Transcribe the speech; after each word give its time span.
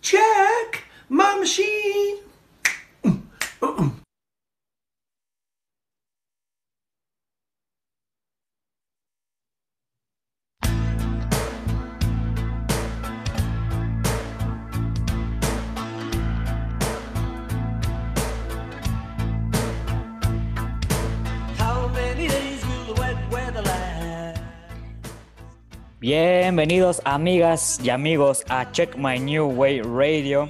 Check 0.00 0.84
my 1.08 1.38
machine. 1.38 2.27
Bienvenidos 26.10 27.02
amigas 27.04 27.78
y 27.84 27.90
amigos 27.90 28.42
a 28.48 28.72
Check 28.72 28.96
My 28.96 29.20
New 29.20 29.44
Way 29.50 29.82
Radio. 29.82 30.48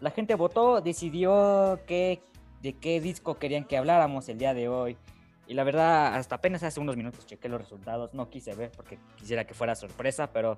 La 0.00 0.10
gente 0.10 0.34
votó, 0.34 0.82
decidió 0.82 1.80
qué, 1.86 2.20
de 2.60 2.74
qué 2.74 3.00
disco 3.00 3.38
querían 3.38 3.64
que 3.64 3.78
habláramos 3.78 4.28
el 4.28 4.36
día 4.36 4.52
de 4.52 4.68
hoy. 4.68 4.98
Y 5.46 5.54
la 5.54 5.64
verdad, 5.64 6.16
hasta 6.16 6.34
apenas 6.34 6.62
hace 6.62 6.80
unos 6.80 6.98
minutos 6.98 7.24
chequé 7.24 7.48
los 7.48 7.62
resultados. 7.62 8.12
No 8.12 8.28
quise 8.28 8.54
ver 8.54 8.72
porque 8.76 8.98
quisiera 9.16 9.46
que 9.46 9.54
fuera 9.54 9.74
sorpresa, 9.74 10.30
pero 10.30 10.56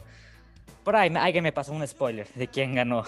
por 0.82 0.96
ahí 0.96 1.09
alguien 1.14 1.45
me 1.45 1.52
pasó 1.52 1.73
un 1.73 1.87
spoiler 1.87 2.26
de 2.34 2.48
quién 2.48 2.74
ganó. 2.74 3.04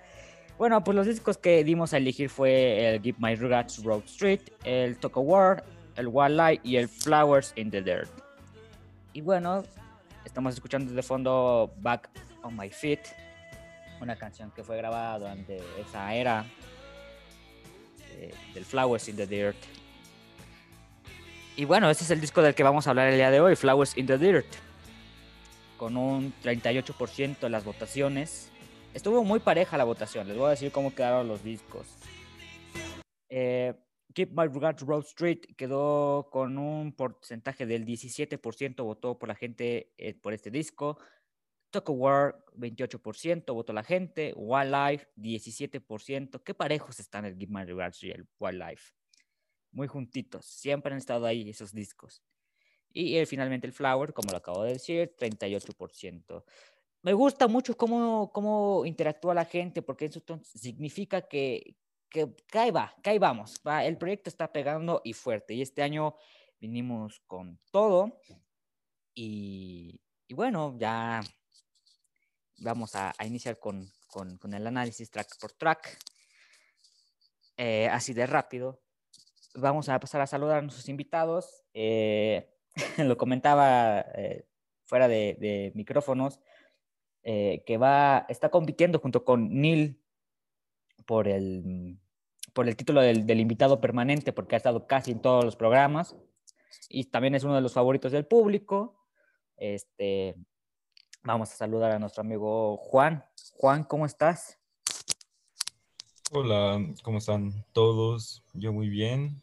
bueno, 0.56 0.82
pues 0.82 0.96
los 0.96 1.06
discos 1.06 1.36
que 1.36 1.62
dimos 1.62 1.92
a 1.92 1.98
elegir 1.98 2.30
fue 2.30 2.94
el 2.94 3.02
Give 3.02 3.18
My 3.20 3.34
Regards 3.34 3.84
Road 3.84 4.04
Street, 4.06 4.40
el 4.64 4.96
Talk 4.96 5.18
War, 5.18 5.62
el 5.96 6.08
Wildlife 6.08 6.62
y 6.64 6.76
el 6.76 6.88
Flowers 6.88 7.52
in 7.54 7.70
the 7.70 7.82
Dirt. 7.82 8.27
Y 9.12 9.20
bueno, 9.20 9.64
estamos 10.24 10.54
escuchando 10.54 10.92
de 10.92 11.02
fondo 11.02 11.72
Back 11.78 12.10
on 12.42 12.56
My 12.56 12.70
Feet, 12.70 13.00
una 14.00 14.16
canción 14.16 14.50
que 14.50 14.62
fue 14.62 14.76
grabada 14.76 15.18
durante 15.18 15.60
esa 15.80 16.14
era 16.14 16.44
del 18.54 18.64
Flowers 18.64 19.08
in 19.08 19.16
the 19.16 19.26
Dirt. 19.26 19.56
Y 21.56 21.64
bueno, 21.64 21.90
este 21.90 22.04
es 22.04 22.10
el 22.10 22.20
disco 22.20 22.42
del 22.42 22.54
que 22.54 22.62
vamos 22.62 22.86
a 22.86 22.90
hablar 22.90 23.08
el 23.08 23.16
día 23.16 23.30
de 23.30 23.40
hoy, 23.40 23.56
Flowers 23.56 23.96
in 23.96 24.06
the 24.06 24.18
Dirt, 24.18 24.46
con 25.76 25.96
un 25.96 26.32
38% 26.42 27.38
de 27.40 27.50
las 27.50 27.64
votaciones. 27.64 28.50
Estuvo 28.94 29.24
muy 29.24 29.40
pareja 29.40 29.76
la 29.76 29.84
votación, 29.84 30.28
les 30.28 30.36
voy 30.36 30.46
a 30.46 30.50
decir 30.50 30.70
cómo 30.70 30.94
quedaron 30.94 31.26
los 31.26 31.42
discos. 31.42 31.86
Eh, 33.28 33.74
Keep 34.14 34.30
My 34.32 34.46
Regards 34.46 34.82
Road 34.82 35.04
Street 35.04 35.40
quedó 35.56 36.28
con 36.30 36.58
un 36.58 36.92
porcentaje 36.92 37.66
del 37.66 37.84
17% 37.84 38.82
votó 38.82 39.18
por 39.18 39.28
la 39.28 39.34
gente 39.34 39.92
eh, 39.98 40.14
por 40.14 40.32
este 40.32 40.50
disco. 40.50 40.98
Talk 41.70 41.90
War, 41.90 42.44
28% 42.54 43.52
votó 43.52 43.72
la 43.72 43.84
gente. 43.84 44.32
Wildlife, 44.34 45.08
17%. 45.16 46.42
Qué 46.42 46.54
parejos 46.54 46.98
están 46.98 47.26
el 47.26 47.36
Keep 47.36 47.50
My 47.50 47.64
Regards 47.64 48.02
y 48.02 48.10
el 48.10 48.26
Wildlife. 48.38 48.92
Muy 49.72 49.86
juntitos. 49.86 50.46
Siempre 50.46 50.92
han 50.92 50.98
estado 50.98 51.26
ahí 51.26 51.48
esos 51.50 51.72
discos. 51.72 52.22
Y 52.90 53.18
eh, 53.18 53.26
finalmente 53.26 53.66
el 53.66 53.74
Flower, 53.74 54.14
como 54.14 54.30
lo 54.30 54.38
acabo 54.38 54.64
de 54.64 54.72
decir, 54.72 55.14
38%. 55.18 56.44
Me 57.02 57.12
gusta 57.12 57.46
mucho 57.46 57.76
cómo, 57.76 58.32
cómo 58.32 58.84
interactúa 58.86 59.34
la 59.34 59.44
gente, 59.44 59.82
porque 59.82 60.06
eso 60.06 60.22
significa 60.42 61.28
que, 61.28 61.76
que, 62.10 62.34
ahí 62.52 62.70
va, 62.70 62.94
que 63.02 63.10
ahí 63.10 63.18
vamos. 63.18 63.60
Va, 63.66 63.84
el 63.84 63.98
proyecto 63.98 64.28
está 64.30 64.52
pegando 64.52 65.00
y 65.04 65.12
fuerte. 65.12 65.54
Y 65.54 65.62
este 65.62 65.82
año 65.82 66.16
vinimos 66.60 67.20
con 67.26 67.58
todo. 67.70 68.20
Y, 69.14 70.00
y 70.26 70.34
bueno, 70.34 70.76
ya 70.78 71.20
vamos 72.58 72.94
a, 72.94 73.14
iniciar 73.24 73.58
con, 73.58 73.90
con, 74.08 74.54
el 74.54 74.66
análisis 74.66 75.10
track 75.10 75.38
por 75.40 75.52
track. 75.52 75.98
Eh, 77.56 77.88
así 77.88 78.14
de 78.14 78.26
rápido. 78.26 78.80
Vamos 79.54 79.88
a 79.88 79.98
pasar 79.98 80.20
a 80.20 80.26
saludar 80.26 80.58
a 80.58 80.62
nuestros 80.62 80.88
invitados. 80.88 81.64
Eh, 81.74 82.48
lo 82.98 83.16
comentaba 83.16 84.00
eh, 84.14 84.46
fuera 84.84 85.08
de, 85.08 85.36
de 85.40 85.72
micrófonos, 85.74 86.40
que 87.22 87.76
va, 87.78 88.24
está 88.30 88.48
compitiendo 88.48 89.00
junto 89.00 89.22
con 89.22 89.60
Neil 89.60 90.00
por 91.04 91.28
el, 91.28 91.98
por 92.58 92.68
el 92.68 92.74
título 92.74 93.00
del, 93.02 93.38
invitado 93.38 93.80
permanente, 93.80 94.32
porque 94.32 94.56
ha 94.56 94.58
estado 94.58 94.88
casi 94.88 95.12
en 95.12 95.22
todos 95.22 95.44
los 95.44 95.54
programas 95.54 96.16
y 96.88 97.04
también 97.04 97.36
es 97.36 97.44
uno 97.44 97.54
de 97.54 97.60
los 97.60 97.72
favoritos 97.72 98.10
del 98.10 98.26
público. 98.26 98.98
Este, 99.56 100.34
vamos 101.22 101.52
a 101.52 101.54
saludar 101.54 101.92
a 101.92 102.00
nuestro 102.00 102.22
amigo 102.22 102.76
Juan. 102.78 103.24
Juan, 103.52 103.84
¿cómo 103.84 104.06
estás? 104.06 104.58
Hola, 106.32 106.84
¿cómo 107.04 107.18
están 107.18 107.64
todos? 107.72 108.42
Yo 108.54 108.72
muy 108.72 108.88
bien, 108.88 109.40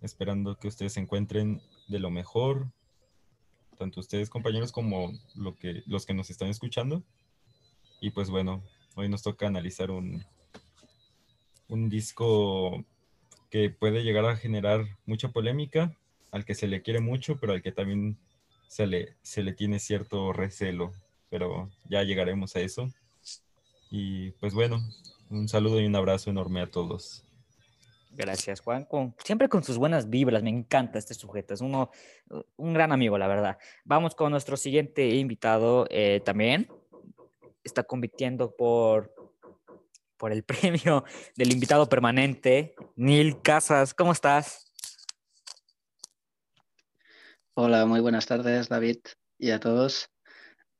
esperando 0.00 0.56
que 0.60 0.68
ustedes 0.68 0.92
se 0.92 1.00
encuentren 1.00 1.60
de 1.88 1.98
lo 1.98 2.10
mejor, 2.10 2.70
tanto 3.78 3.98
ustedes 3.98 4.30
compañeros 4.30 4.70
como 4.70 5.10
lo 5.34 5.56
que, 5.56 5.82
los 5.86 6.06
que 6.06 6.14
nos 6.14 6.30
están 6.30 6.50
escuchando. 6.50 7.02
Y 8.00 8.10
pues 8.10 8.30
bueno, 8.30 8.62
hoy 8.94 9.08
nos 9.08 9.24
toca 9.24 9.48
analizar 9.48 9.90
un, 9.90 10.24
un 11.68 11.88
disco 11.88 12.84
que 13.50 13.70
puede 13.70 14.02
llegar 14.02 14.24
a 14.26 14.36
generar 14.36 14.86
mucha 15.04 15.28
polémica, 15.28 15.96
al 16.32 16.44
que 16.44 16.54
se 16.54 16.66
le 16.66 16.82
quiere 16.82 17.00
mucho, 17.00 17.38
pero 17.38 17.52
al 17.52 17.62
que 17.62 17.72
también 17.72 18.18
se 18.68 18.86
le, 18.86 19.14
se 19.22 19.42
le 19.42 19.52
tiene 19.52 19.78
cierto 19.78 20.32
recelo, 20.32 20.92
pero 21.30 21.70
ya 21.88 22.02
llegaremos 22.02 22.56
a 22.56 22.60
eso. 22.60 22.90
Y 23.90 24.32
pues 24.32 24.54
bueno, 24.54 24.80
un 25.30 25.48
saludo 25.48 25.80
y 25.80 25.86
un 25.86 25.96
abrazo 25.96 26.30
enorme 26.30 26.60
a 26.60 26.66
todos. 26.66 27.24
Gracias, 28.10 28.60
Juan. 28.60 28.84
Con, 28.84 29.14
siempre 29.22 29.48
con 29.48 29.62
sus 29.62 29.76
buenas 29.76 30.08
vibras, 30.08 30.42
me 30.42 30.50
encanta 30.50 30.98
este 30.98 31.12
sujeto, 31.12 31.52
es 31.52 31.60
uno, 31.60 31.90
un 32.56 32.72
gran 32.72 32.90
amigo, 32.92 33.18
la 33.18 33.28
verdad. 33.28 33.58
Vamos 33.84 34.14
con 34.14 34.30
nuestro 34.30 34.56
siguiente 34.56 35.06
invitado 35.08 35.86
eh, 35.90 36.22
también. 36.24 36.68
Está 37.62 37.82
compitiendo 37.82 38.56
por 38.56 39.14
por 40.16 40.32
el 40.32 40.42
premio 40.44 41.04
del 41.36 41.52
invitado 41.52 41.88
permanente, 41.88 42.74
Neil 42.96 43.40
Casas. 43.42 43.94
¿Cómo 43.94 44.12
estás? 44.12 44.72
Hola, 47.54 47.86
muy 47.86 48.00
buenas 48.00 48.26
tardes, 48.26 48.68
David, 48.68 48.98
y 49.38 49.50
a 49.50 49.58
todos. 49.58 50.10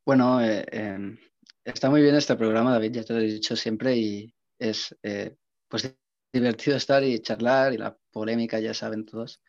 Bueno, 0.05 0.43
eh, 0.43 0.65
eh, 0.71 1.19
está 1.65 1.89
muy 1.89 2.03
bien 2.03 2.15
este 2.15 2.37
programa, 2.37 2.73
David, 2.73 2.93
ya 2.93 3.03
te 3.03 3.15
lo 3.15 3.21
he 3.21 3.25
dicho 3.25 3.57
siempre, 3.57 3.97
y 3.97 4.35
es 4.59 4.95
eh, 5.03 5.37
pues 5.69 5.97
divertido 6.33 6.77
estar 6.77 7.03
y 7.03 7.19
charlar, 7.21 7.73
y 7.73 7.79
la 7.79 7.97
polémica 8.13 8.61
ya 8.61 8.75
saben 8.75 9.07
todos. 9.07 9.41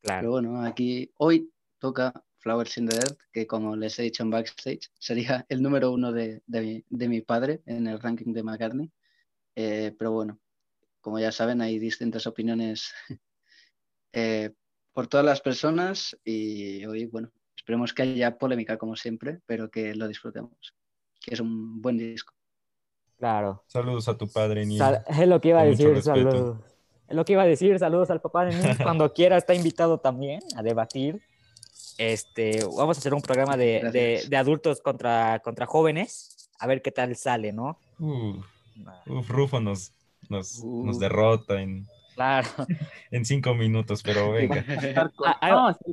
Claro. 0.00 0.20
Pero 0.20 0.30
bueno, 0.30 0.64
aquí 0.64 1.12
hoy 1.18 1.52
toca 1.78 2.14
Flowers 2.38 2.78
in 2.78 2.88
the 2.88 2.96
Earth, 2.96 3.18
que 3.30 3.46
como 3.46 3.76
les 3.76 3.98
he 3.98 4.04
dicho 4.04 4.22
en 4.22 4.30
backstage, 4.30 4.90
sería 4.98 5.44
el 5.50 5.62
número 5.62 5.92
uno 5.92 6.12
de, 6.12 6.42
de, 6.46 6.60
mi, 6.62 6.84
de 6.88 7.08
mi 7.08 7.20
padre 7.20 7.60
en 7.66 7.86
el 7.86 8.00
ranking 8.00 8.32
de 8.32 8.42
McCartney. 8.42 8.90
Eh, 9.62 9.94
pero 9.98 10.12
bueno, 10.12 10.38
como 11.02 11.18
ya 11.18 11.30
saben, 11.32 11.60
hay 11.60 11.78
distintas 11.78 12.26
opiniones 12.26 12.94
eh, 14.12 14.52
por 14.92 15.06
todas 15.06 15.26
las 15.26 15.42
personas 15.42 16.16
y 16.24 16.84
hoy, 16.86 17.04
bueno, 17.06 17.30
esperemos 17.54 17.92
que 17.92 18.02
haya 18.02 18.38
polémica 18.38 18.78
como 18.78 18.96
siempre, 18.96 19.40
pero 19.44 19.70
que 19.70 19.94
lo 19.94 20.08
disfrutemos, 20.08 20.74
que 21.20 21.34
es 21.34 21.40
un 21.40 21.82
buen 21.82 21.98
disco. 21.98 22.32
Claro. 23.18 23.62
Saludos 23.66 24.08
a 24.08 24.16
tu 24.16 24.28
padre. 24.28 24.64
Sal 24.78 25.04
es 25.06 25.28
lo 25.28 25.40
que 25.42 25.48
iba 25.48 25.60
a 25.60 25.64
decir, 25.64 26.00
saludos. 26.02 26.58
Es 27.06 27.14
lo 27.14 27.24
que 27.26 27.34
iba 27.34 27.42
a 27.42 27.46
decir, 27.46 27.78
saludos 27.78 28.08
al 28.08 28.22
papá 28.22 28.46
de 28.46 28.54
Neil. 28.54 28.78
Cuando 28.82 29.12
quiera 29.12 29.36
está 29.36 29.52
invitado 29.54 29.98
también 29.98 30.40
a 30.56 30.62
debatir. 30.62 31.20
Este, 31.98 32.64
vamos 32.64 32.96
a 32.96 33.00
hacer 33.00 33.12
un 33.12 33.20
programa 33.20 33.58
de, 33.58 33.90
de, 33.92 34.24
de 34.26 34.36
adultos 34.38 34.80
contra, 34.80 35.40
contra 35.40 35.66
jóvenes, 35.66 36.50
a 36.58 36.66
ver 36.66 36.80
qué 36.80 36.90
tal 36.90 37.14
sale, 37.14 37.52
¿no? 37.52 37.78
Uh. 37.98 38.40
Uf, 39.06 39.28
Rufo 39.28 39.60
nos, 39.60 39.92
nos, 40.28 40.60
uh. 40.62 40.84
nos 40.86 40.98
derrota 40.98 41.60
en, 41.60 41.86
claro. 42.14 42.48
en 43.10 43.24
cinco 43.24 43.54
minutos, 43.54 44.02
pero 44.02 44.32
venga. 44.32 44.64
no, 45.42 45.72
sí, 45.74 45.92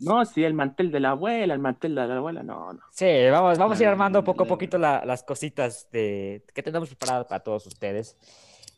no, 0.00 0.24
sí, 0.24 0.44
el 0.44 0.54
mantel 0.54 0.90
de 0.92 1.00
la 1.00 1.10
abuela, 1.10 1.54
el 1.54 1.60
mantel 1.60 1.94
de 1.94 2.06
la 2.06 2.16
abuela, 2.16 2.42
no, 2.42 2.72
no. 2.72 2.80
Sí, 2.92 3.06
vamos, 3.30 3.58
vamos 3.58 3.78
a 3.78 3.82
ir 3.82 3.88
armando 3.88 4.22
poco 4.22 4.44
a 4.44 4.46
poquito 4.46 4.78
la, 4.78 5.04
las 5.04 5.22
cositas 5.22 5.88
de, 5.90 6.44
que 6.54 6.62
tenemos 6.62 6.88
preparadas 6.88 7.26
para 7.26 7.42
todos 7.42 7.66
ustedes. 7.66 8.16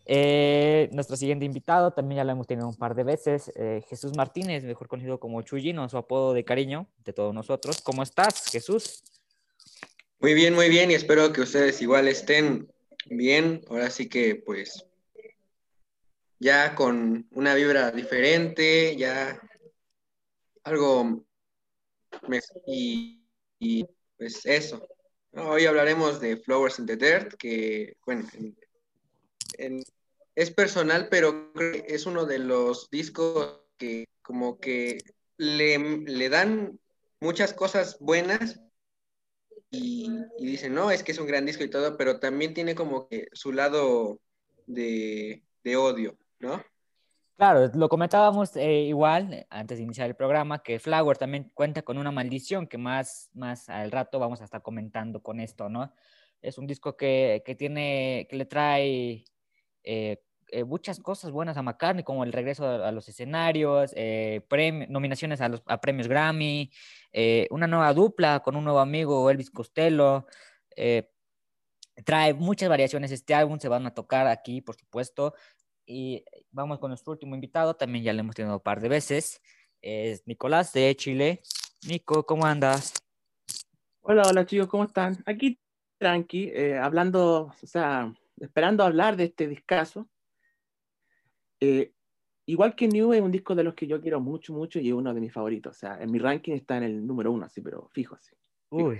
Eh, 0.06 0.88
nuestro 0.92 1.16
siguiente 1.16 1.44
invitado, 1.44 1.92
también 1.92 2.16
ya 2.16 2.24
lo 2.24 2.32
hemos 2.32 2.46
tenido 2.46 2.66
un 2.66 2.74
par 2.74 2.94
de 2.94 3.04
veces, 3.04 3.52
eh, 3.54 3.82
Jesús 3.88 4.16
Martínez, 4.16 4.64
mejor 4.64 4.88
conocido 4.88 5.20
como 5.20 5.42
Chuyino, 5.42 5.88
su 5.88 5.98
apodo 5.98 6.32
de 6.32 6.44
cariño 6.44 6.86
de 7.04 7.12
todos 7.12 7.34
nosotros. 7.34 7.80
¿Cómo 7.82 8.02
estás, 8.02 8.50
Jesús? 8.50 9.04
Muy 10.20 10.34
bien, 10.34 10.54
muy 10.54 10.68
bien, 10.68 10.90
y 10.90 10.94
espero 10.94 11.32
que 11.32 11.42
ustedes 11.42 11.80
igual 11.80 12.08
estén 12.08 12.68
bien, 13.06 13.62
ahora 13.68 13.90
sí 13.90 14.08
que 14.08 14.36
pues 14.36 14.84
ya 16.38 16.74
con 16.74 17.26
una 17.32 17.54
vibra 17.54 17.90
diferente, 17.90 18.96
ya 18.96 19.40
algo 20.64 21.24
y, 22.66 23.22
y 23.58 23.84
pues 24.16 24.44
eso, 24.46 24.86
Hoy 25.32 25.64
hablaremos 25.64 26.20
de 26.20 26.38
Flowers 26.38 26.80
in 26.80 26.86
the 26.86 26.96
Dirt, 26.96 27.34
que, 27.34 27.96
bueno, 28.04 28.26
en- 28.34 28.56
en- 29.58 29.82
es 30.34 30.50
personal, 30.50 31.06
pero 31.08 31.52
creo 31.52 31.72
que 31.84 31.94
es 31.94 32.04
uno 32.06 32.26
de 32.26 32.40
los 32.40 32.90
discos 32.90 33.60
que 33.78 34.06
como 34.22 34.58
que 34.58 34.98
le, 35.36 35.78
le 35.78 36.28
dan 36.28 36.80
muchas 37.20 37.54
cosas 37.54 37.96
buenas 38.00 38.60
y, 39.70 40.10
y 40.38 40.46
dicen, 40.46 40.74
no, 40.74 40.90
es 40.90 41.02
que 41.02 41.12
es 41.12 41.18
un 41.18 41.26
gran 41.26 41.46
disco 41.46 41.64
y 41.64 41.70
todo, 41.70 41.96
pero 41.96 42.18
también 42.18 42.54
tiene 42.54 42.74
como 42.74 43.08
que 43.08 43.28
su 43.32 43.52
lado 43.52 44.20
de, 44.66 45.44
de 45.62 45.76
odio, 45.76 46.18
¿no? 46.38 46.62
Claro, 47.36 47.70
lo 47.74 47.88
comentábamos 47.88 48.54
eh, 48.56 48.82
igual 48.82 49.46
antes 49.48 49.78
de 49.78 49.84
iniciar 49.84 50.08
el 50.08 50.14
programa, 50.14 50.62
que 50.62 50.78
Flower 50.78 51.16
también 51.16 51.50
cuenta 51.54 51.80
con 51.80 51.96
una 51.96 52.10
maldición 52.10 52.66
que 52.66 52.76
más, 52.76 53.30
más 53.32 53.70
al 53.70 53.90
rato 53.90 54.18
vamos 54.18 54.42
a 54.42 54.44
estar 54.44 54.60
comentando 54.60 55.22
con 55.22 55.40
esto, 55.40 55.70
¿no? 55.70 55.94
Es 56.42 56.58
un 56.58 56.66
disco 56.66 56.98
que, 56.98 57.42
que 57.46 57.54
tiene, 57.54 58.26
que 58.28 58.36
le 58.36 58.44
trae 58.44 59.24
eh, 59.84 60.22
eh, 60.52 60.64
muchas 60.64 61.00
cosas 61.00 61.30
buenas 61.30 61.56
a 61.56 61.62
McCartney, 61.62 62.04
como 62.04 62.24
el 62.24 62.32
regreso 62.32 62.66
a, 62.66 62.92
los 62.92 63.08
escenarios, 63.08 63.92
eh, 63.96 64.42
nominaciones 64.88 65.40
a, 65.40 65.48
los, 65.48 65.62
a 65.66 65.80
premios 65.80 66.08
Grammy, 66.08 66.70
eh, 67.12 67.46
una 67.50 67.66
nueva 67.66 67.92
dupla 67.92 68.40
con 68.40 68.56
un 68.56 68.64
nuevo 68.64 68.80
amigo, 68.80 69.30
Elvis 69.30 69.50
Costello. 69.50 70.26
eh, 70.76 71.10
trae 72.04 72.34
muchas 72.34 72.68
variaciones 72.68 73.10
este 73.10 73.34
álbum, 73.34 73.58
se 73.58 73.68
van 73.68 73.86
a 73.86 73.94
tocar 73.94 74.26
aquí, 74.26 74.60
por 74.60 74.76
supuesto. 74.76 75.34
Y 75.86 76.24
vamos 76.50 76.78
con 76.78 76.90
nuestro 76.90 77.12
último 77.12 77.34
invitado, 77.34 77.74
también 77.74 78.04
ya 78.04 78.12
lo 78.12 78.20
hemos 78.20 78.34
tenido 78.34 78.54
un 78.56 78.62
par 78.62 78.80
de 78.80 78.88
veces, 78.88 79.42
es 79.82 80.26
Nicolás 80.26 80.72
de 80.72 80.94
Chile. 80.96 81.42
Nico, 81.88 82.24
¿cómo 82.26 82.46
andas? 82.46 82.94
Hola, 84.02 84.22
hola 84.28 84.46
chicos, 84.46 84.68
¿cómo 84.68 84.84
están? 84.84 85.22
Aquí 85.26 85.58
tranqui, 85.98 86.50
eh, 86.54 86.78
hablando, 86.78 87.52
o 87.62 87.66
sea, 87.66 88.12
esperando 88.38 88.84
hablar 88.84 89.16
de 89.16 89.24
este 89.24 89.46
discazo. 89.46 90.08
Eh, 91.60 91.92
igual 92.46 92.74
que 92.74 92.88
New 92.88 93.12
es 93.12 93.20
un 93.20 93.30
disco 93.30 93.54
de 93.54 93.64
los 93.64 93.74
que 93.74 93.86
yo 93.86 94.00
quiero 94.00 94.20
mucho, 94.20 94.52
mucho 94.52 94.78
y 94.78 94.88
es 94.88 94.94
uno 94.94 95.12
de 95.14 95.20
mis 95.20 95.32
favoritos. 95.32 95.76
O 95.76 95.78
sea, 95.78 96.00
en 96.00 96.10
mi 96.10 96.18
ranking 96.18 96.52
está 96.52 96.76
en 96.76 96.84
el 96.84 97.06
número 97.06 97.30
uno, 97.30 97.46
así, 97.46 97.60
pero 97.60 97.88
fijo 97.92 98.14
así. 98.14 98.34
Uy. 98.70 98.98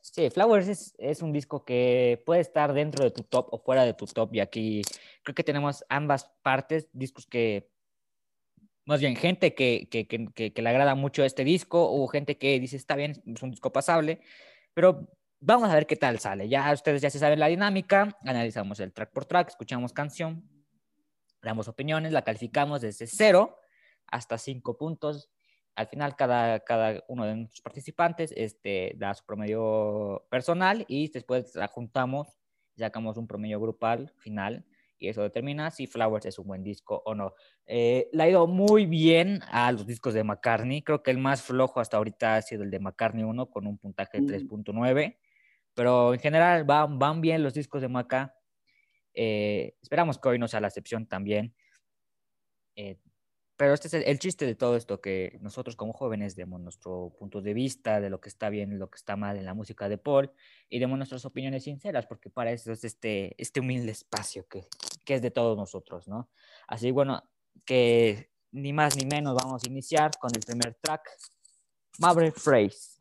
Sí, 0.00 0.28
Flowers 0.30 0.68
es, 0.68 0.94
es 0.98 1.22
un 1.22 1.32
disco 1.32 1.64
que 1.64 2.22
puede 2.26 2.40
estar 2.40 2.72
dentro 2.72 3.04
de 3.04 3.12
tu 3.12 3.22
top 3.22 3.48
o 3.52 3.58
fuera 3.58 3.84
de 3.84 3.94
tu 3.94 4.04
top 4.06 4.34
y 4.34 4.40
aquí 4.40 4.82
creo 5.22 5.34
que 5.34 5.44
tenemos 5.44 5.84
ambas 5.88 6.30
partes, 6.42 6.88
discos 6.92 7.24
que, 7.24 7.70
más 8.84 9.00
bien 9.00 9.16
gente 9.16 9.54
que, 9.54 9.88
que, 9.90 10.06
que, 10.06 10.52
que 10.52 10.62
le 10.62 10.68
agrada 10.68 10.94
mucho 10.94 11.24
este 11.24 11.44
disco 11.44 11.88
o 11.90 12.06
gente 12.08 12.36
que 12.36 12.58
dice 12.58 12.76
está 12.76 12.96
bien, 12.96 13.22
es 13.24 13.42
un 13.42 13.50
disco 13.50 13.72
pasable, 13.72 14.20
pero 14.74 15.08
vamos 15.40 15.68
a 15.70 15.74
ver 15.74 15.86
qué 15.86 15.96
tal 15.96 16.18
sale. 16.18 16.48
Ya 16.48 16.72
ustedes 16.72 17.02
ya 17.02 17.10
se 17.10 17.18
saben 17.18 17.40
la 17.40 17.48
dinámica, 17.48 18.16
analizamos 18.22 18.80
el 18.80 18.92
track 18.92 19.12
por 19.12 19.24
track, 19.24 19.48
escuchamos 19.48 19.92
canción, 19.92 20.42
damos 21.42 21.68
opiniones, 21.68 22.12
la 22.12 22.22
calificamos 22.22 22.80
desde 22.80 23.06
cero 23.06 23.58
hasta 24.06 24.38
cinco 24.38 24.76
puntos. 24.76 25.30
Al 25.74 25.86
final, 25.86 26.16
cada, 26.16 26.60
cada 26.60 27.02
uno 27.08 27.24
de 27.24 27.34
nuestros 27.36 27.62
participantes 27.62 28.32
este, 28.36 28.92
da 28.96 29.14
su 29.14 29.24
promedio 29.24 30.26
personal 30.30 30.84
y 30.88 31.08
después 31.10 31.54
la 31.54 31.66
juntamos 31.68 32.28
sacamos 32.76 33.16
un 33.16 33.26
promedio 33.26 33.60
grupal 33.60 34.12
final 34.18 34.64
y 34.98 35.08
eso 35.08 35.22
determina 35.22 35.70
si 35.70 35.86
Flowers 35.86 36.26
es 36.26 36.38
un 36.38 36.46
buen 36.46 36.62
disco 36.62 37.02
o 37.04 37.14
no. 37.14 37.34
Eh, 37.66 38.08
le 38.12 38.22
ha 38.22 38.28
ido 38.28 38.46
muy 38.46 38.86
bien 38.86 39.40
a 39.50 39.72
los 39.72 39.84
discos 39.84 40.14
de 40.14 40.22
McCartney. 40.22 40.82
Creo 40.82 41.02
que 41.02 41.10
el 41.10 41.18
más 41.18 41.42
flojo 41.42 41.80
hasta 41.80 41.96
ahorita 41.96 42.36
ha 42.36 42.42
sido 42.42 42.62
el 42.62 42.70
de 42.70 42.78
McCartney 42.78 43.24
1 43.24 43.50
con 43.50 43.66
un 43.66 43.78
puntaje 43.78 44.20
de 44.20 44.22
Mm. 44.22 44.48
3.9. 44.48 45.18
Pero 45.74 46.14
en 46.14 46.20
general 46.20 46.64
van, 46.64 47.00
van 47.00 47.20
bien 47.20 47.42
los 47.42 47.54
discos 47.54 47.82
de 47.82 47.88
Maca. 47.88 48.36
Eh, 49.14 49.74
esperamos 49.82 50.18
que 50.18 50.28
hoy 50.28 50.38
no 50.38 50.48
sea 50.48 50.60
la 50.60 50.68
excepción 50.68 51.06
también. 51.06 51.54
Eh, 52.76 52.98
pero 53.56 53.74
este 53.74 53.88
es 53.88 53.94
el, 53.94 54.02
el 54.04 54.18
chiste 54.18 54.44
de 54.46 54.54
todo 54.54 54.76
esto, 54.76 55.00
que 55.00 55.38
nosotros 55.40 55.76
como 55.76 55.92
jóvenes 55.92 56.34
demos 56.34 56.60
nuestro 56.60 57.14
punto 57.18 57.40
de 57.40 57.54
vista 57.54 58.00
de 58.00 58.10
lo 58.10 58.20
que 58.20 58.28
está 58.28 58.48
bien 58.48 58.78
lo 58.78 58.90
que 58.90 58.96
está 58.96 59.14
mal 59.14 59.36
en 59.36 59.44
la 59.44 59.54
música 59.54 59.88
de 59.88 59.98
Paul 59.98 60.32
y 60.68 60.78
demos 60.78 60.96
nuestras 60.98 61.24
opiniones 61.24 61.64
sinceras, 61.64 62.06
porque 62.06 62.30
para 62.30 62.50
eso 62.50 62.72
es 62.72 62.82
este, 62.82 63.34
este 63.40 63.60
humilde 63.60 63.92
espacio 63.92 64.48
que, 64.48 64.66
que 65.04 65.14
es 65.14 65.22
de 65.22 65.30
todos 65.30 65.56
nosotros, 65.56 66.08
¿no? 66.08 66.30
Así, 66.66 66.90
bueno, 66.90 67.22
que 67.64 68.30
ni 68.50 68.72
más 68.72 68.96
ni 68.96 69.06
menos 69.06 69.36
vamos 69.36 69.62
a 69.62 69.68
iniciar 69.68 70.10
con 70.18 70.30
el 70.34 70.40
primer 70.40 70.74
track, 70.80 71.08
Maverick 71.98 72.38
Phrase. 72.38 72.96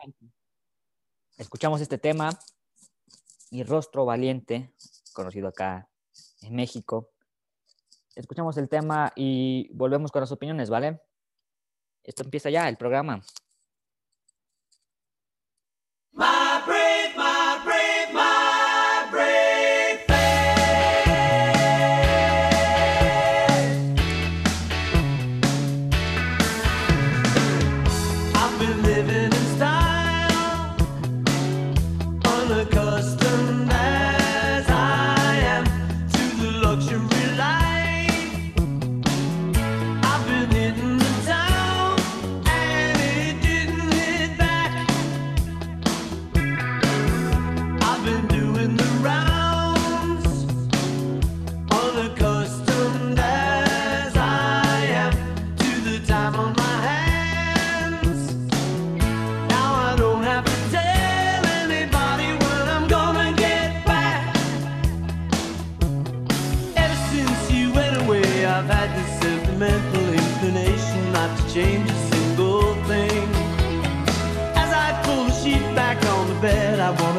Escuchamos 1.37 1.81
este 1.81 1.97
tema, 1.97 2.29
Mi 3.51 3.63
Rostro 3.63 4.05
Valiente, 4.05 4.73
conocido 5.13 5.47
acá 5.47 5.90
en 6.41 6.55
México. 6.55 7.11
Escuchamos 8.15 8.57
el 8.57 8.67
tema 8.67 9.13
y 9.15 9.69
volvemos 9.73 10.11
con 10.11 10.21
las 10.21 10.31
opiniones, 10.31 10.69
¿vale? 10.69 11.01
Esto 12.03 12.23
empieza 12.23 12.49
ya, 12.49 12.67
el 12.67 12.77
programa. 12.77 13.21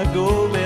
ago 0.03 0.62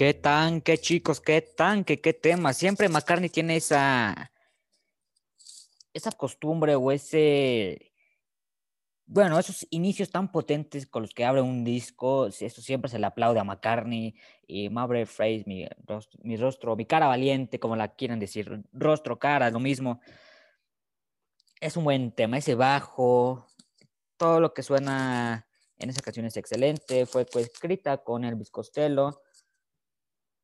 qué 0.00 0.14
tanque, 0.14 0.78
chicos, 0.78 1.20
qué 1.20 1.42
tanque, 1.42 2.00
qué 2.00 2.14
tema. 2.14 2.54
Siempre 2.54 2.88
McCartney 2.88 3.28
tiene 3.28 3.56
esa, 3.56 4.32
esa 5.92 6.10
costumbre 6.10 6.74
o 6.74 6.90
ese, 6.90 7.92
bueno, 9.04 9.38
esos 9.38 9.66
inicios 9.68 10.10
tan 10.10 10.32
potentes 10.32 10.86
con 10.86 11.02
los 11.02 11.12
que 11.12 11.26
abre 11.26 11.42
un 11.42 11.64
disco, 11.64 12.28
eso 12.28 12.62
siempre 12.62 12.90
se 12.90 12.98
le 12.98 13.04
aplaude 13.04 13.40
a 13.40 13.44
McCartney 13.44 14.14
y 14.46 14.70
Mabre 14.70 15.04
Phrase, 15.04 15.44
mi 15.46 15.68
rostro, 15.84 16.18
mi 16.22 16.38
rostro, 16.38 16.76
mi 16.76 16.86
cara 16.86 17.06
valiente, 17.06 17.60
como 17.60 17.76
la 17.76 17.94
quieran 17.94 18.20
decir, 18.20 18.62
rostro, 18.72 19.18
cara, 19.18 19.50
lo 19.50 19.60
mismo. 19.60 20.00
Es 21.60 21.76
un 21.76 21.84
buen 21.84 22.12
tema, 22.12 22.38
ese 22.38 22.54
bajo, 22.54 23.46
todo 24.16 24.40
lo 24.40 24.54
que 24.54 24.62
suena 24.62 25.46
en 25.76 25.90
esa 25.90 26.00
canción 26.00 26.24
es 26.24 26.38
excelente, 26.38 27.04
fue 27.04 27.26
coescrita 27.26 27.98
con 27.98 28.24
Elvis 28.24 28.50
Costello. 28.50 29.20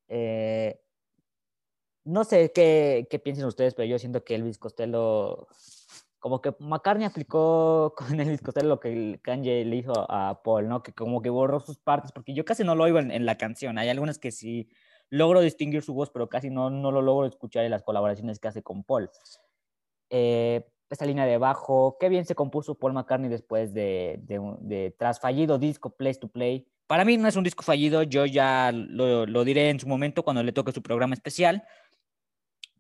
Eh, 0.08 0.80
no 2.04 2.24
sé 2.24 2.52
qué, 2.52 3.08
qué, 3.10 3.18
piensen 3.18 3.46
ustedes, 3.46 3.74
pero 3.74 3.88
yo 3.88 3.98
siento 3.98 4.22
que 4.24 4.36
Elvis 4.36 4.58
Costello, 4.58 5.48
como 6.20 6.40
que 6.40 6.54
McCartney 6.60 7.04
aplicó 7.06 7.94
con 7.96 8.20
Elvis 8.20 8.42
Costello 8.42 8.68
lo 8.68 8.80
que 8.80 9.18
Kanye 9.22 9.64
le 9.64 9.76
hizo 9.76 9.92
a 10.10 10.42
Paul, 10.42 10.68
¿no? 10.68 10.82
Que 10.82 10.92
como 10.92 11.20
que 11.20 11.30
borró 11.30 11.60
sus 11.60 11.78
partes, 11.78 12.12
porque 12.12 12.34
yo 12.34 12.44
casi 12.44 12.62
no 12.64 12.74
lo 12.74 12.84
oigo 12.84 12.98
en, 13.00 13.26
la 13.26 13.36
canción. 13.36 13.78
Hay 13.78 13.88
algunas 13.88 14.18
que 14.18 14.30
sí 14.30 14.68
logro 15.10 15.40
distinguir 15.40 15.82
su 15.82 15.94
voz, 15.94 16.10
pero 16.10 16.28
casi 16.28 16.50
no, 16.50 16.70
no 16.70 16.92
lo 16.92 17.02
logro 17.02 17.26
escuchar 17.26 17.64
en 17.64 17.70
las 17.72 17.82
colaboraciones 17.82 18.38
que 18.38 18.48
hace 18.48 18.62
con 18.62 18.84
Paul. 18.84 19.10
Eh, 20.10 20.64
esta 20.88 21.06
línea 21.06 21.26
de 21.26 21.38
bajo, 21.38 21.96
qué 21.98 22.08
bien 22.08 22.24
se 22.24 22.36
compuso 22.36 22.76
Paul 22.76 22.92
McCartney 22.92 23.28
después 23.28 23.74
de, 23.74 24.20
de, 24.22 24.40
de, 24.60 24.94
tras 24.96 25.18
fallido 25.18 25.58
disco 25.58 25.90
Place 25.90 26.20
to 26.20 26.28
Play. 26.28 26.68
Para 26.86 27.04
mí 27.04 27.16
no 27.16 27.28
es 27.28 27.36
un 27.36 27.44
disco 27.44 27.62
fallido, 27.62 28.02
yo 28.02 28.26
ya 28.26 28.70
lo, 28.72 29.44
diré 29.44 29.70
en 29.70 29.80
su 29.80 29.88
momento 29.88 30.22
cuando 30.22 30.42
le 30.42 30.52
toque 30.52 30.72
su 30.72 30.82
programa 30.82 31.14
especial, 31.14 31.64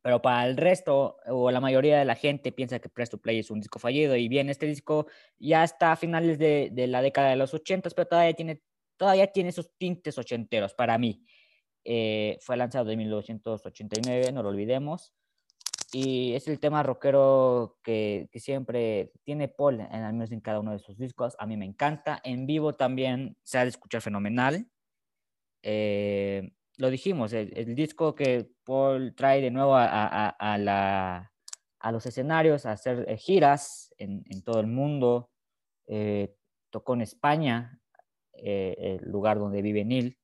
pero 0.02 0.22
para 0.22 0.46
el 0.46 0.56
resto 0.56 1.16
o 1.26 1.50
la 1.50 1.60
mayoría 1.60 1.98
de 1.98 2.04
la 2.04 2.14
gente 2.14 2.52
piensa 2.52 2.78
que 2.78 2.88
Place 2.88 3.10
to 3.10 3.18
Play 3.18 3.40
es 3.40 3.50
un 3.50 3.60
disco 3.60 3.80
fallido 3.80 4.14
y 4.14 4.28
bien, 4.28 4.48
este 4.48 4.66
disco 4.66 5.06
ya 5.38 5.64
está 5.64 5.92
a 5.92 5.96
finales 5.96 6.38
de, 6.38 6.70
de 6.72 6.86
la 6.86 7.02
década 7.02 7.30
de 7.30 7.36
los 7.36 7.52
80, 7.52 7.90
pero 7.90 8.06
todavía 8.06 8.34
tiene, 8.34 8.62
todavía 8.96 9.26
tiene 9.26 9.48
esos 9.48 9.70
tintes 9.76 10.16
ochenteros 10.18 10.74
para 10.74 10.96
mí. 10.98 11.24
Eh, 11.84 12.38
fue 12.40 12.56
lanzado 12.56 12.90
en 12.90 12.98
1989, 12.98 14.32
no 14.32 14.42
lo 14.42 14.50
olvidemos 14.50 15.12
y 15.92 16.34
es 16.34 16.48
el 16.48 16.58
tema 16.58 16.82
rockero 16.82 17.78
que, 17.82 18.28
que, 18.32 18.40
siempre 18.40 19.12
tiene 19.24 19.48
Paul, 19.48 19.80
en, 19.80 20.02
al 20.02 20.12
menos 20.12 20.32
en 20.32 20.40
cada 20.40 20.60
uno 20.60 20.72
de 20.72 20.80
sus 20.80 20.98
discos. 20.98 21.36
A 21.38 21.46
mí 21.46 21.56
me 21.56 21.64
encanta. 21.64 22.20
En 22.24 22.46
vivo 22.46 22.74
también 22.74 23.36
se 23.44 23.58
ha 23.58 23.62
de 23.62 23.68
escuchar 23.68 24.02
fenomenal. 24.02 24.68
Eh, 25.62 26.50
lo 26.76 26.90
dijimos, 26.90 27.32
el, 27.32 27.74
disco 27.74 28.14
que 28.14 28.50
Paul 28.64 29.14
trae 29.14 29.40
de 29.40 29.50
nuevo 29.50 29.76
a, 29.76 29.86
a, 29.86 30.28
a, 30.28 30.58
la, 30.58 31.32
a 31.78 31.92
los 31.92 32.04
escenarios, 32.04 32.66
a 32.66 32.72
hacer 32.72 33.04
eh, 33.08 33.16
giras 33.16 33.94
en, 33.96 34.24
en, 34.28 34.42
todo 34.42 34.60
el 34.60 34.66
mundo. 34.66 35.30
Eh, 35.86 36.34
tocó 36.70 36.94
en 36.94 37.02
España, 37.02 37.80
el 38.34 39.02
lugar 39.04 39.38
donde 39.38 39.62
vive 39.62 39.84
Neil. 39.84 40.18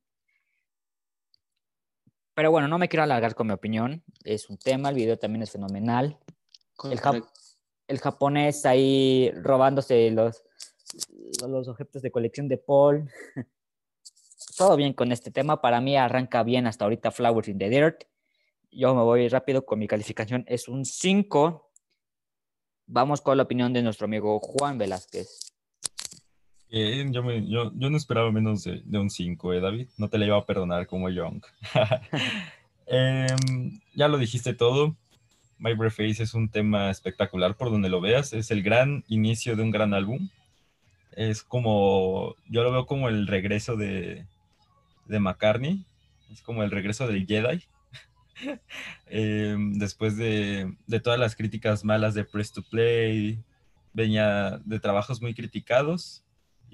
Pero 2.34 2.50
bueno, 2.50 2.68
no 2.68 2.78
me 2.78 2.88
quiero 2.88 3.02
alargar 3.02 3.34
con 3.34 3.46
mi 3.46 3.52
opinión. 3.52 4.02
Es 4.24 4.48
un 4.48 4.56
tema, 4.56 4.88
el 4.88 4.94
video 4.94 5.18
también 5.18 5.42
es 5.42 5.50
fenomenal. 5.50 6.18
El, 6.84 6.98
jap 6.98 7.24
el, 7.88 7.98
japonés 7.98 8.64
ahí 8.64 9.30
robándose 9.34 10.10
los, 10.10 10.42
los 11.46 11.68
objetos 11.68 12.02
de 12.02 12.10
colección 12.10 12.48
de 12.48 12.58
Paul. 12.58 13.10
Todo 14.56 14.76
bien 14.76 14.94
con 14.94 15.12
este 15.12 15.30
tema. 15.30 15.60
Para 15.60 15.80
mí 15.80 15.96
arranca 15.96 16.42
bien 16.42 16.66
hasta 16.66 16.84
ahorita 16.84 17.10
Flowers 17.10 17.48
in 17.48 17.58
the 17.58 17.68
Dirt. 17.68 18.04
Yo 18.70 18.94
me 18.94 19.02
voy 19.02 19.28
rápido 19.28 19.66
con 19.66 19.78
mi 19.78 19.86
calificación. 19.86 20.44
Es 20.48 20.68
un 20.68 20.84
5. 20.84 21.70
Vamos 22.86 23.20
con 23.20 23.36
la 23.36 23.42
opinión 23.42 23.72
de 23.72 23.82
nuestro 23.82 24.06
amigo 24.06 24.40
Juan 24.40 24.78
Velázquez. 24.78 25.51
Eh, 26.74 27.06
yo, 27.10 27.22
me, 27.22 27.46
yo, 27.46 27.70
yo, 27.74 27.90
no 27.90 27.98
esperaba 27.98 28.32
menos 28.32 28.64
de, 28.64 28.98
un 28.98 29.10
5, 29.10 29.52
¿eh, 29.52 29.60
David? 29.60 29.88
No 29.98 30.08
te 30.08 30.16
la 30.16 30.24
iba 30.24 30.38
a 30.38 30.46
perdonar 30.46 30.86
como 30.86 31.10
Young. 31.10 31.42
eh, 32.86 33.26
ya 33.94 34.08
lo 34.08 34.16
dijiste 34.16 34.54
todo. 34.54 34.96
My 35.58 35.76
Face 35.90 36.22
es 36.22 36.32
un 36.32 36.48
tema 36.48 36.90
espectacular 36.90 37.58
por 37.58 37.70
donde 37.70 37.90
lo 37.90 38.00
veas. 38.00 38.32
Es 38.32 38.50
el 38.50 38.62
gran 38.62 39.04
inicio 39.08 39.54
de 39.54 39.62
un 39.62 39.70
gran 39.70 39.92
álbum. 39.92 40.30
Es 41.14 41.42
como, 41.42 42.36
yo 42.48 42.62
lo 42.62 42.72
veo 42.72 42.86
como 42.86 43.10
el 43.10 43.26
regreso 43.26 43.76
de, 43.76 44.24
de 45.04 45.20
McCartney. 45.20 45.84
Es 46.32 46.40
como 46.40 46.62
el 46.62 46.70
regreso 46.70 47.06
del 47.06 47.26
Jedi. 47.26 47.64
eh, 49.08 49.56
después 49.74 50.16
de, 50.16 50.74
de 50.86 51.00
todas 51.00 51.20
las 51.20 51.36
críticas 51.36 51.84
malas 51.84 52.14
de 52.14 52.24
Press 52.24 52.50
to 52.50 52.62
Play, 52.62 53.38
venía 53.92 54.58
de 54.64 54.80
trabajos 54.80 55.20
muy 55.20 55.34
criticados 55.34 56.21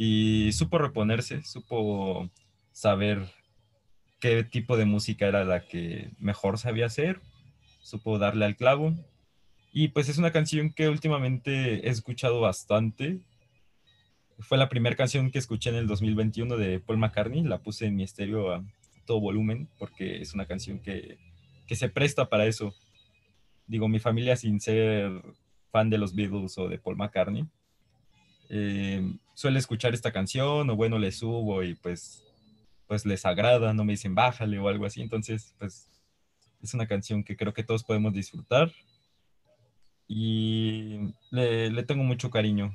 y 0.00 0.52
supo 0.52 0.78
reponerse, 0.78 1.42
supo 1.42 2.30
saber 2.70 3.26
qué 4.20 4.44
tipo 4.44 4.76
de 4.76 4.84
música 4.84 5.26
era 5.26 5.44
la 5.44 5.66
que 5.66 6.12
mejor 6.20 6.56
sabía 6.56 6.86
hacer, 6.86 7.20
supo 7.82 8.16
darle 8.16 8.44
al 8.44 8.54
clavo. 8.54 8.94
Y 9.72 9.88
pues 9.88 10.08
es 10.08 10.16
una 10.16 10.30
canción 10.30 10.72
que 10.72 10.88
últimamente 10.88 11.84
he 11.84 11.90
escuchado 11.90 12.40
bastante. 12.40 13.18
Fue 14.38 14.56
la 14.56 14.68
primera 14.68 14.94
canción 14.94 15.32
que 15.32 15.40
escuché 15.40 15.70
en 15.70 15.76
el 15.76 15.88
2021 15.88 16.56
de 16.56 16.78
Paul 16.78 16.98
McCartney, 16.98 17.42
la 17.42 17.58
puse 17.58 17.86
en 17.86 17.96
mi 17.96 18.04
estéreo 18.04 18.52
a 18.52 18.64
todo 19.04 19.18
volumen 19.18 19.68
porque 19.80 20.20
es 20.20 20.32
una 20.32 20.46
canción 20.46 20.78
que, 20.78 21.18
que 21.66 21.74
se 21.74 21.88
presta 21.88 22.28
para 22.28 22.46
eso. 22.46 22.72
Digo, 23.66 23.88
mi 23.88 23.98
familia 23.98 24.36
sin 24.36 24.60
ser 24.60 25.10
fan 25.72 25.90
de 25.90 25.98
los 25.98 26.14
Beatles 26.14 26.56
o 26.56 26.68
de 26.68 26.78
Paul 26.78 26.96
McCartney, 26.96 27.48
eh, 28.48 29.02
suele 29.34 29.58
escuchar 29.58 29.94
esta 29.94 30.12
canción 30.12 30.68
o 30.70 30.76
bueno, 30.76 30.98
le 30.98 31.12
subo 31.12 31.62
y 31.62 31.74
pues, 31.74 32.24
pues 32.86 33.06
les 33.06 33.24
agrada, 33.24 33.74
no 33.74 33.84
me 33.84 33.92
dicen 33.92 34.14
bájale 34.14 34.58
o 34.58 34.68
algo 34.68 34.86
así. 34.86 35.00
Entonces, 35.00 35.54
pues 35.58 35.90
es 36.62 36.74
una 36.74 36.86
canción 36.86 37.24
que 37.24 37.36
creo 37.36 37.54
que 37.54 37.64
todos 37.64 37.84
podemos 37.84 38.12
disfrutar 38.12 38.72
y 40.08 41.14
le, 41.30 41.70
le 41.70 41.82
tengo 41.82 42.02
mucho 42.02 42.30
cariño 42.30 42.74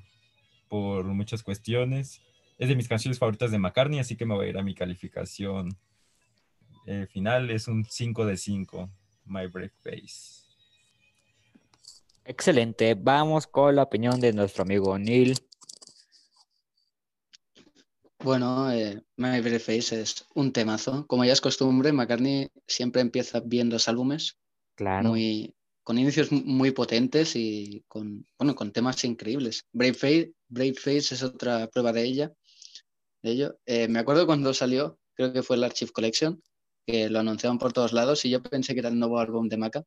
por 0.70 1.06
muchas 1.06 1.44
cuestiones. 1.44 2.22
Es 2.58 2.70
de 2.70 2.76
mis 2.76 2.88
canciones 2.88 3.20
favoritas 3.20 3.52
de 3.52 3.60
McCartney, 3.60 4.00
así 4.00 4.16
que 4.16 4.26
me 4.26 4.36
voy 4.36 4.48
a 4.48 4.50
ir 4.50 4.58
a 4.58 4.64
mi 4.64 4.76
calificación 4.76 5.78
eh, 6.86 7.08
final. 7.12 7.50
Es 7.50 7.68
un 7.68 7.86
5 7.86 8.26
de 8.26 8.38
5, 8.38 8.90
My 9.26 9.48
Break 9.48 9.74
Face. 9.82 10.44
Excelente. 12.26 12.96
Vamos 12.96 13.48
con 13.48 13.76
la 13.76 13.84
opinión 13.84 14.20
de 14.20 14.34
nuestro 14.34 14.64
amigo 14.64 14.98
Neil. 14.98 15.38
Bueno, 18.24 18.72
eh, 18.72 19.04
My 19.18 19.42
Brave 19.42 19.60
Face 19.60 20.00
es 20.00 20.26
un 20.34 20.54
temazo. 20.54 21.06
Como 21.08 21.26
ya 21.26 21.34
es 21.34 21.42
costumbre, 21.42 21.92
McCartney 21.92 22.50
siempre 22.66 23.02
empieza 23.02 23.42
bien 23.42 23.70
los 23.70 23.90
álbumes. 23.90 24.38
Claro. 24.76 25.10
Muy, 25.10 25.54
con 25.84 25.98
inicios 25.98 26.32
muy 26.32 26.72
potentes 26.72 27.36
y 27.36 27.84
con, 27.90 28.26
bueno, 28.38 28.56
con 28.56 28.72
temas 28.72 29.04
increíbles. 29.04 29.66
Brave 29.74 29.94
Face, 29.94 30.34
Brave 30.48 30.76
Face 30.76 31.14
es 31.16 31.22
otra 31.22 31.68
prueba 31.68 31.92
de 31.92 32.04
ella. 32.04 32.32
De 33.22 33.32
ello. 33.32 33.60
Eh, 33.66 33.90
me 33.90 34.00
acuerdo 34.00 34.26
cuando 34.26 34.54
salió, 34.54 34.98
creo 35.16 35.34
que 35.34 35.44
fue 35.44 35.58
el 35.58 35.64
Archive 35.66 35.92
Collection, 35.92 36.42
que 36.88 37.10
lo 37.10 37.20
anunciaban 37.20 37.60
por 37.60 37.74
todos 37.74 37.92
lados 37.92 38.24
y 38.24 38.30
yo 38.30 38.42
pensé 38.42 38.74
que 38.74 38.80
era 38.80 38.90
el 38.90 39.00
nuevo 39.00 39.20
álbum 39.20 39.50
de 39.50 39.58
Maca. 39.58 39.84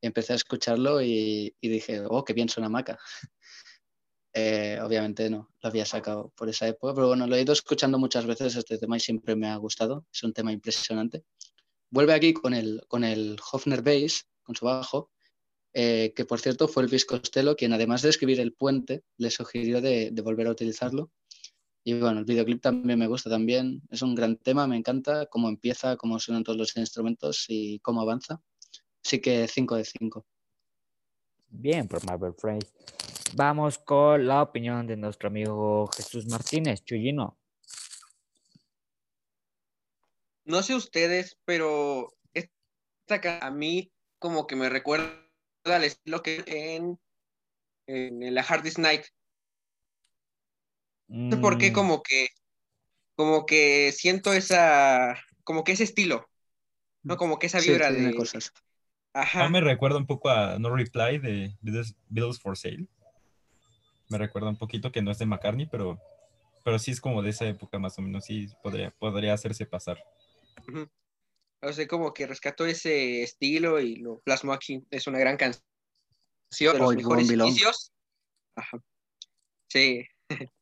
Empecé 0.00 0.32
a 0.32 0.36
escucharlo 0.36 1.02
y, 1.02 1.54
y 1.60 1.68
dije, 1.68 2.02
oh, 2.08 2.24
qué 2.24 2.32
bien 2.32 2.48
suena 2.48 2.70
Maca. 2.70 2.98
Eh, 4.38 4.78
obviamente 4.82 5.30
no 5.30 5.48
lo 5.62 5.68
había 5.70 5.86
sacado 5.86 6.30
por 6.36 6.50
esa 6.50 6.68
época, 6.68 6.92
pero 6.94 7.08
bueno, 7.08 7.26
lo 7.26 7.36
he 7.36 7.40
ido 7.40 7.54
escuchando 7.54 7.98
muchas 7.98 8.26
veces 8.26 8.54
este 8.54 8.76
tema 8.76 8.98
y 8.98 9.00
siempre 9.00 9.34
me 9.34 9.48
ha 9.48 9.56
gustado. 9.56 10.04
Es 10.12 10.22
un 10.24 10.34
tema 10.34 10.52
impresionante. 10.52 11.24
Vuelve 11.88 12.12
aquí 12.12 12.34
con 12.34 12.52
el, 12.52 12.82
con 12.86 13.02
el 13.02 13.38
Hofner 13.50 13.80
Bass, 13.80 14.26
con 14.42 14.54
su 14.54 14.66
bajo, 14.66 15.10
eh, 15.72 16.12
que 16.14 16.26
por 16.26 16.38
cierto 16.38 16.68
fue 16.68 16.82
Elvis 16.82 17.06
Costello 17.06 17.56
quien 17.56 17.72
además 17.72 18.02
de 18.02 18.10
escribir 18.10 18.38
el 18.40 18.52
puente, 18.52 19.04
le 19.16 19.30
sugirió 19.30 19.80
de, 19.80 20.12
volver 20.22 20.48
a 20.48 20.50
utilizarlo. 20.50 21.10
Y 21.82 21.98
bueno, 21.98 22.18
el 22.18 22.26
videoclip 22.26 22.60
también 22.60 22.98
me 22.98 23.06
gusta 23.06 23.30
también. 23.30 23.80
Es 23.88 24.02
un 24.02 24.14
gran 24.14 24.36
tema, 24.36 24.66
me 24.66 24.76
encanta 24.76 25.24
cómo 25.26 25.48
empieza, 25.48 25.96
cómo 25.96 26.20
suenan 26.20 26.44
todos 26.44 26.58
los 26.58 26.76
instrumentos 26.76 27.46
y 27.48 27.78
cómo 27.78 28.02
avanza. 28.02 28.42
Así 29.02 29.18
que 29.18 29.48
5 29.48 29.76
de 29.76 29.84
5. 29.86 30.26
Bien, 31.48 31.88
por 31.88 32.04
Marvel 32.04 32.34
Phrase. 32.34 32.68
Vamos 33.38 33.76
con 33.76 34.26
la 34.26 34.40
opinión 34.40 34.86
de 34.86 34.96
nuestro 34.96 35.28
amigo 35.28 35.86
Jesús 35.94 36.26
Martínez, 36.26 36.82
Chuyino. 36.82 37.36
No 40.46 40.62
sé 40.62 40.74
ustedes, 40.74 41.36
pero 41.44 42.08
esta 42.32 43.46
a 43.46 43.50
mí 43.50 43.92
como 44.18 44.46
que 44.46 44.56
me 44.56 44.70
recuerda 44.70 45.20
al 45.64 45.84
estilo 45.84 46.22
que 46.22 46.44
en, 46.46 46.98
en 47.86 48.34
la 48.34 48.40
Hard 48.40 48.64
Night. 48.78 49.04
No 51.08 51.36
sé 51.36 51.42
por 51.42 51.58
qué 51.58 51.70
Mm, 51.70 51.74
como 51.74 52.02
que 52.02 52.28
como 53.16 53.44
que 53.44 53.92
siento 53.92 54.32
esa 54.32 55.14
como 55.44 55.62
que 55.62 55.72
ese 55.72 55.84
estilo. 55.84 56.26
¿no? 57.02 57.18
Como 57.18 57.38
que 57.38 57.48
esa 57.48 57.60
vibra 57.60 57.92
de... 57.92 58.14
cosas. 58.14 58.50
Ajá. 59.12 59.44
Ah, 59.44 59.48
me 59.50 59.60
recuerda 59.60 59.98
un 59.98 60.06
poco 60.06 60.30
a 60.30 60.58
No 60.58 60.74
Reply 60.74 61.18
de 61.18 61.54
Beatles 61.60 62.40
for 62.40 62.56
Sale. 62.56 62.88
Me 64.08 64.18
recuerda 64.18 64.48
un 64.48 64.56
poquito 64.56 64.92
que 64.92 65.02
no 65.02 65.10
es 65.10 65.18
de 65.18 65.26
McCartney, 65.26 65.66
pero, 65.66 66.00
pero 66.64 66.78
sí 66.78 66.90
es 66.90 67.00
como 67.00 67.22
de 67.22 67.30
esa 67.30 67.46
época 67.46 67.78
más 67.78 67.98
o 67.98 68.02
menos. 68.02 68.24
Sí, 68.24 68.48
podría, 68.62 68.90
podría 68.92 69.34
hacerse 69.34 69.66
pasar. 69.66 70.02
Ujú. 70.68 70.88
O 71.62 71.72
sea, 71.72 71.86
como 71.86 72.12
que 72.12 72.26
rescató 72.26 72.66
ese 72.66 73.22
estilo 73.22 73.80
y 73.80 73.96
lo 73.96 74.20
plasmó 74.20 74.52
aquí. 74.52 74.86
Es 74.90 75.06
una 75.06 75.18
gran 75.18 75.36
canción 75.36 75.62
de 76.60 76.78
los 76.78 76.92
Oh, 76.92 76.94
mejores 76.94 77.30
inicios. 77.30 77.92
Ajá. 78.54 78.82
Sí. 79.68 80.04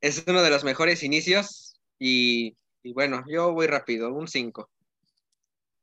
es 0.00 0.24
uno 0.26 0.42
de 0.42 0.50
los 0.50 0.64
mejores 0.64 1.02
inicios. 1.02 1.80
Y, 1.98 2.56
y 2.82 2.92
bueno, 2.92 3.22
yo 3.28 3.52
voy 3.52 3.66
rápido, 3.66 4.12
un 4.12 4.26
5. 4.26 4.70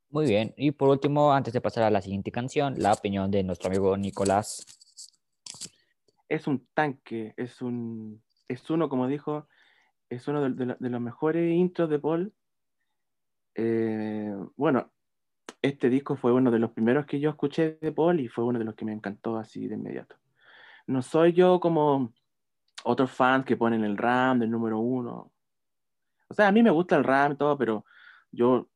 Muy 0.10 0.26
bien. 0.26 0.54
Y 0.58 0.72
por 0.72 0.90
último, 0.90 1.34
antes 1.34 1.54
de 1.54 1.62
pasar 1.62 1.84
a 1.84 1.92
la 1.92 2.02
siguiente 2.02 2.32
canción, 2.32 2.76
la 2.78 2.94
opinión 2.94 3.30
de 3.30 3.44
nuestro 3.44 3.70
amigo 3.70 3.96
Nicolás. 3.98 4.66
Es 6.30 6.48
un 6.48 6.68
tanque, 6.74 7.34
es 7.38 7.62
un 7.62 8.22
es 8.50 8.70
uno, 8.70 8.88
como 8.90 9.08
dijo, 9.08 9.48
es 10.10 10.28
uno 10.30 10.42
de, 10.44 10.52
de 10.52 10.66
lo- 10.68 10.78
de 10.80 10.90
los 10.90 11.02
mejores 11.02 11.54
intros 11.54 11.90
de 11.90 12.00
Paul. 12.00 12.34
Eh, 13.56 14.34
bueno, 14.56 14.92
este 15.62 15.90
disco 15.90 16.16
fue 16.16 16.34
uno 16.34 16.52
de 16.52 16.60
los 16.60 16.72
primeros 16.72 17.06
que 17.06 17.20
yo 17.20 17.30
escuché 17.32 17.78
de 17.82 17.92
Paul 17.92 18.20
y 18.20 18.28
fue 18.30 18.46
uno 18.46 18.60
de 18.60 18.66
los 18.66 18.76
que 18.76 18.86
me 18.86 18.94
encantó 18.94 19.38
así 19.38 19.68
de 19.68 19.76
inmediato. 19.76 20.16
No 20.88 21.02
soy 21.02 21.34
yo 21.34 21.60
como 21.60 22.14
otros 22.84 23.12
fans 23.12 23.46
que 23.46 23.58
ponen 23.58 23.84
el 23.84 23.98
RAM 23.98 24.40
del 24.40 24.52
número 24.52 24.80
uno. 24.80 25.32
O 26.30 26.34
sea, 26.34 26.48
a 26.50 26.52
mí 26.52 26.64
me 26.64 26.72
gusta 26.72 26.96
el 26.98 27.04
RAM 27.04 27.34
y 27.34 27.38
todo, 27.38 27.58
pero 27.58 27.86
yo 28.32 28.70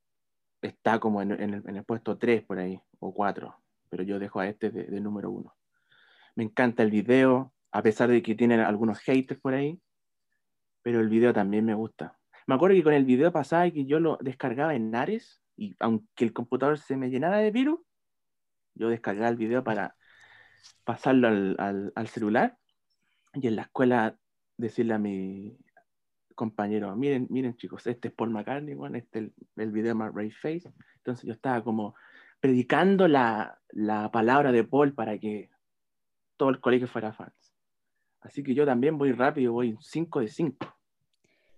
está 0.62 1.00
como 1.00 1.22
en, 1.22 1.32
el, 1.32 1.64
en 1.68 1.76
el 1.78 1.84
puesto 1.86 2.18
3 2.18 2.44
por 2.44 2.60
ahí, 2.60 2.82
o 3.00 3.14
4, 3.14 3.56
pero 3.90 4.04
yo 4.04 4.20
dejo 4.20 4.40
a 4.40 4.48
este 4.48 4.70
de 4.72 5.02
número 5.02 5.32
uno. 5.32 5.56
Me 6.36 6.44
encanta 6.44 6.84
el 6.84 6.92
video, 6.92 7.54
a 7.72 7.82
pesar 7.82 8.10
de 8.10 8.22
que 8.22 8.36
tienen 8.36 8.60
algunos 8.60 9.00
haters 9.00 9.40
por 9.40 9.54
ahí, 9.54 9.82
pero 10.82 11.00
el 11.00 11.10
video 11.10 11.34
también 11.34 11.66
me 11.66 11.74
gusta. 11.74 12.18
Me 12.48 12.56
acuerdo 12.56 12.76
que 12.76 12.84
con 12.84 12.94
el 12.94 13.06
video 13.06 13.32
pasaba 13.32 13.70
que 13.70 13.86
yo 13.86 14.00
lo 14.00 14.18
descargaba 14.22 14.76
en 14.76 14.96
Ares 14.96 15.42
y 15.56 15.76
aunque 15.80 16.26
el 16.26 16.34
computador 16.34 16.80
se 16.80 16.98
me 16.98 17.10
llenara 17.10 17.38
de 17.38 17.52
virus, 17.52 17.80
yo 18.74 18.90
descargaba 18.90 19.30
el 19.30 19.36
video 19.38 19.64
para 19.64 19.96
pasarlo 20.84 21.28
al, 21.28 21.56
al- 21.60 21.92
al 21.96 22.08
celular 22.08 22.58
y 23.34 23.48
en 23.48 23.56
la 23.56 23.64
escuela 23.64 24.18
decirle 24.58 24.94
a 24.94 25.00
mi 25.00 25.58
compañero, 26.36 26.96
miren, 26.96 27.28
miren 27.30 27.56
chicos, 27.56 27.86
este 27.88 28.08
es 28.08 28.14
Paul 28.14 28.32
McCartney, 28.32 28.74
bueno, 28.74 28.98
este 28.98 29.20
es 29.20 29.26
el, 29.26 29.34
el 29.64 29.72
video 29.72 29.96
más 29.96 30.14
Ray 30.14 30.32
Face. 30.32 30.72
Entonces 30.98 31.26
yo 31.26 31.34
estaba 31.34 31.64
como 31.64 31.94
predicando 32.40 33.08
la, 33.08 33.60
la 33.70 34.10
palabra 34.12 34.52
de 34.52 34.64
Paul 34.64 34.94
para 34.94 35.18
que 35.20 35.50
todo 36.42 36.50
el 36.50 36.60
colegio 36.60 36.88
fuera 36.88 37.14
fans. 37.14 37.54
Así 38.20 38.42
que 38.42 38.56
yo 38.56 38.66
también 38.66 38.98
voy 38.98 39.12
rápido, 39.12 39.54
voy 39.54 39.78
5 39.80 40.22
de 40.22 40.28
5. 40.28 40.76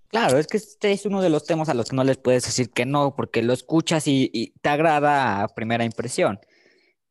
Claro, 0.09 0.37
es 0.37 0.45
que 0.45 0.57
este 0.57 0.91
es 0.91 1.05
uno 1.05 1.21
de 1.21 1.29
los 1.29 1.45
temas 1.45 1.69
a 1.69 1.73
los 1.73 1.89
que 1.89 1.95
no 1.95 2.03
les 2.03 2.17
puedes 2.17 2.43
decir 2.43 2.69
que 2.69 2.85
no, 2.85 3.15
porque 3.15 3.41
lo 3.43 3.53
escuchas 3.53 4.09
y, 4.09 4.29
y 4.33 4.49
te 4.59 4.67
agrada 4.67 5.41
a 5.41 5.47
primera 5.47 5.85
impresión. 5.85 6.37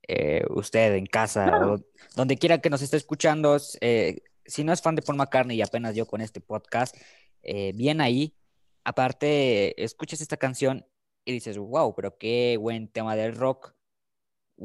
Eh, 0.06 0.44
usted 0.50 0.96
en 0.96 1.06
casa 1.06 1.46
Claro. 1.46 1.72
o 1.72 1.78
donde 2.14 2.37
quiera 2.37 2.58
que 2.61 2.68
nos 2.68 2.82
esté 2.82 2.98
escuchando, 2.98 3.56
eh, 3.80 4.20
si 4.44 4.64
no 4.64 4.74
es 4.74 4.82
fan 4.82 4.96
de 4.96 5.00
Paul 5.02 5.16
McCartney 5.16 5.56
y 5.56 5.62
apenas 5.62 5.94
yo 5.94 6.04
con 6.06 6.20
este 6.20 6.42
podcast, 6.42 6.94
eh, 7.42 7.72
bien 7.74 8.02
ahí. 8.02 8.37
Aparte, 8.85 9.82
escuchas 9.82 10.20
esta 10.20 10.37
canción 10.37 10.85
y 11.24 11.32
dices, 11.32 11.56
wow, 11.56 11.94
pero 11.94 12.18
qué 12.18 12.58
buen 12.61 12.88
tema 12.88 13.16
del 13.16 13.35
rock. 13.35 13.72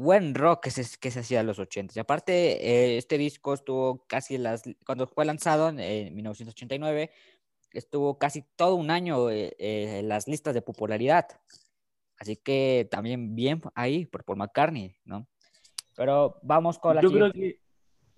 Buen 0.00 0.34
rock 0.34 0.62
que 0.62 0.70
se, 0.70 0.96
que 0.98 1.10
se 1.10 1.20
hacía 1.20 1.40
en 1.40 1.46
los 1.46 1.58
80. 1.58 1.94
Y 1.96 1.98
aparte, 1.98 2.32
eh, 2.64 2.98
este 2.98 3.18
disco 3.18 3.52
estuvo 3.52 4.06
casi 4.06 4.38
las, 4.38 4.62
cuando 4.86 5.08
fue 5.08 5.24
lanzado 5.24 5.68
en, 5.68 5.80
en 5.80 6.14
1989, 6.14 7.10
estuvo 7.72 8.16
casi 8.16 8.44
todo 8.54 8.76
un 8.76 8.90
año 8.90 9.28
eh, 9.28 9.56
eh, 9.58 9.98
en 9.98 10.08
las 10.08 10.28
listas 10.28 10.54
de 10.54 10.62
popularidad. 10.62 11.26
Así 12.16 12.36
que 12.36 12.88
también 12.90 13.34
bien 13.34 13.60
ahí 13.74 14.06
por 14.06 14.24
Paul 14.24 14.38
McCartney, 14.38 14.96
¿no? 15.04 15.26
Pero 15.96 16.38
vamos 16.42 16.78
con 16.78 16.94
la 16.94 17.02
Yo 17.02 17.10
creo, 17.10 17.32
que, 17.32 17.60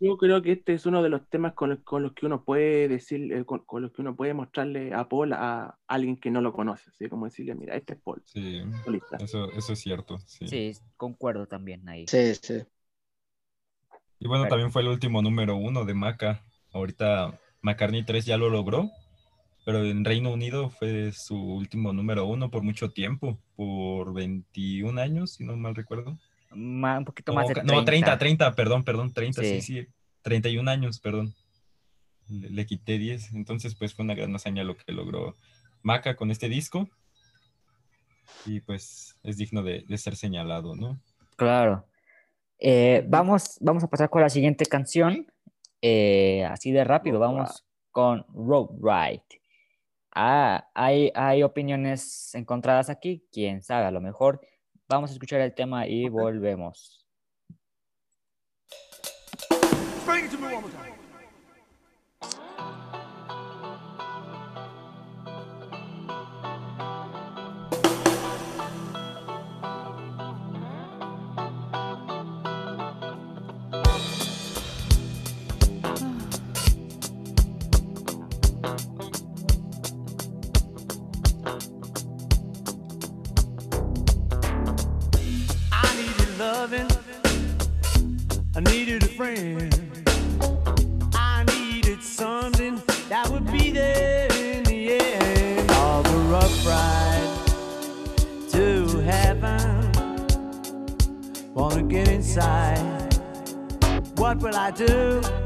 yo 0.00 0.16
creo 0.16 0.42
que 0.42 0.52
este 0.52 0.72
es 0.72 0.86
uno 0.86 1.02
de 1.02 1.10
los 1.10 1.28
temas 1.28 1.52
con 1.54 1.70
los, 1.70 1.78
con 1.80 2.02
los 2.02 2.12
que 2.14 2.26
uno 2.26 2.42
puede 2.44 2.88
decir, 2.88 3.32
eh, 3.32 3.44
con, 3.44 3.60
con 3.60 3.82
los 3.82 3.92
que 3.92 4.00
uno 4.02 4.16
puede 4.16 4.34
mostrarle 4.34 4.92
a 4.94 5.08
Paul 5.08 5.32
a 5.34 5.78
alguien 5.86 6.16
que 6.16 6.30
no 6.30 6.40
lo 6.40 6.52
conoce, 6.52 6.90
así 6.90 7.08
como 7.08 7.26
decirle, 7.26 7.54
mira, 7.54 7.76
este 7.76 7.92
es 7.94 8.00
Paul, 8.00 8.22
Sí, 8.24 8.62
solista. 8.84 9.18
eso, 9.18 9.50
eso 9.52 9.72
es 9.74 9.78
cierto. 9.78 10.18
Sí. 10.20 10.48
Sí, 10.48 10.72
concuerdo 10.96 11.46
también 11.46 11.88
ahí. 11.88 12.06
Sí, 12.08 12.34
sí. 12.34 12.62
Y 14.18 14.26
bueno, 14.28 14.44
Pero- 14.44 14.50
también 14.50 14.72
fue 14.72 14.82
el 14.82 14.88
último 14.88 15.22
número 15.22 15.56
uno 15.56 15.84
de 15.84 15.94
Maca. 15.94 16.44
Ahorita 16.72 17.38
McCartney 17.62 18.04
3 18.04 18.24
ya 18.26 18.36
lo 18.36 18.48
logró, 18.50 18.90
pero 19.64 19.84
en 19.84 20.04
Reino 20.04 20.32
Unido 20.32 20.70
fue 20.70 21.12
su 21.12 21.36
último 21.36 21.92
número 21.92 22.26
uno 22.26 22.50
por 22.50 22.62
mucho 22.62 22.90
tiempo, 22.90 23.38
por 23.56 24.14
21 24.14 24.98
años, 24.98 25.32
si 25.34 25.44
no 25.44 25.56
mal 25.56 25.74
recuerdo. 25.74 26.18
Ma- 26.50 26.98
un 26.98 27.04
poquito 27.04 27.32
No, 27.32 27.36
más 27.36 27.48
de 27.48 27.54
ca- 27.54 27.60
30. 27.62 27.74
no, 27.74 27.84
30, 27.84 28.18
30, 28.18 28.54
perdón, 28.54 28.84
perdón, 28.84 29.12
30, 29.12 29.42
sí, 29.42 29.60
Sí. 29.60 29.82
sí. 29.82 29.86
31 30.22 30.68
años, 30.68 31.00
perdón. 31.00 31.34
Le, 32.28 32.50
le 32.50 32.66
quité 32.66 32.98
10, 32.98 33.32
entonces 33.32 33.74
pues 33.74 33.94
fue 33.94 34.04
una 34.04 34.14
gran 34.14 34.34
hazaña 34.34 34.62
lo 34.64 34.76
que 34.76 34.92
logró 34.92 35.36
Maca 35.82 36.14
con 36.16 36.30
este 36.30 36.48
disco. 36.48 36.88
Y 38.46 38.60
pues 38.60 39.16
es 39.22 39.36
digno 39.36 39.62
de, 39.62 39.84
de 39.86 39.98
ser 39.98 40.16
señalado, 40.16 40.74
¿no? 40.76 41.00
Claro. 41.36 41.86
Eh, 42.58 43.04
vamos, 43.08 43.56
vamos 43.60 43.82
a 43.84 43.88
pasar 43.88 44.10
con 44.10 44.22
la 44.22 44.28
siguiente 44.28 44.66
canción. 44.66 45.26
Eh, 45.82 46.44
así 46.44 46.70
de 46.72 46.84
rápido, 46.84 47.18
Road 47.18 47.28
vamos 47.32 47.64
con 47.90 48.24
Road 48.34 48.68
Ride. 48.80 49.24
Ah, 50.14 50.68
hay, 50.74 51.10
hay 51.14 51.42
opiniones 51.42 52.34
encontradas 52.34 52.90
aquí, 52.90 53.24
quién 53.32 53.62
sabe, 53.62 53.86
a 53.86 53.90
lo 53.90 54.00
mejor 54.00 54.40
vamos 54.90 55.10
a 55.10 55.12
escuchar 55.12 55.40
el 55.40 55.54
tema 55.54 55.86
y 55.86 56.08
volvemos. 56.08 57.06
What 104.20 104.38
will 104.42 104.54
I 104.54 104.70
do? 104.70 105.39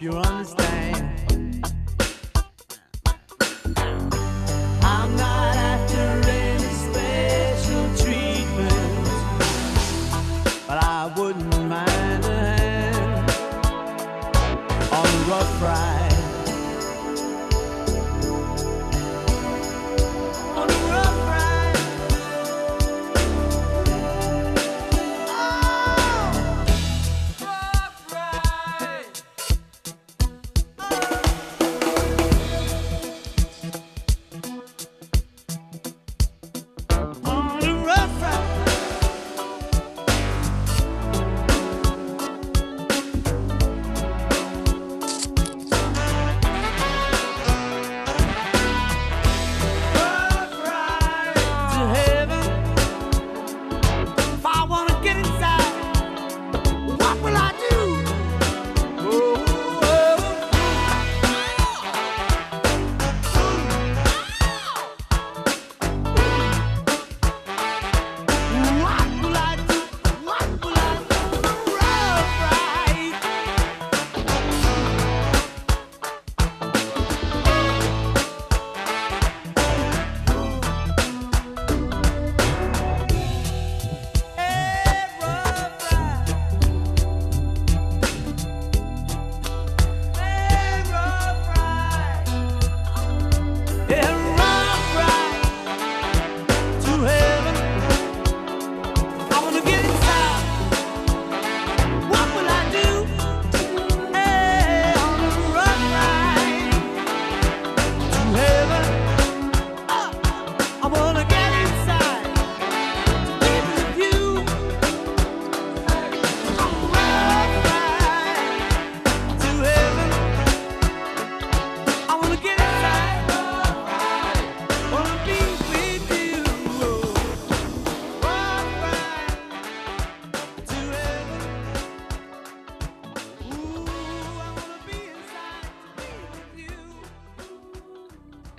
You 0.00 0.12
understand. 0.12 0.97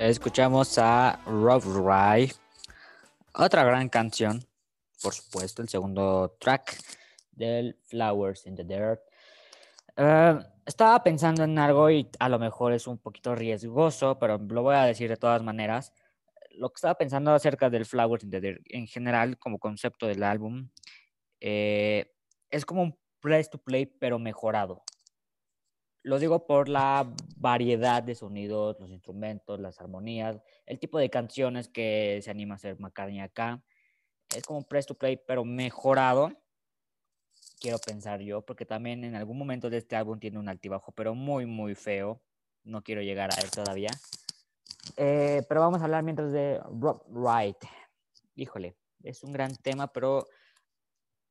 Escuchamos 0.10 0.80
a 0.80 1.22
Rough 1.28 1.66
Ride, 1.66 2.34
otra 3.36 3.64
gran 3.64 3.90
canción, 3.90 4.44
por 5.04 5.14
supuesto, 5.14 5.62
el 5.62 5.70
segundo 5.70 6.36
track 6.40 6.80
del 7.32 7.78
Flowers 7.84 8.48
in 8.48 8.56
the 8.56 8.64
Dirt. 8.64 9.02
Eh, 9.96 10.40
estaba 10.66 11.04
pensando 11.04 11.44
en 11.44 11.60
algo 11.60 11.92
y 11.92 12.10
a 12.18 12.28
lo 12.28 12.40
mejor 12.40 12.74
es 12.74 12.88
un 12.88 12.98
poquito 12.98 13.36
riesgoso, 13.36 14.18
pero 14.18 14.40
lo 14.40 14.64
voy 14.64 14.78
a 14.78 14.86
decir 14.86 15.10
de 15.10 15.18
todas 15.18 15.44
maneras. 15.44 15.94
Lo 16.56 16.70
que 16.70 16.78
estaba 16.78 16.96
pensando 16.96 17.32
acerca 17.32 17.70
del 17.70 17.86
Flowers 17.86 18.24
in 18.24 18.32
the 18.32 18.42
Dirt 18.42 18.64
en 18.66 18.88
general, 18.88 19.38
como 19.38 19.60
concepto 19.60 20.08
del 20.08 20.24
álbum, 20.24 20.70
eh, 21.40 22.16
es 22.50 22.66
como 22.66 22.82
un 22.82 22.98
press 23.20 23.52
to 23.52 23.60
play, 23.60 23.86
pero 23.86 24.18
mejorado. 24.18 24.82
Lo 26.10 26.18
digo 26.18 26.48
por 26.48 26.70
la 26.70 27.08
variedad 27.38 28.02
de 28.02 28.16
sonidos, 28.16 28.80
los 28.80 28.90
instrumentos, 28.90 29.60
las 29.60 29.80
armonías, 29.80 30.42
el 30.66 30.80
tipo 30.80 30.98
de 30.98 31.12
canciones 31.12 31.70
que 31.70 32.20
se 32.24 32.32
anima 32.32 32.56
a 32.56 32.58
hacer 32.58 32.80
McCartney 32.80 33.20
acá. 33.20 33.64
Es 34.36 34.42
como 34.42 34.58
un 34.58 34.66
press 34.66 34.88
to 34.88 34.96
play, 34.96 35.22
pero 35.28 35.46
mejorado. 35.46 36.32
Quiero 37.60 37.78
pensar 37.78 38.22
yo, 38.22 38.42
porque 38.44 38.66
también 38.66 39.04
en 39.04 39.14
algún 39.14 39.38
momento 39.38 39.70
de 39.70 39.78
este 39.78 39.96
álbum 39.96 40.18
tiene 40.20 40.40
un 40.40 40.50
altibajo, 40.50 40.92
pero 40.94 41.14
muy, 41.14 41.46
muy 41.46 41.76
feo. 41.76 42.20
No 42.64 42.82
quiero 42.82 43.04
llegar 43.04 43.30
a 43.32 43.40
él 43.44 43.52
todavía. 43.52 43.92
Eh, 44.98 45.44
pero 45.48 45.62
vamos 45.62 45.80
a 45.80 45.84
hablar 45.84 46.02
mientras 46.02 46.32
de 46.32 46.60
Rock 46.72 47.06
Right. 47.14 47.64
Híjole, 48.34 48.76
es 49.04 49.22
un 49.22 49.32
gran 49.32 49.56
tema, 49.58 49.94
pero 49.94 50.26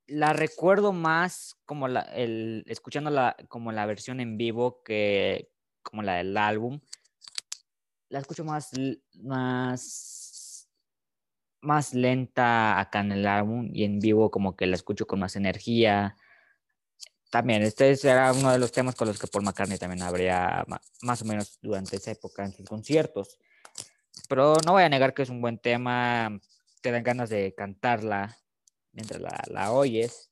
la 0.08 0.32
recuerdo 0.32 0.92
más 0.92 1.56
como 1.66 1.86
la, 1.86 2.00
el, 2.00 2.64
escuchándola 2.66 3.36
como 3.48 3.72
la 3.72 3.86
versión 3.86 4.20
en 4.20 4.38
vivo 4.38 4.82
que 4.82 5.52
como 5.82 6.02
la 6.02 6.16
del 6.16 6.36
álbum. 6.36 6.80
La 8.08 8.20
escucho 8.20 8.42
más, 8.42 8.70
más, 9.22 10.68
más 11.60 11.92
lenta 11.92 12.80
acá 12.80 13.00
en 13.00 13.12
el 13.12 13.26
álbum 13.26 13.68
y 13.72 13.84
en 13.84 13.98
vivo 14.00 14.30
como 14.30 14.56
que 14.56 14.66
la 14.66 14.76
escucho 14.76 15.06
con 15.06 15.20
más 15.20 15.36
energía. 15.36 16.16
También, 17.30 17.62
este 17.62 17.94
será 17.96 18.32
uno 18.32 18.50
de 18.50 18.58
los 18.58 18.72
temas 18.72 18.94
con 18.94 19.08
los 19.08 19.18
que 19.18 19.26
Paul 19.26 19.44
McCartney 19.44 19.76
también 19.76 20.02
habría 20.02 20.64
más 21.02 21.20
o 21.20 21.26
menos 21.26 21.58
durante 21.60 21.96
esa 21.96 22.12
época 22.12 22.46
en 22.46 22.52
sus 22.52 22.66
conciertos. 22.66 23.38
Pero 24.26 24.56
no 24.64 24.72
voy 24.72 24.84
a 24.84 24.88
negar 24.88 25.12
que 25.12 25.22
es 25.22 25.28
un 25.28 25.42
buen 25.42 25.58
tema, 25.58 26.40
te 26.80 26.90
dan 26.90 27.02
ganas 27.02 27.28
de 27.28 27.54
cantarla 27.54 28.38
mientras 28.98 29.20
la, 29.48 29.72
oyes. 29.72 30.30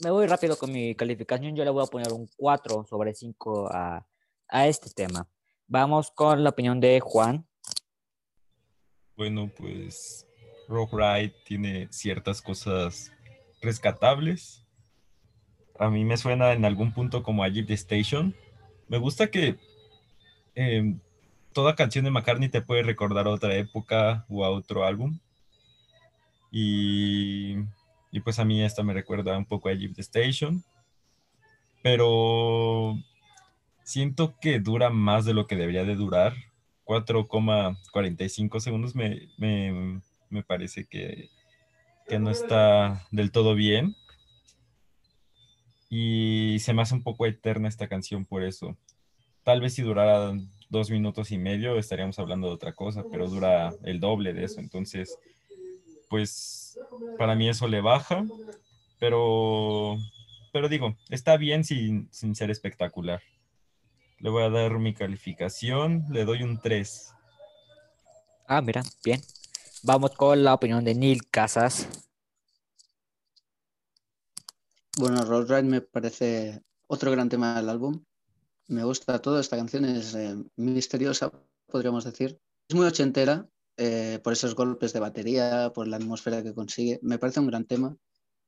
Me 0.00 0.10
voy 0.10 0.26
rápido 0.26 0.56
con 0.56 0.70
mi 0.70 0.94
calificación, 0.94 1.56
yo 1.56 1.64
le 1.64 1.70
voy 1.70 1.82
a 1.82 1.90
poner 1.90 2.12
un 2.12 2.28
4 2.36 2.86
sobre 2.88 3.14
5 3.14 3.68
a, 3.72 4.06
a 4.48 4.66
este 4.68 4.90
tema. 4.90 5.28
Vamos 5.66 6.12
con 6.12 6.44
la 6.44 6.50
opinión 6.50 6.78
de 6.78 7.00
Juan. 7.00 7.46
Bueno, 9.16 9.50
pues 9.56 10.26
Rock 10.68 10.92
Ride 10.92 11.34
tiene 11.44 11.88
ciertas 11.90 12.40
cosas 12.42 13.10
rescatables. 13.60 14.64
A 15.78 15.90
mí 15.90 16.04
me 16.04 16.16
suena 16.16 16.52
en 16.52 16.64
algún 16.64 16.92
punto 16.92 17.22
como 17.22 17.42
a 17.42 17.48
Jeep 17.48 17.70
Station. 17.70 18.36
Me 18.88 18.98
gusta 18.98 19.30
que 19.30 19.56
em, 20.54 21.00
toda 21.52 21.74
canción 21.74 22.04
de 22.04 22.10
McCartney 22.12 22.50
te 22.50 22.62
puede 22.62 22.82
recordar 22.82 23.26
a 23.26 23.30
otra 23.30 23.56
época 23.56 24.26
o 24.28 24.44
a 24.44 24.50
otro 24.50 24.84
álbum. 24.84 25.18
Y, 26.50 27.56
pues 28.24 28.38
a 28.38 28.44
mí 28.44 28.62
esta 28.62 28.82
me 28.82 28.94
recuerda 28.94 29.36
un 29.36 29.46
poco 29.46 29.68
a 29.68 29.72
the 29.72 30.00
Station. 30.00 30.64
Pero 31.82 32.96
siento 33.84 34.36
que 34.40 34.58
dura 34.58 34.90
más 34.90 35.24
de 35.24 35.34
lo 35.34 35.46
que 35.46 35.56
debería 35.56 35.84
de 35.84 35.94
durar. 35.94 36.34
4,45 36.84 38.60
segundos 38.60 38.94
me, 38.94 39.28
me, 39.38 40.00
me 40.30 40.42
parece 40.42 40.86
que, 40.86 41.30
que 42.08 42.18
no 42.18 42.30
está 42.30 43.06
del 43.10 43.32
todo 43.32 43.54
bien. 43.54 43.94
Y 45.88 46.58
se 46.60 46.72
me 46.72 46.82
hace 46.82 46.94
un 46.94 47.02
poco 47.02 47.26
eterna 47.26 47.68
esta 47.68 47.88
canción 47.88 48.24
por 48.24 48.42
eso. 48.42 48.76
Tal 49.44 49.60
vez 49.60 49.74
si 49.74 49.82
durara 49.82 50.32
dos 50.68 50.90
minutos 50.90 51.30
y 51.30 51.38
medio 51.38 51.78
estaríamos 51.78 52.18
hablando 52.18 52.48
de 52.48 52.54
otra 52.54 52.72
cosa, 52.72 53.04
pero 53.10 53.28
dura 53.28 53.72
el 53.84 54.00
doble 54.00 54.32
de 54.32 54.44
eso. 54.44 54.60
Entonces, 54.60 55.16
pues 56.08 56.78
para 57.18 57.34
mí 57.34 57.48
eso 57.48 57.68
le 57.68 57.80
baja, 57.80 58.24
pero, 58.98 59.96
pero 60.52 60.68
digo, 60.68 60.96
está 61.08 61.36
bien 61.36 61.64
sin, 61.64 62.08
sin 62.12 62.34
ser 62.34 62.50
espectacular. 62.50 63.22
Le 64.18 64.30
voy 64.30 64.42
a 64.44 64.50
dar 64.50 64.78
mi 64.78 64.94
calificación, 64.94 66.04
le 66.10 66.24
doy 66.24 66.42
un 66.42 66.60
3. 66.60 67.14
Ah, 68.48 68.62
mira, 68.62 68.82
bien. 69.04 69.20
Vamos 69.82 70.12
con 70.12 70.42
la 70.42 70.54
opinión 70.54 70.84
de 70.84 70.94
Neil 70.94 71.28
Casas. 71.30 71.88
Bueno, 74.98 75.22
Road 75.24 75.48
Ride 75.48 75.62
me 75.64 75.80
parece 75.82 76.62
otro 76.86 77.10
gran 77.10 77.28
tema 77.28 77.56
del 77.56 77.68
álbum. 77.68 78.02
Me 78.68 78.82
gusta 78.82 79.20
todo, 79.20 79.38
esta 79.38 79.56
canción 79.56 79.84
es 79.84 80.14
eh, 80.14 80.36
misteriosa, 80.56 81.30
podríamos 81.66 82.04
decir. 82.04 82.40
Es 82.68 82.74
muy 82.74 82.86
ochentera, 82.86 83.46
eh, 83.78 84.20
por 84.24 84.32
esos 84.32 84.54
golpes 84.54 84.92
de 84.92 85.00
batería, 85.00 85.70
por 85.74 85.86
la 85.86 85.96
atmósfera 85.96 86.42
que 86.42 86.54
consigue. 86.54 86.98
Me 87.02 87.18
parece 87.18 87.40
un 87.40 87.46
gran 87.48 87.66
tema, 87.66 87.96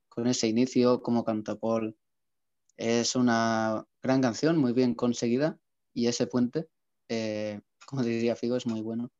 con 0.09 0.27
ese 0.27 0.49
inicio, 0.49 1.03
como 1.03 1.25
canta 1.25 1.57
Paul. 1.57 1.97
Es 2.77 3.15
una 3.15 3.87
gran 4.03 4.23
canción, 4.23 4.57
muy 4.59 4.73
bien 4.73 4.95
conseguida, 4.95 5.59
y 5.93 6.07
ese 6.07 6.27
puente, 6.27 6.69
eh, 7.09 7.61
como 7.87 8.03
diría 8.03 8.37
Figo, 8.37 8.57
es 8.57 8.67
muy 8.67 8.81
bueno. 8.81 9.11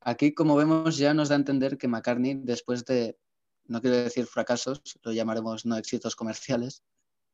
Aquí, 0.00 0.34
como 0.34 0.56
vemos, 0.56 0.96
ya 0.98 1.14
nos 1.14 1.28
da 1.28 1.36
a 1.36 1.38
entender 1.38 1.78
que 1.78 1.88
McCartney, 1.88 2.34
después 2.42 2.84
de, 2.84 3.18
no 3.66 3.80
quiero 3.80 3.96
decir 3.96 4.26
fracasos, 4.26 4.82
lo 5.02 5.12
llamaremos 5.12 5.64
no 5.64 5.76
éxitos 5.76 6.14
comerciales, 6.14 6.82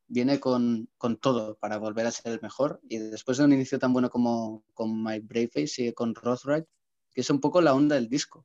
viene 0.07 0.39
con, 0.39 0.89
con, 0.99 1.17
todo 1.17 1.57
para 1.57 1.79
volver 1.79 2.07
a 2.07 2.11
ser 2.11 2.33
el 2.33 2.41
mejor. 2.43 2.81
Y 2.89 2.99
después 2.99 3.39
de 3.39 3.45
un 3.45 3.53
inicio 3.53 3.79
tan 3.79 3.93
bueno 3.93 4.11
como 4.11 4.65
con 4.73 5.03
My 5.03 5.19
Brave 5.21 5.49
Face, 5.49 5.69
sigue 5.69 5.95
con 5.95 6.15
Rothright, 6.15 6.67
que 7.15 7.21
es 7.21 7.31
un 7.31 7.41
poco 7.41 7.61
la 7.61 7.75
onda 7.75 7.95
del 7.95 8.09
disco. 8.09 8.45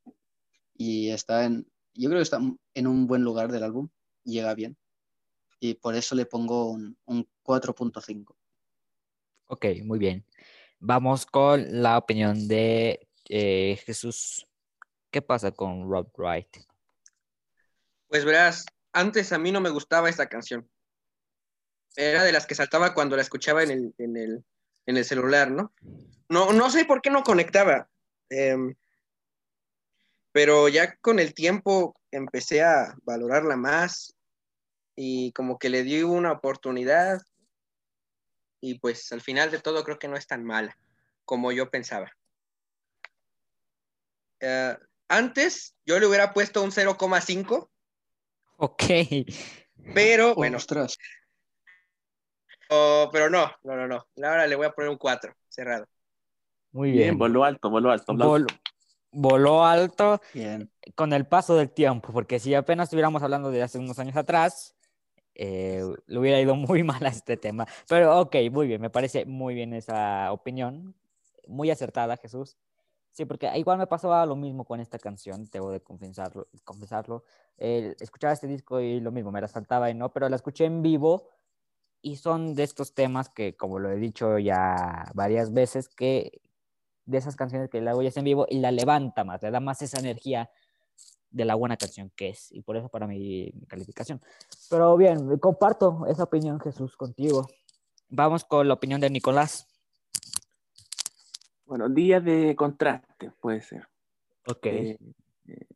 Y 0.76 1.10
está 1.10 1.46
en, 1.46 1.68
yo 1.94 2.10
creo 2.10 2.20
que 2.20 2.24
está 2.24 2.40
en 2.74 2.88
un 2.88 3.08
buen 3.08 3.24
lugar 3.24 3.52
del 3.52 3.64
álbum, 3.64 3.90
llega 4.24 4.54
bien. 4.54 4.78
Y 5.60 5.74
por 5.74 5.96
eso 5.96 6.16
le 6.16 6.26
pongo 6.26 6.70
un, 6.70 6.98
un 7.06 7.28
4.5. 7.44 8.36
Ok, 9.48 9.66
muy 9.84 10.00
bien. 10.00 10.26
Vamos 10.80 11.26
con 11.26 11.82
la 11.82 11.98
opinión 11.98 12.48
de 12.48 13.10
eh, 13.28 13.78
Jesús. 13.86 14.48
¿Qué 15.12 15.22
pasa 15.22 15.52
con 15.52 15.90
Rob 15.90 16.12
Wright? 16.18 16.58
Pues 18.08 18.24
verás, 18.24 18.66
antes 18.94 19.34
a 19.34 19.40
mí 19.40 19.52
no 19.52 19.60
me 19.60 19.70
gustaba 19.70 20.10
esta 20.10 20.30
canción. 20.30 20.70
Era 21.96 22.24
de 22.24 22.32
las 22.32 22.46
que 22.46 22.56
saltaba 22.56 22.94
cuando 22.94 23.16
la 23.16 23.24
escuchaba 23.24 23.64
en 23.64 23.72
el, 23.72 23.96
en 23.98 24.16
el, 24.16 24.46
en 24.86 24.98
el 24.98 25.04
celular, 25.04 25.52
¿no? 25.52 25.74
¿no? 26.30 26.54
No 26.54 26.70
sé 26.70 26.86
por 26.86 27.02
qué 27.02 27.10
no 27.10 27.24
conectaba. 27.24 27.90
Eh, 28.30 28.76
pero 30.32 30.70
ya 30.70 30.96
con 30.98 31.20
el 31.20 31.34
tiempo 31.34 31.96
empecé 32.12 32.62
a 32.64 32.96
valorarla 33.04 33.56
más 33.56 34.16
y 34.96 35.32
como 35.34 35.58
que 35.58 35.70
le 35.70 35.84
di 35.84 36.04
una 36.04 36.32
oportunidad 36.32 37.22
y 38.62 38.80
pues 38.80 39.12
al 39.12 39.22
final 39.22 39.52
de 39.52 39.60
todo 39.60 39.84
creo 39.84 40.00
que 40.00 40.08
no 40.08 40.18
es 40.18 40.28
tan 40.28 40.44
mala 40.44 40.78
como 41.26 41.52
yo 41.52 41.70
pensaba. 41.70 42.12
Uh, 44.42 44.76
antes 45.08 45.76
yo 45.86 46.00
le 46.00 46.08
hubiera 46.08 46.34
puesto 46.34 46.64
un 46.64 46.72
0,5. 46.72 47.70
Ok. 48.58 48.84
Pero 49.94 50.36
bueno. 50.36 50.58
Ostras. 50.58 50.98
Oh, 52.70 53.10
pero 53.12 53.30
no, 53.30 53.52
no, 53.64 53.76
no, 53.76 53.88
no. 53.88 54.08
Ahora 54.24 54.48
le 54.48 54.56
voy 54.56 54.68
a 54.68 54.72
poner 54.72 54.90
un 54.90 54.98
4, 54.98 55.36
cerrado. 55.48 55.88
Muy 56.72 56.92
bien. 56.92 57.04
Bien, 57.04 57.18
voló 57.18 57.44
alto, 57.44 57.70
voló 57.70 57.92
alto. 57.92 58.14
Vol- 58.14 58.48
voló 59.12 59.66
alto 59.66 60.22
Bien. 60.34 60.70
con 60.96 61.14
el 61.14 61.26
paso 61.26 61.56
del 61.56 61.72
tiempo, 61.72 62.12
porque 62.14 62.40
si 62.40 62.54
apenas 62.54 62.86
estuviéramos 62.86 63.24
hablando 63.24 63.52
de 63.52 63.62
hace 63.64 63.80
unos 63.80 63.98
años 64.00 64.16
atrás, 64.16 64.76
eh, 65.36 65.84
le 66.06 66.20
hubiera 66.20 66.40
ido 66.40 66.56
muy 66.56 66.84
mal 66.84 67.06
a 67.06 67.10
este 67.10 67.38
tema. 67.38 67.68
Pero 67.88 68.20
ok, 68.22 68.36
muy 68.52 68.68
bien, 68.68 68.82
me 68.82 68.90
parece 68.90 69.26
muy 69.26 69.56
bien 69.56 69.74
esa 69.74 70.32
opinión, 70.32 70.96
muy 71.48 71.72
acertada, 71.72 72.18
Jesús. 72.18 72.58
Sí, 73.12 73.26
porque 73.26 73.50
igual 73.58 73.80
me 73.80 73.88
pasaba 73.88 74.26
lo 74.26 74.36
mismo 74.36 74.64
con 74.66 74.80
esta 74.80 75.00
canción, 75.00 75.46
debo 75.52 75.72
de 75.72 75.82
confesarlo. 75.82 76.48
confesarlo. 76.64 77.24
Eh, 77.58 77.96
escuchaba 78.00 78.34
este 78.34 78.48
disco 78.48 78.80
y 78.80 79.00
lo 79.00 79.12
mismo, 79.12 79.32
me 79.32 79.42
la 79.42 79.48
saltaba 79.48 79.90
y 79.90 79.96
no, 79.96 80.14
pero 80.14 80.30
la 80.30 80.36
escuché 80.36 80.66
en 80.66 80.82
vivo 80.84 81.28
y 82.02 82.18
son 82.18 82.54
de 82.54 82.64
estos 82.64 82.94
temas 82.94 83.28
que, 83.30 83.58
como 83.58 83.80
lo 83.80 83.90
he 83.92 83.98
dicho 83.98 84.38
ya 84.38 85.12
varias 85.16 85.52
veces, 85.52 85.90
que 85.90 86.40
de 87.10 87.18
esas 87.18 87.36
canciones 87.36 87.70
que 87.70 87.82
la 87.82 87.96
oyes 87.96 88.16
en 88.18 88.24
vivo 88.24 88.46
y 88.50 88.60
la 88.60 88.72
levanta 88.72 89.24
más, 89.24 89.42
le 89.42 89.52
da 89.52 89.60
más 89.60 89.82
esa 89.82 90.00
energía 90.00 90.50
de 91.32 91.46
la 91.46 91.56
buena 91.56 91.78
canción 91.78 92.12
que 92.16 92.30
es, 92.30 92.52
y 92.52 92.62
por 92.62 92.78
eso 92.78 92.90
para 92.90 93.08
mi, 93.08 93.52
mi 93.54 93.66
calificación. 93.66 94.22
Pero 94.70 94.96
bien, 94.96 95.38
comparto 95.40 96.06
esa 96.08 96.24
opinión, 96.24 96.60
Jesús, 96.60 96.96
contigo. 96.96 97.48
Vamos 98.10 98.44
con 98.44 98.68
la 98.68 98.76
opinión 98.76 99.02
de 99.02 99.10
Nicolás. 99.10 99.68
Bueno, 101.66 101.90
días 101.90 102.24
de 102.24 102.56
contraste, 102.56 103.32
puede 103.40 103.62
ser. 103.62 103.88
Ok. 104.48 104.66
Eh, 104.66 104.98
eh, 105.48 105.68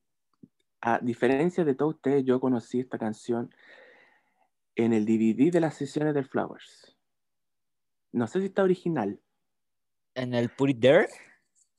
a 0.82 1.00
diferencia 1.00 1.64
de 1.64 1.76
todos 1.76 1.96
ustedes, 1.96 2.26
yo 2.26 2.40
conocí 2.40 2.80
esta 2.80 2.98
canción 2.98 3.54
en 4.76 4.94
el 4.94 5.06
DVD 5.06 5.52
de 5.52 5.60
las 5.60 5.76
sesiones 5.76 6.14
del 6.14 6.26
Flowers. 6.26 6.96
No 8.12 8.28
sé 8.28 8.40
si 8.40 8.48
está 8.48 8.64
original. 8.64 9.20
En 10.16 10.34
el 10.34 10.50
Put 10.50 10.70
It 10.70 10.80
There. 10.80 11.08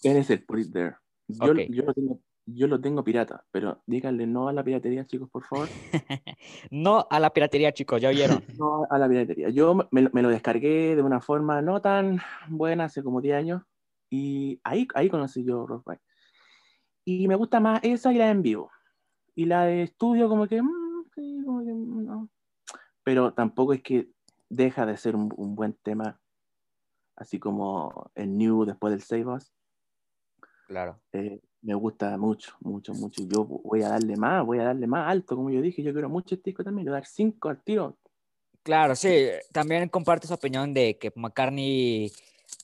Es 0.03 0.31
el 0.31 0.45
Put 0.45 0.59
It 0.59 0.73
There. 0.73 0.97
Yo, 1.29 1.55
yo, 1.55 1.85
lo 1.85 1.95
tengo, 1.95 2.21
yo 2.47 2.67
lo 2.67 2.81
tengo 2.81 3.03
pirata, 3.03 3.45
pero 3.51 3.83
díganle 3.87 4.27
no 4.27 4.49
a 4.49 4.53
la 4.53 4.63
piratería, 4.63 5.07
chicos, 5.07 5.31
por 5.31 5.45
favor. 5.45 5.69
no 6.71 7.07
a 7.11 7.21
la 7.21 7.31
piratería, 7.31 7.73
chicos, 7.73 8.01
ya 8.01 8.11
oyeron. 8.11 8.43
No 8.59 8.87
a 8.91 8.99
la 8.99 9.09
piratería. 9.09 9.49
Yo 9.49 9.75
me, 9.75 10.11
me 10.13 10.23
lo 10.23 10.29
descargué 10.29 10.97
de 10.97 11.03
una 11.03 11.21
forma 11.21 11.63
no 11.63 11.81
tan 11.81 12.21
buena 12.49 12.85
hace 12.85 13.03
como 13.03 13.21
10 13.21 13.37
años 13.37 13.63
y 14.11 14.61
ahí, 14.63 14.87
ahí 14.95 15.09
conocí 15.09 15.45
yo 15.45 15.67
Rock 15.67 15.87
Band. 15.87 16.01
Y 17.05 17.27
me 17.27 17.35
gusta 17.35 17.59
más 17.59 17.81
esa 17.83 18.13
y 18.13 18.17
la 18.17 18.27
de 18.27 18.31
en 18.31 18.43
vivo. 18.43 18.71
Y 19.35 19.47
la 19.47 19.65
de 19.65 19.83
estudio 19.83 20.29
como 20.29 20.47
que, 20.47 20.63
mm, 20.63 21.05
sí, 21.15 21.43
como 21.45 21.65
que, 21.65 21.73
mm, 21.73 22.05
no. 22.05 22.29
Pero 23.03 23.35
tampoco 23.35 23.73
es 23.73 23.83
que 23.83 24.09
deja 24.49 24.87
de 24.87 24.97
ser 24.97 25.17
un, 25.17 25.33
un 25.37 25.57
buen 25.57 25.75
tema, 25.83 26.21
así 27.17 27.39
como 27.39 28.11
el 28.15 28.37
New 28.37 28.65
después 28.65 28.93
del 28.93 29.03
Save 29.03 29.37
Us. 29.37 29.53
Claro. 30.67 31.01
Eh, 31.13 31.41
me 31.63 31.75
gusta 31.75 32.17
mucho, 32.19 32.55
mucho, 32.61 32.93
mucho. 32.95 33.23
Yo 33.27 33.45
voy 33.45 33.83
a 33.83 33.89
darle 33.89 34.17
más, 34.17 34.45
voy 34.45 34.59
a 34.59 34.65
darle 34.65 34.87
más 34.87 35.11
alto, 35.11 35.37
como 35.37 35.51
yo 35.51 35.61
dije. 35.61 35.83
Yo 35.83 35.93
quiero 35.93 36.09
mucho 36.09 36.35
este 36.35 36.51
disco 36.51 36.65
también, 36.65 36.85
le 36.85 36.91
voy 36.91 36.97
a 36.97 37.01
dar 37.01 37.07
5 37.07 37.49
al 37.49 37.63
tiro. 37.63 37.99
Claro, 38.63 38.97
sí, 38.97 39.29
también 39.53 39.89
comparto 39.89 40.27
esa 40.27 40.37
opinión 40.37 40.73
de 40.73 40.97
que 40.99 41.13
McCartney 41.15 42.11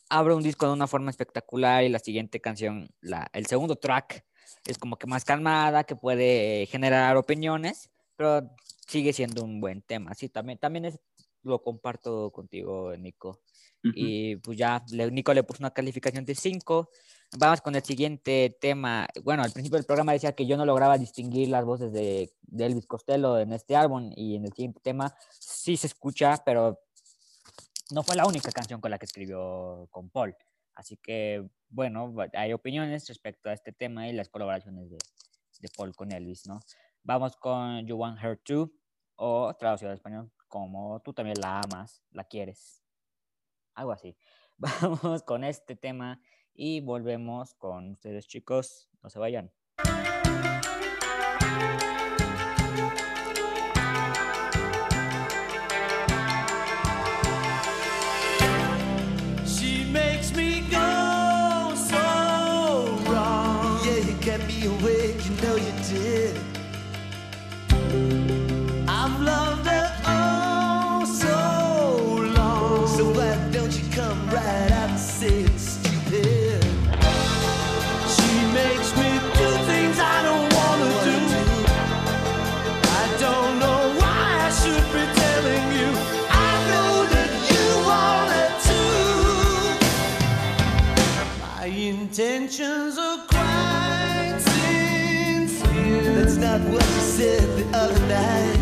abre 0.08 0.34
un 0.34 0.42
disco 0.42 0.66
de 0.66 0.72
una 0.72 0.86
forma 0.86 1.10
espectacular 1.10 1.84
y 1.84 1.90
la 1.90 1.98
siguiente 1.98 2.40
canción, 2.40 2.88
la, 3.00 3.28
el 3.34 3.46
segundo 3.46 3.76
track, 3.76 4.24
es 4.66 4.78
como 4.78 4.96
que 4.96 5.06
más 5.06 5.24
calmada, 5.24 5.84
que 5.84 5.96
puede 5.96 6.66
generar 6.66 7.16
opiniones, 7.16 7.90
pero 8.16 8.50
sigue 8.86 9.12
siendo 9.12 9.44
un 9.44 9.60
buen 9.60 9.82
tema. 9.82 10.14
Sí, 10.14 10.28
también, 10.28 10.58
también 10.58 10.86
es, 10.86 10.98
lo 11.42 11.62
comparto 11.62 12.30
contigo, 12.30 12.96
Nico. 12.96 13.40
Y 13.83 14.37
pues 14.37 14.59
ya, 14.59 14.85
Nico 15.11 15.33
le 15.33 15.43
puso 15.43 15.62
una 15.62 15.71
calificación 15.71 16.25
de 16.25 16.35
5. 16.35 16.90
Vamos 17.38 17.61
con 17.61 17.75
el 17.75 17.83
siguiente 17.83 18.57
tema. 18.61 19.09
Bueno, 19.23 19.43
al 19.43 19.53
principio 19.53 19.79
del 19.79 19.87
programa 19.87 20.12
decía 20.12 20.33
que 20.33 20.47
yo 20.47 20.57
no 20.57 20.66
lograba 20.66 20.99
distinguir 20.99 21.49
las 21.49 21.64
voces 21.64 21.93
de, 21.93 22.33
de 22.43 22.66
Elvis 22.66 22.87
Costello 22.87 23.38
en 23.38 23.53
este 23.53 23.77
álbum 23.77 24.12
y 24.14 24.37
en 24.37 24.45
el 24.45 24.53
siguiente 24.53 24.81
tema 24.83 25.14
sí 25.38 25.77
se 25.77 25.87
escucha, 25.87 26.43
pero 26.45 26.81
no 27.90 28.03
fue 28.03 28.16
la 28.16 28.27
única 28.27 28.51
canción 28.51 28.81
con 28.81 28.90
la 28.90 28.99
que 28.99 29.07
escribió 29.07 29.88
con 29.90 30.11
Paul. 30.11 30.37
Así 30.75 30.97
que, 30.97 31.49
bueno, 31.69 32.14
hay 32.35 32.53
opiniones 32.53 33.09
respecto 33.09 33.49
a 33.49 33.53
este 33.53 33.73
tema 33.73 34.09
y 34.09 34.12
las 34.12 34.29
colaboraciones 34.29 34.90
de, 34.90 34.99
de 35.61 35.69
Paul 35.77 35.95
con 35.95 36.12
Elvis, 36.12 36.47
¿no? 36.47 36.61
Vamos 37.03 37.37
con 37.37 37.87
You 37.87 37.97
Want 37.97 38.23
Her 38.23 38.38
To, 38.45 38.71
o 39.16 39.55
traducido 39.55 39.90
al 39.90 39.97
español 39.97 40.31
como 40.51 41.01
tú 41.01 41.12
también 41.14 41.40
la 41.40 41.61
amas, 41.61 42.03
la 42.11 42.25
quieres. 42.25 42.80
Algo 43.81 43.93
así. 43.93 44.14
Vamos 44.59 45.23
con 45.23 45.43
este 45.43 45.75
tema 45.75 46.21
y 46.53 46.83
volvemos 46.83 47.55
con 47.55 47.93
ustedes, 47.93 48.29
chicos. 48.29 48.90
No 49.03 49.09
se 49.09 49.19
vayan. 49.19 49.51
Intentions 92.61 92.99
are 92.99 93.18
quite 93.27 94.37
sincere. 94.38 96.14
That's 96.14 96.37
not 96.37 96.61
what 96.61 96.83
you 96.83 97.01
said 97.01 97.42
the 97.57 97.79
other 97.79 98.07
night. 98.07 98.60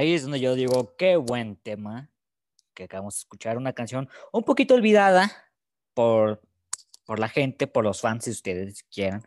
Ahí 0.00 0.14
es 0.14 0.22
donde 0.22 0.40
yo 0.40 0.54
digo, 0.54 0.96
qué 0.96 1.16
buen 1.16 1.56
tema 1.56 2.10
que 2.72 2.84
acabamos 2.84 3.14
de 3.14 3.18
escuchar, 3.18 3.58
una 3.58 3.74
canción 3.74 4.08
un 4.32 4.44
poquito 4.44 4.74
olvidada 4.74 5.30
por, 5.92 6.40
por 7.04 7.18
la 7.18 7.28
gente, 7.28 7.66
por 7.66 7.84
los 7.84 8.00
fans, 8.00 8.24
si 8.24 8.30
ustedes 8.30 8.82
quieran. 8.84 9.22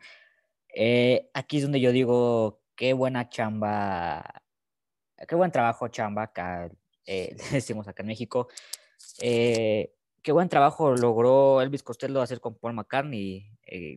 Eh, 0.73 1.29
aquí 1.35 1.57
es 1.57 1.63
donde 1.63 1.79
yo 1.79 1.91
digo, 1.91 2.63
qué 2.75 2.93
buena 2.93 3.29
chamba, 3.29 4.41
qué 5.27 5.35
buen 5.35 5.51
trabajo 5.51 5.87
chamba 5.89 6.23
acá, 6.23 6.71
eh, 7.05 7.35
decimos 7.51 7.87
acá 7.87 8.01
en 8.01 8.07
México. 8.07 8.47
Eh, 9.19 9.93
qué 10.23 10.31
buen 10.31 10.49
trabajo 10.49 10.95
logró 10.95 11.61
Elvis 11.61 11.83
Costello 11.83 12.19
hacer 12.19 12.39
con 12.39 12.55
Paul 12.55 12.73
McCartney. 12.73 13.45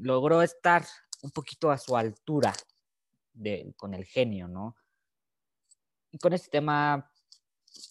logró 0.03 0.43
estar 0.43 0.85
un 1.23 1.31
poquito 1.31 1.71
a 1.71 1.79
su 1.79 1.97
altura 1.97 2.53
de, 3.33 3.73
con 3.79 3.95
el 3.95 4.05
genio, 4.05 4.47
¿no? 4.47 4.77
Con 6.21 6.33
este 6.33 6.49
tema, 6.49 7.11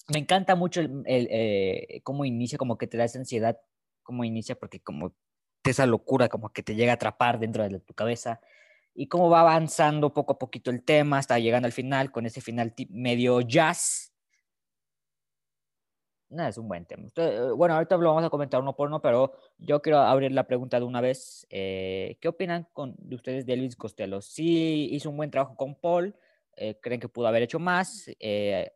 me 0.08 0.20
encanta 0.20 0.56
mucho 0.56 0.82
el, 0.82 1.04
el 1.06 2.02
cómo 2.04 2.26
inicia, 2.26 2.58
como 2.58 2.78
que 2.78 2.88
te 2.88 2.98
da 2.98 3.04
esa 3.04 3.20
ansiedad, 3.20 3.60
cómo 4.04 4.24
inicia, 4.24 4.56
porque 4.56 4.80
como 4.80 5.16
esa 5.64 5.86
locura 5.86 6.30
como 6.30 6.50
que 6.50 6.64
te 6.64 6.76
llega 6.76 6.94
a 6.94 6.96
atrapar 6.96 7.40
dentro 7.40 7.68
de 7.68 7.80
tu 7.80 7.94
cabeza 7.94 8.40
y 8.94 9.08
cómo 9.08 9.30
va 9.30 9.42
avanzando 9.42 10.14
poco 10.14 10.34
a 10.34 10.40
poquito 10.40 10.72
el 10.72 10.84
tema 10.84 11.18
hasta 11.18 11.40
llegando 11.40 11.66
al 11.66 11.74
final 11.74 12.12
con 12.12 12.26
ese 12.26 12.42
final 12.42 12.74
medio 12.90 13.42
jazz. 13.42 14.14
No, 16.30 16.48
es 16.48 16.58
un 16.58 16.68
buen 16.68 16.86
tema. 16.86 17.08
Eh, 17.16 17.52
bueno, 17.56 17.76
ahorita 17.76 17.98
lo 17.98 18.10
vamos 18.10 18.26
a 18.26 18.30
comentar 18.30 18.60
uno 18.60 18.76
por 18.76 18.88
uno, 18.88 19.02
pero 19.02 19.34
yo 19.58 19.82
quiero 19.82 20.00
abrir 20.00 20.32
la 20.32 20.48
pregunta 20.48 20.80
de 20.80 20.86
una 20.86 21.00
vez. 21.00 21.46
Eh, 21.50 22.18
¿Qué 22.20 22.28
opinan 22.28 22.68
con, 22.74 22.96
de 22.98 23.16
ustedes 23.16 23.46
de 23.46 23.54
Elvis 23.54 23.76
Costello? 23.76 24.22
¿Sí 24.22 24.90
hizo 24.92 25.10
un 25.10 25.18
buen 25.18 25.30
trabajo 25.30 25.56
con 25.56 25.76
Paul? 25.76 26.16
Eh, 26.56 26.80
¿Creen 26.82 27.00
que 27.00 27.10
pudo 27.10 27.28
haber 27.28 27.44
hecho 27.44 27.60
más? 27.60 28.10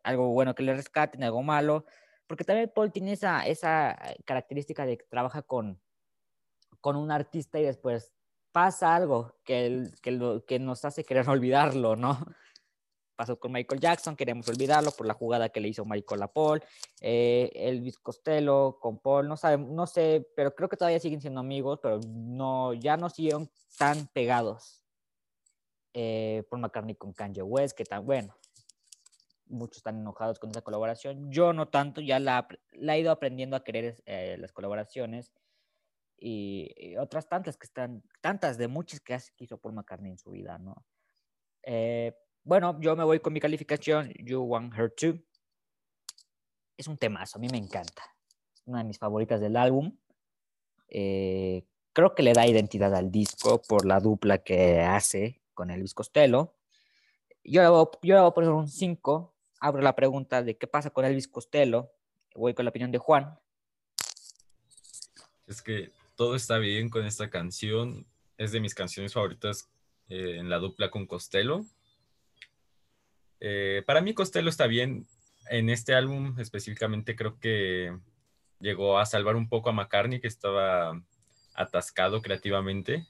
¿Algo 0.02 0.28
bueno 0.28 0.54
que 0.54 0.62
le 0.62 0.74
rescaten? 0.74 1.22
¿Algo 1.22 1.42
malo? 1.42 1.84
Porque 2.26 2.44
también 2.44 2.70
Paul 2.74 2.92
tiene 2.92 3.12
esa, 3.12 3.46
esa 3.46 3.98
característica 4.24 4.86
de 4.86 4.98
que 4.98 5.06
trabaja 5.06 5.42
con, 5.42 5.80
con 6.80 6.96
un 6.96 7.10
artista 7.10 7.58
y 7.58 7.64
después 7.64 8.12
pasa 8.52 8.94
algo 8.94 9.34
que, 9.44 9.90
que, 10.02 10.42
que 10.46 10.58
nos 10.58 10.84
hace 10.84 11.04
querer 11.04 11.28
olvidarlo, 11.28 11.96
¿no? 11.96 12.18
Pasó 13.16 13.38
con 13.38 13.52
Michael 13.52 13.80
Jackson, 13.80 14.16
queremos 14.16 14.48
olvidarlo 14.48 14.92
por 14.92 15.06
la 15.06 15.12
jugada 15.12 15.50
que 15.50 15.60
le 15.60 15.68
hizo 15.68 15.84
Michael 15.84 16.22
a 16.22 16.32
Paul, 16.32 16.62
eh, 17.02 17.50
Elvis 17.54 17.98
Costello 17.98 18.78
con 18.80 18.98
Paul, 18.98 19.28
no, 19.28 19.36
sabe, 19.36 19.58
no 19.58 19.86
sé, 19.86 20.26
pero 20.34 20.54
creo 20.54 20.70
que 20.70 20.78
todavía 20.78 21.00
siguen 21.00 21.20
siendo 21.20 21.40
amigos, 21.40 21.80
pero 21.82 22.00
no, 22.08 22.72
ya 22.72 22.96
no 22.96 23.10
siguieron 23.10 23.50
tan 23.76 24.06
pegados. 24.06 24.79
Eh, 25.92 26.44
Paul 26.48 26.62
McCartney 26.62 26.94
con 26.94 27.12
Kanye 27.12 27.42
West, 27.42 27.76
que 27.76 27.84
tan 27.84 28.06
bueno, 28.06 28.36
muchos 29.50 29.78
están 29.78 29.98
enojados 29.98 30.38
con 30.38 30.50
esa 30.50 30.62
colaboración. 30.62 31.30
Yo 31.30 31.52
no 31.52 31.68
tanto, 31.68 32.00
ya 32.00 32.18
la, 32.18 32.46
he 32.72 33.00
ido 33.00 33.10
aprendiendo 33.10 33.56
a 33.56 33.64
querer 33.64 34.02
eh, 34.06 34.36
las 34.38 34.52
colaboraciones 34.52 35.32
y, 36.16 36.96
otras 36.96 37.28
tantas 37.28 37.56
que 37.56 37.66
están, 37.66 38.02
tantas 38.20 38.58
de 38.58 38.68
muchas 38.68 39.00
que 39.00 39.44
hizo 39.44 39.58
Paul 39.58 39.74
McCartney 39.74 40.12
en 40.12 40.18
su 40.18 40.30
vida, 40.30 40.58
¿no? 40.58 40.84
Eh, 41.62 42.14
bueno, 42.42 42.78
yo 42.80 42.96
me 42.96 43.04
voy 43.04 43.20
con 43.20 43.32
mi 43.32 43.40
calificación, 43.40 44.12
You 44.18 44.40
Want 44.40 44.74
Her 44.78 44.90
To. 44.92 45.18
Es 46.76 46.88
un 46.88 46.96
temazo, 46.96 47.38
a 47.38 47.40
mí 47.40 47.48
me 47.50 47.58
encanta. 47.58 48.02
Es 48.54 48.62
una 48.66 48.78
de 48.78 48.84
mis 48.84 48.98
favoritas 48.98 49.40
del 49.40 49.56
álbum. 49.56 49.96
Eh, 50.88 51.64
creo 51.92 52.14
que 52.14 52.22
le 52.22 52.32
da 52.32 52.46
identidad 52.46 52.94
al 52.94 53.10
disco 53.10 53.60
por 53.68 53.84
la 53.84 54.00
dupla 54.00 54.38
que 54.38 54.80
hace 54.80 55.39
con 55.60 55.70
Elvis 55.70 55.92
Costello. 55.92 56.54
Yo 57.44 57.60
yo 58.02 58.14
le 58.14 58.20
voy 58.20 58.28
a 58.28 58.30
poner 58.30 58.48
un 58.48 58.66
5. 58.66 59.34
Abro 59.60 59.82
la 59.82 59.94
pregunta 59.94 60.42
de 60.42 60.56
qué 60.56 60.66
pasa 60.66 60.88
con 60.88 61.04
Elvis 61.04 61.28
Costello. 61.28 61.92
Voy 62.34 62.54
con 62.54 62.64
la 62.64 62.70
opinión 62.70 62.90
de 62.90 62.96
Juan. 62.96 63.38
Es 65.46 65.60
que 65.60 65.92
todo 66.16 66.34
está 66.34 66.56
bien 66.56 66.88
con 66.88 67.04
esta 67.04 67.28
canción. 67.28 68.06
Es 68.38 68.52
de 68.52 68.60
mis 68.60 68.74
canciones 68.74 69.12
favoritas 69.12 69.68
eh, 70.08 70.38
en 70.38 70.48
la 70.48 70.56
dupla 70.56 70.90
con 70.90 71.06
Costello. 71.06 71.66
Eh, 73.38 73.82
para 73.86 74.00
mí 74.00 74.14
Costello 74.14 74.48
está 74.48 74.66
bien. 74.66 75.06
En 75.50 75.68
este 75.68 75.92
álbum 75.92 76.38
específicamente 76.38 77.16
creo 77.16 77.38
que 77.38 77.94
llegó 78.60 78.98
a 78.98 79.04
salvar 79.04 79.36
un 79.36 79.50
poco 79.50 79.68
a 79.68 79.74
McCartney 79.74 80.22
que 80.22 80.28
estaba 80.28 80.98
atascado 81.52 82.22
creativamente. 82.22 83.06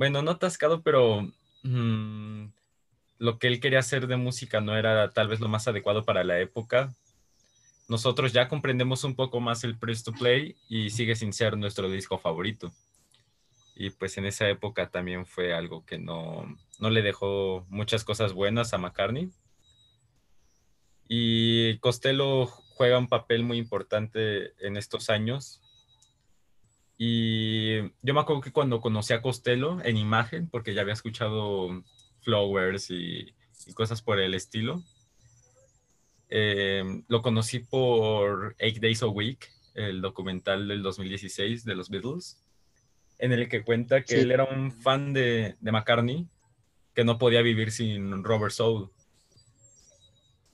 Bueno, 0.00 0.22
no 0.22 0.30
atascado, 0.32 0.82
pero 0.82 1.30
mm, 1.62 2.46
lo 3.18 3.38
que 3.38 3.46
él 3.46 3.60
quería 3.60 3.80
hacer 3.80 4.06
de 4.06 4.16
música 4.16 4.60
no 4.60 4.76
era 4.76 5.12
tal 5.12 5.28
vez 5.28 5.40
lo 5.40 5.48
más 5.48 5.68
adecuado 5.68 6.04
para 6.04 6.24
la 6.24 6.40
época 6.40 6.96
nosotros 7.90 8.32
ya 8.32 8.46
comprendemos 8.46 9.02
un 9.02 9.16
poco 9.16 9.40
más 9.40 9.64
el 9.64 9.76
Press 9.76 10.04
to 10.04 10.12
Play 10.12 10.54
y 10.68 10.90
sigue 10.90 11.16
sin 11.16 11.32
ser 11.32 11.58
nuestro 11.58 11.90
disco 11.90 12.18
favorito. 12.18 12.72
Y 13.74 13.90
pues 13.90 14.16
en 14.16 14.26
esa 14.26 14.48
época 14.48 14.90
también 14.90 15.26
fue 15.26 15.52
algo 15.52 15.84
que 15.84 15.98
no, 15.98 16.56
no 16.78 16.88
le 16.88 17.02
dejó 17.02 17.66
muchas 17.68 18.04
cosas 18.04 18.32
buenas 18.32 18.72
a 18.72 18.78
McCartney. 18.78 19.32
Y 21.08 21.78
Costello 21.78 22.46
juega 22.46 22.96
un 22.96 23.08
papel 23.08 23.42
muy 23.42 23.58
importante 23.58 24.52
en 24.64 24.76
estos 24.76 25.10
años. 25.10 25.60
Y 27.02 27.80
yo 28.02 28.12
me 28.12 28.20
acuerdo 28.20 28.42
que 28.42 28.52
cuando 28.52 28.82
conocí 28.82 29.14
a 29.14 29.22
Costello 29.22 29.78
en 29.82 29.96
imagen, 29.96 30.50
porque 30.50 30.74
ya 30.74 30.82
había 30.82 30.92
escuchado 30.92 31.82
Flowers 32.20 32.90
y, 32.90 33.34
y 33.64 33.72
cosas 33.72 34.02
por 34.02 34.20
el 34.20 34.34
estilo, 34.34 34.82
eh, 36.28 36.84
lo 37.08 37.22
conocí 37.22 37.60
por 37.60 38.54
Eight 38.58 38.82
Days 38.82 39.02
a 39.02 39.06
Week, 39.06 39.50
el 39.72 40.02
documental 40.02 40.68
del 40.68 40.82
2016 40.82 41.64
de 41.64 41.74
los 41.74 41.88
Beatles, 41.88 42.44
en 43.18 43.32
el 43.32 43.48
que 43.48 43.64
cuenta 43.64 44.04
que 44.04 44.20
él 44.20 44.30
era 44.30 44.44
un 44.44 44.70
fan 44.70 45.14
de, 45.14 45.56
de, 45.58 45.72
McCartney, 45.72 46.28
que 46.94 47.04
no 47.04 47.16
podía 47.16 47.40
vivir 47.40 47.72
sin 47.72 48.22
Robert 48.22 48.52
Soul. 48.52 48.90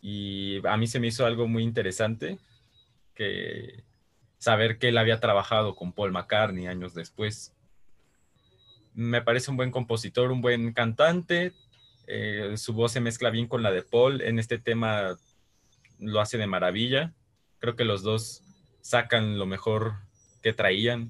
Y 0.01 0.65
a 0.65 0.77
mí 0.77 0.87
se 0.87 1.01
me 1.01 1.09
hizo 1.09 1.27
algo 1.27 1.49
muy 1.49 1.65
interesante, 1.65 2.39
que 3.17 3.83
saber 4.39 4.79
que 4.79 4.89
él 4.89 4.99
había 4.99 5.21
trabajado 5.21 5.75
con 5.75 5.93
Paul 5.93 6.13
McCartney 6.13 6.67
años 6.67 6.95
después. 6.95 7.55
Me 8.95 9.23
parece 9.23 9.51
un 9.51 9.57
buen 9.57 9.71
compositor, 9.71 10.31
un 10.31 10.41
buen 10.41 10.73
cantante. 10.73 11.53
Eh, 12.07 12.55
su 12.57 12.73
voz 12.73 12.93
se 12.93 13.01
mezcla 13.01 13.31
bien 13.31 13.47
con 13.47 13.63
la 13.63 13.71
de 13.71 13.83
Paul. 13.83 14.21
En 14.23 14.39
este 14.39 14.59
tema 14.59 15.19
lo 15.99 16.21
hace 16.21 16.39
de 16.39 16.47
maravilla. 16.47 17.13
Creo 17.59 17.77
que 17.77 17.85
los 17.85 18.03
dos 18.03 18.43
sacan 18.81 19.39
lo 19.39 19.47
mejor 19.47 19.95
que 20.43 20.53
traían. 20.53 21.09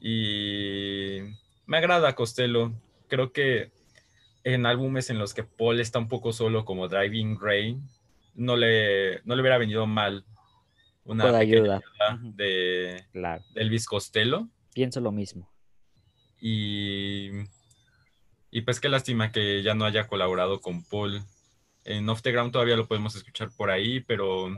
Y 0.00 1.18
me 1.66 1.78
agrada 1.78 2.14
Costello. 2.14 2.72
Creo 3.08 3.32
que 3.32 3.70
en 4.44 4.66
álbumes 4.66 5.10
en 5.10 5.18
los 5.18 5.34
que 5.34 5.44
Paul 5.44 5.80
está 5.80 5.98
un 5.98 6.08
poco 6.08 6.32
solo, 6.32 6.64
como 6.64 6.88
Driving 6.88 7.38
Rain, 7.40 7.88
no 8.34 8.56
le, 8.56 9.20
no 9.24 9.34
le 9.34 9.42
hubiera 9.42 9.58
venido 9.58 9.86
mal 9.86 10.24
una 11.04 11.36
ayuda, 11.36 11.82
de, 12.22 13.04
Elvis 13.54 13.86
Costello. 13.86 14.48
Pienso 14.74 15.00
lo 15.00 15.12
mismo. 15.12 15.50
Y, 16.40 17.30
y 18.50 18.62
pues 18.62 18.80
qué 18.80 18.88
lástima 18.88 19.32
que 19.32 19.62
ya 19.62 19.74
no 19.74 19.84
haya 19.84 20.06
colaborado 20.06 20.60
con 20.60 20.84
Paul. 20.84 21.22
En 21.84 22.08
Off 22.08 22.22
the 22.22 22.32
Ground 22.32 22.52
todavía 22.52 22.76
lo 22.76 22.86
podemos 22.86 23.14
escuchar 23.16 23.50
por 23.56 23.70
ahí, 23.70 24.00
pero, 24.00 24.48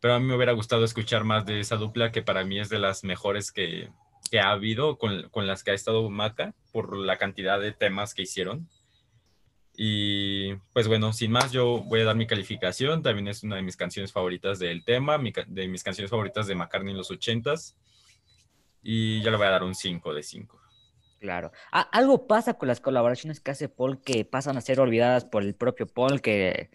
pero 0.00 0.14
a 0.14 0.18
mí 0.18 0.26
me 0.26 0.36
hubiera 0.36 0.52
gustado 0.52 0.84
escuchar 0.84 1.24
más 1.24 1.46
de 1.46 1.60
esa 1.60 1.76
dupla 1.76 2.12
que 2.12 2.22
para 2.22 2.44
mí 2.44 2.58
es 2.58 2.68
de 2.68 2.78
las 2.78 3.02
mejores 3.02 3.50
que, 3.52 3.90
que 4.30 4.40
ha 4.40 4.50
habido 4.50 4.98
con, 4.98 5.28
con, 5.30 5.46
las 5.46 5.64
que 5.64 5.70
ha 5.70 5.74
estado 5.74 6.08
Maca 6.10 6.54
por 6.72 6.96
la 6.96 7.16
cantidad 7.16 7.60
de 7.60 7.72
temas 7.72 8.14
que 8.14 8.22
hicieron. 8.22 8.68
Y 9.76 10.54
pues 10.72 10.88
bueno, 10.88 11.12
sin 11.12 11.30
más, 11.30 11.52
yo 11.52 11.82
voy 11.82 12.00
a 12.00 12.04
dar 12.04 12.16
mi 12.16 12.26
calificación. 12.26 13.02
También 13.02 13.28
es 13.28 13.42
una 13.42 13.56
de 13.56 13.62
mis 13.62 13.76
canciones 13.76 14.12
favoritas 14.12 14.58
del 14.58 14.84
tema, 14.84 15.18
de 15.46 15.68
mis 15.68 15.84
canciones 15.84 16.10
favoritas 16.10 16.46
de 16.46 16.54
McCartney 16.54 16.92
en 16.92 16.98
los 16.98 17.10
ochentas. 17.10 17.76
Y 18.82 19.22
ya 19.22 19.30
le 19.30 19.36
voy 19.36 19.46
a 19.46 19.50
dar 19.50 19.64
un 19.64 19.74
5 19.74 20.14
de 20.14 20.22
5. 20.22 20.60
Claro. 21.18 21.50
algo 21.72 22.26
pasa 22.26 22.54
con 22.54 22.68
las 22.68 22.80
colaboraciones 22.80 23.40
que 23.40 23.50
hace 23.50 23.68
Paul 23.68 24.02
que 24.02 24.24
pasan 24.24 24.56
a 24.56 24.60
ser 24.60 24.80
olvidadas 24.80 25.24
por 25.24 25.42
el 25.42 25.54
propio 25.54 25.86
Paul, 25.86 26.20
que 26.20 26.70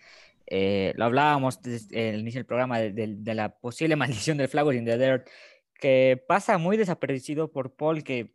eh, 0.47 0.93
lo 0.97 1.05
hablábamos 1.05 1.61
desde 1.61 2.09
el 2.09 2.19
inicio 2.19 2.39
del 2.39 2.45
programa 2.45 2.79
de, 2.79 3.33
la 3.33 3.57
posible 3.57 3.95
maldición 3.97 4.37
del 4.37 4.49
Flower 4.49 4.75
in 4.75 4.85
the 4.85 4.97
Dirt, 4.97 5.27
que 5.75 6.23
pasa 6.27 6.57
muy 6.57 6.75
desaparecido 6.75 7.51
por 7.51 7.75
Paul, 7.75 8.03
que 8.03 8.33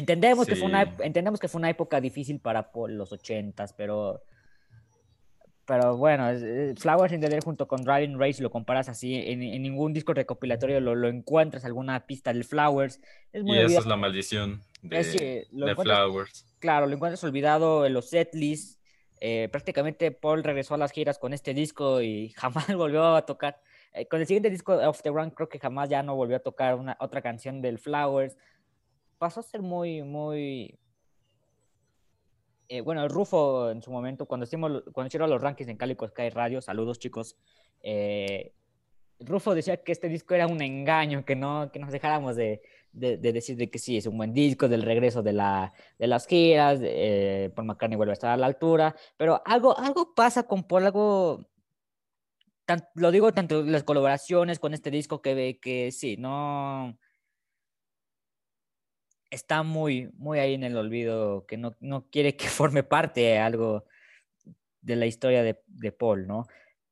entendemos, 0.00 0.46
que 0.46 0.56
fue 0.56 0.66
una, 0.66 0.82
entendemos 1.00 1.38
que 1.38 1.48
fue 1.48 1.58
una 1.58 1.70
época 1.70 2.00
difícil 2.00 2.40
para 2.40 2.72
Paul, 2.72 2.96
los 2.96 3.12
ochentas, 3.12 3.72
pero 3.72 4.22
pero 5.70 5.96
bueno, 5.96 6.26
Flowers 6.78 7.12
in 7.12 7.20
the 7.20 7.28
Dirt 7.28 7.44
junto 7.44 7.68
con 7.68 7.84
Driving 7.84 8.18
Race 8.18 8.42
lo 8.42 8.50
comparas 8.50 8.88
así, 8.88 9.14
en, 9.14 9.38
ningún 9.38 9.92
disco 9.92 10.12
recopilatorio 10.12 10.80
lo, 10.80 10.96
lo, 10.96 11.06
encuentras, 11.06 11.64
alguna 11.64 12.06
pista 12.06 12.32
del 12.32 12.42
Flowers. 12.42 13.00
Es 13.32 13.44
muy 13.44 13.56
y 13.56 13.60
esa 13.60 13.78
es 13.78 13.86
la 13.86 13.96
maldición 13.96 14.62
de, 14.82 15.46
Flowers. 15.76 16.44
Claro, 16.58 16.88
lo 16.88 16.94
encuentras 16.94 17.22
olvidado 17.22 17.86
en 17.86 17.92
los 17.92 18.10
setlists. 18.10 18.80
Eh, 19.20 19.48
prácticamente 19.52 20.10
Paul 20.10 20.42
regresó 20.42 20.74
a 20.74 20.78
las 20.78 20.90
giras 20.90 21.18
con 21.18 21.32
este 21.32 21.54
disco 21.54 22.02
y 22.02 22.30
jamás 22.36 22.74
volvió 22.74 23.14
a 23.14 23.24
tocar. 23.24 23.60
Eh, 23.92 24.06
con 24.06 24.20
el 24.20 24.26
siguiente 24.26 24.50
disco, 24.50 24.72
Off 24.72 25.02
the 25.02 25.10
Run, 25.10 25.30
creo 25.30 25.48
que 25.48 25.60
jamás 25.60 25.88
ya 25.88 26.02
no 26.02 26.16
volvió 26.16 26.38
a 26.38 26.40
tocar 26.40 26.74
una, 26.74 26.96
otra 26.98 27.22
canción 27.22 27.62
del 27.62 27.78
Flowers. 27.78 28.36
Pasó 29.20 29.40
a 29.40 29.42
ser 29.42 29.60
muy, 29.60 30.02
muy... 30.02 30.78
eh, 32.70 32.80
bueno, 32.80 33.02
el 33.04 33.10
Rufo 33.10 33.70
en 33.70 33.82
su 33.82 33.90
momento, 33.90 34.24
cuando, 34.24 34.44
hicimos, 34.46 34.82
cuando 34.94 35.08
hicieron 35.08 35.28
los 35.28 35.42
rankings 35.42 35.68
en 35.68 35.76
Calico 35.76 36.08
Sky 36.08 36.30
Radio, 36.30 36.62
saludos 36.62 36.98
chicos, 36.98 37.36
eh, 37.82 38.54
Rufo 39.18 39.54
decía 39.54 39.76
que 39.82 39.92
este 39.92 40.08
disco 40.08 40.32
era 40.34 40.46
un 40.46 40.62
engaño, 40.62 41.26
que 41.26 41.36
no 41.36 41.70
que 41.70 41.78
nos 41.78 41.92
dejáramos 41.92 42.34
de, 42.34 42.62
de, 42.92 43.18
de 43.18 43.32
decir 43.34 43.58
de 43.58 43.68
que 43.70 43.78
sí, 43.78 43.98
es 43.98 44.06
un 44.06 44.16
buen 44.16 44.32
disco, 44.32 44.68
del 44.68 44.84
regreso 44.84 45.22
de, 45.22 45.34
la, 45.34 45.74
de 45.98 46.06
las 46.06 46.26
giras, 46.26 46.80
eh, 46.82 47.52
Paul 47.54 47.66
McCartney 47.66 47.98
vuelve 47.98 48.12
a 48.12 48.14
estar 48.14 48.30
a 48.30 48.38
la 48.38 48.46
altura, 48.46 48.96
pero 49.18 49.42
algo, 49.44 49.78
algo 49.78 50.14
pasa 50.14 50.44
con 50.44 50.64
Paul, 50.64 50.86
algo, 50.86 51.46
tan- 52.64 52.88
lo 52.94 53.10
digo 53.10 53.34
tanto 53.34 53.62
las 53.64 53.84
colaboraciones 53.84 54.58
con 54.58 54.72
este 54.72 54.90
disco 54.90 55.20
que, 55.20 55.34
ve 55.34 55.58
que 55.60 55.92
sí, 55.92 56.16
no 56.16 56.96
está 59.30 59.62
muy, 59.62 60.10
muy 60.18 60.38
ahí 60.38 60.54
en 60.54 60.64
el 60.64 60.76
olvido, 60.76 61.46
que 61.46 61.56
no, 61.56 61.76
no 61.80 62.06
quiere 62.10 62.36
que 62.36 62.48
forme 62.48 62.82
parte 62.82 63.20
de 63.20 63.38
algo 63.38 63.84
de 64.82 64.96
la 64.96 65.06
historia 65.06 65.42
de, 65.42 65.60
de 65.66 65.92
Paul, 65.92 66.26
¿no? 66.26 66.46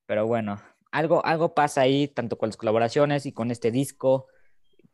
Pero 0.06 0.26
bueno, 0.26 0.60
algo, 0.90 1.24
algo 1.24 1.54
pasa 1.54 1.82
ahí, 1.82 2.08
tanto 2.08 2.38
con 2.38 2.48
las 2.48 2.56
colaboraciones 2.56 3.26
y 3.26 3.32
con 3.32 3.50
este 3.50 3.70
disco, 3.70 4.26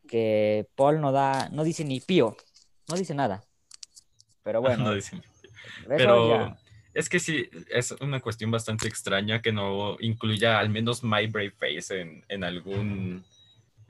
que 0.09 0.69
Paul 0.75 1.01
no 1.01 1.13
da, 1.13 1.49
no 1.51 1.65
dice 1.65 1.85
ni 1.85 2.01
pío, 2.01 2.37
no 2.89 2.97
dice 2.97 3.15
nada. 3.15 3.45
Pero 4.43 4.61
bueno, 4.63 4.85
No 4.85 4.95
dicen. 4.95 5.23
eso 5.65 5.95
Pero 5.97 6.29
ya- 6.29 6.59
es 6.95 7.09
que 7.09 7.19
sí, 7.19 7.49
es 7.71 7.91
una 7.93 8.21
cuestión 8.21 8.51
bastante 8.51 8.87
extraña 8.87 9.43
que 9.43 9.51
no 9.53 9.97
incluya 10.01 10.59
al 10.61 10.69
menos 10.69 11.03
My 11.03 11.27
Brave 11.27 11.51
Face 11.53 12.01
en, 12.01 12.25
en 12.29 12.45
algún 12.45 13.25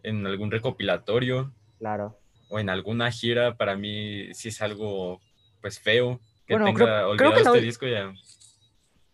en 0.03 0.27
algún 0.27 0.51
recopilatorio 0.51 1.53
claro. 1.79 2.19
O 2.49 2.59
en 2.59 2.69
alguna 2.71 3.11
gira. 3.11 3.57
Para 3.57 3.77
mí 3.77 4.33
sí 4.35 4.49
es 4.49 4.61
algo 4.63 5.21
pues 5.61 5.79
feo 5.81 6.21
que 6.47 6.55
Bueno, 6.55 6.67
tenga 6.67 6.79
creo- 6.79 7.17
creo 7.17 7.29
olvidado 7.31 7.53
que 7.55 7.59
este 7.59 7.67
disco 7.67 7.87
ya. 7.87 8.13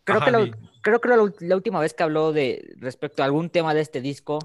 Creo 0.04 0.18
Ajá, 0.18 0.24
que, 0.26 0.30
la, 0.32 0.58
creo 0.82 1.00
que 1.00 1.08
la, 1.46 1.54
última 1.54 1.78
vez 1.80 1.94
que 1.94 2.02
habló 2.02 2.32
de 2.32 2.74
respecto 2.78 3.22
a 3.22 3.26
algún 3.26 3.50
tema 3.50 3.74
de 3.74 3.80
este 3.82 4.00
disco 4.00 4.38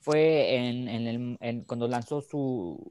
fue 0.00 0.54
en, 0.56 0.88
en 0.88 1.06
el- 1.06 1.36
en- 1.40 1.64
cuando 1.64 1.86
lanzó 1.88 2.22
su, 2.22 2.90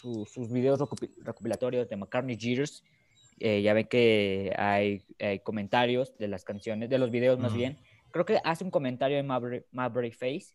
su- 0.00 0.26
sus 0.26 0.52
videos 0.52 0.78
recopi- 0.78 1.10
recopilatorios 1.18 1.88
de 1.88 1.96
McCartney 1.96 2.36
Jeeters. 2.36 2.84
Eh, 3.40 3.62
ya 3.62 3.72
ven 3.74 3.88
que 3.88 4.54
hay, 4.56 5.02
hay 5.18 5.40
comentarios 5.40 6.16
de 6.18 6.28
las 6.28 6.44
canciones, 6.44 6.88
de 6.88 6.98
los 6.98 7.10
videos 7.10 7.40
más 7.40 7.52
bien. 7.52 7.78
Creo 8.12 8.24
que 8.24 8.38
hace 8.44 8.62
un 8.62 8.70
comentario 8.70 9.18
en 9.18 9.26
Maverick, 9.26 9.64
Maverick 9.72 10.14
Face 10.14 10.54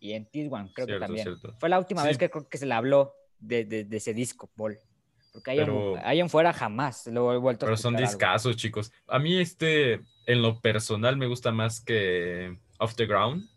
y 0.00 0.14
en 0.14 0.28
T1, 0.28 0.72
creo 0.74 0.86
que 0.88 0.98
también. 0.98 1.22
cierto. 1.26 1.54
Fue 1.60 1.68
la 1.68 1.78
última 1.78 2.02
Sí. 2.02 2.08
vez 2.08 2.18
que 2.18 2.28
creo 2.28 2.48
que 2.48 2.58
se 2.58 2.66
le 2.66 2.74
habló 2.74 3.14
de, 3.38 3.64
de- 3.64 3.84
de 3.84 3.96
ese 3.96 4.14
disco, 4.14 4.48
Paul. 4.56 4.76
Porque 5.32 5.50
ahí, 5.52 5.58
Pero- 5.58 5.96
en, 5.98 6.04
ahí 6.04 6.20
en 6.20 6.28
fuera 6.30 6.52
jamás 6.52 7.06
lo 7.06 7.32
he 7.32 7.38
vuelto 7.38 7.64
a 7.64 7.68
Pero 7.68 7.76
son 7.76 7.94
algo. 7.96 8.06
discazos, 8.08 8.56
chicos. 8.56 8.92
A 9.06 9.18
mí 9.18 9.38
este, 9.38 10.00
en 10.26 10.42
lo 10.42 10.60
personal, 10.60 11.16
me 11.16 11.26
gusta 11.26 11.52
más 11.52 11.80
que 11.80 12.58
Off 12.78 12.94
the 12.96 13.06
Ground. 13.06 13.48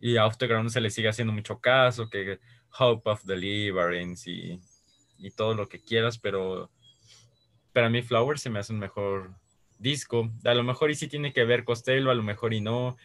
Y 0.00 0.16
a 0.16 0.26
Off 0.26 0.36
the 0.38 0.46
Ground 0.46 0.70
se 0.70 0.80
le 0.80 0.90
sigue 0.90 1.08
haciendo 1.08 1.32
mucho 1.32 1.58
caso, 1.60 2.08
que 2.08 2.38
Hope 2.78 3.08
of 3.10 3.24
Deliverance 3.24 4.30
y, 4.30 4.60
y 5.18 5.30
todo 5.30 5.54
lo 5.54 5.68
que 5.68 5.80
quieras, 5.80 6.18
pero 6.18 6.70
para 7.72 7.88
mí 7.90 8.00
Flowers 8.02 8.40
se 8.42 8.50
me 8.50 8.58
hace 8.58 8.72
un 8.72 8.78
mejor 8.78 9.30
disco. 9.78 10.30
A 10.44 10.54
lo 10.54 10.62
mejor 10.62 10.90
y 10.90 10.94
sí 10.94 11.06
tiene 11.08 11.32
que 11.32 11.44
ver 11.44 11.64
Costello, 11.64 12.10
a 12.10 12.14
lo 12.14 12.22
mejor 12.22 12.52
y 12.54 12.60
no. 12.60 12.96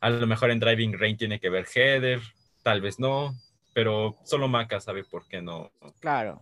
A 0.00 0.10
lo 0.10 0.26
mejor 0.26 0.50
en 0.50 0.60
Driving 0.60 0.98
Rain 0.98 1.16
tiene 1.16 1.40
que 1.40 1.48
ver 1.50 1.66
Heather, 1.74 2.20
tal 2.62 2.80
vez 2.80 2.98
no. 2.98 3.34
Pero 3.72 4.16
solo 4.24 4.48
Maca 4.48 4.80
sabe 4.80 5.04
por 5.04 5.26
qué 5.28 5.40
no, 5.40 5.72
Claro. 6.00 6.40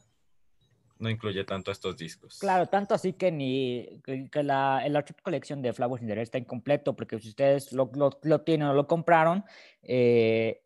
no 0.99 1.09
incluye 1.09 1.45
tanto 1.45 1.71
estos 1.71 1.97
discos. 1.97 2.39
Claro, 2.41 2.67
tanto 2.67 2.95
así 2.95 3.13
que 3.13 3.31
ni 3.31 4.01
que, 4.05 4.29
que 4.31 4.43
la, 4.43 4.83
el 4.85 4.97
Archive 4.97 5.21
Collection 5.23 5.63
de 5.63 5.73
Flowers 5.73 6.03
in 6.03 6.09
the 6.09 6.13
Air 6.15 6.21
está 6.23 6.39
incompleto, 6.39 6.95
porque 6.95 7.19
si 7.21 7.29
ustedes 7.29 7.73
lo, 7.73 7.91
lo, 7.95 8.19
lo 8.23 8.41
tienen 8.43 8.69
o 8.69 8.75
lo 8.75 8.87
compraron, 8.87 9.45
eh, 9.83 10.63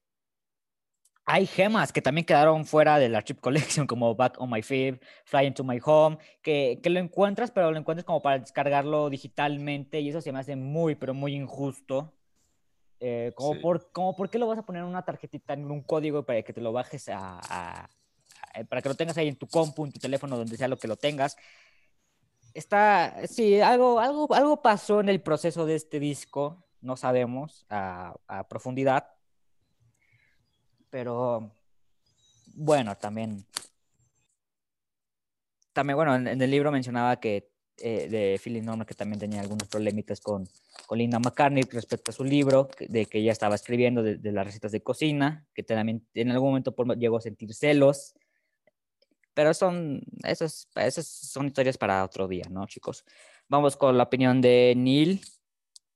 hay 1.26 1.46
gemas 1.46 1.90
que 1.92 2.02
también 2.02 2.26
quedaron 2.26 2.66
fuera 2.66 2.98
del 2.98 3.14
Archive 3.14 3.40
Collection, 3.40 3.86
como 3.86 4.14
Back 4.14 4.34
on 4.40 4.50
My 4.50 4.60
Fib, 4.62 5.00
Fly 5.24 5.46
into 5.46 5.64
My 5.64 5.80
Home, 5.84 6.18
que, 6.42 6.80
que 6.82 6.90
lo 6.90 6.98
encuentras, 7.00 7.50
pero 7.50 7.70
lo 7.70 7.78
encuentras 7.78 8.04
como 8.04 8.20
para 8.20 8.38
descargarlo 8.38 9.08
digitalmente, 9.08 10.00
y 10.00 10.08
eso 10.10 10.20
se 10.20 10.32
me 10.32 10.38
hace 10.40 10.56
muy, 10.56 10.94
pero 10.96 11.14
muy 11.14 11.34
injusto. 11.34 12.12
Eh, 13.00 13.32
como, 13.34 13.54
Sí. 13.54 13.60
por, 13.60 13.90
como, 13.92 14.16
¿por 14.16 14.30
qué 14.30 14.38
lo 14.38 14.46
vas 14.46 14.58
a 14.58 14.62
poner 14.64 14.82
en 14.82 14.88
una 14.88 15.04
tarjetita, 15.04 15.52
en 15.54 15.70
un 15.70 15.82
código 15.82 16.24
para 16.24 16.42
que 16.42 16.52
te 16.52 16.60
lo 16.60 16.72
bajes 16.72 17.08
a, 17.08 17.38
a- 17.48 17.84
a- 18.54 18.64
para 18.68 18.80
que 18.82 18.88
lo 18.88 18.94
tengas 18.94 19.16
ahí 19.18 19.28
en 19.28 19.36
tu 19.36 19.46
compu, 19.46 19.84
en 19.84 19.92
tu 19.92 19.98
teléfono, 19.98 20.36
donde 20.36 20.56
sea 20.56 20.68
lo 20.68 20.78
que 20.78 20.88
lo 20.88 20.96
tengas? 20.96 21.36
Está, 22.54 23.26
sí, 23.26 23.60
algo, 23.60 23.98
algo, 23.98 24.32
algo 24.32 24.62
pasó 24.62 25.00
en 25.00 25.08
el 25.08 25.20
proceso 25.20 25.66
de 25.66 25.74
este 25.74 25.98
disco, 25.98 26.64
no 26.80 26.96
sabemos 26.96 27.66
a, 27.68 28.14
a 28.28 28.46
profundidad, 28.48 29.08
pero 30.88 31.50
bueno, 32.54 32.96
también, 32.96 33.44
también, 35.72 35.96
bueno, 35.96 36.14
en, 36.14 36.28
en 36.28 36.40
el 36.40 36.50
libro 36.50 36.70
mencionaba 36.70 37.18
que 37.18 37.50
eh, 37.78 38.08
de 38.08 38.40
Philip 38.42 38.62
Norman 38.62 38.86
que 38.86 38.94
también 38.94 39.18
tenía 39.18 39.40
algunos 39.40 39.68
problemitas 39.68 40.20
con, 40.20 40.48
con 40.86 40.98
Linda 40.98 41.18
McCartney 41.18 41.64
respecto 41.64 42.10
a 42.10 42.14
su 42.14 42.24
libro, 42.24 42.68
de 42.78 43.06
que 43.06 43.18
ella 43.18 43.32
estaba 43.32 43.54
escribiendo 43.54 44.02
de, 44.02 44.16
de 44.16 44.32
las 44.32 44.46
recetas 44.46 44.72
de 44.72 44.82
cocina, 44.82 45.46
que 45.54 45.62
también 45.62 46.06
en 46.14 46.30
algún 46.30 46.50
momento 46.50 46.74
llegó 46.94 47.16
a 47.16 47.20
sentir 47.20 47.54
celos, 47.54 48.14
pero 49.34 49.52
son, 49.52 50.00
esas, 50.22 50.68
esas 50.76 51.06
son 51.06 51.46
historias 51.46 51.76
para 51.76 52.04
otro 52.04 52.28
día, 52.28 52.44
¿no, 52.50 52.66
chicos? 52.66 53.04
Vamos 53.48 53.76
con 53.76 53.98
la 53.98 54.04
opinión 54.04 54.40
de 54.40 54.74
Neil. 54.76 55.20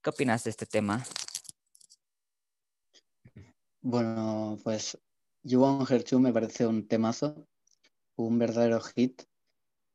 ¿Qué 0.02 0.10
opinas 0.10 0.44
de 0.44 0.50
este 0.50 0.66
tema? 0.66 1.04
Bueno, 3.80 4.58
pues 4.64 4.98
You 5.44 5.62
Want 5.62 5.88
Her 5.88 6.02
Too 6.02 6.18
me 6.18 6.32
parece 6.32 6.66
un 6.66 6.88
temazo, 6.88 7.46
un 8.16 8.38
verdadero 8.38 8.80
hit, 8.80 9.22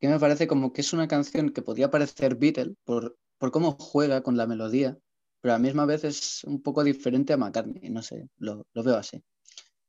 que 0.04 0.10
me 0.10 0.20
parece 0.20 0.48
como 0.48 0.74
que 0.74 0.82
es 0.82 0.92
una 0.92 1.08
canción 1.08 1.52
que 1.52 1.62
podría 1.62 1.90
parecer 1.90 2.36
Beatle 2.36 2.76
por, 2.84 3.18
por 3.38 3.52
cómo 3.52 3.72
juega 3.80 4.22
con 4.22 4.36
la 4.36 4.46
melodía, 4.46 4.98
pero 5.40 5.54
a 5.54 5.58
la 5.58 5.64
misma 5.64 5.86
vez 5.86 6.04
es 6.04 6.44
un 6.44 6.62
poco 6.62 6.84
diferente 6.84 7.32
a 7.32 7.38
McCartney, 7.38 7.90
no 7.90 8.02
sé, 8.02 8.28
lo, 8.38 8.68
lo 8.74 8.84
veo 8.84 8.98
así. 8.98 9.24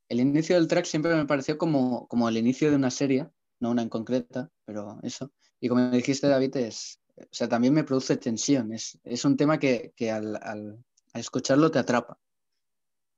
El 0.09 0.21
inicio 0.21 0.55
del 0.57 0.69
track 0.69 0.85
siempre 0.85 1.17
me 1.17 1.27
pareció 1.27 1.59
como, 1.59 2.07
como 2.07 2.29
el 2.29 2.37
inicio 2.37 2.71
de 2.71 2.77
una 2.77 2.93
serie, 2.93 3.29
no 3.59 3.73
una 3.73 3.83
en 3.83 3.89
concreta, 3.89 4.53
pero 4.65 5.01
eso. 5.03 5.33
Y 5.61 5.69
como 5.69 5.91
dijiste, 5.91 6.29
David, 6.29 6.57
es, 6.59 7.01
o 7.17 7.23
sea, 7.33 7.49
también 7.49 7.75
me 7.75 7.83
produce 7.83 8.17
tensión, 8.17 8.73
es, 8.73 9.01
es 9.03 9.25
un 9.25 9.37
tema 9.37 9.59
que, 9.59 9.93
que 9.97 10.13
al, 10.13 10.37
al- 10.37 10.85
al 11.13 11.21
escucharlo 11.21 11.73
te 11.73 11.81
atrapa. 11.81 12.21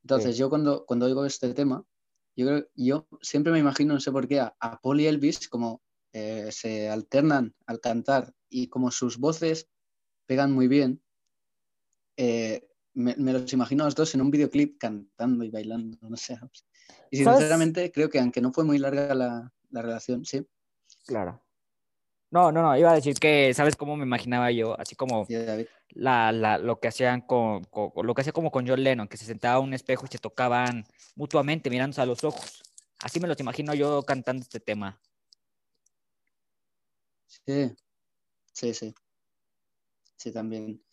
Entonces, 0.03 0.37
yo 0.37 0.49
cuando, 0.49 0.85
cuando 0.85 1.05
oigo 1.05 1.25
este 1.25 1.53
tema, 1.53 1.83
yo, 2.35 2.47
creo- 2.47 2.67
yo 2.75 3.07
siempre 3.21 3.51
me 3.51 3.59
imagino, 3.59 3.93
no 3.93 3.99
sé 3.99 4.11
por 4.11 4.27
qué, 4.27 4.39
a, 4.39 4.55
a 4.59 4.79
Paul 4.81 5.01
y 5.01 5.07
Elvis 5.07 5.47
como 5.49 5.81
eh, 6.17 6.51
se 6.51 6.89
alternan 6.89 7.53
al 7.65 7.79
cantar 7.79 8.33
y 8.49 8.67
como 8.69 8.89
sus 8.91 9.17
voces 9.17 9.67
pegan 10.25 10.51
muy 10.51 10.67
bien, 10.67 11.01
eh, 12.17 12.67
me, 12.93 13.15
me 13.17 13.33
los 13.33 13.51
imagino 13.53 13.83
a 13.83 13.87
los 13.87 13.95
dos 13.95 14.13
en 14.15 14.21
un 14.21 14.31
videoclip 14.31 14.77
cantando 14.79 15.43
y 15.43 15.49
bailando, 15.51 15.97
no 16.01 16.17
sé. 16.17 16.39
Y 17.11 17.23
¿Sabes? 17.23 17.39
sinceramente 17.39 17.91
creo 17.91 18.09
que 18.09 18.19
aunque 18.19 18.41
no 18.41 18.51
fue 18.51 18.63
muy 18.63 18.79
larga 18.79 19.13
la, 19.13 19.53
la 19.69 19.81
relación, 19.81 20.25
sí, 20.25 20.45
Claro. 21.05 21.43
No, 22.31 22.51
no, 22.51 22.61
no, 22.61 22.77
iba 22.77 22.91
a 22.91 22.95
decir 22.95 23.13
que, 23.15 23.53
¿sabes 23.53 23.75
cómo 23.77 23.95
me 23.95 24.03
imaginaba 24.03 24.51
yo? 24.51 24.77
Así 24.79 24.95
como 24.95 25.25
la, 25.91 26.31
la- 26.33 26.57
lo 26.57 26.79
que 26.79 26.89
hacían 26.89 27.21
con- 27.21 27.63
con- 27.65 27.91
lo 28.05 28.13
que 28.13 28.21
hacía 28.21 28.33
como 28.33 28.51
con 28.51 28.67
John 28.67 28.83
Lennon, 28.83 29.07
que 29.07 29.15
se 29.15 29.23
sentaba 29.25 29.55
a 29.55 29.59
un 29.59 29.73
espejo 29.73 30.05
y 30.05 30.09
se 30.11 30.17
tocaban 30.17 30.83
mutuamente 31.15 31.69
mirándose 31.69 32.01
a 32.01 32.05
los 32.05 32.23
ojos. 32.25 32.63
Así 32.99 33.19
me 33.21 33.27
los 33.29 33.39
imagino 33.39 33.73
yo 33.73 34.03
cantando 34.03 34.41
este 34.41 34.59
tema. 34.59 34.99
Sí, 37.27 37.75
sí, 38.53 38.73
sí. 38.73 38.95
Sí, 40.17 40.31
también. 40.31 40.83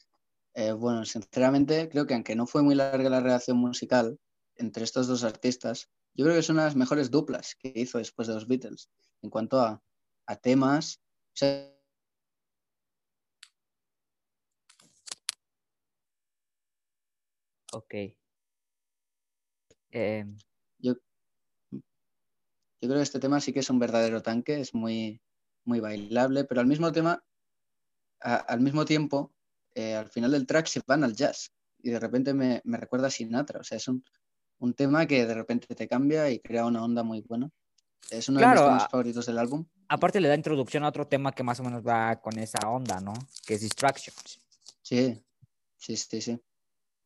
Eh, 0.55 0.73
bueno, 0.73 1.05
sinceramente, 1.07 1.89
creo 1.91 2.07
que 2.07 2.15
aunque 2.15 2.37
no 2.37 2.47
fue 2.47 2.63
muy 2.63 2.75
larga 2.77 3.11
la 3.11 3.21
relación 3.21 3.59
musical 3.59 4.19
entre 4.57 4.85
estos 4.85 5.07
dos 5.09 5.25
artistas, 5.25 5.91
yo 6.15 6.25
creo 6.27 6.37
que 6.37 6.43
son 6.43 6.57
las 6.57 6.77
mejores 6.77 7.11
duplas 7.11 7.57
que 7.57 7.73
hizo 7.77 7.99
después 7.99 8.29
de 8.29 8.35
los 8.35 8.47
Beatles 8.49 8.91
en 9.23 9.31
cuanto 9.31 9.61
a, 9.61 9.83
a 10.27 10.37
temas. 10.37 11.01
O 11.35 11.37
sea, 11.37 11.71
Ok. 17.73 17.95
Em, 19.93 20.37
yo, 20.79 20.95
yo 22.81 22.89
creo 22.89 22.97
que 22.97 23.03
este 23.03 23.19
tema 23.21 23.41
sí 23.41 23.53
que 23.53 23.61
es 23.61 23.71
un 23.71 23.79
verdadero 23.79 24.23
tanque, 24.23 24.61
es 24.61 24.75
muy, 24.75 25.21
muy 25.65 25.81
bailable, 25.81 26.45
pero 26.45 26.61
al 26.61 26.67
mismo 26.67 26.93
tema, 26.93 27.23
a- 28.21 28.37
al 28.37 28.61
mismo 28.61 28.85
tiempo, 28.85 29.33
eh, 29.75 29.95
al 29.95 30.09
final 30.09 30.31
del 30.33 30.47
track 30.47 30.67
se 30.67 30.81
van 30.87 31.05
al 31.05 31.15
jazz 31.15 31.53
y 31.83 31.91
de 31.91 32.01
repente 32.01 32.33
me, 32.35 32.61
me 32.65 32.79
recuerda 32.79 33.09
a 33.09 33.11
Sinatra. 33.11 33.61
O 33.61 33.65
sea, 33.65 33.77
es 33.79 33.89
un, 33.89 34.05
un 34.59 34.75
tema 34.75 35.07
que 35.07 35.27
de 35.27 35.35
repente 35.35 35.75
te 35.75 35.89
cambia 35.89 36.31
y 36.31 36.39
crea 36.41 36.65
una 36.67 36.83
onda 36.85 37.03
muy 37.03 37.21
buena. 37.23 37.51
Es 38.11 38.29
uno 38.29 38.39
de 38.41 38.45
Claro, 38.47 38.61
mis 38.63 38.69
temas 38.71 38.85
a- 38.85 38.89
favoritos 38.89 39.27
del 39.27 39.39
álbum. 39.39 39.65
Aparte 39.89 40.21
le 40.21 40.29
da 40.29 40.35
introducción 40.35 40.83
a 40.85 40.89
otro 40.89 41.07
tema 41.07 41.33
que 41.33 41.43
más 41.43 41.61
o 41.61 41.63
menos 41.63 41.87
va 41.87 42.17
con 42.21 42.39
esa 42.39 42.69
onda, 42.69 43.01
¿no? 43.01 43.13
Que 43.47 43.55
es 43.55 43.61
Distractions. 43.61 44.41
Sí, 44.81 45.23
sí, 45.77 45.97
sí, 45.97 46.21
sí. 46.23 46.41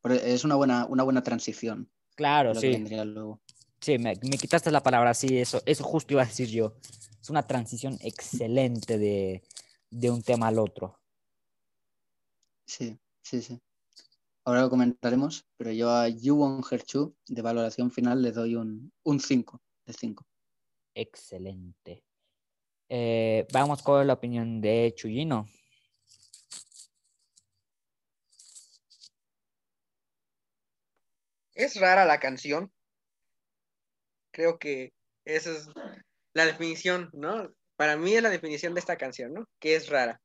Pero 0.01 0.15
es 0.15 0.45
una 0.45 0.55
buena, 0.55 0.87
una 0.87 1.03
buena 1.03 1.23
transición. 1.23 1.91
Claro, 2.15 2.51
lo 2.55 2.61
que 2.61 2.69
sí. 2.69 2.73
vendría 2.75 3.05
luego. 3.05 3.41
Sí, 3.81 3.99
me, 3.99 4.15
me 4.23 4.39
quitaste 4.39 4.71
la 4.71 4.83
palabra, 4.83 5.13
sí, 5.15 5.39
eso, 5.39 5.61
eso 5.67 5.83
justo 5.85 6.13
iba 6.15 6.23
a 6.23 6.27
decir 6.27 6.49
yo. 6.49 6.75
Es 7.21 7.31
una 7.31 7.47
transición 7.47 7.99
excelente 8.01 8.99
de, 8.99 9.43
de 9.91 10.11
un 10.11 10.23
tema 10.23 10.49
al 10.49 10.59
otro. 10.59 10.99
Sí, 12.67 12.99
sí, 13.23 13.43
sí. 13.43 13.61
Ahora 14.45 14.63
lo 14.63 14.71
comentaremos, 14.71 15.47
pero 15.57 15.73
yo 15.73 15.91
a 15.91 16.09
You 16.09 16.37
Want 16.37 16.65
Her 16.71 16.83
Too, 16.83 17.15
de 17.27 17.43
valoración 17.43 17.91
final, 17.91 18.23
le 18.23 18.33
doy 18.33 18.55
un, 18.55 18.93
un 19.03 19.21
5 19.21 19.61
de 19.85 19.93
5. 19.93 20.27
Excelente. 20.95 22.03
Eh, 22.89 23.47
vamos 23.53 23.83
con 23.83 24.07
la 24.07 24.15
opinión 24.15 24.61
de 24.61 24.95
Chuyino. 24.97 25.47
Es 31.55 31.79
rara 31.79 32.07
la 32.07 32.19
canción. 32.19 32.73
Creo 34.31 34.59
que 34.59 34.95
esa 35.25 35.51
es 35.51 35.69
la 36.39 36.47
definición, 36.47 37.11
¿no? 37.13 37.53
Para 37.77 37.97
mí 37.97 38.15
es 38.15 38.23
la 38.23 38.31
definición 38.31 38.75
de 38.75 38.81
esta 38.81 38.97
canción, 38.97 39.35
¿no? 39.35 39.49
Que 39.59 39.77
es 39.77 39.89
rara. 39.89 40.21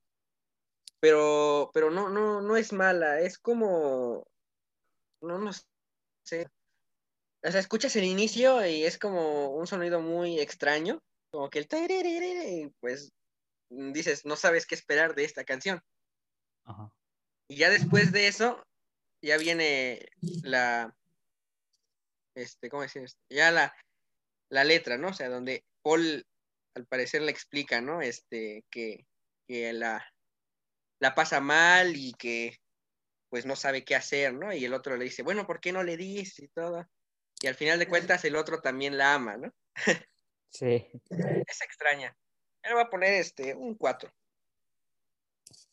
Pero, 1.00 1.70
pero 1.74 1.92
no, 1.92 2.10
no, 2.10 2.42
no 2.42 2.56
es 2.56 2.72
mala, 2.72 3.20
es 3.20 3.38
como, 3.38 4.26
no, 5.22 5.38
no 5.38 5.52
sé. 6.24 6.48
O 7.44 7.52
sea, 7.52 7.60
escuchas 7.60 7.96
el 7.98 8.06
inicio 8.06 8.66
y 8.66 8.86
es 8.86 8.98
como 8.98 9.50
un 9.50 9.68
sonido 9.68 10.00
muy 10.00 10.40
extraño, 10.40 11.02
como 11.30 11.50
que 11.50 11.60
el 11.60 11.68
y 11.70 12.74
pues 12.80 13.12
dices, 13.70 14.26
no 14.26 14.36
sabes 14.38 14.66
qué 14.66 14.76
esperar 14.76 15.14
de 15.14 15.26
esta 15.26 15.44
canción. 15.44 15.82
Y 17.50 17.58
ya 17.58 17.70
después 17.70 18.14
de 18.14 18.28
eso, 18.28 18.64
ya 19.22 19.38
viene 19.38 20.06
la, 20.44 20.96
este, 22.36 22.70
¿cómo 22.70 22.84
decir 22.84 23.04
esto? 23.04 23.20
Ya 23.30 23.52
la, 23.52 23.76
la 24.50 24.64
letra, 24.64 24.98
¿no? 24.98 25.10
O 25.10 25.14
sea, 25.14 25.30
donde 25.30 25.66
Paul 25.84 26.26
al 26.76 26.86
parecer 26.88 27.22
le 27.22 27.32
explica, 27.32 27.82
¿no? 27.82 28.02
Este, 28.02 28.66
que, 28.70 29.06
que 29.48 29.74
la, 29.74 30.06
la 31.00 31.16
pasa 31.16 31.40
mal 31.40 31.96
y 31.96 32.14
que 32.14 32.58
pues 33.30 33.46
no 33.46 33.56
sabe 33.56 33.84
qué 33.84 33.96
hacer, 33.96 34.34
¿no? 34.34 34.54
Y 34.54 34.66
el 34.66 34.74
otro 34.74 34.96
le 34.96 35.06
dice, 35.06 35.24
bueno, 35.24 35.48
¿por 35.48 35.60
qué 35.60 35.72
no 35.72 35.84
le 35.84 35.98
dices 35.98 36.40
y 36.40 36.48
todo? 36.50 36.88
Y 37.42 37.48
al 37.48 37.56
final 37.56 37.80
de 37.80 37.88
cuentas 37.88 38.24
el 38.26 38.36
otro 38.36 38.62
también 38.62 38.98
la 38.98 39.16
ama, 39.16 39.38
¿no? 39.38 39.54
Sí. 40.50 40.86
Es 41.10 41.62
extraña. 41.64 42.16
Yo 42.64 42.70
le 42.70 42.74
voy 42.76 42.84
a 42.84 42.90
poner 42.92 43.14
este, 43.16 43.56
un 43.56 43.74
4. 43.74 44.14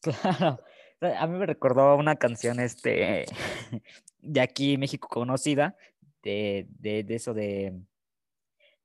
Claro. 0.01 0.65
A 1.03 1.27
mí 1.27 1.39
me 1.39 1.45
recordó 1.45 1.97
una 1.97 2.17
canción 2.17 2.61
este, 2.61 3.27
de 4.21 4.41
aquí, 4.41 4.79
México 4.79 5.07
conocida, 5.09 5.77
de, 6.23 6.67
de, 6.71 7.05
de 7.05 7.15
eso 7.15 7.35
de, 7.35 7.79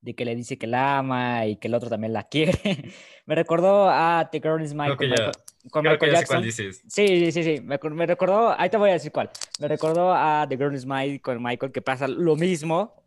de 0.05 0.13
que 0.13 0.23
le 0.23 0.35
dice 0.35 0.57
que 0.57 0.67
la 0.67 0.99
ama 0.99 1.45
y 1.47 1.55
que 1.57 1.67
el 1.67 1.73
otro 1.73 1.89
también 1.89 2.13
la 2.13 2.23
quiere. 2.23 2.53
me 3.25 3.33
recordó 3.35 3.89
a 3.89 4.29
The 4.31 4.39
Girl 4.39 4.61
Is 4.61 4.73
Mine 4.73 4.95
con, 4.95 5.07
ya- 5.07 5.15
Michael, 5.15 5.31
con 5.71 5.83
Michael 5.83 6.11
Jackson. 6.13 6.43
dices. 6.43 6.83
Sí, 6.87 7.31
sí, 7.31 7.43
sí. 7.43 7.59
Me, 7.61 7.79
me 7.81 8.05
recordó, 8.05 8.53
ahí 8.57 8.69
te 8.69 8.77
voy 8.77 8.91
a 8.91 8.93
decir 8.93 9.11
cuál. 9.11 9.31
Me 9.59 9.67
recordó 9.67 10.13
a 10.13 10.45
The 10.47 10.57
Girl 10.57 10.75
Is 10.75 10.85
Mine 10.85 11.19
con 11.21 11.41
Michael 11.41 11.71
que 11.71 11.81
pasa 11.81 12.07
lo 12.07 12.35
mismo, 12.35 13.03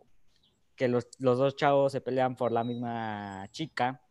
que 0.74 0.88
los, 0.88 1.06
los 1.20 1.38
dos 1.38 1.54
chavos 1.54 1.92
se 1.92 2.00
pelean 2.00 2.34
por 2.34 2.50
la 2.50 2.64
misma 2.64 3.46
chica. 3.52 4.02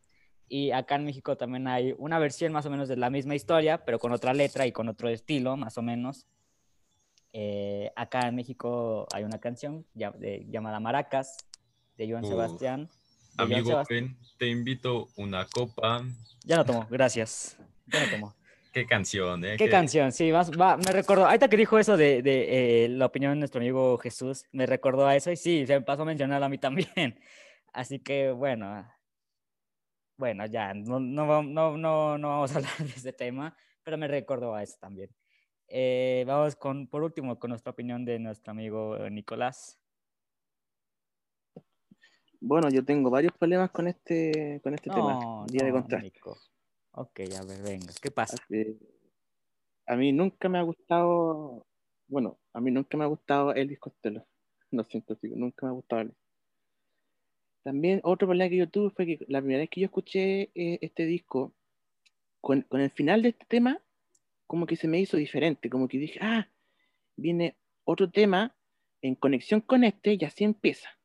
Y 0.48 0.72
acá 0.72 0.96
en 0.96 1.04
México 1.04 1.36
también 1.36 1.68
hay 1.68 1.94
una 1.98 2.20
versión 2.20 2.54
más 2.54 2.66
o 2.66 2.70
menos 2.70 2.88
de 2.88 2.96
la 2.96 3.10
misma 3.10 3.36
historia, 3.36 3.84
pero 3.84 4.00
con 4.00 4.14
otra 4.14 4.34
letra 4.34 4.66
y 4.66 4.72
con 4.72 4.88
otro 4.88 5.10
estilo, 5.10 5.58
más 5.58 5.78
o 5.78 5.82
menos. 5.82 6.26
Eh, 7.34 7.92
acá 7.98 8.30
en 8.30 8.36
México 8.36 9.06
hay 9.14 9.26
una 9.26 9.40
canción 9.40 9.86
llamada 9.94 10.80
Maracas, 10.80 11.38
de 11.98 12.10
Joan 12.10 12.24
Uf. 12.24 12.30
Sebastián. 12.30 12.88
de 12.88 12.90
Joan 13.38 13.52
Amigo, 13.54 13.70
Sebast- 13.72 13.90
ven, 13.90 14.18
te 14.38 14.48
invito 14.48 15.10
una 15.16 15.46
copa. 15.46 16.04
Ya 16.44 16.58
no 16.58 16.66
tomo, 16.66 16.88
gracias. 16.90 17.58
Ya 17.88 18.06
no 18.06 18.12
tomo. 18.12 18.34
Qué 18.74 18.86
canción, 18.86 19.44
¿eh? 19.44 19.56
¿Qué 19.58 19.66
Qué- 19.66 19.70
canción? 19.72 20.12
Sí, 20.12 20.32
más, 20.32 20.52
va, 20.52 20.78
me 20.78 20.92
recordó, 20.92 21.26
ahorita 21.26 21.48
que 21.48 21.58
dijo 21.58 21.80
eso 21.80 21.98
de, 21.98 22.22
de, 22.22 22.86
eh, 22.86 22.90
la 22.90 23.08
opinión 23.08 23.34
de 23.34 23.40
nuestro 23.40 23.60
amigo 23.60 23.98
Jesús, 23.98 24.46
me 24.52 24.66
recordó 24.68 25.08
a 25.08 25.16
eso 25.16 25.32
y 25.32 25.36
sí, 25.36 25.66
se 25.66 25.74
me 25.74 25.82
pasó 25.82 26.04
a 26.04 26.06
mencionarlo 26.06 26.46
a 26.46 26.50
mí 26.50 26.58
también. 26.58 27.20
Así 27.74 28.00
que 28.00 28.32
bueno, 28.32 28.88
bueno, 30.18 30.46
ya, 30.48 30.74
no, 30.74 31.00
no, 31.00 31.44
no, 31.44 31.78
no, 31.78 32.18
no 32.18 32.28
vamos 32.30 32.52
a 32.54 32.56
hablar 32.58 32.78
de 32.80 32.86
ese 32.86 33.14
tema, 33.14 33.56
pero 33.84 33.98
me 33.98 34.08
recordó 34.08 34.54
a 34.56 34.64
eso 34.64 34.76
también. 34.80 35.10
Eh, 35.68 36.24
vamos 36.28 36.56
con, 36.56 36.88
por 36.88 37.04
último, 37.04 37.38
con 37.40 37.50
nuestra 37.50 37.72
opinión 37.72 38.06
de 38.06 38.20
nuestro 38.20 38.52
amigo 38.52 38.98
Nicolás. 39.10 39.80
Bueno, 42.40 42.70
yo 42.70 42.86
tengo 42.86 43.10
varios 43.10 43.34
problemas 43.34 43.72
con 43.72 43.88
este, 43.88 44.60
con 44.64 44.74
este 44.74 44.90
tema, 44.90 45.14
No, 45.14 45.46
día 45.50 45.66
de 45.66 45.72
no, 45.72 45.80
contraste. 45.80 46.06
Nico. 46.06 46.38
Ok, 46.92 47.20
a 47.40 47.46
ver, 47.46 47.62
venga, 47.64 47.94
¿qué 48.02 48.12
pasa? 48.12 48.38
A 49.86 49.96
mí 49.96 50.12
nunca 50.12 50.50
me 50.50 50.58
ha 50.58 50.62
gustado, 50.64 51.66
bueno, 52.08 52.40
a 52.54 52.60
mí 52.60 52.72
nunca 52.72 52.98
me 52.98 53.04
ha 53.04 53.08
gustado 53.08 53.54
Elvis 53.54 53.80
Costello. 53.80 54.26
Lo 54.72 54.84
siento, 54.84 55.16
chicos, 55.16 55.38
nunca 55.38 55.66
me 55.66 55.70
ha 55.72 55.74
gustado 55.74 56.02
Elvis. 56.02 56.18
También 57.64 58.02
otro 58.04 58.28
problema 58.28 58.50
que 58.50 58.58
yo 58.58 58.70
tuve 58.70 58.90
fue 58.92 59.06
que 59.06 59.26
la 59.28 59.40
primera 59.40 59.60
vez 59.60 59.70
que 59.70 59.82
yo 59.82 59.86
escuché 59.86 60.52
eh, 60.56 60.80
este 60.82 61.06
disco, 61.06 61.54
con, 62.42 62.62
con 62.64 62.82
el 62.82 62.92
final 62.92 63.22
de 63.22 63.30
este 63.30 63.46
tema, 63.46 63.82
como 64.46 64.66
que 64.66 64.76
se 64.76 64.88
me 64.88 65.00
hizo 65.00 65.18
diferente, 65.18 65.70
como 65.70 65.88
que 65.88 65.98
dije, 65.98 66.20
ah, 66.22 66.48
viene 67.16 67.58
otro 67.84 68.10
tema 68.10 68.56
en 69.02 69.16
conexión 69.16 69.62
con 69.62 69.84
este 69.84 70.18
y 70.20 70.24
así 70.24 70.44
empieza. 70.44 70.97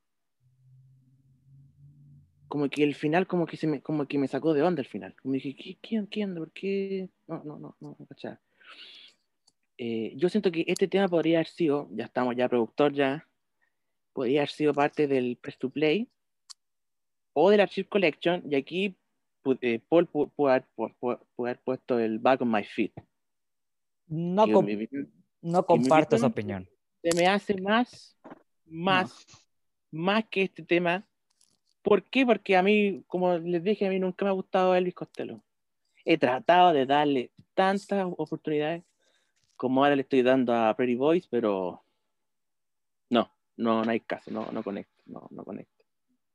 Como 2.53 2.69
que 2.69 2.83
el 2.85 2.95
final, 2.95 3.27
como 3.27 3.47
que 3.47 3.57
se 3.57 3.67
me, 3.67 3.81
como 3.81 4.05
que 4.07 4.19
me 4.19 4.29
sacó 4.29 4.53
de 4.53 4.63
onda 4.63 4.83
el 4.83 4.87
final. 4.87 5.15
Como 5.23 5.33
dije, 5.33 5.57
¿qué, 5.57 5.79
qué, 5.81 6.05
qué 6.11 6.25
onda? 6.25 6.39
¿Por 6.39 6.53
qué? 6.53 7.09
No, 7.27 7.43
no, 7.45 7.59
no, 7.59 7.77
no, 7.81 7.97
no, 7.99 8.07
cachaba. 8.07 8.39
Eh, 9.79 10.13
yo 10.17 10.29
siento 10.29 10.53
que 10.53 10.63
este 10.67 10.87
tema 10.87 11.09
podría 11.09 11.39
haber 11.39 11.47
sido, 11.47 11.89
ya 11.93 12.05
estamos 12.05 12.37
ya 12.37 12.51
productor 12.51 12.93
ya, 12.93 13.27
podría 14.13 14.41
haber 14.41 14.51
sido 14.51 14.75
parte 14.75 15.09
del 15.09 15.39
Press 15.41 15.57
to 15.57 15.71
Play 15.71 16.11
o 17.33 17.49
del 17.49 17.61
Archive 17.61 17.89
Collection 17.89 18.43
y 18.47 18.55
aquí 18.55 18.99
eh, 19.63 19.81
Paul 19.89 20.07
pu- 20.13 20.31
pudo 20.37 20.51
haber, 20.51 20.67
haber 21.39 21.59
puesto 21.61 21.99
el 21.99 22.19
Back 22.19 22.43
on 22.43 22.51
My 22.51 22.65
Feet. 22.65 22.93
No, 24.09 24.47
com- 24.53 24.67
me- 24.67 24.89
no 25.41 25.59
me 25.61 25.65
comparto 25.65 26.17
esa 26.17 26.27
opinión. 26.27 26.69
se 27.03 27.17
me 27.17 27.27
hace 27.27 27.59
más, 27.63 28.15
más, 28.67 29.27
más 29.91 30.25
que 30.29 30.43
este 30.43 30.63
tema. 30.63 31.09
¿Por 31.83 32.05
qué? 32.05 32.25
Porque 32.25 32.57
a 32.57 32.63
mí, 32.63 33.05
como 33.07 33.37
les 33.39 33.63
dije, 33.63 33.87
a 33.87 33.91
mí 33.91 33.99
nunca 33.99 34.25
me 34.25 34.31
ha 34.31 34.35
gustado 34.35 34.75
Elvis 34.75 34.95
Costello. 34.95 35.43
He 36.05 36.19
tratado 36.19 36.73
de 36.73 36.87
darle 36.87 37.31
tantas 37.55 38.07
oportunidades 38.17 38.85
como 39.57 39.85
ahora 39.85 39.95
le 39.95 40.03
estoy 40.03 40.23
dando 40.23 40.55
a 40.55 40.75
Pretty 40.75 40.97
Boys, 40.97 41.29
pero 41.29 41.85
no, 43.11 43.33
no, 43.57 43.85
no 43.85 43.91
hay 43.91 44.01
caso, 44.01 44.31
no, 44.31 44.51
no 44.51 44.63
conecto, 44.63 45.03
no, 45.07 45.29
no 45.31 45.45
conecto. 45.45 45.85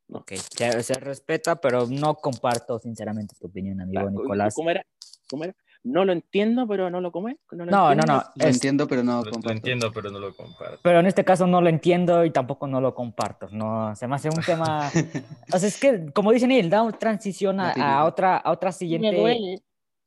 No. 0.08 0.20
Ok, 0.20 0.34
se, 0.36 0.84
se 0.84 0.94
respeta, 0.94 1.60
pero 1.60 1.86
no 1.88 2.16
comparto 2.16 2.80
sinceramente 2.80 3.36
tu 3.38 3.48
opinión, 3.48 3.82
amigo 3.82 4.02
Claro, 4.02 4.12
Nicolás. 4.12 4.56
¿Cómo 4.56 4.70
era? 4.70 4.86
¿Cómo 5.30 5.44
era? 5.44 5.56
No 5.84 6.04
lo 6.06 6.12
entiendo, 6.12 6.68
pero 6.68 6.90
no 6.90 7.00
lo 7.02 7.12
come. 7.12 7.38
No, 7.52 7.66
lo 7.66 7.72
No, 7.72 7.78
no, 7.78 7.92
entiendo. 7.94 8.14
no. 8.14 8.24
Lo 8.36 8.46
es- 8.50 8.56
entiendo, 8.56 8.88
pero 8.88 9.04
no 9.04 9.20
Lo, 9.20 9.26
lo 9.26 9.32
comparto. 9.32 9.56
entiendo, 9.58 9.92
pero 9.94 10.10
no 10.12 10.20
lo 10.20 10.36
comparto. 10.36 10.80
pero 10.82 11.00
en 11.00 11.06
este 11.06 11.24
caso 11.24 11.48
no 11.48 11.62
lo 11.62 11.70
entiendo 11.70 12.26
y 12.26 12.32
tampoco 12.32 12.68
no 12.68 12.82
lo 12.82 12.94
comparto. 12.94 13.48
No, 13.52 13.96
se 13.96 14.08
me 14.08 14.16
hace 14.16 14.30
un 14.30 14.42
tema. 14.44 14.90
o 15.54 15.58
sea, 15.60 15.68
es 15.70 15.80
que, 15.80 16.12
como 16.14 16.32
dicen 16.32 16.52
él, 16.52 16.70
da 16.70 16.82
una 16.84 16.98
transición 16.98 17.60
a, 17.60 18.04
otra, 18.06 18.38
a 18.38 18.52
otra 18.52 18.70
Me 18.70 18.74
siguiente, 18.74 19.16
duele. 19.16 19.62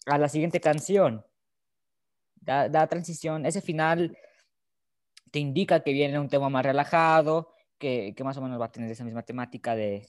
a 0.07 0.19
la 0.19 0.29
siguiente 0.29 0.61
canción. 0.61 1.25
Da, 2.43 2.69
da 2.69 2.87
transición. 2.87 3.47
Ese 3.47 3.61
final 3.61 4.17
te 5.31 5.39
indica 5.39 5.81
que 5.81 5.93
viene 5.93 6.19
un 6.19 6.29
tema 6.29 6.49
más 6.49 6.65
relajado, 6.65 7.53
que, 7.79 8.13
que 8.17 8.25
más 8.25 8.37
o 8.37 8.43
menos 8.43 8.61
va 8.61 8.67
a 8.67 8.73
tener 8.73 8.91
esa 8.91 9.05
misma 9.05 9.23
temática 9.23 9.75
de, 9.77 10.07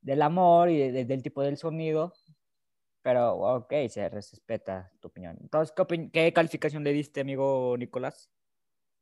del 0.00 0.22
amor 0.22 0.68
y 0.70 0.76
de- 0.78 0.92
de- 0.92 1.04
del 1.04 1.22
tipo 1.22 1.42
del 1.42 1.56
sonido. 1.56 2.12
Pero, 3.02 3.34
ok, 3.34 3.72
se 3.88 4.08
respeta 4.08 4.90
tu 5.00 5.08
opinión. 5.08 5.36
Entonces, 5.40 5.74
¿qué, 5.74 5.82
opin 5.82 6.10
qué 6.10 6.32
calificación 6.32 6.84
le 6.84 6.92
diste, 6.92 7.20
amigo 7.20 7.76
Nicolás? 7.78 8.30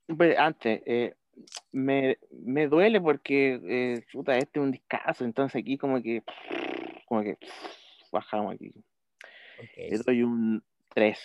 Pues 0.06 0.38
antes, 0.38 0.82
eh, 0.86 1.14
me, 1.72 2.18
me, 2.30 2.68
duele 2.68 3.00
porque, 3.00 3.60
eh, 3.64 4.06
puta, 4.12 4.36
este 4.36 4.60
es 4.60 4.64
un 4.64 4.72
discazo, 4.72 5.24
entonces 5.24 5.60
aquí 5.60 5.76
como 5.76 6.00
que, 6.02 6.22
como 7.06 7.22
que 7.22 7.38
bajamos 8.12 8.54
aquí. 8.54 8.72
Okay. 9.70 9.90
Le 9.90 9.98
doy 9.98 10.22
un 10.22 10.62
3, 10.94 11.18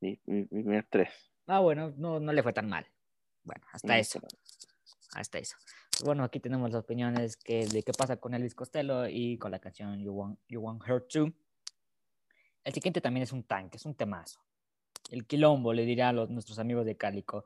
mi, 0.00 0.20
mi, 0.26 0.40
mi, 0.50 0.62
primer 0.62 0.86
3. 0.90 1.08
Ah, 1.46 1.60
bueno, 1.60 1.92
no, 1.96 2.20
no 2.20 2.32
le 2.32 2.42
fue 2.42 2.52
tan 2.52 2.68
mal. 2.68 2.86
Bueno, 3.42 3.64
hasta 3.72 3.88
no, 3.88 3.94
eso. 3.94 4.20
Hasta 5.14 5.38
eso. 5.38 5.56
Bueno, 6.04 6.24
aquí 6.24 6.40
tenemos 6.40 6.70
las 6.70 6.84
opiniones 6.84 7.36
que, 7.36 7.66
de 7.66 7.82
qué 7.82 7.92
pasa 7.92 8.16
con 8.16 8.34
Elvis 8.34 8.54
Costello 8.54 9.08
y 9.08 9.38
con 9.38 9.50
la 9.50 9.58
canción 9.58 10.00
You 10.00 10.12
Want, 10.12 10.38
you 10.48 10.60
Want 10.60 10.82
Her 10.86 11.02
Too. 11.02 11.32
El 12.64 12.74
siguiente 12.74 13.00
también 13.00 13.22
es 13.22 13.32
un 13.32 13.44
tanque, 13.44 13.76
es 13.76 13.86
un 13.86 13.94
temazo. 13.94 14.40
El 15.10 15.26
quilombo, 15.26 15.72
le 15.72 15.84
dirá 15.84 16.10
a 16.10 16.12
los, 16.12 16.30
nuestros 16.30 16.58
amigos 16.58 16.84
de 16.84 16.96
Cálico. 16.96 17.44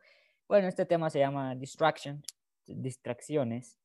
Bueno, 0.49 0.69
este 0.69 0.85
tema 0.85 1.09
se 1.11 1.21
llama 1.21 1.55
Distraction, 1.55 2.23
distracciones. 2.67 3.79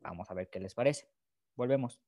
Vamos 0.00 0.30
a 0.30 0.34
ver 0.34 0.48
qué 0.48 0.60
les 0.60 0.74
parece. 0.74 1.08
Volvemos. 1.56 2.00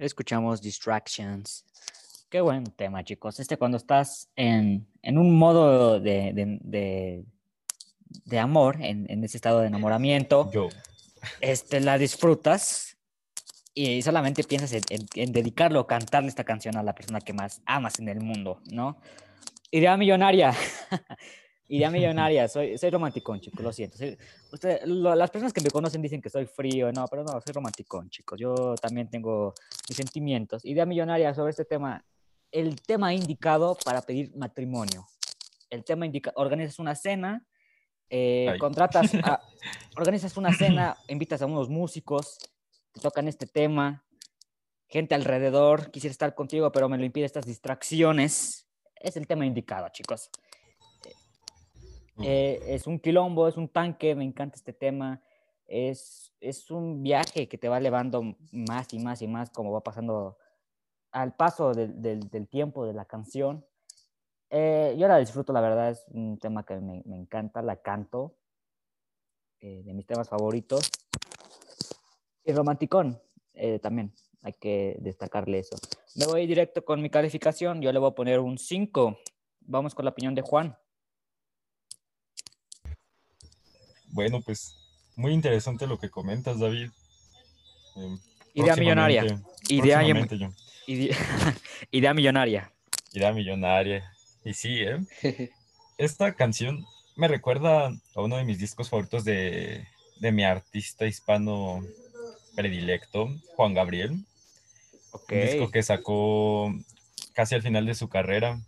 Escuchamos 0.00 0.60
Distractions. 0.60 1.64
Qué 2.28 2.40
buen 2.40 2.64
tema, 2.64 3.04
chicos. 3.04 3.38
Este 3.38 3.56
cuando 3.56 3.76
estás 3.76 4.28
en, 4.34 4.88
en 5.02 5.18
un 5.18 5.38
modo 5.38 6.00
de, 6.00 6.32
de, 6.32 7.24
de, 8.24 8.38
amor, 8.40 8.78
en, 8.80 9.08
en, 9.08 9.22
ese 9.22 9.36
estado 9.36 9.60
de 9.60 9.68
enamoramiento, 9.68 10.50
Este, 11.40 11.78
la 11.78 11.96
disfrutas 11.96 12.91
y 13.74 14.02
solamente 14.02 14.44
piensas 14.44 14.72
en, 14.72 14.82
en, 14.90 15.06
en 15.14 15.32
dedicarlo 15.32 15.80
o 15.80 15.86
cantarle 15.86 16.28
esta 16.28 16.44
canción 16.44 16.76
a 16.76 16.82
la 16.82 16.94
persona 16.94 17.20
que 17.20 17.32
más 17.32 17.62
amas 17.66 17.98
en 17.98 18.08
el 18.08 18.20
mundo, 18.20 18.60
¿no? 18.70 18.98
Idea 19.70 19.96
millonaria. 19.96 20.52
Idea 21.68 21.90
millonaria. 21.90 22.48
Soy, 22.48 22.76
soy 22.76 22.90
romanticón, 22.90 23.40
chicos, 23.40 23.60
lo 23.64 23.72
siento. 23.72 23.96
Soy, 23.96 24.18
usted, 24.52 24.82
lo, 24.84 25.14
las 25.14 25.30
personas 25.30 25.54
que 25.54 25.62
me 25.62 25.70
conocen 25.70 26.02
dicen 26.02 26.20
que 26.20 26.28
soy 26.28 26.44
frío, 26.44 26.92
no, 26.92 27.06
pero 27.08 27.24
no, 27.24 27.32
soy 27.40 27.54
romanticón, 27.54 28.10
chicos. 28.10 28.38
Yo 28.38 28.74
también 28.74 29.08
tengo 29.08 29.54
mis 29.88 29.96
sentimientos. 29.96 30.64
Idea 30.66 30.84
millonaria 30.84 31.32
sobre 31.34 31.50
este 31.50 31.64
tema. 31.64 32.04
El 32.50 32.82
tema 32.82 33.14
indicado 33.14 33.78
para 33.82 34.02
pedir 34.02 34.36
matrimonio. 34.36 35.06
El 35.70 35.82
tema 35.84 36.04
indica, 36.04 36.30
organizas 36.36 36.78
una 36.78 36.94
cena, 36.94 37.46
eh, 38.10 38.54
contratas, 38.58 39.14
a- 39.14 39.40
organizas 39.96 40.36
una 40.36 40.52
cena, 40.52 40.98
invitas 41.08 41.40
a 41.40 41.46
unos 41.46 41.70
músicos, 41.70 42.36
te 42.92 43.00
tocan 43.00 43.28
este 43.28 43.46
tema, 43.46 44.04
gente 44.88 45.14
alrededor, 45.14 45.90
quisiera 45.90 46.12
estar 46.12 46.34
contigo, 46.34 46.70
pero 46.72 46.88
me 46.88 46.98
lo 46.98 47.04
impide 47.04 47.24
estas 47.24 47.46
distracciones. 47.46 48.68
Es 48.96 49.16
el 49.16 49.26
tema 49.26 49.46
indicado, 49.46 49.88
chicos. 49.88 50.30
Mm. 52.16 52.22
Eh, 52.24 52.60
es 52.68 52.86
un 52.86 52.98
quilombo, 53.00 53.48
es 53.48 53.56
un 53.56 53.68
tanque, 53.68 54.14
me 54.14 54.24
encanta 54.24 54.56
este 54.56 54.72
tema. 54.72 55.22
Es, 55.66 56.34
es 56.40 56.70
un 56.70 57.02
viaje 57.02 57.48
que 57.48 57.56
te 57.56 57.68
va 57.68 57.78
elevando 57.78 58.36
más 58.52 58.92
y 58.92 58.98
más 58.98 59.22
y 59.22 59.26
más 59.28 59.50
como 59.50 59.72
va 59.72 59.82
pasando 59.82 60.36
al 61.10 61.34
paso 61.34 61.72
del, 61.72 62.00
del- 62.02 62.28
del 62.28 62.48
tiempo 62.48 62.84
de 62.84 62.92
la 62.92 63.06
canción. 63.06 63.66
Eh, 64.50 64.94
yo 64.98 65.08
la 65.08 65.16
disfruto, 65.16 65.54
la 65.54 65.62
verdad, 65.62 65.90
es 65.90 66.04
un 66.08 66.38
tema 66.38 66.66
que 66.66 66.74
me, 66.76 67.02
me 67.06 67.16
encanta, 67.16 67.62
la 67.62 67.80
canto, 67.80 68.36
eh, 69.60 69.82
de 69.82 69.94
mis 69.94 70.06
temas 70.06 70.28
favoritos. 70.28 70.90
Y 72.44 72.52
romanticón, 72.52 73.20
eh, 73.54 73.78
también, 73.78 74.12
hay 74.42 74.52
que 74.54 74.96
destacarle 75.00 75.60
eso. 75.60 75.76
Me 76.16 76.26
voy 76.26 76.46
directo 76.46 76.84
con 76.84 77.00
mi 77.00 77.08
calificación, 77.10 77.80
yo 77.80 77.92
le 77.92 77.98
voy 77.98 78.10
a 78.10 78.14
poner 78.14 78.40
un 78.40 78.58
5. 78.58 79.18
Vamos 79.60 79.94
con 79.94 80.04
la 80.04 80.10
opinión 80.10 80.34
de 80.34 80.42
Juan. 80.42 80.76
Bueno, 84.08 84.40
pues 84.42 84.76
muy 85.16 85.32
interesante 85.32 85.86
lo 85.86 85.98
que 85.98 86.10
comentas, 86.10 86.58
David. 86.58 86.90
Em, 87.96 88.18
Idea 88.54 88.76
millonaria. 88.76 89.22
Idea, 89.68 89.98
próximamente 89.98 90.38
yo. 90.38 90.48
ide- 90.86 91.16
idea 91.90 92.12
millonaria. 92.12 92.72
Idea 93.12 93.32
millonaria. 93.32 94.12
Y 94.44 94.52
sí, 94.54 94.80
¿eh? 94.80 94.98
Esta 95.98 96.34
canción 96.34 96.84
me 97.16 97.28
recuerda 97.28 97.86
a 98.14 98.20
uno 98.20 98.36
de 98.36 98.44
mis 98.44 98.58
discos 98.58 98.90
favoritos 98.90 99.24
de, 99.24 99.86
de 100.20 100.32
mi 100.32 100.44
artista 100.44 101.06
hispano 101.06 101.82
predilecto, 102.54 103.28
Juan 103.56 103.74
Gabriel. 103.74 104.12
Un 104.12 105.40
disco 105.40 105.70
que 105.70 105.82
sacó 105.82 106.72
casi 107.34 107.54
al 107.54 107.62
final 107.62 107.86
de 107.86 107.94
su 107.94 108.08
carrera. 108.08 108.60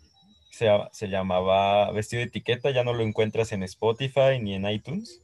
Se, 0.51 0.69
se 0.93 1.09
llamaba 1.09 1.91
Vestido 1.91 2.21
de 2.21 2.27
Etiqueta, 2.27 2.71
ya 2.71 2.85
no 2.85 2.93
lo 2.93 3.03
encuentras 3.03 3.51
en 3.53 3.63
Spotify 3.65 4.39
ni 4.41 4.55
en 4.55 4.69
iTunes. 4.69 5.21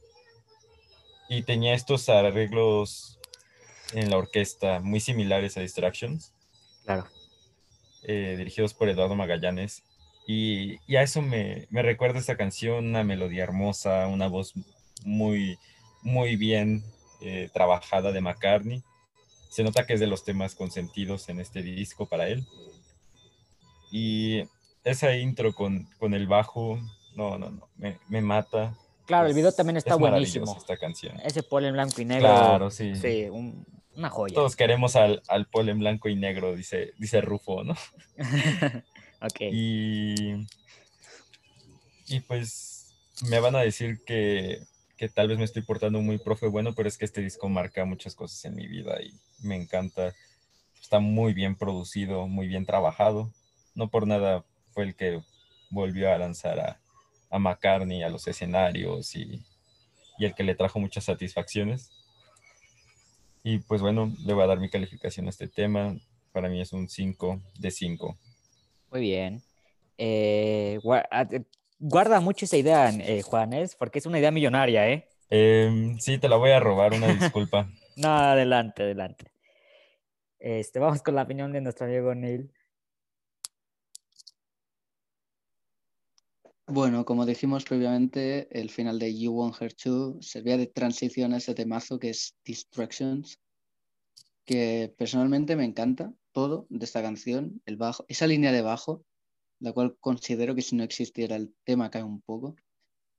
Y 1.29 1.43
tenía 1.43 1.73
estos 1.73 2.09
arreglos 2.09 3.17
en 3.93 4.09
la 4.09 4.17
orquesta 4.17 4.79
muy 4.81 4.99
similares 4.99 5.55
a 5.57 5.61
Distractions, 5.61 6.33
Claro. 6.85 7.07
eh, 8.03 8.35
dirigidos 8.37 8.73
por 8.73 8.89
Eduardo 8.89 9.15
Magallanes. 9.15 9.83
Y, 10.27 10.77
y 10.87 10.97
a 10.97 11.01
eso 11.03 11.21
me, 11.21 11.67
me 11.69 11.81
recuerda 11.81 12.19
esta 12.19 12.35
canción, 12.37 12.85
una 12.87 13.03
melodía 13.03 13.43
hermosa, 13.43 14.07
una 14.07 14.27
voz 14.27 14.53
muy, 15.05 15.57
muy 16.01 16.35
bien 16.35 16.83
eh, 17.21 17.49
trabajada 17.53 18.11
de 18.11 18.21
McCartney. 18.21 18.83
Se 19.49 19.63
nota 19.63 19.85
que 19.85 19.93
es 19.93 19.99
de 19.99 20.07
los 20.07 20.23
temas 20.23 20.55
consentidos 20.55 21.27
en 21.29 21.39
este 21.39 21.61
disco 21.61 22.07
para 22.07 22.27
él. 22.27 22.45
Y 23.91 24.43
esa 24.83 25.15
intro 25.15 25.53
con, 25.53 25.85
con 25.99 26.13
el 26.13 26.27
bajo, 26.27 26.79
no, 27.15 27.37
no, 27.37 27.51
no, 27.51 27.69
me, 27.75 27.99
me 28.07 28.21
mata. 28.21 28.75
Claro, 29.05 29.27
el 29.27 29.33
video 29.33 29.51
también 29.51 29.77
está 29.77 29.95
es 29.95 29.99
buenísimo. 29.99 30.55
esta 30.57 30.77
canción. 30.77 31.19
Ese 31.21 31.43
polo 31.43 31.67
en 31.67 31.73
blanco 31.73 32.01
y 32.01 32.05
negro. 32.05 32.21
Claro, 32.27 32.71
sí. 32.71 32.95
Sí, 32.95 33.25
un- 33.29 33.65
una 33.93 34.09
joya. 34.09 34.33
Todos 34.35 34.55
queremos 34.55 34.95
al, 34.95 35.21
al 35.27 35.47
Paul 35.47 35.67
en 35.67 35.79
blanco 35.79 36.07
y 36.07 36.15
negro, 36.15 36.55
dice, 36.55 36.93
dice 36.97 37.19
Rufo, 37.19 37.65
¿no? 37.65 37.75
ok. 39.21 39.41
Y, 39.51 40.47
y 42.07 42.19
pues 42.21 42.93
me 43.29 43.41
van 43.41 43.57
a 43.57 43.59
decir 43.59 43.99
que, 44.05 44.61
que 45.01 45.09
tal 45.09 45.29
vez 45.29 45.39
me 45.39 45.45
estoy 45.45 45.63
portando 45.63 45.99
muy 45.99 46.19
profe 46.19 46.45
bueno, 46.45 46.75
pero 46.75 46.87
es 46.87 46.95
que 46.95 47.05
este 47.05 47.21
disco 47.21 47.49
marca 47.49 47.85
muchas 47.85 48.13
cosas 48.13 48.45
en 48.45 48.53
mi 48.53 48.67
vida 48.67 49.01
y 49.01 49.11
me 49.41 49.55
encanta. 49.55 50.13
Está 50.79 50.99
muy 50.99 51.33
bien 51.33 51.55
producido, 51.55 52.27
muy 52.27 52.47
bien 52.47 52.67
trabajado. 52.67 53.31
No 53.73 53.89
por 53.89 54.05
nada 54.05 54.45
fue 54.69 54.83
el 54.83 54.95
que 54.95 55.19
volvió 55.71 56.13
a 56.13 56.19
lanzar 56.19 56.59
a, 56.59 56.79
a 57.31 57.39
McCartney 57.39 58.03
a 58.03 58.09
los 58.09 58.27
escenarios 58.27 59.15
y, 59.15 59.43
y 60.19 60.25
el 60.25 60.35
que 60.35 60.43
le 60.43 60.53
trajo 60.53 60.79
muchas 60.79 61.05
satisfacciones. 61.05 61.89
Y 63.43 63.57
pues 63.57 63.81
bueno, 63.81 64.13
le 64.23 64.35
voy 64.35 64.43
a 64.43 64.47
dar 64.47 64.59
mi 64.59 64.69
calificación 64.69 65.25
a 65.25 65.31
este 65.31 65.47
tema. 65.47 65.97
Para 66.31 66.47
mí 66.47 66.61
es 66.61 66.73
un 66.73 66.87
5 66.87 67.41
de 67.57 67.71
5. 67.71 68.17
Muy 68.91 69.01
bien. 69.01 69.41
Eh, 69.97 70.79
guarda 71.81 72.19
mucho 72.19 72.45
esa 72.45 72.57
idea, 72.57 72.89
eh, 72.89 73.23
Juanes, 73.23 73.75
porque 73.75 73.99
es 73.99 74.05
una 74.05 74.19
idea 74.19 74.31
millonaria, 74.31 74.87
¿eh? 74.87 75.09
Em, 75.29 75.97
sí, 75.99 76.17
te 76.19 76.29
la 76.29 76.37
voy 76.37 76.51
a 76.51 76.59
robar, 76.59 76.93
una 76.93 77.07
disculpa. 77.07 77.69
No, 77.97 78.07
adelante, 78.07 78.83
adelante. 78.83 79.25
Este, 80.39 80.79
vamos 80.79 81.01
con 81.03 81.13
la 81.13 81.23
opinión 81.23 81.51
de 81.51 81.59
nuestro 81.59 81.85
amigo 81.85 82.15
Neil. 82.15 82.49
Bueno, 86.67 87.03
como 87.03 87.25
dijimos 87.25 87.65
previamente, 87.65 88.47
el 88.57 88.69
final 88.69 88.97
de 88.97 89.13
You 89.19 89.33
Want 89.33 89.61
Her 89.61 89.73
To 89.73 90.21
servía 90.21 90.55
de 90.55 90.67
transición 90.67 91.33
a 91.33 91.37
ese 91.37 91.53
temazo 91.53 91.99
que 91.99 92.11
es 92.11 92.37
Distractions, 92.45 93.41
que 94.45 94.95
personalmente 94.97 95.57
me 95.57 95.65
encanta 95.65 96.13
todo 96.31 96.67
de 96.69 96.85
esta 96.85 97.01
canción, 97.01 97.61
el 97.65 97.75
bajo, 97.75 98.05
esa 98.07 98.25
línea 98.25 98.53
de 98.53 98.61
bajo, 98.61 99.03
la 99.61 99.71
cual 99.71 99.95
considero 99.99 100.55
que 100.55 100.61
si 100.61 100.75
no 100.75 100.83
existiera 100.83 101.35
el 101.35 101.55
tema 101.63 101.89
cae 101.89 102.03
un 102.03 102.21
poco, 102.21 102.55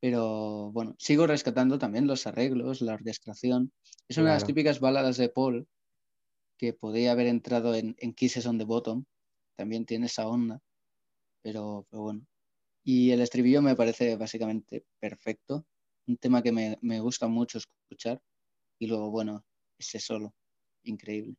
pero 0.01 0.73
bueno, 0.73 0.97
sigo 0.99 1.27
rescatando 1.27 1.79
también 1.79 2.09
los 2.09 2.27
arreglos, 2.27 2.81
la 2.83 2.95
orquestación. 2.95 3.73
Es 4.09 4.19
una 4.19 4.31
de 4.31 4.35
las 4.35 4.45
típicas 4.45 4.81
baladas 4.81 5.17
de 5.17 5.29
Paul 5.29 5.69
que 6.59 6.73
podría 6.73 7.13
haber 7.13 7.29
entrado 7.29 7.75
en, 7.75 7.95
en 7.99 8.13
Kisses 8.13 8.47
on 8.47 8.59
the 8.59 8.65
Bottom, 8.65 9.05
también 9.57 9.87
tiene 9.87 10.07
esa 10.07 10.27
onda, 10.27 10.61
pero, 11.43 11.87
pero 11.89 12.03
bueno. 12.03 12.27
Y 12.85 13.13
el 13.13 13.21
estribillo 13.21 13.63
me 13.63 13.77
parece 13.77 14.17
básicamente 14.17 14.85
perfecto, 14.99 15.65
un 16.09 16.17
tema 16.17 16.43
que 16.43 16.51
me, 16.51 16.79
me 16.83 16.99
gusta 16.99 17.29
mucho 17.29 17.59
escuchar. 17.59 18.21
Y 18.81 18.89
luego, 18.89 19.11
bueno, 19.11 19.45
ese 19.79 20.01
solo, 20.01 20.35
increíble. 20.83 21.37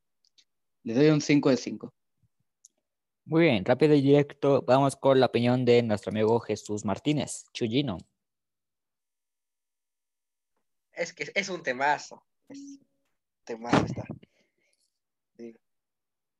Le 0.83 0.93
doy 0.93 1.07
un 1.09 1.19
5 1.19 1.49
de 1.49 1.57
5. 1.57 1.93
Muy 3.25 3.43
bien, 3.43 3.63
rápido 3.63 3.93
y 3.93 4.01
directo. 4.01 4.63
Vamos 4.63 4.95
con 4.95 5.19
la 5.19 5.27
opinión 5.27 5.63
de 5.63 5.81
nuestro 5.81 6.11
amigo 6.11 6.39
Jesús 6.41 6.83
Martínez, 6.83 7.45
Chuyino. 7.53 7.97
Es 10.91 11.13
que 11.13 11.31
es 11.33 11.49
un 11.49 11.63
temazo. 11.63 12.23
Es 12.49 12.59
un 12.59 12.85
temazo 13.45 13.85
está. 13.85 14.03
Sí. 15.37 15.57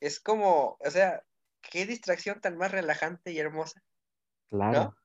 Es 0.02 0.20
como, 0.20 0.78
o 0.80 0.92
sea, 0.92 1.24
qué 1.62 1.86
distracción 1.86 2.42
tan 2.42 2.58
más 2.58 2.72
relajante 2.72 3.32
y 3.32 3.40
hermosa. 3.40 3.82
Claro. 4.50 4.96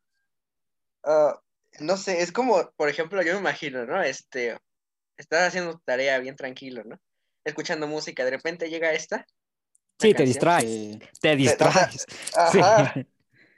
Ah, 1.05 1.41
no 1.81 1.97
sé, 1.97 2.22
es 2.22 2.33
como, 2.33 2.70
por 2.76 2.89
ejemplo, 2.89 3.22
yo 3.22 3.35
me 3.35 3.41
imagino, 3.41 3.87
¿no? 3.87 4.03
Este, 4.03 4.59
estás 5.16 5.49
haciendo 5.49 5.72
tu 5.72 5.79
tarea 5.81 6.18
bien 6.18 6.37
tranquilo, 6.37 6.83
¿no? 6.85 6.99
Escuchando 7.45 7.87
música, 7.87 8.24
de 8.24 8.33
repente 8.33 8.68
llega 8.68 8.93
esta. 8.93 9.26
Sí, 10.01 10.14
te 10.14 10.22
distraes. 10.24 10.99
Te 11.20 11.36
distraes. 11.36 12.07
Sí. 12.53 12.61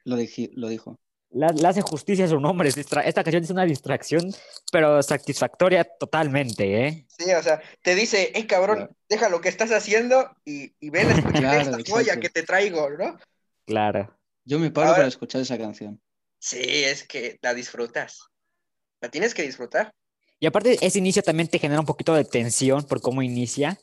Lo, 0.05 0.17
dije- 0.17 0.51
lo 0.55 0.69
dijo. 0.69 0.99
Le, 1.33 1.47
le 1.49 1.69
hace 1.69 1.83
justicia 1.83 2.25
a 2.25 2.29
su 2.29 2.41
nombre. 2.41 2.71
Esta 2.71 3.23
canción 3.23 3.45
es 3.45 3.51
una 3.51 3.65
distracción, 3.65 4.35
pero 4.73 5.03
satisfactoria 5.03 5.85
totalmente, 5.85 6.87
¿eh? 6.87 7.07
Sí, 7.09 7.31
o 7.33 7.43
sea, 7.43 7.61
te 7.83 7.95
dice, 7.95 8.33
hey 8.35 8.47
cabrón, 8.47 8.77
Claro. 8.79 8.97
deja 9.09 9.29
lo 9.29 9.41
que 9.41 9.49
estás 9.51 9.71
haciendo 9.71 10.35
y, 10.45 10.73
y 10.81 10.91
ven 10.91 11.09
a 11.11 11.13
escuchar 11.19 11.41
Claro, 11.41 11.77
esta 11.79 11.93
joya 11.93 12.19
que 12.19 12.31
te 12.31 12.43
traigo, 12.43 12.89
¿no? 12.91 13.19
Claro. 13.67 14.17
Yo 14.45 14.59
me 14.59 14.71
paro 14.71 14.89
Ahora- 14.89 14.97
para 14.99 15.09
escuchar 15.09 15.43
esa 15.43 15.59
canción. 15.59 16.01
Sí, 16.39 16.59
es 16.63 17.05
que 17.07 17.39
la 17.43 17.53
disfrutas. 17.55 18.23
La 19.03 19.11
tienes 19.11 19.35
que 19.35 19.43
disfrutar. 19.43 19.93
Y 20.41 20.47
aparte, 20.47 20.79
ese 20.81 20.99
inicio 20.99 21.23
también 21.23 21.49
te 21.49 21.59
genera 21.59 21.81
un 21.81 21.87
poquito 21.87 22.15
de 22.15 22.25
tensión 22.25 22.83
por 22.85 23.03
cómo 23.03 23.21
inicia. 23.23 23.79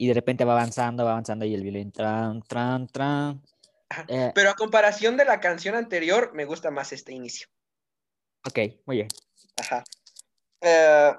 Y 0.00 0.06
de 0.06 0.14
repente 0.14 0.44
va 0.44 0.52
avanzando, 0.52 1.04
va 1.04 1.10
avanzando 1.10 1.44
y 1.44 1.54
el 1.54 1.62
violín 1.64 1.90
tran, 1.90 2.40
tran, 2.42 2.86
tran. 2.86 3.42
Eh, 4.06 4.30
Pero 4.32 4.50
a 4.50 4.54
comparación 4.54 5.16
de 5.16 5.24
la 5.24 5.40
canción 5.40 5.74
anterior, 5.74 6.30
me 6.34 6.44
gusta 6.44 6.70
más 6.70 6.92
este 6.92 7.12
inicio. 7.12 7.48
ok, 8.46 8.58
muy 8.86 8.96
bien. 8.96 9.08
Ajá. 9.56 9.82
Eh, 10.60 11.12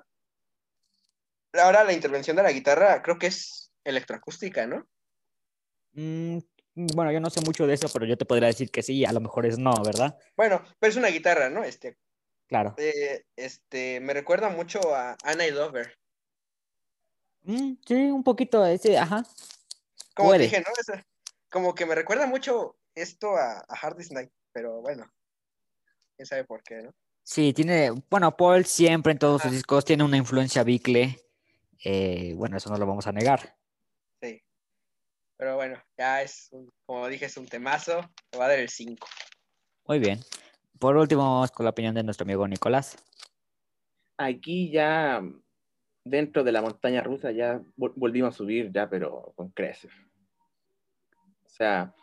ahora 1.53 1.83
la 1.83 1.91
intervención 1.91 2.37
de 2.37 2.43
la 2.43 2.53
guitarra 2.53 3.01
creo 3.01 3.19
que 3.19 3.27
es 3.27 3.69
electroacústica, 3.83 4.65
¿no? 4.65 4.87
Mm, 5.91 6.37
bueno, 6.95 7.11
yo 7.11 7.19
no 7.19 7.29
sé 7.29 7.41
mucho 7.41 7.67
de 7.67 7.73
eso, 7.73 7.89
pero 7.91 8.05
yo 8.05 8.17
te 8.17 8.25
podría 8.25 8.47
decir 8.47 8.71
que 8.71 8.81
sí, 8.81 9.03
a 9.03 9.11
lo 9.11 9.19
mejor 9.19 9.45
es 9.45 9.57
no, 9.57 9.73
¿verdad? 9.83 10.17
Bueno, 10.37 10.63
pero 10.79 10.89
es 10.89 10.95
una 10.95 11.09
guitarra, 11.09 11.49
¿no? 11.49 11.65
Este, 11.65 11.97
Claro. 12.47 12.75
eh, 12.77 13.25
este, 13.35 13.99
me 13.99 14.13
recuerda 14.13 14.47
mucho 14.47 14.95
a 14.95 15.17
Anna 15.23 15.45
y 15.45 15.51
Lover. 15.51 15.98
Mm, 17.49 17.77
sí, 17.83 17.95
un 17.95 18.23
poquito, 18.23 18.63
ese, 18.63 18.95
ajá. 18.95 19.25
Como 20.13 20.33
te 20.33 20.37
dije, 20.37 20.59
¿no? 20.61 20.67
Es, 20.77 21.03
como 21.49 21.73
que 21.73 21.87
me 21.87 21.95
recuerda 21.95 22.27
mucho 22.27 22.77
esto 22.93 23.35
a, 23.37 23.65
a 23.67 23.73
Hard 23.81 23.97
Night, 24.11 24.29
pero 24.51 24.81
bueno, 24.81 25.11
quién 26.15 26.27
sabe 26.27 26.43
por 26.43 26.61
qué, 26.61 26.83
¿no? 26.83 26.93
Sí, 27.23 27.51
tiene, 27.51 27.89
bueno, 28.07 28.37
Paul 28.37 28.65
siempre 28.65 29.13
en 29.13 29.17
todos 29.17 29.41
sus 29.41 29.51
discos 29.51 29.83
tiene 29.83 30.03
una 30.03 30.17
influencia 30.17 30.63
Bicle. 30.63 31.19
eh, 31.83 32.33
bueno, 32.35 32.55
eso 32.55 32.69
no 32.69 32.77
lo 32.77 32.85
vamos 32.85 33.07
a 33.07 33.13
negar. 33.13 33.57
Sí. 34.21 34.39
Pero 35.35 35.55
bueno, 35.55 35.81
ya 35.97 36.21
es, 36.21 36.49
un- 36.51 36.71
como 36.85 37.07
dije, 37.07 37.25
es 37.25 37.37
un 37.37 37.47
temazo. 37.47 38.01
Me 38.31 38.37
va 38.37 38.45
a 38.45 38.49
dar 38.49 38.59
el 38.59 38.69
5. 38.69 39.07
Muy 39.87 39.97
bien. 39.97 40.19
Por 40.77 40.95
último, 40.97 41.23
vamos 41.23 41.49
con 41.49 41.63
la 41.63 41.71
opinión 41.71 41.95
de 41.95 42.03
nuestro 42.03 42.25
amigo 42.25 42.47
Nicolás. 42.47 42.95
Aquí 44.17 44.69
ya 44.71 45.23
dentro 46.09 46.43
de 46.43 46.51
la 46.51 46.61
montaña 46.61 47.01
rusa 47.01 47.31
ya 47.31 47.61
vol- 47.77 47.93
volvimos 47.95 48.33
a 48.33 48.37
subir 48.37 48.71
ya, 48.71 48.89
pero 48.89 49.33
con 49.35 49.49
creces. 49.49 49.91
O 51.45 51.49
sea, 51.49 51.93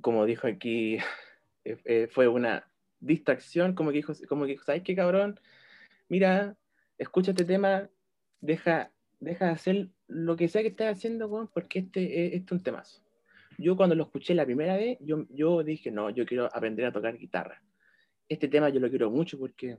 como 0.00 0.24
dijo 0.26 0.46
aquí, 0.46 0.96
eh, 1.64 1.78
eh, 1.84 2.08
fue 2.10 2.28
una 2.28 2.66
distracción, 3.00 3.74
como 3.74 3.90
que 3.90 3.96
dijo, 3.96 4.12
como 4.28 4.44
que 4.44 4.52
dijo, 4.52 4.64
¿sabes 4.64 4.82
qué 4.82 4.94
cabrón? 4.94 5.38
Mira, 6.08 6.56
escucha 6.98 7.30
este 7.30 7.44
tema, 7.44 7.88
deja, 8.40 8.90
deja 9.20 9.46
de 9.46 9.50
hacer 9.52 9.88
lo 10.08 10.36
que 10.36 10.48
sea 10.48 10.62
que 10.62 10.68
estés 10.68 10.88
haciendo, 10.88 11.28
weón, 11.28 11.48
porque 11.48 11.80
este, 11.80 12.36
este 12.36 12.46
es 12.46 12.52
un 12.52 12.62
temazo. 12.62 13.02
Yo 13.58 13.76
cuando 13.76 13.94
lo 13.94 14.04
escuché 14.04 14.34
la 14.34 14.44
primera 14.44 14.76
vez, 14.76 14.98
yo, 15.00 15.26
yo 15.30 15.62
dije, 15.62 15.90
no, 15.90 16.10
yo 16.10 16.26
quiero 16.26 16.46
aprender 16.54 16.86
a 16.86 16.92
tocar 16.92 17.16
guitarra. 17.16 17.62
Este 18.28 18.48
tema 18.48 18.70
yo 18.70 18.80
lo 18.80 18.88
quiero 18.88 19.10
mucho 19.10 19.38
porque 19.38 19.78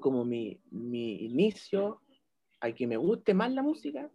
como 0.00 0.24
mi, 0.24 0.60
mi 0.70 1.24
inicio 1.24 2.00
a 2.60 2.72
que 2.72 2.86
me 2.86 2.96
guste 2.96 3.34
más 3.34 3.52
la 3.52 3.62
música 3.62 4.10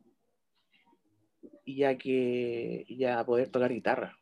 y 1.65 1.83
a 1.83 1.97
que 1.97 2.85
y 2.87 3.03
a 3.05 3.23
poder 3.25 3.49
tocar 3.49 3.71
guitarra. 3.71 4.17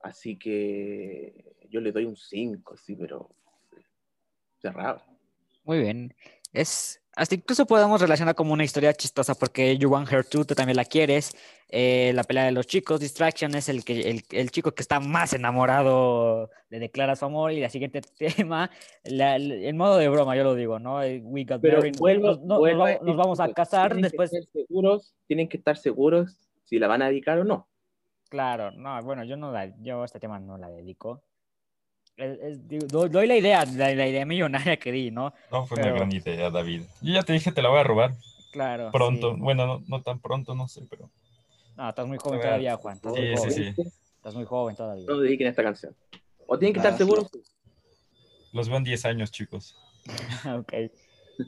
Así 0.00 0.38
que 0.38 1.56
yo 1.70 1.80
le 1.80 1.92
doy 1.92 2.04
un 2.04 2.16
5, 2.16 2.76
sí, 2.76 2.94
pero 2.94 3.34
cerrado. 4.60 5.02
Muy 5.64 5.80
bien. 5.80 6.14
Es, 6.52 7.02
hasta 7.18 7.34
incluso 7.34 7.66
podemos 7.66 8.00
relacionar 8.00 8.34
como 8.34 8.52
una 8.52 8.64
historia 8.64 8.92
chistosa 8.94 9.34
porque 9.34 9.76
You 9.76 9.90
Want 9.90 10.10
Her 10.10 10.24
Too, 10.24 10.44
tú 10.44 10.54
también 10.54 10.76
la 10.76 10.84
quieres. 10.84 11.36
eh, 11.68 12.12
la 12.14 12.22
pelea 12.24 12.44
de 12.44 12.52
los 12.52 12.66
chicos, 12.66 13.00
Distraction 13.00 13.54
es 13.54 13.68
el, 13.68 13.84
que, 13.84 14.00
el, 14.10 14.22
el 14.30 14.50
chico 14.50 14.72
que 14.72 14.80
está 14.82 15.00
más 15.00 15.34
enamorado, 15.34 16.48
le 16.70 16.78
declara 16.78 17.14
su 17.16 17.24
amor 17.26 17.52
y 17.52 17.62
el 17.62 17.70
siguiente 17.70 18.00
tema, 18.18 18.70
la- 19.04 19.36
el- 19.36 19.52
en 19.64 19.76
modo 19.76 19.98
de 19.98 20.08
broma, 20.08 20.34
yo 20.36 20.44
lo 20.44 20.54
digo, 20.54 20.78
¿no? 20.78 21.02
Eh, 21.02 21.20
We 21.22 21.44
got 21.44 21.60
Pero 21.60 21.78
married, 21.78 21.96
vuelvo, 21.98 22.28
nos, 22.42 22.58
vuelvo 22.58 22.84
vamos, 23.16 23.40
a 23.40 23.52
casar 23.52 23.88
tienen 23.90 24.02
después. 24.02 24.30
Que 24.30 24.42
seguros, 24.62 25.14
tienen 25.26 25.48
que 25.48 25.56
estar 25.58 25.76
seguros 25.76 26.38
si 26.64 26.78
la 26.78 26.86
van 26.86 27.02
a 27.02 27.08
dedicar 27.08 27.38
o 27.38 27.44
no. 27.44 27.68
Claro, 28.30 28.70
no, 28.72 29.02
bueno, 29.02 29.24
yo 29.24 29.36
no 29.36 29.52
la, 29.52 29.74
yo 29.80 30.04
este 30.04 30.20
tema 30.20 30.38
no 30.38 30.56
la 30.58 30.68
dedico. 30.70 31.22
Doy, 32.18 33.26
la 33.26 33.36
idea, 33.36 33.64
la, 33.64 33.94
la 33.94 34.06
idea 34.08 34.26
millonaria 34.26 34.76
que 34.76 34.90
di, 34.92 35.10
¿no? 35.10 35.32
No 35.52 35.66
fue 35.66 35.76
Pero- 35.76 35.88
una 35.90 35.96
gran 35.98 36.12
idea, 36.12 36.50
David. 36.50 36.82
Yo 37.00 37.14
ya 37.14 37.22
te 37.22 37.32
dije, 37.32 37.52
te 37.52 37.62
la 37.62 37.68
voy 37.68 37.78
a 37.78 37.84
robar 37.84 38.14
Claro. 38.52 38.90
pronto. 38.90 39.34
sí. 39.34 39.40
Bueno, 39.40 39.66
no, 39.66 39.82
no 39.86 40.02
tan 40.02 40.18
pronto, 40.20 40.54
no 40.54 40.66
sé, 40.68 40.82
pero. 40.90 41.10
No, 41.76 41.88
estás 41.88 42.06
muy 42.08 42.18
joven 42.18 42.40
todavía, 42.40 42.76
Juan. 42.76 42.96
Estás 42.96 43.12
muy 43.12 43.20
Sí, 43.20 43.26
sí, 43.36 43.36
joven. 43.36 43.74
sí. 43.76 43.82
Estás 44.16 44.34
muy 44.34 44.44
joven 44.44 44.74
todavía. 44.76 45.04
No 45.06 45.18
dediquen 45.20 45.46
esta 45.46 45.62
canción. 45.62 45.94
O 46.46 46.58
tienen 46.58 46.72
que 46.74 46.80
estar 46.80 46.96
seguros. 46.98 47.30
Los 48.52 48.68
veo 48.68 48.78
en 48.78 48.84
10 48.84 49.04
años, 49.04 49.30
chicos. 49.30 49.76
Ok. 50.58 50.72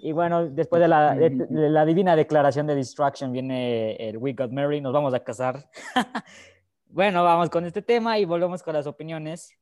Y 0.03 0.13
bueno, 0.13 0.47
después 0.47 0.81
de 0.81 0.87
la, 0.87 1.17
de, 1.17 1.31
de 1.31 1.69
la 1.69 1.85
divina 1.85 2.15
declaración 2.15 2.69
de 2.69 2.77
Distraction 2.77 3.33
viene 3.33 3.97
el 3.97 4.19
We 4.19 4.35
Got 4.35 4.53
Married, 4.53 4.83
nos 4.83 4.93
vamos 4.93 5.13
a 5.15 5.19
casar. 5.25 5.69
bueno, 6.91 7.25
vamos 7.25 7.51
con 7.51 7.65
este 7.65 7.83
tema 7.83 8.17
y 8.17 8.25
volvemos 8.25 8.63
con 8.63 8.75
las 8.75 8.87
opiniones. 8.87 9.53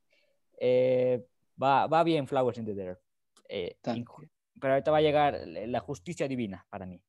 Eh, 0.59 1.25
va, 1.61 1.87
va 1.87 2.03
bien 2.03 2.27
Flowers 2.27 2.57
in 2.57 2.65
the 2.65 2.73
Dirt. 2.73 2.99
Eh, 3.47 3.77
pero 4.59 4.73
ahorita 4.73 4.91
va 4.91 4.97
a 4.97 5.01
llegar 5.01 5.41
la 5.47 5.79
justicia 5.79 6.27
divina 6.27 6.65
para 6.69 6.85
mí. 6.85 7.01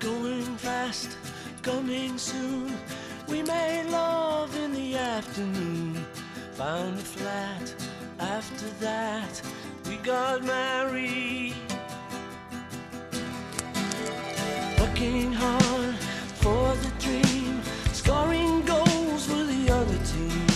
Going 0.00 0.56
fast, 0.56 1.12
coming 1.62 2.18
soon. 2.18 2.74
We 3.28 3.42
made 3.42 3.90
love 3.90 4.54
in 4.56 4.72
the 4.72 4.96
afternoon. 4.96 6.04
Found 6.54 6.98
a 6.98 7.02
flat. 7.02 7.74
After 8.18 8.68
that, 8.80 9.42
we 9.88 9.96
got 9.98 10.44
married. 10.44 11.54
Working 15.02 15.32
hard 15.32 15.96
for 16.42 16.76
the 16.76 16.92
dream. 17.00 17.60
Scoring 17.92 18.62
goals 18.64 19.26
for 19.26 19.42
the 19.42 19.68
other 19.68 19.98
team. 20.04 20.46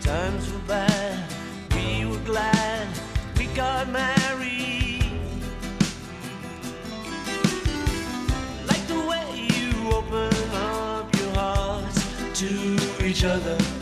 Times 0.00 0.50
were 0.50 0.66
bad. 0.66 1.30
We 1.74 2.06
were 2.06 2.24
glad 2.24 2.88
we 3.36 3.44
got 3.48 3.90
married. 3.90 5.04
like 8.66 8.86
the 8.86 9.00
way 9.10 9.46
you 9.54 9.90
open 9.92 10.32
up 10.54 11.14
your 11.14 11.34
hearts 11.34 12.00
to 12.40 13.04
each 13.04 13.24
other. 13.24 13.75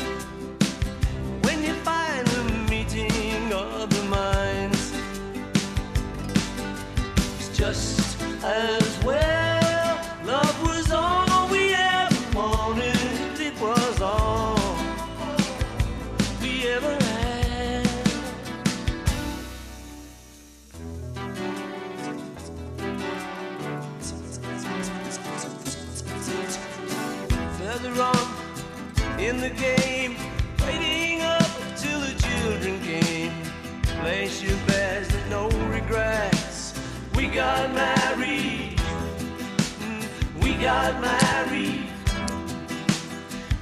Got 40.64 40.98
married. 40.98 41.90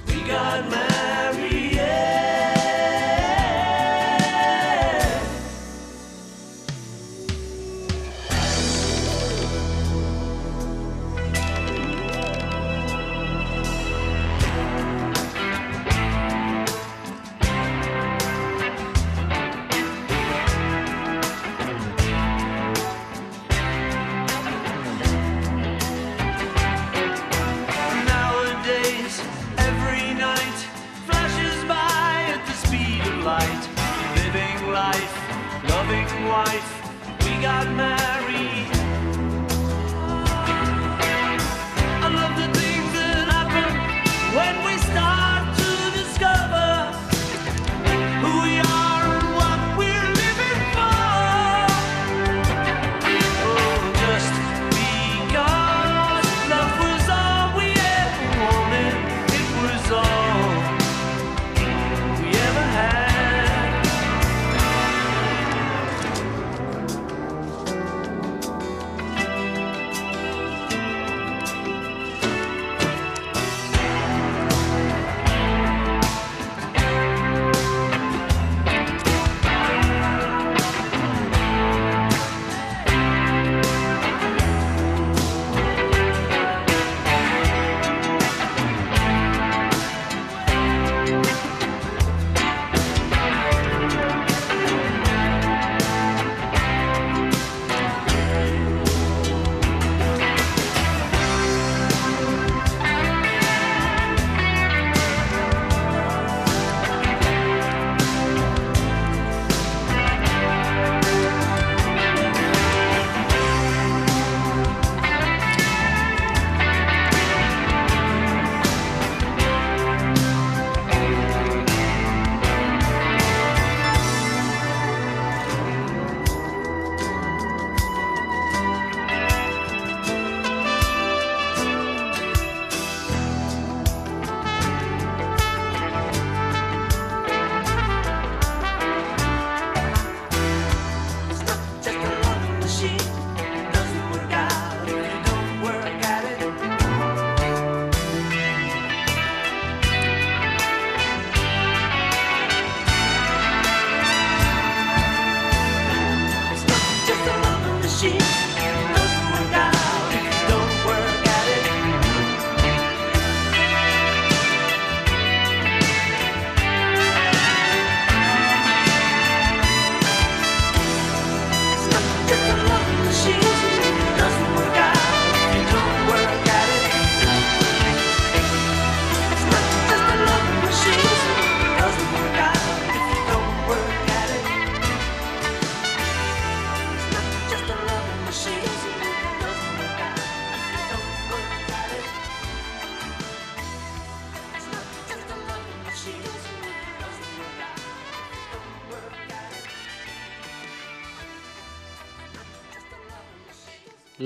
We 0.06 0.22
got 0.22 0.70
married. 0.70 0.91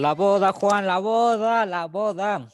La 0.06 0.14
boda, 0.14 0.52
Juan, 0.52 0.86
la 0.86 0.98
boda, 1.00 1.66
la 1.66 1.86
boda. 1.86 2.48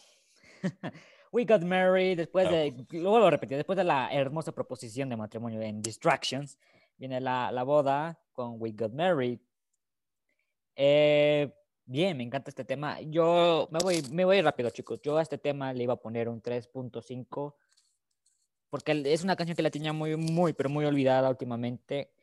We 1.32 1.44
got 1.44 1.60
married 1.60 2.16
después 2.16 2.48
de, 2.48 2.72
luego 2.92 3.18
lo 3.18 3.28
repetí, 3.28 3.54
después 3.54 3.76
de 3.76 3.84
la 3.84 4.08
hermosa 4.10 4.52
proposición 4.52 5.10
de 5.10 5.18
matrimonio 5.18 5.60
en 5.60 5.82
Distractions, 5.82 6.56
viene 6.96 7.20
la, 7.20 7.52
la 7.52 7.62
boda 7.62 8.18
con 8.32 8.54
We 8.58 8.72
got 8.72 8.92
married. 8.94 9.38
Eh, 10.76 11.52
bien, 11.84 12.16
me 12.16 12.22
encanta 12.22 12.48
este 12.48 12.64
tema. 12.64 13.02
Yo 13.02 13.68
me 13.70 13.80
voy, 13.80 14.00
me 14.10 14.24
voy 14.24 14.40
rápido, 14.40 14.70
chicos. 14.70 15.02
Yo 15.02 15.18
a 15.18 15.22
este 15.22 15.36
tema 15.36 15.74
le 15.74 15.82
iba 15.82 15.92
a 15.92 16.00
poner 16.00 16.30
un 16.30 16.40
3.5 16.40 17.54
porque 18.70 19.02
es 19.04 19.24
una 19.24 19.36
canción 19.36 19.56
que 19.56 19.62
la 19.62 19.70
tenía 19.70 19.92
muy, 19.92 20.16
muy, 20.16 20.54
pero 20.54 20.70
muy 20.70 20.86
olvidada 20.86 21.28
últimamente. 21.28 22.14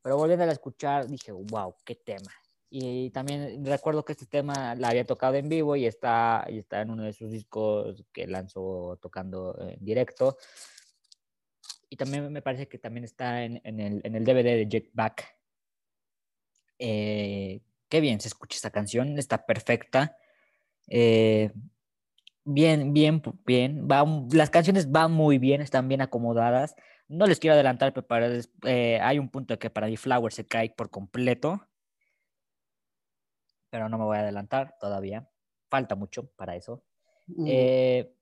Pero 0.00 0.16
volviendo 0.16 0.46
a 0.46 0.50
escuchar, 0.50 1.08
dije, 1.08 1.30
wow, 1.32 1.74
qué 1.84 1.94
tema. 1.94 2.32
Y 2.70 3.10
también 3.10 3.64
recuerdo 3.64 4.04
que 4.04 4.12
este 4.12 4.26
tema 4.26 4.74
la 4.74 4.88
había 4.88 5.06
tocado 5.06 5.36
en 5.36 5.48
vivo 5.48 5.74
y 5.76 5.86
está, 5.86 6.46
y 6.48 6.58
está 6.58 6.82
en 6.82 6.90
uno 6.90 7.04
de 7.04 7.14
sus 7.14 7.30
discos 7.30 8.04
que 8.12 8.26
lanzó 8.26 8.98
tocando 9.00 9.56
en 9.58 9.82
directo. 9.82 10.36
Y 11.88 11.96
también 11.96 12.30
me 12.30 12.42
parece 12.42 12.68
que 12.68 12.78
también 12.78 13.04
está 13.04 13.44
en, 13.44 13.60
en, 13.64 13.80
el, 13.80 14.00
en 14.04 14.14
el, 14.14 14.24
DVD 14.24 14.56
de 14.56 14.68
Jet 14.68 14.90
Back. 14.92 15.24
Eh, 16.78 17.62
qué 17.88 18.00
bien 18.00 18.20
se 18.20 18.28
escucha 18.28 18.56
esta 18.56 18.70
canción, 18.70 19.18
está 19.18 19.46
perfecta. 19.46 20.18
Eh, 20.88 21.50
bien, 22.44 22.92
bien, 22.92 23.22
bien. 23.46 23.88
Va, 23.90 24.04
las 24.32 24.50
canciones 24.50 24.90
van 24.90 25.12
muy 25.12 25.38
bien, 25.38 25.62
están 25.62 25.88
bien 25.88 26.02
acomodadas. 26.02 26.74
No 27.08 27.26
les 27.26 27.38
quiero 27.38 27.54
adelantar, 27.54 27.94
pero 27.94 28.06
para, 28.06 28.30
eh, 28.66 29.00
hay 29.02 29.18
un 29.18 29.30
punto 29.30 29.58
que 29.58 29.70
para 29.70 29.86
mi 29.86 29.96
Flower 29.96 30.34
se 30.34 30.46
cae 30.46 30.68
por 30.68 30.90
completo 30.90 31.67
pero 33.70 33.88
no 33.88 33.98
me 33.98 34.04
voy 34.04 34.16
a 34.16 34.20
adelantar 34.20 34.76
todavía. 34.80 35.28
Falta 35.68 35.94
mucho 35.94 36.30
para 36.36 36.56
eso. 36.56 36.82
Mm. 37.26 37.44
Eh, 37.46 38.14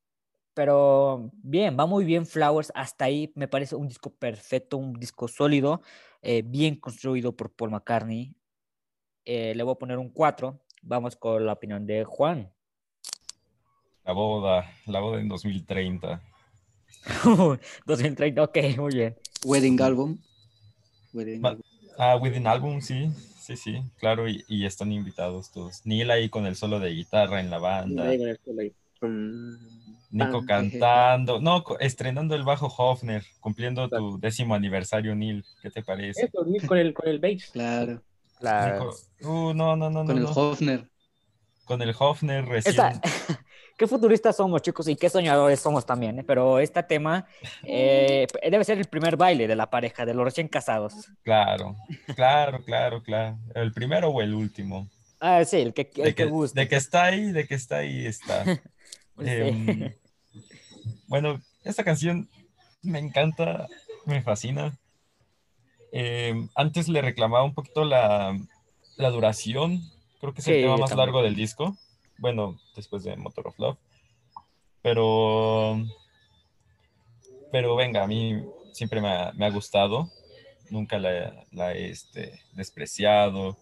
pero 0.54 1.30
bien, 1.34 1.76
va 1.78 1.86
muy 1.86 2.04
bien 2.04 2.26
Flowers. 2.26 2.72
Hasta 2.74 3.04
ahí 3.04 3.32
me 3.34 3.48
parece 3.48 3.76
un 3.76 3.88
disco 3.88 4.10
perfecto, 4.14 4.78
un 4.78 4.94
disco 4.94 5.28
sólido, 5.28 5.82
eh, 6.22 6.42
bien 6.44 6.76
construido 6.76 7.36
por 7.36 7.54
Paul 7.54 7.70
McCartney. 7.70 8.34
Eh, 9.24 9.54
le 9.54 9.62
voy 9.62 9.72
a 9.72 9.78
poner 9.78 9.98
un 9.98 10.10
4. 10.10 10.58
Vamos 10.82 11.16
con 11.16 11.44
la 11.44 11.52
opinión 11.52 11.86
de 11.86 12.04
Juan. 12.04 12.52
La 14.04 14.12
boda, 14.12 14.70
la 14.86 15.00
boda 15.00 15.20
en 15.20 15.28
2030. 15.28 16.22
2030, 17.86 18.42
ok, 18.44 18.58
muy 18.78 18.94
bien. 18.94 19.16
Wedding 19.44 19.80
Album. 19.82 20.18
Wedding 21.12 21.44
album. 21.44 21.62
Ah, 21.98 22.16
Wedding 22.16 22.46
Album, 22.46 22.80
sí. 22.80 23.10
Sí, 23.46 23.56
sí, 23.56 23.80
claro, 24.00 24.28
y, 24.28 24.44
y, 24.48 24.66
están 24.66 24.90
invitados 24.90 25.52
todos. 25.52 25.86
Neil 25.86 26.10
ahí 26.10 26.28
con 26.28 26.46
el 26.46 26.56
solo 26.56 26.80
de 26.80 26.90
guitarra 26.90 27.38
en 27.38 27.48
la 27.48 27.58
banda. 27.58 28.04
Nico 30.10 30.44
cantando, 30.44 31.40
no, 31.40 31.62
estrenando 31.78 32.34
el 32.34 32.42
bajo 32.42 32.66
Hofner, 32.66 33.22
cumpliendo 33.38 33.88
tu 33.88 34.18
décimo 34.18 34.56
aniversario, 34.56 35.14
Neil. 35.14 35.44
¿Qué 35.62 35.70
te 35.70 35.84
parece? 35.84 36.24
Eso, 36.24 36.44
Neil 36.44 36.66
con 36.66 36.78
el, 36.78 36.92
con 36.92 37.08
el 37.08 37.20
bass. 37.20 37.48
Claro. 37.52 38.02
claro. 38.40 38.90
uh, 39.22 39.54
no, 39.54 39.76
no, 39.76 39.90
no, 39.90 40.04
Con 40.04 40.20
no, 40.20 40.28
el 40.28 40.34
Hofner. 40.34 40.90
Con 41.64 41.82
el 41.82 41.94
Hofner 41.96 42.44
recién. 42.46 42.74
Esta... 42.74 43.00
qué 43.76 43.86
futuristas 43.86 44.36
somos, 44.36 44.62
chicos, 44.62 44.88
y 44.88 44.96
qué 44.96 45.08
soñadores 45.10 45.60
somos 45.60 45.84
también, 45.84 46.18
¿eh? 46.18 46.24
pero 46.24 46.58
este 46.58 46.82
tema 46.82 47.26
eh, 47.62 48.26
debe 48.50 48.64
ser 48.64 48.78
el 48.78 48.86
primer 48.86 49.16
baile 49.16 49.46
de 49.46 49.56
la 49.56 49.68
pareja, 49.70 50.06
de 50.06 50.14
los 50.14 50.24
recién 50.24 50.48
casados. 50.48 50.94
Claro, 51.22 51.76
claro, 52.14 52.64
claro, 52.64 53.02
claro. 53.02 53.38
¿El 53.54 53.72
primero 53.72 54.08
o 54.10 54.22
el 54.22 54.34
último? 54.34 54.88
Ah, 55.20 55.44
sí, 55.44 55.58
el 55.58 55.72
que, 55.74 55.90
el 55.96 56.04
de 56.04 56.14
que, 56.14 56.24
gusta. 56.26 56.60
De 56.60 56.68
que 56.68 56.76
está 56.76 57.04
ahí, 57.04 57.32
de 57.32 57.46
que 57.46 57.54
está 57.54 57.78
ahí, 57.78 58.06
está. 58.06 58.44
Pues 59.16 59.28
eh, 59.30 59.96
bueno, 61.06 61.40
esta 61.64 61.84
canción 61.84 62.28
me 62.82 62.98
encanta, 62.98 63.66
me 64.04 64.20
fascina. 64.20 64.78
Eh, 65.90 66.34
antes 66.54 66.88
le 66.88 67.00
reclamaba 67.00 67.42
un 67.44 67.54
poquito 67.54 67.84
la, 67.84 68.38
la 68.98 69.08
duración, 69.10 69.80
creo 70.20 70.34
que 70.34 70.42
es 70.42 70.48
el 70.48 70.56
Sí, 70.56 70.60
tema 70.60 70.76
más 70.76 70.90
también. 70.90 71.06
largo 71.06 71.22
del 71.22 71.34
disco. 71.34 71.78
Bueno, 72.18 72.58
después 72.74 73.04
de 73.04 73.16
Motor 73.16 73.48
of 73.48 73.58
Love. 73.58 73.78
Pero. 74.82 75.82
Pero 77.52 77.76
venga, 77.76 78.02
a 78.02 78.06
mí 78.06 78.42
siempre 78.72 79.00
me 79.00 79.08
ha, 79.08 79.50
gustado. 79.50 80.10
Nunca 80.70 80.98
la, 80.98 81.74
he 81.74 81.90
este, 81.90 82.40
despreciado. 82.52 83.56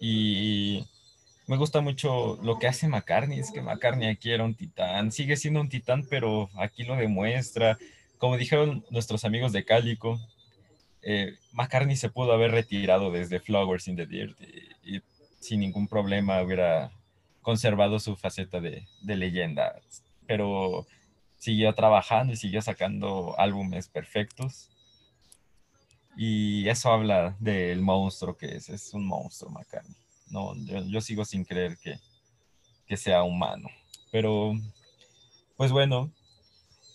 Y 0.00 0.84
me 1.46 1.56
gusta 1.56 1.80
mucho 1.80 2.38
lo 2.42 2.58
que 2.58 2.66
hace 2.66 2.88
McCartney. 2.88 3.38
Es 3.38 3.50
que 3.52 3.62
McCartney 3.62 4.08
aquí 4.08 4.30
era 4.30 4.44
un 4.44 4.54
titán. 4.54 5.12
Sigue 5.12 5.36
siendo 5.36 5.60
un 5.60 5.68
titán, 5.68 6.06
pero 6.08 6.50
aquí 6.56 6.84
lo 6.84 6.96
demuestra. 6.96 7.78
Como 8.18 8.36
dijeron 8.36 8.84
nuestros 8.90 9.24
amigos 9.24 9.52
de 9.52 9.64
Cálico, 9.64 10.20
eh, 11.02 11.34
McCartney 11.52 11.96
se 11.96 12.10
pudo 12.10 12.32
haber 12.32 12.50
retirado 12.50 13.10
desde 13.10 13.40
Flowers 13.40 13.88
in 13.88 13.96
the 13.96 14.06
Dirt 14.06 14.36
y 14.82 15.00
sin 15.38 15.60
ningún 15.60 15.86
problema 15.86 16.42
hubiera 16.42 16.90
conservado 17.46 18.00
su 18.00 18.16
faceta 18.16 18.60
de, 18.60 18.88
leyenda, 19.04 19.80
pero 20.26 20.84
siguió 21.36 21.72
trabajando 21.76 22.32
y 22.32 22.36
siguió 22.36 22.60
sacando 22.60 23.38
álbumes 23.38 23.86
perfectos. 23.86 24.68
Y 26.16 26.68
eso 26.68 26.90
habla 26.90 27.36
del 27.38 27.82
monstruo 27.82 28.36
que 28.36 28.56
es, 28.56 28.68
es 28.68 28.92
un 28.94 29.06
monstruo 29.06 29.52
McCartney. 29.52 29.94
No, 30.28 30.56
yo, 30.56 30.84
yo 30.88 31.00
sigo 31.00 31.24
sin 31.24 31.44
creer 31.44 31.78
que, 31.78 32.00
que, 32.84 32.96
sea 32.96 33.22
humano. 33.22 33.68
Pero, 34.10 34.54
pues 35.56 35.70
bueno, 35.70 36.10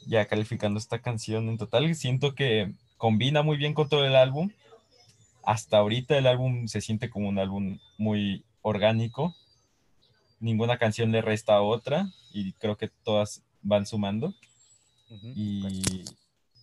ya 0.06 0.26
calificando 0.26 0.80
esta 0.80 1.02
canción 1.02 1.48
en 1.48 1.58
total, 1.58 1.96
siento 1.96 2.36
que 2.36 2.74
combina 2.98 3.42
muy 3.42 3.56
bien 3.56 3.74
con 3.74 3.88
todo 3.88 4.06
el 4.06 4.18
álbum. 4.18 4.52
Hasta 5.46 5.78
ahorita 5.78 6.18
el 6.18 6.28
álbum 6.28 6.68
se 6.68 6.82
siente 6.82 7.10
como 7.10 7.30
un 7.30 7.40
álbum 7.40 7.80
muy 7.98 8.44
orgánico, 8.62 9.34
ninguna 10.42 10.78
canción 10.78 11.12
le 11.12 11.22
resta 11.22 11.56
a 11.56 11.62
otra 11.62 12.12
y 12.34 12.54
creo 12.54 12.76
que 12.76 12.90
todas 12.90 13.44
van 13.62 13.86
sumando. 13.86 14.34
Uh 15.10 15.16
-huh. 15.16 15.34
y, 15.36 16.04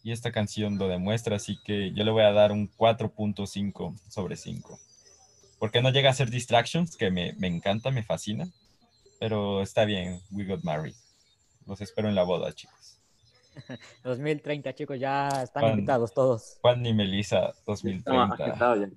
y, 0.03 0.13
esta 0.13 0.33
canción 0.33 0.79
lo 0.79 0.89
demuestra, 0.89 1.37
así 1.37 1.59
que 1.65 1.93
yo 1.93 2.03
le 2.03 2.11
voy 2.11 2.23
a 2.23 2.33
dar 2.33 2.51
un 2.51 2.71
4.5 2.77 3.99
sobre 4.09 4.37
5. 4.37 4.79
Porque 5.59 5.83
no 5.83 5.91
llega 5.91 6.09
a 6.11 6.15
ser 6.15 6.31
Distractions, 6.31 6.97
que 6.97 7.11
me, 7.11 7.35
me, 7.35 7.47
encanta, 7.47 7.91
me 7.91 8.03
fascina, 8.03 8.49
pero 9.21 9.61
está 9.61 9.85
bien, 9.85 10.23
We 10.31 10.45
Got 10.45 10.63
Married. 10.63 10.95
Los 11.67 11.81
espero 11.83 12.09
en 12.09 12.15
la 12.15 12.23
boda, 12.23 12.53
chicos. 12.53 12.99
2030, 14.05 14.75
chicos, 14.75 14.99
ya 14.99 15.29
están 15.43 15.63
Juan, 15.63 15.73
invitados 15.75 16.15
todos. 16.15 16.59
Juan 16.63 16.87
y 16.87 16.95
Melissa, 16.95 17.53
2030. 17.67 18.97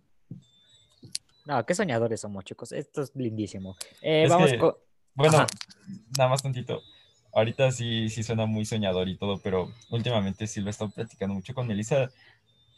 No, 1.45 1.65
qué 1.65 1.75
soñadores 1.75 2.21
somos, 2.21 2.43
chicos. 2.43 2.71
Esto 2.71 3.01
es 3.01 3.11
lindísimo. 3.15 3.75
Eh, 4.01 4.23
es 4.23 4.29
vamos 4.29 4.51
que, 4.51 4.57
con... 4.57 4.75
Bueno, 5.13 5.37
Ajá. 5.37 5.47
nada 6.17 6.29
más 6.29 6.41
tantito. 6.41 6.81
Ahorita 7.33 7.71
sí, 7.71 8.09
sí 8.09 8.23
suena 8.23 8.45
muy 8.45 8.65
soñador 8.65 9.07
y 9.07 9.17
todo, 9.17 9.39
pero 9.39 9.71
últimamente 9.89 10.47
sí 10.47 10.59
lo 10.61 10.67
he 10.67 10.69
estado 10.71 10.91
platicando 10.91 11.33
mucho 11.33 11.53
con 11.53 11.67
Melissa. 11.67 12.11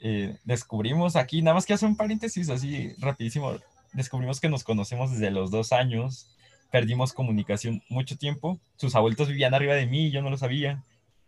Eh, 0.01 0.37
descubrimos 0.43 1.15
aquí, 1.15 1.41
nada 1.41 1.55
más 1.55 1.65
que 1.65 1.73
hacer 1.73 1.87
un 1.87 1.95
paréntesis 1.95 2.49
así 2.49 2.93
rapidísimo, 2.99 3.55
descubrimos 3.93 4.41
que 4.41 4.49
nos 4.49 4.63
conocemos 4.63 5.11
desde 5.11 5.31
los 5.31 5.49
dos 5.49 5.71
años, 5.71 6.35
perdimos 6.71 7.13
comunicación 7.13 7.81
mucho 7.87 8.17
tiempo, 8.17 8.59
sus 8.75 8.95
abuelitos 8.95 9.29
vivían 9.29 9.53
arriba 9.53 9.75
de 9.75 9.85
mí, 9.85 10.11
yo 10.11 10.21
no 10.21 10.29
lo 10.29 10.37
sabía, 10.37 10.83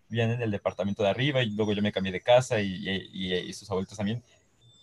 vivían 0.09 0.31
en 0.31 0.41
el 0.41 0.51
departamento 0.51 1.03
de 1.03 1.09
arriba 1.09 1.41
y 1.41 1.51
luego 1.51 1.71
yo 1.71 1.81
me 1.81 1.93
cambié 1.93 2.11
de 2.11 2.21
casa 2.21 2.61
y, 2.61 2.85
y, 3.13 3.33
y 3.33 3.53
sus 3.53 3.69
abuelitos 3.71 3.97
también. 3.97 4.21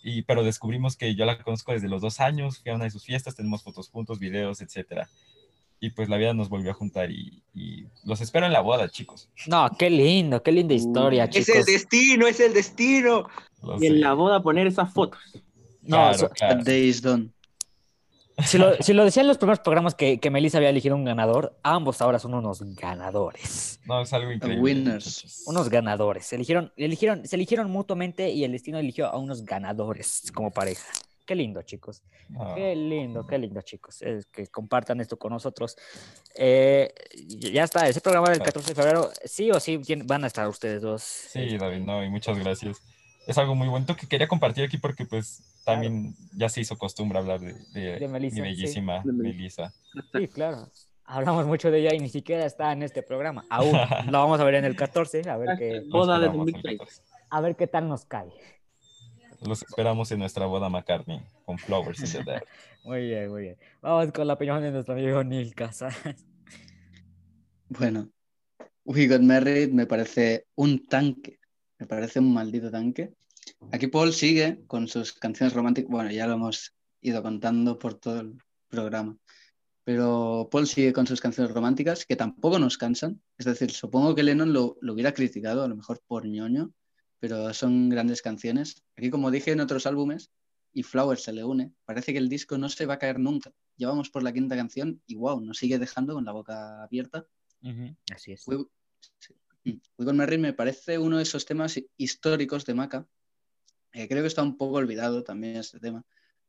Y, 0.03 0.23
pero 0.23 0.43
descubrimos 0.43 0.97
que 0.97 1.15
yo 1.15 1.25
la 1.25 1.41
conozco 1.41 1.71
desde 1.71 1.87
los 1.87 2.01
dos 2.01 2.19
años, 2.19 2.59
fui 2.59 2.71
a 2.71 2.75
una 2.75 2.83
de 2.83 2.91
sus 2.91 3.05
fiestas, 3.05 3.35
tenemos 3.35 3.63
fotos 3.63 3.89
juntos, 3.89 4.19
videos, 4.19 4.61
etcétera. 4.61 5.09
Y 5.79 5.91
pues 5.91 6.09
la 6.09 6.17
vida 6.17 6.33
nos 6.33 6.49
volvió 6.49 6.71
a 6.71 6.73
juntar 6.73 7.09
y, 7.09 7.41
y, 7.53 7.85
los 8.03 8.21
espero 8.21 8.45
en 8.45 8.53
la 8.53 8.61
boda, 8.61 8.89
chicos. 8.89 9.29
No, 9.47 9.69
qué 9.77 9.89
lindo, 9.89 10.43
qué 10.43 10.51
linda 10.51 10.73
historia, 10.73 11.25
es 11.25 11.29
chicos. 11.31 11.49
Es 11.49 11.67
el 11.67 11.73
destino, 11.73 12.27
es 12.27 12.39
el 12.39 12.53
destino. 12.53 13.27
Lo 13.61 13.81
Y 13.81 13.87
en 13.87 14.01
la 14.01 14.13
boda 14.13 14.41
poner 14.41 14.67
esas 14.67 14.93
fotos. 14.93 15.19
No, 15.81 15.97
Claro, 15.97 16.17
so- 16.17 16.29
claro. 16.29 16.59
A 16.59 16.63
Day 16.63 16.87
is 16.87 17.01
Done. 17.01 17.31
Si 18.45 18.57
lo, 18.57 18.75
si 18.77 18.93
lo 18.93 19.05
en 19.07 19.27
los 19.27 19.37
primeros 19.37 19.59
programas 19.59 19.93
que, 19.93 20.19
que 20.19 20.29
Melissa 20.31 20.57
había 20.57 20.69
elegido 20.69 20.95
un 20.95 21.05
ganador, 21.05 21.55
ambos 21.61 22.01
ahora 22.01 22.17
son 22.17 22.33
unos 22.33 22.63
ganadores. 22.75 23.79
No, 23.85 24.01
es 24.01 24.11
algo 24.13 24.31
increíble. 24.31 24.61
winners. 24.61 25.43
Unos 25.45 25.69
ganadores. 25.69 26.25
Se 26.25 26.35
eligieron, 26.35 26.73
eligieron, 26.75 27.27
se 27.27 27.35
eligieron 27.35 27.69
mutuamente 27.69 28.31
y 28.31 28.43
el 28.43 28.51
destino 28.51 28.79
eligió 28.79 29.07
a 29.07 29.17
unos 29.17 29.45
ganadores 29.45 30.31
como 30.33 30.51
pareja. 30.51 30.87
Qué 31.25 31.35
lindo, 31.35 31.61
chicos. 31.61 32.03
Ah, 32.37 32.53
Qué 32.55 32.75
lindo, 32.75 33.25
qué 33.25 33.37
lindo, 33.37 33.61
chicos. 33.61 34.01
Es 34.01 34.25
que 34.25 34.47
compartan 34.47 34.99
esto 34.99 35.17
con 35.17 35.31
nosotros. 35.31 35.77
Eh, 36.35 36.93
ya 37.27 37.63
está, 37.63 37.87
ese 37.87 38.01
programa 38.01 38.29
del 38.29 38.41
14 38.41 38.69
de 38.69 38.75
febrero, 38.75 39.09
sí 39.23 39.49
o 39.51 39.59
sí 39.59 39.79
van 40.05 40.23
a 40.23 40.27
estar 40.27 40.47
ustedes 40.47 40.81
dos. 40.81 41.01
Sí, 41.01 41.57
David, 41.57 41.81
no, 41.81 42.03
y 42.03 42.09
muchas 42.09 42.37
gracias. 42.39 42.81
Es 43.25 43.37
algo 43.37 43.55
muy 43.55 43.67
bonito 43.67 43.95
que 43.95 44.07
quería 44.07 44.27
compartir 44.27 44.65
aquí 44.65 44.77
porque 44.77 45.05
pues 45.05 45.41
también 45.65 46.15
ya 46.33 46.49
se 46.49 46.61
hizo 46.61 46.77
costumbre 46.77 47.19
hablar 47.19 47.39
de, 47.39 47.53
de, 47.73 47.99
De 47.99 48.07
Melissa, 48.07 48.41
mi 48.41 48.41
sí. 48.41 48.41
bellísima 48.41 49.01
De 49.03 49.13
Melissa. 49.13 49.73
Sí, 50.13 50.27
claro. 50.27 50.67
Hablamos 51.05 51.45
mucho 51.45 51.69
de 51.71 51.79
ella 51.79 51.93
y 51.93 51.99
ni 51.99 52.09
siquiera 52.09 52.45
está 52.45 52.71
en 52.71 52.83
este 52.83 53.03
programa. 53.03 53.45
Aún 53.49 53.71
lo 54.11 54.19
vamos 54.19 54.39
a 54.39 54.43
ver 54.43 54.55
en 54.55 54.65
el 54.65 54.75
14, 54.75 55.29
a 55.29 55.37
ver 55.37 55.57
qué, 55.57 55.81
Boda 55.89 56.19
de 56.19 56.25
esperamos 56.25 56.47
el 56.47 56.53
2030. 56.53 56.83
14. 56.85 57.01
a 57.29 57.41
ver 57.41 57.55
qué 57.55 57.67
tal 57.67 57.87
nos 57.87 58.05
cae. 58.05 58.31
Los 59.45 59.61
esperamos 59.61 60.11
en 60.11 60.19
nuestra 60.19 60.45
boda 60.45 60.69
McCartney 60.69 61.21
con 61.45 61.57
Flowers 61.57 61.99
in 62.15 62.23
the. 62.23 62.41
Muy 62.85 63.07
bien, 63.07 63.29
muy 63.29 63.41
bien. 63.43 63.57
Vamos 63.81 64.11
con 64.11 64.27
la 64.27 64.33
opinión 64.33 64.61
de 64.61 64.71
nuestro 64.71 64.93
amigo 64.93 65.23
Neil 65.23 65.55
Casas. 65.55 65.95
Bueno, 67.69 68.09
We 68.85 69.07
Got 69.07 69.21
Married 69.21 69.71
me 69.71 69.85
parece 69.85 70.47
un 70.55 70.85
tanque, 70.85 71.39
me 71.83 71.87
parece 71.87 72.19
un 72.19 72.33
maldito 72.33 72.71
tanque. 72.71 73.13
Aquí 73.73 73.87
Paul 73.87 74.13
sigue 74.13 74.63
con 74.67 74.87
sus 74.87 75.11
canciones 75.11 75.53
románticas, 75.53 75.91
bueno, 75.91 76.09
ya 76.11 76.25
lo 76.27 76.35
hemos 76.35 76.73
ido 77.01 77.21
contando 77.21 77.77
por 77.77 77.95
todo 77.95 78.21
el 78.21 78.37
programa, 78.69 79.17
pero 79.83 80.47
Paul 80.49 80.65
sigue 80.65 80.93
con 80.93 81.05
sus 81.05 81.19
canciones 81.19 81.53
románticas 81.53 82.05
que 82.05 82.15
tampoco 82.15 82.57
nos 82.57 82.77
cansan, 82.77 83.21
es 83.37 83.45
decir, 83.45 83.71
supongo 83.71 84.15
que 84.15 84.23
Lennon 84.23 84.53
lo, 84.53 84.77
lo 84.79 84.93
hubiera 84.93 85.13
criticado, 85.13 85.61
a 85.63 85.67
lo 85.67 85.75
mejor 85.75 86.01
por 86.07 86.25
ñoño, 86.25 86.71
pero 87.19 87.53
son 87.53 87.89
grandes 87.89 88.21
canciones. 88.21 88.81
Aquí, 88.95 89.09
como 89.09 89.29
dije 89.29 89.51
en 89.51 89.59
otros 89.59 89.85
álbumes, 89.85 90.31
y 90.71 90.83
Flowers 90.83 91.23
se 91.23 91.33
le 91.33 91.43
une, 91.43 91.73
parece 91.83 92.13
que 92.13 92.19
el 92.19 92.29
disco 92.29 92.57
no 92.57 92.69
se 92.69 92.85
va 92.85 92.93
a 92.93 92.99
caer 92.99 93.19
nunca. 93.19 93.51
Llevamos 93.75 94.09
por 94.09 94.23
la 94.23 94.31
quinta 94.31 94.55
canción 94.55 95.01
y 95.05 95.15
wow, 95.15 95.41
nos 95.41 95.57
sigue 95.57 95.77
dejando 95.79 96.13
con 96.13 96.23
la 96.23 96.31
boca 96.31 96.81
abierta. 96.81 97.25
Así 98.09 98.31
es. 98.31 98.47
We, 98.47 98.65
sí. 99.19 99.35
We 99.65 99.79
Got 99.97 100.15
Married 100.15 100.39
me 100.39 100.53
parece 100.53 100.97
uno 100.97 101.17
de 101.17 101.23
esos 101.23 101.45
temas 101.45 101.79
históricos 101.97 102.65
de 102.65 102.73
Maca. 102.73 103.07
Eh, 103.93 104.07
creo 104.07 104.21
que 104.21 104.27
está 104.27 104.43
un 104.43 104.57
poco 104.57 104.77
olvidado 104.77 105.23
también 105.23 105.55
este 105.57 105.79
tema, 105.79 106.03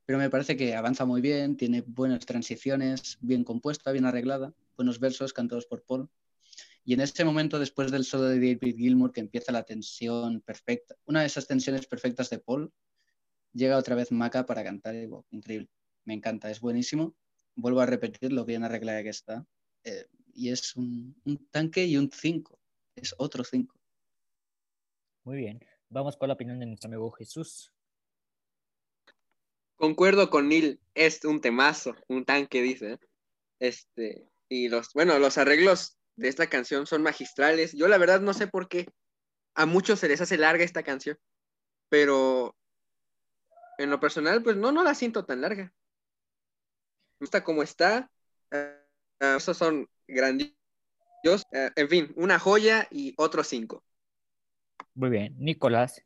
pero 0.04 0.18
me 0.18 0.30
parece 0.30 0.56
que 0.56 0.74
avanza 0.74 1.04
muy 1.04 1.20
bien, 1.20 1.56
tiene 1.56 1.82
buenas 1.82 2.24
transiciones, 2.26 3.18
bien 3.20 3.44
compuesta, 3.44 3.92
bien 3.92 4.06
arreglada, 4.06 4.52
buenos 4.76 4.98
versos 4.98 5.32
cantados 5.32 5.66
por 5.66 5.82
Paul. 5.84 6.08
Y 6.84 6.94
en 6.94 7.00
este 7.00 7.24
momento, 7.24 7.58
después 7.58 7.90
del 7.90 8.04
solo 8.04 8.24
de 8.24 8.36
David 8.36 8.76
Gilmour, 8.76 9.12
que 9.12 9.20
empieza 9.20 9.52
la 9.52 9.62
tensión 9.62 10.40
perfecta, 10.40 10.96
una 11.06 11.20
de 11.20 11.26
esas 11.26 11.46
tensiones 11.46 11.86
perfectas 11.86 12.30
de 12.30 12.38
Paul, 12.38 12.72
llega 13.52 13.78
otra 13.78 13.94
vez 13.94 14.10
Maca 14.10 14.44
para 14.44 14.64
cantar 14.64 14.94
y 14.94 15.06
wow, 15.06 15.24
increíble. 15.30 15.68
Me 16.04 16.14
encanta, 16.14 16.50
es 16.50 16.60
buenísimo. 16.60 17.14
Vuelvo 17.54 17.80
a 17.80 17.86
repetir 17.86 18.32
lo 18.32 18.44
bien 18.44 18.64
arreglada 18.64 19.02
que 19.02 19.08
está. 19.10 19.46
Eh, 19.84 20.06
y 20.34 20.50
es 20.50 20.76
un, 20.76 21.16
un 21.24 21.46
tanque 21.50 21.86
y 21.86 21.96
un 21.96 22.10
5. 22.10 22.58
Es 22.96 23.14
otro 23.18 23.44
5. 23.44 23.74
Muy 25.24 25.36
bien. 25.36 25.60
Vamos 25.88 26.16
con 26.16 26.28
la 26.28 26.34
opinión 26.34 26.58
de 26.58 26.66
nuestro 26.66 26.88
amigo 26.88 27.10
Jesús. 27.12 27.72
Concuerdo 29.76 30.30
con 30.30 30.48
Neil, 30.48 30.80
es 30.94 31.24
un 31.24 31.40
temazo, 31.40 31.94
un 32.08 32.24
tanque, 32.24 32.62
dice. 32.62 32.98
Este, 33.58 34.28
y 34.48 34.68
los, 34.68 34.92
bueno, 34.92 35.18
los 35.18 35.38
arreglos 35.38 35.98
de 36.16 36.28
esta 36.28 36.48
canción 36.48 36.86
son 36.86 37.02
magistrales. 37.02 37.72
Yo 37.72 37.88
la 37.88 37.98
verdad 37.98 38.20
no 38.20 38.34
sé 38.34 38.46
por 38.46 38.68
qué 38.68 38.86
a 39.54 39.66
muchos 39.66 40.00
se 40.00 40.08
les 40.08 40.20
hace 40.20 40.36
larga 40.36 40.64
esta 40.64 40.82
canción, 40.82 41.18
pero 41.88 42.56
en 43.78 43.90
lo 43.90 44.00
personal, 44.00 44.42
pues 44.42 44.56
no, 44.56 44.72
no 44.72 44.84
la 44.84 44.94
siento 44.94 45.24
tan 45.24 45.40
larga. 45.40 45.64
Me 47.18 47.24
gusta 47.24 47.42
como 47.44 47.62
está. 47.62 48.10
eh, 48.50 48.80
esos 49.36 49.56
son 49.56 49.88
grandiosos. 50.06 50.63
Eh, 51.24 51.70
en 51.76 51.88
fin, 51.88 52.12
una 52.16 52.38
joya 52.38 52.86
y 52.90 53.14
otros 53.16 53.46
cinco. 53.48 53.82
Muy 54.94 55.10
bien. 55.10 55.34
Nicolás. 55.38 56.02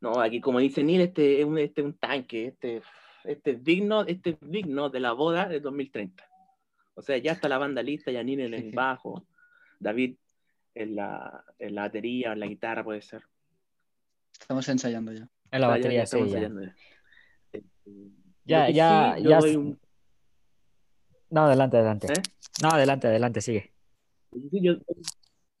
No, 0.00 0.20
aquí 0.20 0.40
como 0.40 0.60
dice 0.60 0.84
Neil, 0.84 1.00
este 1.00 1.40
es 1.40 1.44
un, 1.44 1.58
este 1.58 1.80
es 1.80 1.84
un 1.86 1.98
tanque, 1.98 2.46
este, 2.46 2.82
este 3.24 3.50
es 3.52 3.64
digno, 3.64 4.04
este 4.06 4.30
es 4.30 4.36
digno 4.40 4.88
de 4.90 5.00
la 5.00 5.12
boda 5.12 5.48
de 5.48 5.58
2030. 5.60 6.24
O 6.94 7.02
sea, 7.02 7.18
ya 7.18 7.32
está 7.32 7.48
la 7.48 7.58
banda 7.58 7.82
lista, 7.82 8.10
ya 8.12 8.22
Neil 8.22 8.40
en 8.40 8.54
el 8.54 8.70
bajo, 8.74 9.26
David 9.80 10.16
en 10.74 10.94
la, 10.94 11.44
en 11.58 11.74
la 11.74 11.82
batería, 11.82 12.32
en 12.32 12.40
la 12.40 12.46
guitarra 12.46 12.84
puede 12.84 13.02
ser. 13.02 13.24
Estamos 14.40 14.68
ensayando 14.68 15.12
ya. 15.12 15.28
En 15.50 15.60
la 15.60 15.68
O 15.68 15.72
sea, 15.72 15.78
ya- 15.80 15.82
batería, 15.82 16.00
ya 16.02 16.06
sí. 16.06 16.16
estamos 16.16 16.30
ya. 16.32 16.38
ensayando 16.38 16.62
ya. 16.62 16.76
Ya, 18.44 18.70
ya, 18.70 19.18
yo 19.18 19.58
un- 19.58 19.80
No, 21.30 21.42
adelante, 21.42 21.76
adelante. 21.76 22.06
¿eh? 22.12 22.22
No, 22.62 22.70
adelante, 22.70 23.06
adelante, 23.08 23.40
sigue. 23.40 23.72
Sí, 24.32 24.60
yo 24.62 24.74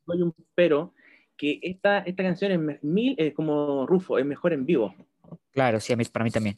doy 0.06 0.22
un 0.22 0.34
pero 0.54 0.94
que 1.36 1.58
esta, 1.62 1.98
esta 2.00 2.22
canción 2.22 2.52
es 2.70 2.82
mil, 2.82 3.14
eh, 3.18 3.32
como 3.32 3.86
Rufo, 3.86 4.18
es 4.18 4.26
mejor 4.26 4.52
en 4.52 4.66
vivo. 4.66 4.94
Claro, 5.52 5.78
sí, 5.80 5.92
a 5.92 5.96
mí, 5.96 6.04
para 6.04 6.24
mí 6.24 6.30
también. 6.30 6.56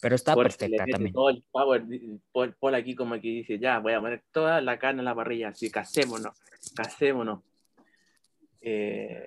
Pero 0.00 0.14
está 0.14 0.34
Porque 0.34 0.50
perfecta 0.50 0.84
también. 0.90 1.12
todo 1.12 1.30
el 1.30 1.42
power, 1.50 1.84
Paul, 2.32 2.54
Paul 2.58 2.74
aquí 2.74 2.94
como 2.94 3.14
que 3.14 3.28
dice, 3.28 3.58
ya, 3.58 3.78
voy 3.80 3.92
a 3.92 4.00
poner 4.00 4.22
toda 4.32 4.60
la 4.60 4.78
carne 4.78 5.00
en 5.00 5.04
la 5.04 5.14
parrilla, 5.14 5.48
así, 5.48 5.70
casémonos, 5.70 6.34
casémonos. 6.74 7.40
Eh, 8.60 9.24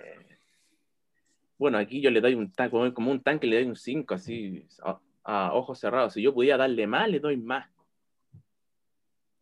bueno, 1.57 1.77
aquí 1.77 2.01
yo 2.01 2.09
le 2.09 2.21
doy 2.21 2.33
un 2.35 2.51
tanque, 2.51 2.71
como- 2.71 2.93
como 2.93 3.11
un 3.11 3.21
tanque 3.21 3.47
le 3.47 3.57
doy 3.57 3.65
un 3.65 3.75
5, 3.75 4.15
así, 4.15 4.65
a, 4.83 4.99
a 5.23 5.53
ojos 5.53 5.79
cerrados. 5.79 6.13
Si 6.13 6.21
yo 6.21 6.33
pudiera 6.33 6.57
darle 6.57 6.87
más, 6.87 7.07
le 7.09 7.19
doy 7.19 7.37
más. 7.37 7.69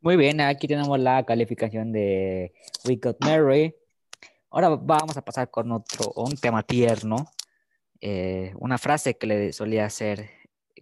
Muy 0.03 0.17
bien, 0.17 0.41
aquí 0.41 0.67
tenemos 0.67 0.99
la 0.99 1.23
calificación 1.25 1.91
de 1.91 2.53
We 2.85 2.95
Got 2.95 3.23
Married. 3.23 3.73
Ahora 4.49 4.69
vamos 4.69 5.15
a 5.15 5.21
pasar 5.23 5.51
con 5.51 5.71
otro, 5.71 6.11
un 6.15 6.35
tema 6.37 6.63
tierno. 6.63 7.31
Eh, 8.01 8.51
una 8.59 8.79
frase 8.79 9.15
que 9.15 9.27
le 9.27 9.53
solía 9.53 9.85
hacer, 9.85 10.31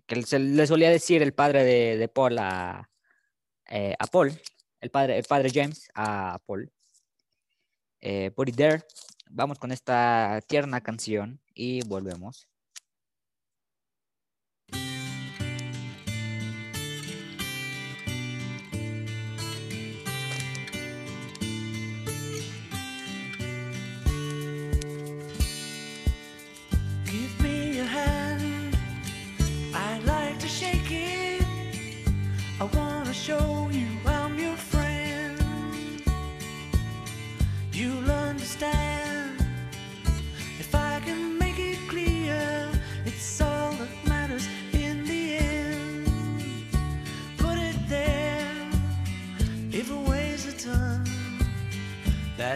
que 0.08 0.16
le 0.16 0.66
solía 0.68 0.90
decir 0.90 1.22
el 1.22 1.34
padre 1.34 1.66
de, 1.66 1.98
de 1.98 2.08
Paul 2.08 2.38
a, 2.40 2.90
eh, 3.70 3.94
a 4.00 4.08
Paul, 4.08 4.32
el 4.80 4.90
padre, 4.90 5.18
el 5.18 5.26
padre 5.26 5.52
James 5.54 5.90
a 5.94 6.40
Paul. 6.46 6.72
Eh, 8.00 8.32
Put 8.32 8.50
It 8.50 8.56
There. 8.56 8.84
Vamos 9.30 9.60
con 9.60 9.74
esta 9.74 10.40
tierna 10.48 10.82
canción 10.82 11.41
y 11.54 11.82
volvemos. 11.86 12.49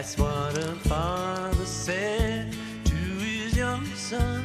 That's 0.04 0.18
what 0.18 0.58
a 0.58 0.74
father 0.86 1.64
said 1.64 2.52
to 2.84 2.94
his 2.94 3.56
young 3.56 3.86
son. 3.94 4.44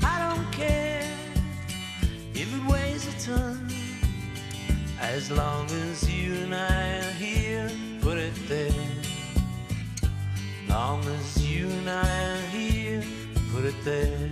I 0.00 0.32
don't 0.32 0.48
care 0.52 1.10
if 2.34 2.54
it 2.54 2.72
weighs 2.72 3.04
a 3.08 3.26
ton, 3.26 3.68
as 5.00 5.28
long 5.32 5.66
as 5.90 6.08
you 6.08 6.34
and 6.34 6.54
I 6.54 6.98
are 6.98 7.14
here. 7.14 7.68
Put 8.00 8.16
it 8.16 8.36
there. 8.46 8.70
Long 10.68 11.04
as 11.04 11.44
you 11.44 11.68
and 11.68 11.90
I 11.90 12.34
are 12.34 12.46
here, 12.52 13.02
put 13.52 13.64
it 13.64 13.74
there. 13.82 14.30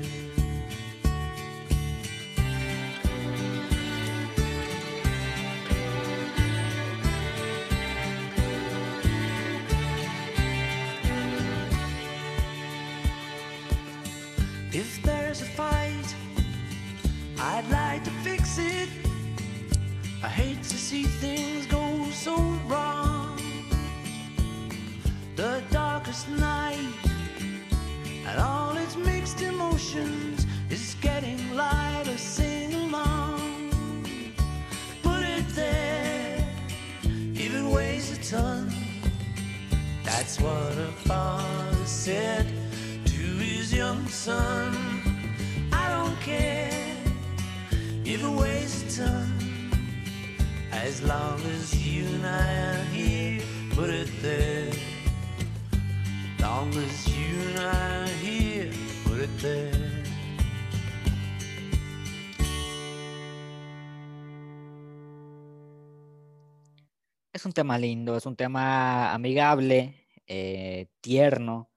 Es 67.43 67.47
un 67.47 67.53
tema 67.53 67.77
lindo, 67.77 68.17
es 68.17 68.25
un 68.25 68.37
tema 68.37 69.13
amigable, 69.13 70.07
eh, 70.29 70.87
tierno. 71.01 71.73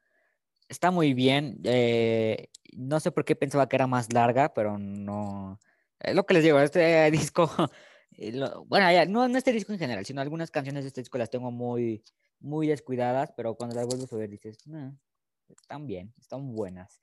Está 0.70 0.92
muy 0.92 1.16
bien. 1.16 1.60
eh, 1.64 2.50
no 2.74 3.00
sé 3.00 3.12
por 3.12 3.26
qué 3.26 3.36
pensaba 3.36 3.68
que 3.68 3.76
era 3.76 3.88
más 3.88 4.14
larga, 4.14 4.54
pero 4.54 4.78
no. 4.78 5.60
Es 6.00 6.14
lo 6.14 6.24
que 6.28 6.36
les 6.36 6.44
digo, 6.44 6.60
este 6.60 7.10
disco. 7.34 7.50
eh, 8.12 8.32
lo- 8.34 8.64
bueno, 8.66 8.92
ya, 8.92 9.08
no, 9.08 9.28
no 9.28 9.40
este 9.40 9.54
disco 9.54 9.74
en 9.74 9.80
general, 9.80 10.06
sino 10.06 10.22
algunas 10.22 10.52
canciones 10.52 10.84
de 10.84 10.90
este 10.90 11.02
disco 11.02 11.18
las 11.18 11.32
tengo 11.32 11.50
muy, 11.50 12.04
muy 12.40 12.68
descuidadas, 12.68 13.34
pero 13.36 13.56
cuando 13.56 13.76
las 13.76 13.88
vuelves 13.88 14.14
a 14.14 14.18
ver 14.18 14.30
dices, 14.30 14.60
"Nah, 14.68 14.92
están 15.50 15.88
bien, 15.88 16.14
están 16.20 16.54
buenas. 16.54 17.02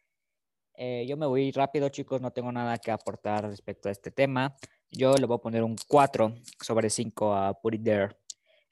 Eh, 0.74 1.04
yo 1.08 1.16
me 1.16 1.26
voy 1.26 1.50
rápido, 1.50 1.88
chicos, 1.88 2.20
no 2.22 2.30
tengo 2.30 2.52
nada 2.52 2.78
que 2.78 2.92
aportar 2.92 3.44
respecto 3.44 3.88
a 3.88 3.92
este 3.92 4.12
tema. 4.12 4.54
Yo 4.92 5.14
le 5.16 5.26
voy 5.26 5.34
a 5.36 5.40
poner 5.40 5.64
un 5.64 5.74
4 5.88 6.36
sobre 6.60 6.90
5 6.90 7.34
a 7.34 7.54
Put 7.60 7.74
It 7.74 7.82
There. 7.82 8.16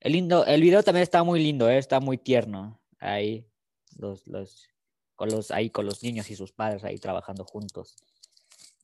El, 0.00 0.12
lindo, 0.12 0.46
el 0.46 0.62
video 0.62 0.82
también 0.82 1.02
está 1.02 1.22
muy 1.22 1.42
lindo, 1.42 1.68
¿eh? 1.68 1.78
está 1.78 2.00
muy 2.00 2.16
tierno. 2.16 2.80
Ahí, 2.98 3.46
los, 3.96 4.26
los, 4.26 4.68
con 5.14 5.28
los, 5.28 5.50
ahí 5.50 5.68
con 5.68 5.84
los 5.84 6.02
niños 6.02 6.30
y 6.30 6.36
sus 6.36 6.52
padres 6.52 6.84
ahí 6.84 6.98
trabajando 6.98 7.44
juntos. 7.44 7.96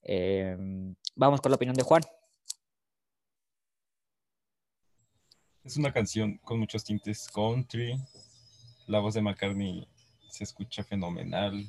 Em, 0.02 0.94
vamos 1.14 1.40
con 1.40 1.51
la 1.51 1.56
opinión 1.56 1.74
de 1.74 1.82
Juan. 1.82 2.02
Es 5.64 5.76
una 5.76 5.93
canción 5.93 6.36
con 6.44 6.59
muchos 6.60 6.84
tintes 6.84 7.28
country. 7.28 7.98
La 8.86 9.01
voz 9.01 9.14
de 9.14 9.22
McCartney 9.22 9.88
se 10.28 10.44
escucha 10.44 10.84
fenomenal. 10.84 11.66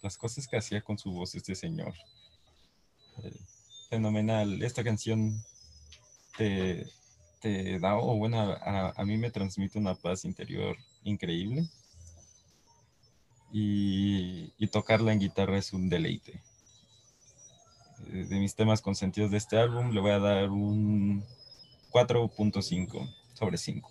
Las 0.00 0.16
cosas 0.16 0.48
que 0.48 0.56
hacía 0.56 0.80
con 0.80 0.98
su 0.98 1.12
voz 1.12 1.34
este 1.34 1.54
señor. 1.54 1.94
eh, 3.22 3.32
fenomenal. 3.90 4.62
Esta 4.62 4.82
canción 4.82 5.44
te, 6.38 6.90
te 7.42 7.78
da, 7.80 7.96
o 7.96 8.16
bueno, 8.16 8.38
a, 8.40 8.94
a 8.96 9.04
mí 9.04 9.18
me 9.18 9.30
transmite 9.30 9.78
una 9.78 9.94
paz 9.94 10.24
interior 10.24 10.76
increíble. 11.02 11.68
Y, 13.52 14.54
y 14.56 14.66
tocarla 14.68 15.12
en 15.12 15.18
guitarra 15.18 15.58
es 15.58 15.74
un 15.74 15.90
deleite. 15.90 16.40
Eh, 18.08 18.24
De 18.28 18.38
mis 18.38 18.54
temas 18.54 18.80
consentidos 18.80 19.30
de 19.30 19.36
este 19.36 19.58
álbum 19.58 19.90
le 19.90 20.00
voy 20.00 20.12
a 20.12 20.18
dar 20.18 20.48
un 20.48 21.22
4.5 21.90 23.14
sobre 23.34 23.58
5. 23.58 23.90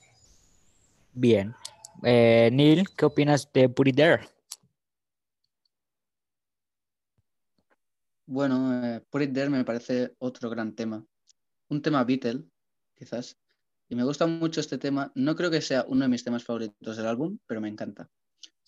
Bien. 1.14 1.54
Eh, 2.04 2.50
Neil, 2.52 2.88
¿qué 2.98 3.06
opinas 3.06 3.52
de 3.54 3.70
Put 3.70 3.90
It 3.90 3.96
There? 3.96 4.28
Bueno, 8.26 8.84
eh, 8.84 9.02
Put 9.10 9.22
It 9.24 9.34
There 9.34 9.50
me 9.50 9.64
parece 9.64 10.16
otro 10.20 10.50
gran 10.50 10.74
tema. 10.74 11.06
Un 11.70 11.82
tema 11.82 12.04
Beatle, 12.04 12.46
quizás. 12.96 13.38
Y 13.92 13.96
me 13.96 14.06
gusta 14.06 14.26
mucho 14.26 14.62
este 14.62 14.78
tema. 14.78 15.12
No 15.16 15.36
creo 15.36 15.52
que 15.52 15.60
sea 15.60 15.84
uno 15.86 16.04
de 16.06 16.08
mis 16.08 16.24
temas 16.24 16.46
favoritos 16.46 16.96
del 16.96 17.06
álbum, 17.08 17.38
pero 17.46 17.60
me 17.60 17.68
encanta. 17.68 18.10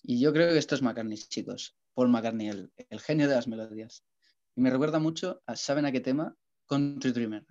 Y 0.02 0.20
yo 0.20 0.34
creo 0.34 0.50
que 0.52 0.58
esto 0.58 0.76
es 0.76 0.82
McCartney, 0.82 1.18
chicos. 1.18 1.78
Paul 1.94 2.10
McCartney, 2.10 2.50
el, 2.50 2.74
el 2.90 3.00
genio 3.00 3.30
de 3.30 3.36
las 3.36 3.48
melodías. 3.48 4.04
Y 4.54 4.60
me 4.60 4.70
recuerda 4.70 5.00
mucho 5.00 5.41
a, 5.45 5.56
¿saben 5.56 5.86
a 5.86 5.94
qué 5.94 6.02
tema? 6.02 6.36
Country 6.68 7.14
Dreamer. 7.14 7.45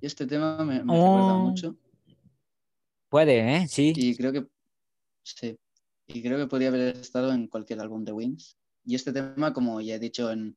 Y 0.00 0.06
este 0.06 0.26
tema 0.26 0.56
me, 0.64 0.82
me 0.82 0.92
recuerda 0.92 1.34
Oh. 1.34 1.38
mucho. 1.50 1.76
Puede, 3.08 3.54
¿eh? 3.56 3.68
Sí. 3.68 3.92
Y 3.94 4.16
creo 4.16 4.32
que 4.32 4.48
sí. 5.22 5.56
Y 6.08 6.20
creo 6.20 6.36
que 6.36 6.48
podría 6.48 6.68
haber 6.70 6.96
estado 6.96 7.32
en 7.32 7.46
cualquier 7.46 7.78
álbum 7.78 8.04
de 8.04 8.10
Wings. 8.10 8.56
Y 8.84 8.96
este 8.96 9.12
tema, 9.12 9.52
como 9.52 9.80
ya 9.80 9.94
he 9.94 9.98
dicho 10.00 10.32
en, 10.32 10.56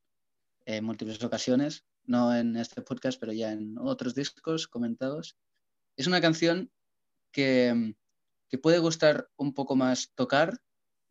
en 0.65 0.83
múltiples 0.85 1.23
ocasiones, 1.23 1.85
no 2.05 2.35
en 2.35 2.57
este 2.57 2.81
podcast, 2.81 3.19
pero 3.19 3.31
ya 3.31 3.51
en 3.51 3.77
otros 3.77 4.15
discos 4.15 4.67
comentados, 4.67 5.37
es 5.95 6.07
una 6.07 6.21
canción 6.21 6.71
que, 7.31 7.95
que 8.49 8.57
puede 8.57 8.79
gustar 8.79 9.29
un 9.35 9.53
poco 9.53 9.75
más 9.75 10.11
tocar, 10.15 10.59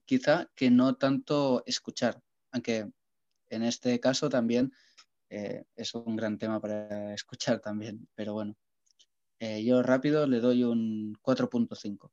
quizá, 0.04 0.50
que 0.54 0.70
no 0.70 0.96
tanto 0.96 1.62
escuchar. 1.66 2.22
Aunque 2.50 2.90
en 3.48 3.62
este 3.62 3.98
caso 4.00 4.28
también 4.28 4.72
eh, 5.28 5.64
es 5.76 5.94
un 5.94 6.14
gran 6.16 6.38
tema 6.38 6.60
para 6.60 7.14
escuchar 7.14 7.60
también. 7.60 8.08
Pero 8.14 8.34
bueno, 8.34 8.56
eh, 9.38 9.64
yo 9.64 9.82
rápido 9.82 10.26
le 10.26 10.40
doy 10.40 10.62
un 10.64 11.16
4.5. 11.22 12.10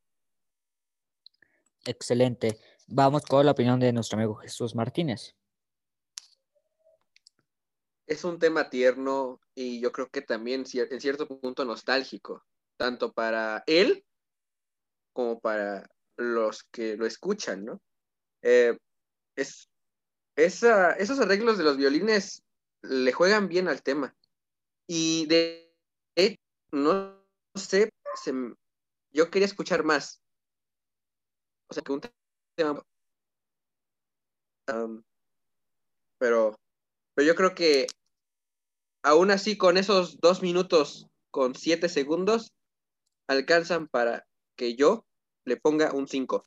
Excelente. 1.86 2.60
Vamos 2.88 3.24
con 3.24 3.46
la 3.46 3.52
opinión 3.52 3.80
de 3.80 3.94
nuestro 3.94 4.18
amigo 4.18 4.36
Jesús 4.36 4.74
Martínez. 4.74 5.36
Es 8.08 8.24
un 8.24 8.40
tema 8.40 8.70
tierno 8.70 9.40
y 9.54 9.80
yo 9.80 9.92
creo 9.92 10.10
que 10.10 10.22
también 10.22 10.64
en 10.74 11.02
cierto 11.02 11.28
punto 11.28 11.64
nostálgico, 11.66 12.44
tanto 12.80 13.12
para 13.12 13.64
él 13.68 14.06
como 15.14 15.40
para 15.40 15.86
los 16.16 16.64
que 16.72 16.96
lo 16.96 17.06
escuchan, 17.06 17.66
¿no? 17.66 17.82
Eh, 18.42 18.78
es, 19.36 19.68
esa- 20.38 20.94
esos 20.94 21.20
arreglos 21.20 21.58
de 21.58 21.66
los 21.66 21.76
violines 21.76 22.42
le 22.82 23.12
juegan 23.12 23.50
bien 23.50 23.68
al 23.68 23.84
tema. 23.84 24.16
Y 24.88 25.26
de 25.28 25.70
no 26.72 27.22
sé, 27.56 27.90
yo 29.12 29.30
quería 29.30 29.46
escuchar 29.46 29.84
más. 29.84 30.22
O 31.70 31.74
sea, 31.74 31.84
que 31.84 31.92
un 31.92 32.02
tema... 32.56 32.82
um, 34.74 35.02
pero, 36.18 36.56
pero 37.14 37.28
yo 37.28 37.36
creo 37.36 37.54
que 37.56 37.88
aún 39.04 39.32
así 39.32 39.58
con 39.58 39.78
esos 39.78 40.18
dos 40.20 40.42
minutos 40.42 41.08
con 41.32 41.56
siete 41.56 41.90
segundos 41.90 42.54
alcanzan 43.30 43.88
para 43.88 44.26
que 44.56 44.76
yo 44.76 45.06
le 45.46 45.56
ponga 45.58 45.94
un 45.94 46.08
5. 46.08 46.46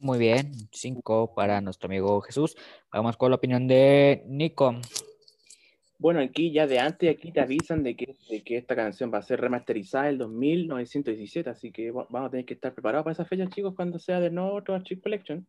Muy 0.00 0.18
bien, 0.18 0.52
5 0.72 1.34
para 1.34 1.60
nuestro 1.60 1.86
amigo 1.86 2.20
Jesús. 2.22 2.56
Vamos 2.92 3.16
con 3.16 3.30
la 3.30 3.36
opinión 3.36 3.66
de 3.68 4.22
Nico. 4.26 4.74
Bueno, 5.98 6.20
aquí 6.20 6.50
ya 6.52 6.66
de 6.66 6.78
antes, 6.78 7.14
aquí 7.14 7.30
te 7.30 7.40
avisan 7.40 7.82
de 7.82 7.94
que, 7.94 8.16
de 8.30 8.42
que 8.42 8.56
esta 8.56 8.74
canción 8.74 9.12
va 9.12 9.18
a 9.18 9.22
ser 9.22 9.38
remasterizada 9.40 10.08
el 10.08 10.16
2917, 10.16 11.50
así 11.50 11.70
que 11.70 11.90
va- 11.90 12.06
vamos 12.08 12.28
a 12.28 12.30
tener 12.30 12.46
que 12.46 12.54
estar 12.54 12.72
preparados 12.72 13.04
para 13.04 13.12
esa 13.12 13.26
fecha, 13.26 13.46
chicos, 13.50 13.74
cuando 13.76 13.98
sea 13.98 14.18
de 14.18 14.30
nuevo 14.30 14.54
otro 14.54 14.74
Archive 14.74 15.02
Collection. 15.02 15.46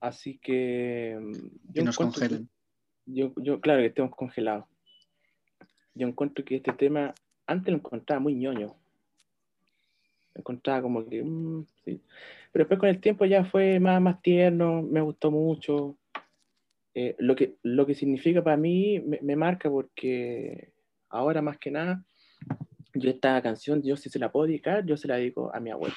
Así 0.00 0.38
que... 0.38 1.18
mm, 1.20 1.32
Que 1.74 1.78
yo 1.80 1.84
nos 1.84 1.94
encuentro 1.96 2.20
que- 2.22 2.28
congelen. 2.28 2.50
yo, 3.04 3.32
yo, 3.36 3.60
claro, 3.60 3.80
que 3.80 3.86
estemos 3.88 4.16
congelados. 4.16 4.64
Yo 5.92 6.06
encuentro 6.08 6.42
que 6.42 6.56
este 6.56 6.72
tema, 6.72 7.14
antes 7.48 7.72
lo 7.72 7.78
encontraba 7.78 8.20
muy 8.20 8.34
ñoño. 8.34 8.76
Lo 10.34 10.40
encontraba 10.40 10.82
como 10.82 11.04
que, 11.08 11.22
mm, 11.22 11.66
sí. 11.84 12.00
Pero 12.52 12.62
después 12.62 12.78
con 12.78 12.88
el 12.88 13.00
tiempo 13.00 13.24
ya 13.24 13.44
fue 13.44 13.80
más, 13.80 14.00
más 14.00 14.22
tierno, 14.22 14.82
me 14.82 15.00
gustó 15.00 15.30
mucho. 15.30 15.96
Eh, 16.94 17.16
lo, 17.18 17.34
que, 17.34 17.56
lo 17.62 17.86
que 17.86 17.94
significa 17.94 18.42
para 18.44 18.56
mí 18.56 19.00
me, 19.00 19.18
me 19.22 19.36
marca 19.36 19.70
porque 19.70 20.72
ahora 21.08 21.42
más 21.42 21.58
que 21.58 21.70
nada, 21.70 22.04
yo 22.94 23.10
esta 23.10 23.40
canción, 23.42 23.82
yo 23.82 23.96
si 23.96 24.10
se 24.10 24.18
la 24.18 24.30
puedo 24.30 24.46
dedicar, 24.46 24.84
yo 24.84 24.96
se 24.96 25.08
la 25.08 25.16
dedico 25.16 25.54
a 25.54 25.60
mi 25.60 25.70
abuelo. 25.70 25.94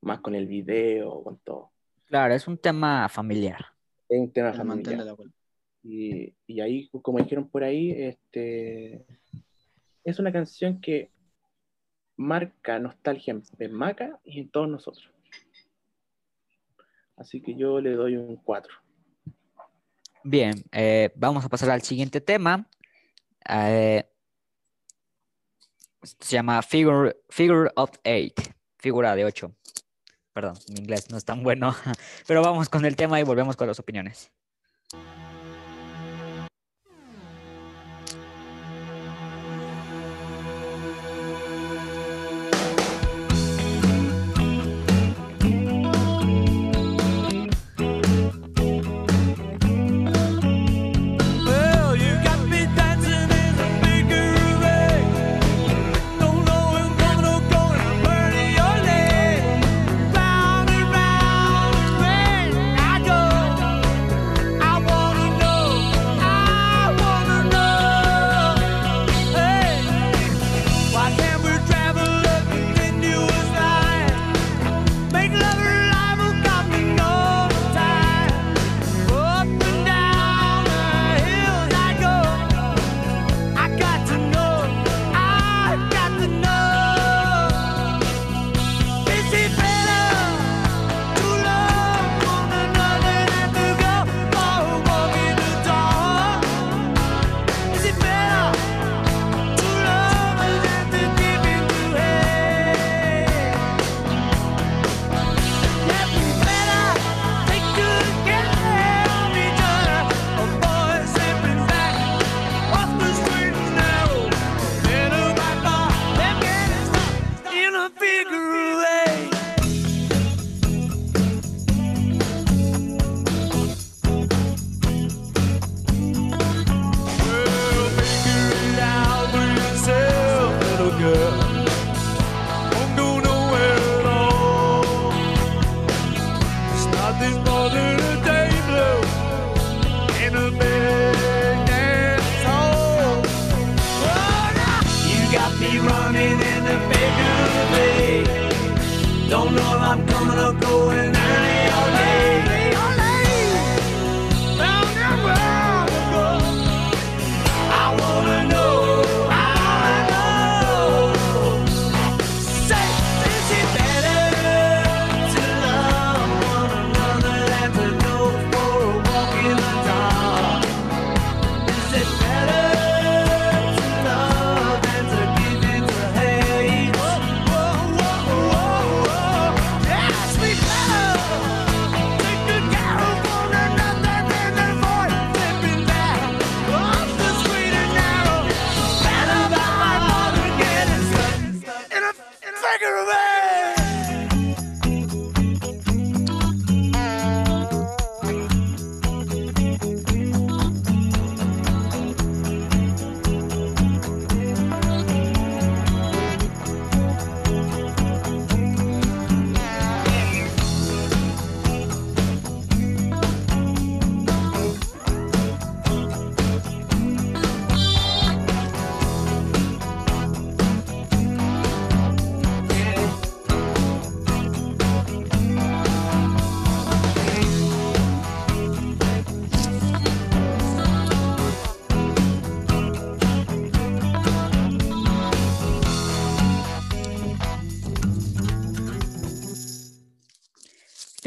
Más 0.00 0.20
con 0.20 0.34
el 0.34 0.46
video, 0.46 1.22
con 1.22 1.38
todo. 1.38 1.70
Claro, 2.06 2.34
es 2.34 2.46
un 2.48 2.58
tema 2.58 3.08
familiar. 3.08 3.64
Es 4.08 4.20
un 4.20 4.32
tema 4.32 4.50
El 4.50 4.56
familiar. 4.56 5.06
Y, 5.82 6.34
y 6.46 6.60
ahí, 6.60 6.88
como 7.02 7.18
dijeron 7.18 7.48
por 7.48 7.62
ahí, 7.62 7.90
este, 7.90 9.04
es 10.04 10.18
una 10.18 10.30
canción 10.30 10.80
que 10.80 11.10
marca 12.16 12.78
nostalgia 12.78 13.40
en, 13.58 13.72
Maca 13.72 14.20
y 14.24 14.40
en 14.40 14.50
todos 14.50 14.68
nosotros. 14.68 15.10
Así 17.16 17.40
que 17.40 17.54
yo 17.54 17.80
le 17.80 17.92
doy 17.92 18.16
un 18.16 18.36
4. 18.36 18.72
Bien, 20.22 20.64
eh, 20.72 21.10
vamos 21.16 21.44
a 21.44 21.48
pasar 21.48 21.70
al 21.70 21.82
siguiente 21.82 22.20
tema. 22.20 22.68
Eh, 23.48 24.04
se 26.02 26.36
llama 26.36 26.60
Figure, 26.62 27.16
Figure 27.28 27.70
of 27.76 27.90
Eight, 28.04 28.40
figura 28.78 29.14
de 29.16 29.24
8. 29.24 29.52
Perdón, 30.32 30.54
mi 30.68 30.80
inglés 30.80 31.10
no 31.10 31.16
es 31.16 31.24
tan 31.24 31.42
bueno, 31.42 31.74
pero 32.26 32.42
vamos 32.42 32.68
con 32.68 32.84
el 32.84 32.96
tema 32.96 33.20
y 33.20 33.22
volvemos 33.22 33.56
con 33.56 33.68
las 33.68 33.78
opiniones. 33.78 34.32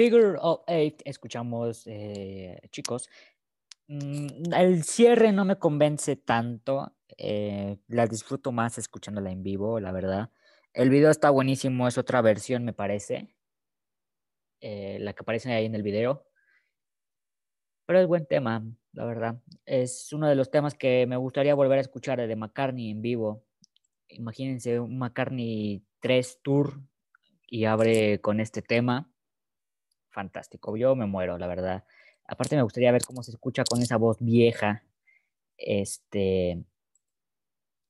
Figure 0.08 0.38
of 0.40 0.62
Eight, 0.68 1.02
escuchamos, 1.04 1.84
eh, 1.86 2.62
chicos. 2.72 3.10
Mm, 3.90 4.54
el 4.56 4.84
cierre 4.86 5.34
no 5.34 5.44
me 5.46 5.58
convence 5.58 6.16
tanto. 6.16 6.94
eh, 7.18 7.78
la 7.88 8.08
disfruto 8.08 8.52
más 8.54 8.78
escuchándola 8.78 9.32
en 9.32 9.44
vivo, 9.44 9.80
la 9.82 9.92
verdad. 9.92 10.30
El 10.74 10.90
video 10.90 11.10
está 11.12 11.30
buenísimo, 11.32 11.88
es 11.90 11.98
otra 11.98 12.22
versión, 12.22 12.64
me 12.64 12.74
parece. 12.74 13.36
eh, 14.62 14.98
la 15.02 15.14
que 15.14 15.22
aparece 15.22 15.52
ahí 15.54 15.66
en 15.66 15.76
el 15.76 15.84
video. 15.84 16.26
Pero 17.86 18.00
es 18.00 18.08
buen 18.08 18.26
tema, 18.26 18.64
la 18.94 19.06
verdad. 19.06 19.42
Es 19.66 20.14
uno 20.14 20.28
de 20.30 20.36
los 20.36 20.52
temas 20.52 20.74
que 20.76 21.06
me 21.08 21.18
gustaría 21.18 21.56
volver 21.56 21.80
a 21.80 21.82
escuchar 21.82 22.26
de 22.26 22.36
McCartney 22.36 22.92
en 22.92 23.02
vivo. 23.02 23.44
Imagínense 24.10 24.80
un 24.80 24.98
McCartney 25.00 25.84
3 26.00 26.40
Tour 26.44 26.82
y 27.48 27.66
abre 27.66 28.22
con 28.22 28.40
este 28.40 28.62
tema. 28.62 29.12
Fantástico, 30.18 30.76
yo 30.76 30.95
me 30.95 31.06
muero, 31.06 31.38
la 31.38 31.45
verdad. 31.45 31.84
Aparte 32.26 32.56
me 32.56 32.64
gustaría 32.64 32.91
ver 32.91 33.06
cómo 33.06 33.22
se 33.22 33.30
escucha 33.30 33.64
con 33.64 33.84
esa 33.84 33.98
voz 33.98 34.18
vieja 34.19 34.84
este, 35.57 36.65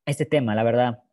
este 0.05 0.25
tema, 0.25 0.53
la 0.53 0.63
verdad. 0.63 1.05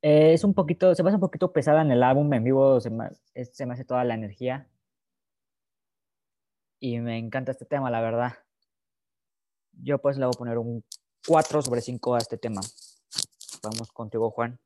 Eh, 0.00 0.32
es 0.32 0.44
un 0.44 0.54
poquito, 0.54 0.94
se 0.94 1.02
me 1.02 1.08
hace 1.08 1.16
un 1.16 1.22
poquito 1.22 1.52
pesada 1.52 1.82
en 1.82 1.90
el 1.90 2.04
álbum, 2.04 2.32
en 2.34 2.44
vivo 2.44 2.80
se 2.80 2.90
me, 2.90 3.08
se 3.34 3.66
me 3.66 3.74
hace 3.74 3.84
toda 3.84 4.04
la 4.04 4.14
energía. 4.14 4.70
Y 6.78 7.00
me 7.00 7.18
encanta 7.18 7.50
este 7.50 7.64
tema, 7.64 7.90
la 7.90 8.00
verdad. 8.00 8.34
Yo 9.72 9.98
pues 9.98 10.18
le 10.18 10.24
voy 10.24 10.34
a 10.36 10.38
poner 10.38 10.56
un 10.56 10.84
4 11.26 11.62
sobre 11.62 11.80
5 11.80 12.14
a 12.14 12.18
este 12.18 12.38
tema. 12.38 12.60
Vamos 13.60 13.90
contigo, 13.90 14.30
Juan. 14.30 14.60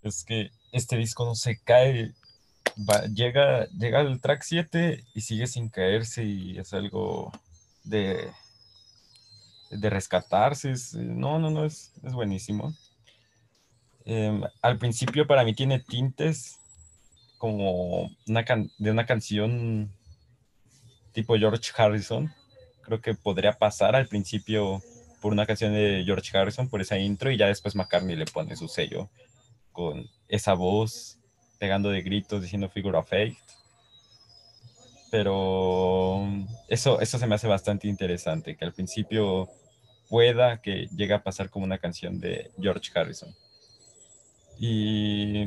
Es 0.00 0.24
que 0.24 0.50
este 0.72 0.96
disco 0.96 1.26
no 1.26 1.34
se 1.34 1.62
cae. 1.62 2.14
Llega, 3.14 3.66
llega 3.68 4.00
al 4.00 4.20
track 4.20 4.42
7 4.42 5.04
y 5.14 5.20
sigue 5.20 5.46
sin 5.46 5.68
caerse 5.68 6.24
y 6.24 6.58
es 6.58 6.72
algo 6.74 7.30
de, 7.84 8.30
de 9.70 9.90
rescatarse. 9.90 10.70
es- 10.72 10.94
no, 10.94 11.38
no, 11.38 11.50
no, 11.50 11.64
es, 11.64 11.92
es 12.02 12.12
buenísimo. 12.12 12.74
Em, 14.04 14.42
al 14.60 14.78
principio 14.78 15.26
para 15.26 15.44
mí 15.44 15.54
tiene 15.54 15.80
tintes 15.80 16.58
como 17.38 18.10
una 18.26 18.44
can- 18.44 18.70
de 18.78 18.90
una 18.90 19.06
canción 19.06 19.90
tipo 21.12 21.36
George 21.36 21.70
Harrison. 21.76 22.32
Creo 22.82 23.00
que 23.00 23.14
podría 23.14 23.52
pasar 23.56 23.96
al 23.96 24.08
principio 24.08 24.82
por 25.22 25.32
una 25.32 25.46
canción 25.46 25.72
de 25.72 26.02
George 26.04 26.36
Harrison, 26.36 26.68
por 26.68 26.82
esa 26.82 26.98
intro, 26.98 27.30
y 27.30 27.38
ya 27.38 27.46
después 27.46 27.74
McCartney 27.74 28.14
le 28.14 28.26
pone 28.26 28.56
su 28.56 28.68
sello 28.68 29.08
con 29.72 30.06
esa 30.28 30.52
voz 30.52 31.18
pegando 31.58 31.90
de 31.90 32.02
gritos 32.02 32.42
diciendo 32.42 32.68
figure 32.68 32.96
of 32.96 33.12
eight. 33.12 33.36
Pero 35.10 36.26
eso, 36.68 37.00
eso 37.00 37.18
se 37.18 37.26
me 37.26 37.36
hace 37.36 37.46
bastante 37.46 37.86
interesante, 37.86 38.56
que 38.56 38.64
al 38.64 38.72
principio 38.72 39.48
pueda 40.08 40.60
que 40.60 40.88
llegue 40.96 41.14
a 41.14 41.22
pasar 41.22 41.50
como 41.50 41.64
una 41.64 41.78
canción 41.78 42.18
de 42.20 42.50
George 42.60 42.90
Harrison. 42.94 43.34
Y, 44.58 45.44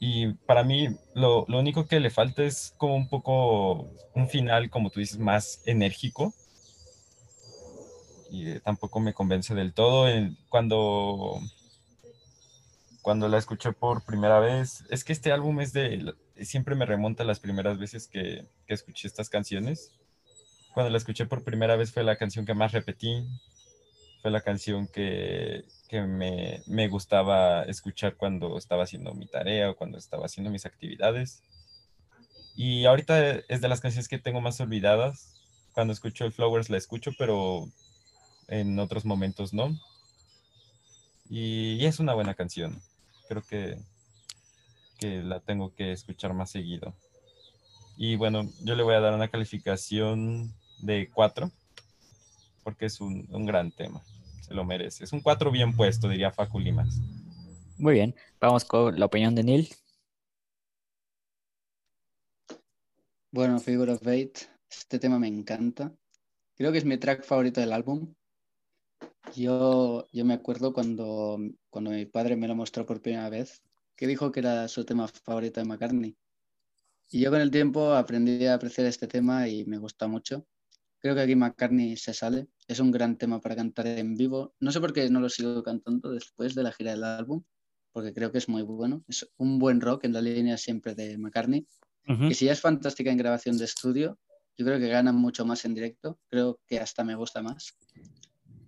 y 0.00 0.32
para 0.46 0.64
mí 0.64 0.88
lo, 1.14 1.44
lo 1.48 1.58
único 1.58 1.86
que 1.86 2.00
le 2.00 2.10
falta 2.10 2.42
es 2.42 2.74
como 2.76 2.96
un 2.96 3.08
poco 3.08 3.90
un 4.14 4.28
final, 4.28 4.70
como 4.70 4.90
tú 4.90 5.00
dices, 5.00 5.18
más 5.18 5.62
enérgico. 5.66 6.32
Y 8.30 8.58
tampoco 8.60 8.98
me 8.98 9.12
convence 9.12 9.54
del 9.54 9.74
todo. 9.74 10.08
Cuando, 10.48 11.38
cuando 13.02 13.28
la 13.28 13.38
escuché 13.38 13.72
por 13.72 14.04
primera 14.04 14.38
vez, 14.38 14.84
es 14.88 15.02
que 15.02 15.12
este 15.12 15.32
álbum 15.32 15.60
es 15.60 15.72
de, 15.72 16.14
siempre 16.40 16.76
me 16.76 16.86
remonta 16.86 17.24
a 17.24 17.26
las 17.26 17.40
primeras 17.40 17.76
veces 17.78 18.06
que, 18.06 18.46
que 18.66 18.74
escuché 18.74 19.08
estas 19.08 19.28
canciones. 19.28 19.92
Cuando 20.72 20.90
la 20.90 20.98
escuché 20.98 21.26
por 21.26 21.42
primera 21.42 21.76
vez 21.76 21.92
fue 21.92 22.04
la 22.04 22.16
canción 22.16 22.46
que 22.46 22.54
más 22.54 22.70
repetí, 22.72 23.26
fue 24.22 24.30
la 24.30 24.40
canción 24.40 24.86
que, 24.86 25.64
que 25.88 26.00
me, 26.02 26.62
me 26.66 26.86
gustaba 26.86 27.64
escuchar 27.64 28.16
cuando 28.16 28.56
estaba 28.56 28.84
haciendo 28.84 29.12
mi 29.14 29.26
tarea 29.26 29.70
o 29.70 29.76
cuando 29.76 29.98
estaba 29.98 30.26
haciendo 30.26 30.50
mis 30.50 30.64
actividades. 30.64 31.42
Y 32.54 32.84
ahorita 32.84 33.30
es 33.48 33.60
de 33.60 33.68
las 33.68 33.80
canciones 33.80 34.06
que 34.06 34.20
tengo 34.20 34.40
más 34.40 34.60
olvidadas. 34.60 35.34
Cuando 35.72 35.92
escucho 35.92 36.24
el 36.24 36.32
Flowers 36.32 36.70
la 36.70 36.76
escucho, 36.76 37.10
pero 37.18 37.68
en 38.46 38.78
otros 38.78 39.04
momentos 39.04 39.52
no. 39.52 39.76
Y, 41.28 41.74
y 41.80 41.86
es 41.86 41.98
una 41.98 42.14
buena 42.14 42.34
canción. 42.34 42.80
Creo 43.32 43.42
que, 43.48 43.78
que 44.98 45.22
la 45.22 45.40
tengo 45.40 45.74
que 45.74 45.92
escuchar 45.92 46.34
más 46.34 46.50
seguido. 46.50 46.94
Y 47.96 48.16
bueno, 48.16 48.42
yo 48.62 48.74
le 48.74 48.82
voy 48.82 48.94
a 48.94 49.00
dar 49.00 49.14
una 49.14 49.28
calificación 49.28 50.52
de 50.82 51.08
4, 51.08 51.50
porque 52.62 52.84
es 52.84 53.00
un, 53.00 53.26
un 53.30 53.46
gran 53.46 53.72
tema. 53.72 54.02
Se 54.42 54.52
lo 54.52 54.66
merece. 54.66 55.04
Es 55.04 55.14
un 55.14 55.22
4 55.22 55.50
bien 55.50 55.74
puesto, 55.74 56.10
diría 56.10 56.30
Facu 56.30 56.60
Limas. 56.60 57.00
Muy 57.78 57.94
bien, 57.94 58.14
vamos 58.38 58.66
con 58.66 59.00
la 59.00 59.06
opinión 59.06 59.34
de 59.34 59.44
Neil. 59.44 59.68
Bueno, 63.30 63.58
Figure 63.60 63.92
of 63.92 64.06
Eight, 64.06 64.40
este 64.70 64.98
tema 64.98 65.18
me 65.18 65.28
encanta. 65.28 65.90
Creo 66.54 66.70
que 66.70 66.76
es 66.76 66.84
mi 66.84 66.98
track 66.98 67.24
favorito 67.24 67.62
del 67.62 67.72
álbum. 67.72 68.12
Yo, 69.34 70.06
yo 70.12 70.24
me 70.24 70.34
acuerdo 70.34 70.72
cuando, 70.72 71.38
cuando 71.70 71.90
mi 71.90 72.06
padre 72.06 72.36
me 72.36 72.48
lo 72.48 72.54
mostró 72.54 72.84
por 72.84 73.00
primera 73.00 73.30
vez, 73.30 73.62
que 73.96 74.06
dijo 74.06 74.32
que 74.32 74.40
era 74.40 74.68
su 74.68 74.84
tema 74.84 75.08
favorito 75.08 75.60
de 75.60 75.66
McCartney. 75.66 76.16
Y 77.10 77.20
yo 77.20 77.30
con 77.30 77.40
el 77.40 77.50
tiempo 77.50 77.92
aprendí 77.92 78.46
a 78.46 78.54
apreciar 78.54 78.86
este 78.86 79.06
tema 79.06 79.48
y 79.48 79.64
me 79.64 79.78
gusta 79.78 80.08
mucho. 80.08 80.46
Creo 80.98 81.14
que 81.14 81.20
aquí 81.20 81.34
McCartney 81.34 81.96
se 81.96 82.14
sale. 82.14 82.48
Es 82.66 82.80
un 82.80 82.90
gran 82.90 83.16
tema 83.16 83.40
para 83.40 83.56
cantar 83.56 83.86
en 83.86 84.16
vivo. 84.16 84.54
No 84.60 84.72
sé 84.72 84.80
por 84.80 84.92
qué 84.92 85.08
no 85.10 85.20
lo 85.20 85.28
sigo 85.28 85.62
cantando 85.62 86.10
después 86.10 86.54
de 86.54 86.62
la 86.62 86.72
gira 86.72 86.92
del 86.92 87.04
álbum, 87.04 87.42
porque 87.92 88.14
creo 88.14 88.32
que 88.32 88.38
es 88.38 88.48
muy 88.48 88.62
bueno. 88.62 89.04
Es 89.08 89.28
un 89.36 89.58
buen 89.58 89.80
rock 89.80 90.04
en 90.04 90.12
la 90.12 90.20
línea 90.20 90.56
siempre 90.56 90.94
de 90.94 91.18
McCartney 91.18 91.66
que 92.04 92.34
si 92.34 92.46
ya 92.46 92.52
es 92.52 92.60
fantástica 92.60 93.10
en 93.10 93.16
grabación 93.16 93.56
de 93.56 93.64
estudio, 93.64 94.18
yo 94.56 94.66
creo 94.66 94.78
que 94.78 94.88
gana 94.88 95.12
mucho 95.12 95.44
más 95.44 95.64
en 95.64 95.74
directo, 95.74 96.18
creo 96.28 96.60
que 96.66 96.78
hasta 96.78 97.04
me 97.04 97.14
gusta 97.14 97.42
más. 97.42 97.76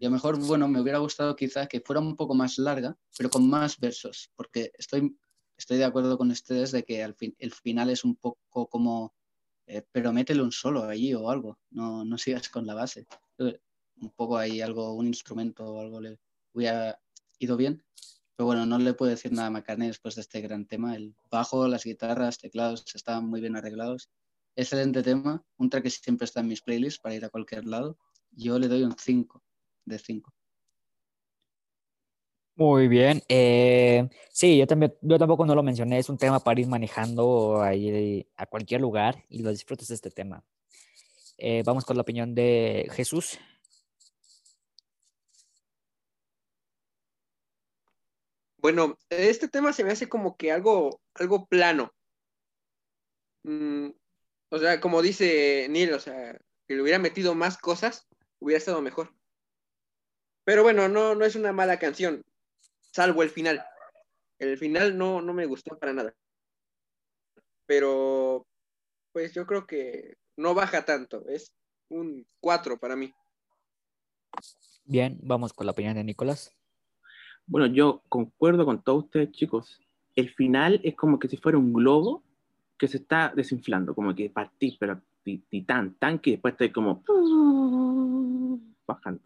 A 0.05 0.09
lo 0.09 0.11
mejor, 0.11 0.39
bueno, 0.39 0.69
me 0.69 0.83
hubiera 0.83 0.99
gustado 0.99 1.35
quizás 1.35 1.67
que 1.67 1.81
fuera 1.81 1.99
un 1.99 2.15
poco 2.15 2.35
más 2.35 2.59
larga, 2.59 2.95
pero 3.17 3.31
con 3.31 3.49
más 3.49 3.81
versos, 3.81 4.31
porque 4.37 4.71
estoy, 4.77 5.17
estoy 5.57 5.79
de 5.79 5.85
acuerdo 5.85 6.19
con 6.19 6.31
ustedes 6.31 6.73
de 6.73 6.85
que 6.85 7.03
al 7.03 7.15
fin, 7.15 7.35
el 7.39 7.53
final 7.53 7.89
es 7.89 8.05
un 8.05 8.15
poco 8.17 8.69
como, 8.69 9.15
eh, 9.67 9.83
pero 9.91 10.13
métele 10.13 10.43
un 10.43 10.53
solo 10.53 10.85
allí 10.85 11.15
o 11.15 11.31
algo, 11.31 11.59
no, 11.71 12.05
no 12.05 12.19
sigas 12.19 12.51
con 12.51 12.67
la 12.67 12.75
base. 12.75 13.07
Eh, 13.39 13.59
Un 13.97 14.11
poco 14.11 14.37
ahí 14.37 14.61
algo, 14.61 14.93
un 14.93 15.07
instrumento 15.07 15.65
o 15.65 15.81
algo 15.81 16.03
le 16.03 16.19
hubiera 16.53 17.01
ido 17.39 17.57
bien, 17.57 17.83
pero 18.37 18.45
bueno, 18.45 18.67
no 18.67 18.79
le 18.79 18.93
puedo 18.93 19.11
decir 19.11 19.33
nada 19.33 19.49
a 19.49 19.51
McCartney 19.51 19.89
después 19.89 20.17
de 20.17 20.21
este 20.21 20.43
gran 20.43 20.67
tema. 20.67 20.97
El 20.97 21.15
bajo, 21.31 21.67
las 21.67 21.85
guitarras, 21.85 22.37
teclados 22.37 22.85
estaban 22.95 23.27
muy 23.27 23.41
bien 23.41 23.57
arreglados. 23.57 24.11
Excelente 24.55 25.03
tema, 25.03 25.43
un 25.57 25.71
track 25.71 25.85
que 25.85 25.91
siempre 25.91 26.27
está 26.27 26.41
en 26.41 26.49
mis 26.49 26.61
playlists 26.61 27.01
para 27.01 27.15
ir 27.15 27.25
a 27.25 27.31
cualquier 27.31 27.65
lado. 27.65 27.97
Yo 28.33 28.59
le 28.59 28.69
doy 28.69 28.83
un 28.83 28.97
5 28.99 29.43
de 29.85 29.99
5. 29.99 30.33
Muy 32.57 32.87
bien. 32.87 33.21
eh, 33.29 34.09
sí, 34.31 34.59
yo 34.59 34.67
también, 34.67 34.95
yo 35.01 35.19
tampoco 35.19 35.45
no 35.45 35.57
lo 35.57 35.63
mencioné, 35.65 35.99
es 35.99 36.09
un 36.09 36.19
tema 36.19 36.39
para 36.39 36.61
ir 36.61 36.69
manejando 36.69 37.61
ahí 37.61 38.29
a 38.37 38.47
cualquier 38.47 38.81
lugar 38.81 39.25
y 39.29 39.43
lo 39.43 39.51
disfrutas 39.51 39.89
de 39.89 39.97
este 39.97 40.11
tema. 40.11 40.45
Eh, 41.37 41.63
vamos 41.65 41.85
con 41.85 41.97
la 41.97 42.03
opinión 42.03 42.35
de 42.35 42.89
Jesús. 42.93 43.39
Bueno, 48.59 48.99
este 49.11 49.49
tema 49.49 49.73
se 49.73 49.85
me 49.85 49.91
hace 49.91 50.09
como 50.09 50.37
que 50.37 50.53
algo, 50.53 51.01
algo 51.15 51.47
plano. 51.47 51.93
Mm, 53.43 53.91
o 54.51 54.59
sea, 54.59 54.81
como 54.81 55.03
dice 55.03 55.67
Neil, 55.69 55.93
o 55.93 56.01
sea, 56.01 56.39
que 56.67 56.75
le 56.75 56.83
hubiera 56.83 56.99
metido 56.99 57.35
más 57.35 57.59
cosas, 57.59 58.07
hubiera 58.39 58.59
estado 58.59 58.81
mejor. 58.81 59.13
Pero 60.45 60.63
bueno, 60.63 60.89
no, 60.89 61.15
no 61.15 61.25
es 61.25 61.37
una 61.37 61.53
mala 61.53 61.79
canción, 61.79 62.23
salvo 62.93 63.23
el 63.23 63.31
final. 63.31 63.65
El 64.39 64.59
final 64.59 64.97
no, 64.99 65.23
no 65.23 65.33
me 65.33 65.47
gustó 65.47 65.79
para 65.79 65.93
nada. 65.93 66.15
Pero, 67.67 68.47
pues 69.13 69.33
yo 69.33 69.47
creo 69.47 69.67
que 69.67 70.17
no 70.37 70.55
baja 70.55 70.85
tanto, 70.85 71.27
es 71.29 71.53
un 71.89 72.27
4 72.41 72.79
para 72.79 72.97
mí. 72.97 73.13
Bien, 74.85 75.19
vamos 75.23 75.53
con 75.53 75.65
la 75.67 75.73
opinión 75.73 75.95
de 75.95 76.05
Nicolás. 76.05 76.53
Bueno, 77.47 77.67
yo 77.67 78.03
concuerdo 78.09 78.65
con 78.67 78.83
todos 78.83 79.05
ustedes, 79.05 79.33
chicos. 79.33 79.81
El 80.15 80.31
final 80.35 80.81
es 80.85 80.95
como 80.95 81.19
que 81.19 81.29
si 81.29 81.37
fuera 81.37 81.59
un 81.59 81.73
globo 81.73 82.23
que 82.79 82.89
se 82.89 82.99
está 82.99 83.33
desinflando, 83.35 83.95
como 83.95 84.15
que 84.15 84.29
partís, 84.31 84.77
pero 84.79 85.01
ti- 85.23 85.43
titán, 85.49 85.95
tanque, 85.95 86.31
y 86.31 86.33
después 86.35 86.53
está 86.53 86.71
como 86.73 87.03
bajando. 88.87 89.23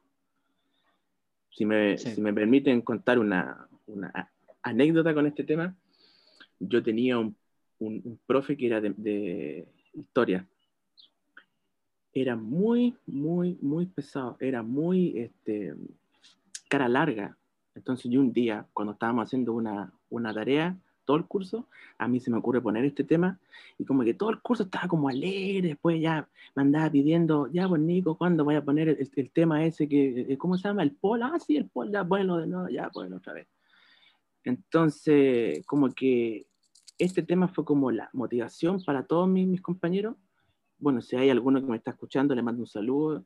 Si 1.51 1.65
me, 1.67 1.99
Sí. 1.99 2.11
si 2.15 2.21
me 2.21 2.33
permiten 2.33 2.81
contar 2.83 3.19
una, 3.19 3.69
una 3.87 4.11
a- 4.15 4.31
anécdota 4.63 5.15
con 5.15 5.27
este 5.27 5.45
tema, 5.45 5.75
yo 6.61 6.83
tenía 6.83 7.19
un 7.19 7.37
un, 7.81 8.01
un 8.05 8.19
profe 8.27 8.57
que 8.57 8.67
era 8.67 8.81
de, 8.81 8.93
de 8.97 9.69
historia. 9.95 10.45
Era 12.13 12.35
muy, 12.35 12.97
muy, 13.07 13.57
muy 13.63 13.87
pesado. 13.87 14.37
Era 14.41 14.65
muy 14.65 15.17
este, 15.17 15.75
cara 16.69 16.89
larga. 16.89 17.37
Entonces 17.77 18.11
yo 18.11 18.19
un 18.21 18.33
día, 18.33 18.67
cuando 18.73 18.95
estábamos 18.95 19.27
haciendo 19.27 19.53
una, 19.53 19.93
una 20.11 20.35
tarea, 20.35 20.77
todo 21.09 21.17
el 21.17 21.25
curso, 21.25 21.67
a 21.97 22.07
mí 22.07 22.21
se 22.21 22.31
me 22.31 22.37
ocurre 22.37 22.61
poner 22.61 22.85
este 22.85 23.03
tema 23.03 23.41
y 23.79 23.87
como 23.87 24.05
que 24.05 24.13
todo 24.13 24.29
el 24.29 24.43
curso 24.43 24.65
estaba 24.65 24.89
como 24.89 25.09
alegre, 25.09 25.69
después 25.69 25.99
ya 26.03 26.29
me 26.55 26.65
andaba 26.65 26.91
pidiendo, 26.91 27.47
ya 27.51 27.67
pues 27.67 27.81
Nico, 27.81 28.19
¿cuándo 28.19 28.45
voy 28.45 28.57
a 28.57 28.63
poner 28.63 28.91
el, 28.91 29.11
el 29.17 29.31
tema 29.31 29.65
ese 29.65 29.89
que, 29.89 30.27
eh, 30.29 30.37
¿cómo 30.37 30.59
se 30.59 30.69
llama? 30.69 30.83
El 30.83 30.93
pol, 30.93 31.23
ah, 31.23 31.39
sí, 31.41 31.57
el 31.57 31.65
pol, 31.65 31.91
ya, 31.91 32.03
bueno, 32.03 32.37
de 32.37 32.47
nuevo, 32.47 32.69
ya, 32.69 32.91
bueno, 32.93 33.17
otra 33.17 33.33
vez. 33.33 33.49
Entonces, 34.45 35.65
como 35.65 35.89
que 35.95 36.47
este 36.99 37.23
tema 37.23 37.49
fue 37.49 37.65
como 37.65 37.91
la 37.91 38.11
motivación 38.13 38.83
para 38.85 39.03
todos 39.07 39.27
mis, 39.31 39.49
mis 39.49 39.63
compañeros. 39.63 40.15
Bueno, 40.79 41.01
si 41.01 41.17
hay 41.17 41.31
alguno 41.31 41.59
que 41.59 41.71
me 41.71 41.79
está 41.79 41.93
escuchando, 41.93 42.35
le 42.35 42.43
mando 42.43 42.61
un 42.61 42.67
saludo. 42.67 43.25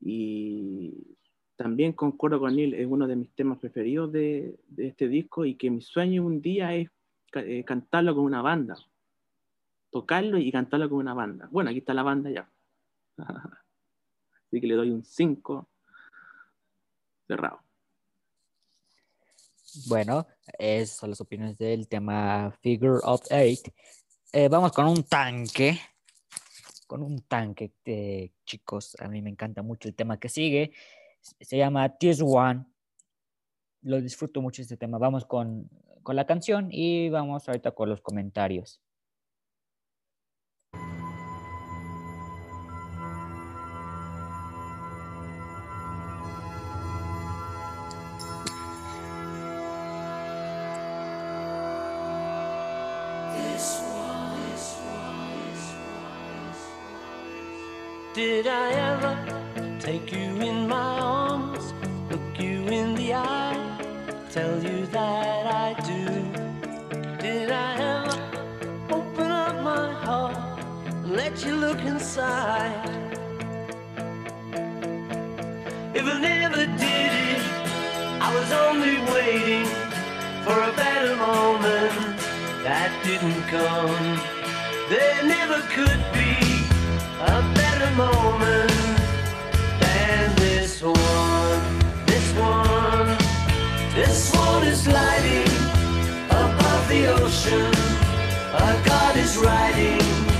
Y 0.00 1.16
también 1.56 1.92
concuerdo 1.92 2.40
con 2.40 2.58
él, 2.58 2.74
es 2.74 2.86
uno 2.86 3.06
de 3.06 3.16
mis 3.16 3.30
temas 3.34 3.58
preferidos 3.58 4.10
de, 4.12 4.58
este 4.76 5.08
disco 5.08 5.44
y 5.44 5.54
que 5.54 5.70
mi 5.70 5.80
sueño 5.80 6.24
un 6.24 6.40
día 6.40 6.74
es 6.74 6.88
eh, 7.34 7.64
cantarlo 7.64 8.14
con 8.14 8.24
una 8.24 8.42
banda. 8.42 8.76
Tocarlo 9.90 10.38
y 10.38 10.50
cantarlo 10.50 10.88
con 10.88 10.98
una 10.98 11.14
banda. 11.14 11.48
Bueno, 11.50 11.70
aquí 11.70 11.78
está 11.78 11.94
la 11.94 12.02
banda 12.02 12.30
ya. 12.30 12.50
Así 13.18 14.60
que 14.60 14.66
le 14.66 14.74
doy 14.74 14.90
un 14.90 15.04
5 15.04 15.68
cerrado. 17.26 17.60
Bueno, 19.88 20.26
esas 20.58 20.96
son 20.96 21.10
las 21.10 21.20
opiniones 21.20 21.58
del 21.58 21.88
tema 21.88 22.52
Figure 22.60 23.00
of 23.02 23.22
Eight. 23.30 23.68
Eh, 24.32 24.48
vamos 24.48 24.72
con 24.72 24.86
un 24.86 25.04
tanque. 25.04 25.80
Con 26.86 27.02
un 27.02 27.22
tanque, 27.22 27.72
eh, 27.84 28.32
chicos. 28.44 28.96
A 29.00 29.08
mí 29.08 29.22
me 29.22 29.30
encanta 29.30 29.62
mucho 29.62 29.88
el 29.88 29.94
tema 29.94 30.18
que 30.18 30.28
sigue. 30.28 30.72
Se 31.40 31.56
llama 31.56 31.88
Tears 31.96 32.20
One. 32.22 32.66
Lo 33.82 34.00
disfruto 34.00 34.42
mucho 34.42 34.62
este 34.62 34.76
tema. 34.76 34.98
Vamos 34.98 35.24
con, 35.24 35.68
con 36.02 36.16
la 36.16 36.26
canción 36.26 36.68
y 36.70 37.08
vamos 37.08 37.48
ahorita 37.48 37.72
con 37.72 37.88
los 37.88 38.00
comentarios. 38.00 38.80
Inside? 71.86 72.90
If 75.94 76.04
I 76.04 76.20
never 76.20 76.66
did 76.84 77.12
it, 77.30 77.42
I 78.20 78.28
was 78.34 78.50
only 78.66 78.96
waiting 79.12 79.66
for 80.44 80.56
a 80.70 80.72
better 80.76 81.14
moment 81.16 82.18
that 82.64 82.90
didn't 83.04 83.42
come. 83.54 84.18
There 84.88 85.22
never 85.24 85.60
could 85.76 86.02
be 86.12 86.34
a 87.20 87.40
better 87.60 87.90
moment 87.94 88.70
than 89.80 90.34
this 90.36 90.82
one. 90.82 91.62
This 92.06 92.26
one, 92.36 93.08
this 93.94 94.34
one 94.34 94.64
is 94.64 94.86
lighting 94.86 95.52
above 96.30 96.88
the 96.88 97.06
ocean. 97.20 97.72
A 98.54 98.82
God 98.84 99.16
is 99.16 99.36
riding 99.36 100.33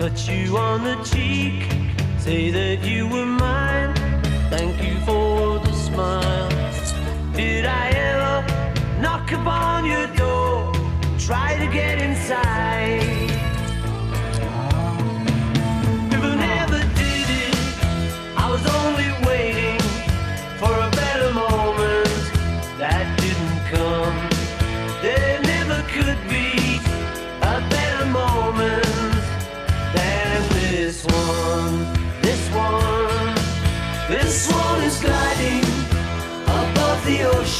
touch 0.00 0.28
you 0.30 0.56
on 0.56 0.82
the 0.82 0.96
cheek? 1.04 1.70
Say 2.18 2.50
that 2.50 2.82
you 2.82 3.06
were 3.06 3.26
mine. 3.26 3.94
Thank 4.48 4.82
you 4.82 4.98
for 5.04 5.58
the. 5.58 5.70
Did 7.34 7.66
I 7.66 7.88
ever 7.90 9.00
knock 9.00 9.30
upon 9.32 9.84
your 9.84 10.06
door? 10.16 10.72
Try 11.18 11.56
to 11.58 11.66
get 11.72 12.00
inside. 12.00 13.09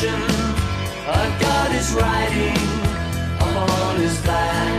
Ocean. 0.01 0.23
A 1.09 1.41
God 1.41 1.75
is 1.75 1.93
riding 1.93 2.57
upon 3.39 3.97
his 3.97 4.17
back. 4.23 4.70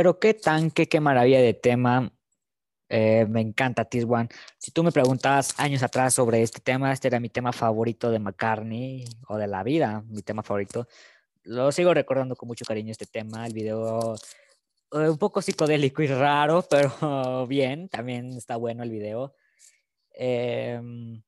Pero 0.00 0.18
qué 0.18 0.32
tanque, 0.32 0.88
qué 0.88 0.98
maravilla 0.98 1.42
de 1.42 1.52
tema. 1.52 2.10
Eh, 2.88 3.26
me 3.28 3.42
encanta 3.42 3.86
One. 4.08 4.30
Si 4.56 4.70
tú 4.70 4.82
me 4.82 4.92
preguntabas 4.92 5.60
años 5.60 5.82
atrás 5.82 6.14
sobre 6.14 6.40
este 6.40 6.58
tema, 6.58 6.90
este 6.90 7.08
era 7.08 7.20
mi 7.20 7.28
tema 7.28 7.52
favorito 7.52 8.10
de 8.10 8.18
McCartney 8.18 9.04
o 9.28 9.36
de 9.36 9.46
la 9.46 9.62
vida, 9.62 10.02
mi 10.08 10.22
tema 10.22 10.42
favorito. 10.42 10.88
Lo 11.42 11.70
sigo 11.70 11.92
recordando 11.92 12.34
con 12.34 12.46
mucho 12.46 12.64
cariño 12.64 12.90
este 12.92 13.04
tema. 13.04 13.46
El 13.46 13.52
video 13.52 14.14
eh, 14.92 15.10
un 15.10 15.18
poco 15.18 15.42
psicodélico 15.42 16.00
y 16.02 16.06
raro, 16.06 16.64
pero 16.70 17.46
bien, 17.46 17.90
también 17.90 18.32
está 18.32 18.56
bueno 18.56 18.82
el 18.82 18.90
video. 18.90 19.34
Em, 20.12 21.22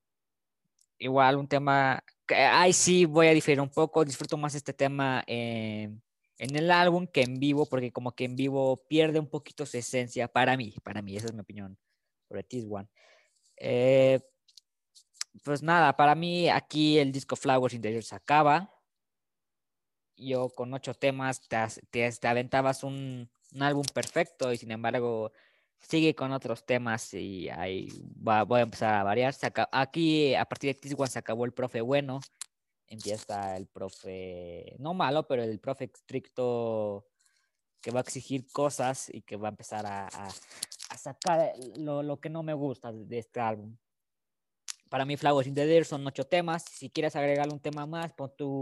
igual 0.97 1.37
un 1.37 1.47
tema 1.47 2.03
que 2.27 2.37
ahí 2.37 2.73
sí 2.73 3.05
voy 3.05 3.27
a 3.27 3.35
diferir 3.35 3.61
un 3.61 3.69
poco, 3.69 4.03
disfruto 4.03 4.39
más 4.39 4.55
este 4.55 4.73
tema 4.73 5.23
el 6.57 6.71
álbum 6.71 7.07
que 7.07 7.23
en 7.23 7.39
vivo, 7.39 7.67
porque 7.67 7.93
como 7.93 8.13
que 8.13 8.25
en 8.25 8.37
vivo 8.37 8.85
pierde 8.89 9.21
un 9.21 9.29
poquito 9.29 9.67
su 9.67 9.77
esencia 9.77 10.29
para 10.29 10.57
mí, 10.57 10.75
para 10.83 11.03
mí, 11.03 11.17
esa 11.17 11.27
es 11.27 11.33
mi 11.35 11.41
opinión 11.41 11.79
sobre 12.29 12.43
This 12.43 12.67
One. 12.69 12.89
Eh, 13.57 14.21
pues 15.45 15.63
nada, 15.63 15.97
para 15.97 16.15
mí 16.15 16.49
aquí 16.49 16.99
el 16.99 17.13
disco 17.13 17.37
Flowers 17.37 17.75
Interior 17.75 18.03
se 18.03 18.15
acaba. 18.15 18.75
Yo 20.17 20.51
con 20.51 20.73
ocho 20.75 20.95
temas 20.95 21.41
te, 21.49 22.13
te 22.13 22.29
aventabas 22.29 22.85
un, 22.85 23.31
un 23.55 23.63
álbum 23.63 23.85
perfecto 23.95 24.53
y 24.53 24.57
sin 24.57 24.71
embargo 24.71 25.33
sigue 25.79 26.15
con 26.15 26.33
otros 26.33 26.65
temas 26.65 27.13
y 27.15 27.49
ahí 27.49 27.89
va, 28.27 28.45
voy 28.45 28.61
a 28.61 28.65
empezar 28.65 28.95
a 28.95 29.03
variar. 29.03 29.35
aquí 29.73 30.35
a 30.35 30.45
partir 30.45 30.75
de 30.75 30.81
Tiswan 30.81 31.09
se 31.09 31.19
acabó 31.19 31.45
el 31.45 31.53
profe 31.53 31.81
bueno, 31.81 32.21
empieza 32.95 33.57
el 33.57 33.67
profe, 33.67 34.77
no 34.79 34.95
malo, 34.95 35.27
pero 35.27 35.43
el 35.43 35.59
profe 35.61 35.85
estricto 35.85 37.07
que 37.81 37.91
va 37.91 38.01
a 38.01 38.03
exigir 38.03 38.47
cosas 38.53 39.09
y 39.13 39.23
que 39.23 39.37
va 39.37 39.49
a 39.49 39.51
empezar 39.51 39.85
a, 39.87 40.09
sacar 40.97 41.53
lo, 41.77 42.03
lo, 42.03 42.21
que 42.21 42.31
no 42.31 42.43
me 42.43 42.55
gusta 42.55 42.93
de 42.93 43.19
este 43.19 43.41
álbum. 43.41 43.77
Para 44.89 45.05
mí, 45.05 45.17
Flowers 45.17 45.49
in 45.49 45.55
the 45.55 45.67
Deer 45.67 45.85
son 45.85 46.07
ocho 46.07 46.25
temas. 46.25 46.65
Si 46.65 46.91
quieres 46.91 47.17
agregarle 47.17 47.55
un 47.55 47.61
tema 47.61 47.87
más, 47.87 48.13
pon 48.13 48.33
tu 48.37 48.61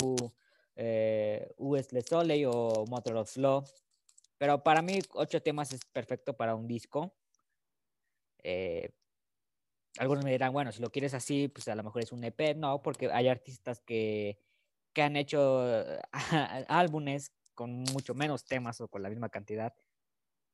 eh, 0.76 1.52
US 1.58 1.92
Le 1.92 2.02
Soleil 2.02 2.46
o 2.46 2.86
Motor 2.88 3.16
of 3.16 3.36
Law 3.36 3.64
pero 4.40 4.62
para 4.62 4.80
mí, 4.80 5.00
ocho 5.12 5.42
temas 5.42 5.70
es 5.74 5.84
perfecto 5.84 6.34
para 6.34 6.54
un 6.54 6.66
disco. 6.66 7.14
Eh, 8.42 8.90
algunos 9.98 10.24
me 10.24 10.30
dirán, 10.30 10.52
bueno, 10.52 10.72
si 10.72 10.80
lo 10.80 10.90
quieres 10.90 11.14
así, 11.14 11.48
pues 11.48 11.68
a 11.68 11.74
lo 11.74 11.82
mejor 11.82 12.02
es 12.02 12.12
un 12.12 12.24
EP. 12.24 12.54
No, 12.56 12.82
porque 12.82 13.10
hay 13.12 13.28
artistas 13.28 13.80
que, 13.80 14.38
que 14.92 15.02
han 15.02 15.16
hecho 15.16 15.62
álbumes 16.68 17.32
con 17.54 17.82
mucho 17.92 18.14
menos 18.14 18.44
temas 18.44 18.80
o 18.80 18.88
con 18.88 19.02
la 19.02 19.10
misma 19.10 19.28
cantidad. 19.28 19.74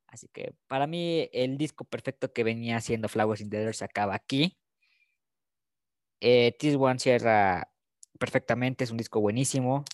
Así 0.09 0.29
que 0.29 0.55
para 0.67 0.87
mí 0.87 1.29
el 1.33 1.59
disco 1.59 1.85
perfecto 1.85 2.33
que 2.33 2.45
venía 2.45 2.81
siendo 2.81 3.09
Flowers 3.09 3.41
in 3.41 3.51
the 3.51 3.61
Dirt 3.61 3.75
se 3.75 3.85
acaba 3.85 4.15
aquí. 4.15 4.57
Eh, 6.21 6.57
This 6.59 6.77
One 6.77 6.99
cierra 6.99 7.71
perfectamente, 8.19 8.85
es 8.85 8.91
un 8.91 8.97
disco 8.97 9.21
buenísimo. 9.21 9.85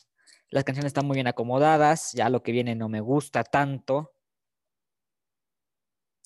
Las 0.51 0.65
canciones 0.65 0.91
están 0.91 1.07
muy 1.07 1.15
bien 1.15 1.27
acomodadas, 1.27 2.13
ya 2.13 2.29
lo 2.29 2.43
que 2.43 2.53
viene 2.53 2.75
no 2.75 2.89
me 2.89 3.01
gusta 3.01 3.43
tanto. 3.43 4.13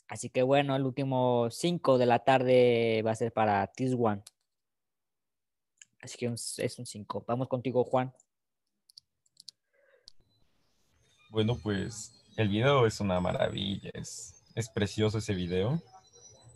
Así 0.09 0.31
que 0.31 0.43
bueno, 0.43 0.77
el 0.77 0.85
último 0.85 1.49
5 1.51 1.99
de 1.99 2.07
la 2.07 2.21
tarde 2.21 3.03
va 3.05 3.11
a 3.11 3.17
ser 3.17 3.33
para 3.33 3.67
This 3.69 3.95
One. 3.99 4.23
Así 6.01 6.17
que 6.17 6.27
es 6.27 6.79
un 6.79 6.87
5. 6.87 7.25
Vamos 7.27 7.49
contigo, 7.49 7.83
Juan. 7.85 8.13
Bueno, 11.31 11.59
pues 11.61 12.25
el 12.37 12.49
video 12.49 12.87
es 12.87 13.01
una 13.01 13.21
maravilla, 13.21 13.91
es, 13.95 14.45
es 14.55 14.69
precioso 14.69 15.19
ese 15.19 15.35
video. 15.35 15.83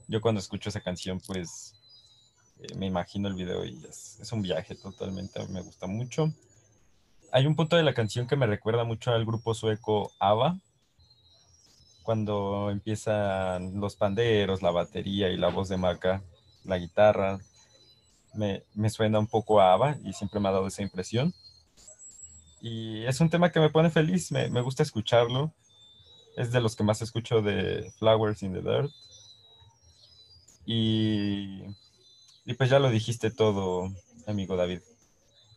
Yo 0.06 0.20
cuando 0.20 0.39
escucho 0.39 0.68
esa 0.68 0.81
canción, 0.81 1.20
pues 1.27 1.74
eh, 2.60 2.74
me 2.77 2.86
imagino 2.86 3.28
el 3.28 3.35
video 3.35 3.64
y 3.64 3.85
es, 3.89 4.18
es 4.20 4.32
un 4.32 4.43
viaje 4.43 4.77
totalmente, 4.77 5.44
me 5.48 5.60
gusta 5.60 5.86
mucho 5.86 6.32
hay 7.32 7.47
un 7.47 7.56
punto 7.56 7.77
de 7.77 7.82
la 7.82 7.94
canción 7.94 8.27
que 8.27 8.36
me 8.36 8.47
recuerda 8.47 8.85
mucho 8.85 9.12
al 9.12 9.24
grupo 9.24 9.55
sueco 9.55 10.12
ABBA, 10.18 10.59
cuando 12.02 12.70
empiezan 12.70 13.81
los 13.81 13.97
panderos, 13.97 14.62
la 14.62 14.70
batería 14.70 15.28
y 15.28 15.36
la 15.36 15.48
voz 15.48 15.68
de 15.68 15.77
Maca, 15.77 16.22
la 16.64 16.78
guitarra. 16.78 17.39
Me, 18.35 18.64
suena 18.90 19.18
un 19.18 19.27
poco 19.27 19.60
a 19.60 19.72
ABBA 19.72 19.98
y 20.05 20.12
siempre 20.12 20.40
me 20.40 20.48
ha 20.48 20.52
dado 20.52 20.66
esa 20.66 20.82
impresión. 20.82 21.35
Y 22.60 23.05
es 23.05 23.20
un 23.20 23.31
tema 23.31 23.51
que 23.51 23.60
me 23.60 23.70
pone 23.70 23.90
feliz, 23.90 24.31
me, 24.32 24.51
me 24.51 24.60
gusta 24.60 24.82
escucharlo. 24.82 25.52
Es 26.36 26.52
de 26.52 26.60
los 26.60 26.77
que 26.77 26.85
más 26.85 27.02
escucho 27.02 27.43
de 27.43 27.90
Flowers 27.98 28.43
in 28.43 28.52
the 28.52 28.62
Dirt. 28.62 28.90
Y, 30.66 31.64
y 32.44 32.55
pues 32.55 32.70
ya 32.70 32.78
lo 32.78 32.90
dijiste 32.90 33.31
todo, 33.31 33.90
amigo 34.27 34.56
David 34.56 34.81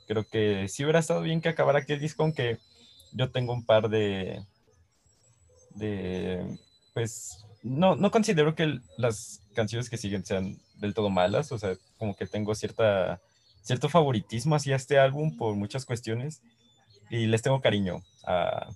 creo 0.07 0.27
que 0.27 0.67
sí 0.67 0.83
hubiera 0.83 0.99
estado 0.99 1.21
bien 1.21 1.41
que 1.41 1.49
acabara 1.49 1.79
aquel 1.79 1.99
disco, 1.99 2.23
aunque 2.23 2.59
yo 3.11 3.31
tengo 3.31 3.53
un 3.53 3.65
par 3.65 3.89
de, 3.89 4.43
de 5.75 6.57
pues, 6.93 7.45
no, 7.63 7.95
no 7.95 8.11
considero 8.11 8.55
que 8.55 8.79
las 8.97 9.41
canciones 9.55 9.89
que 9.89 9.97
siguen 9.97 10.25
sean 10.25 10.57
del 10.75 10.93
todo 10.93 11.09
malas, 11.09 11.51
o 11.51 11.57
sea, 11.57 11.75
como 11.97 12.15
que 12.15 12.25
tengo 12.25 12.53
cierta, 12.55 13.21
cierto 13.61 13.89
favoritismo 13.89 14.55
hacia 14.55 14.75
este 14.75 14.99
álbum 14.99 15.37
por 15.37 15.55
muchas 15.55 15.85
cuestiones 15.85 16.41
y 17.09 17.25
les 17.25 17.41
tengo 17.41 17.61
cariño 17.61 18.03
a, 18.25 18.69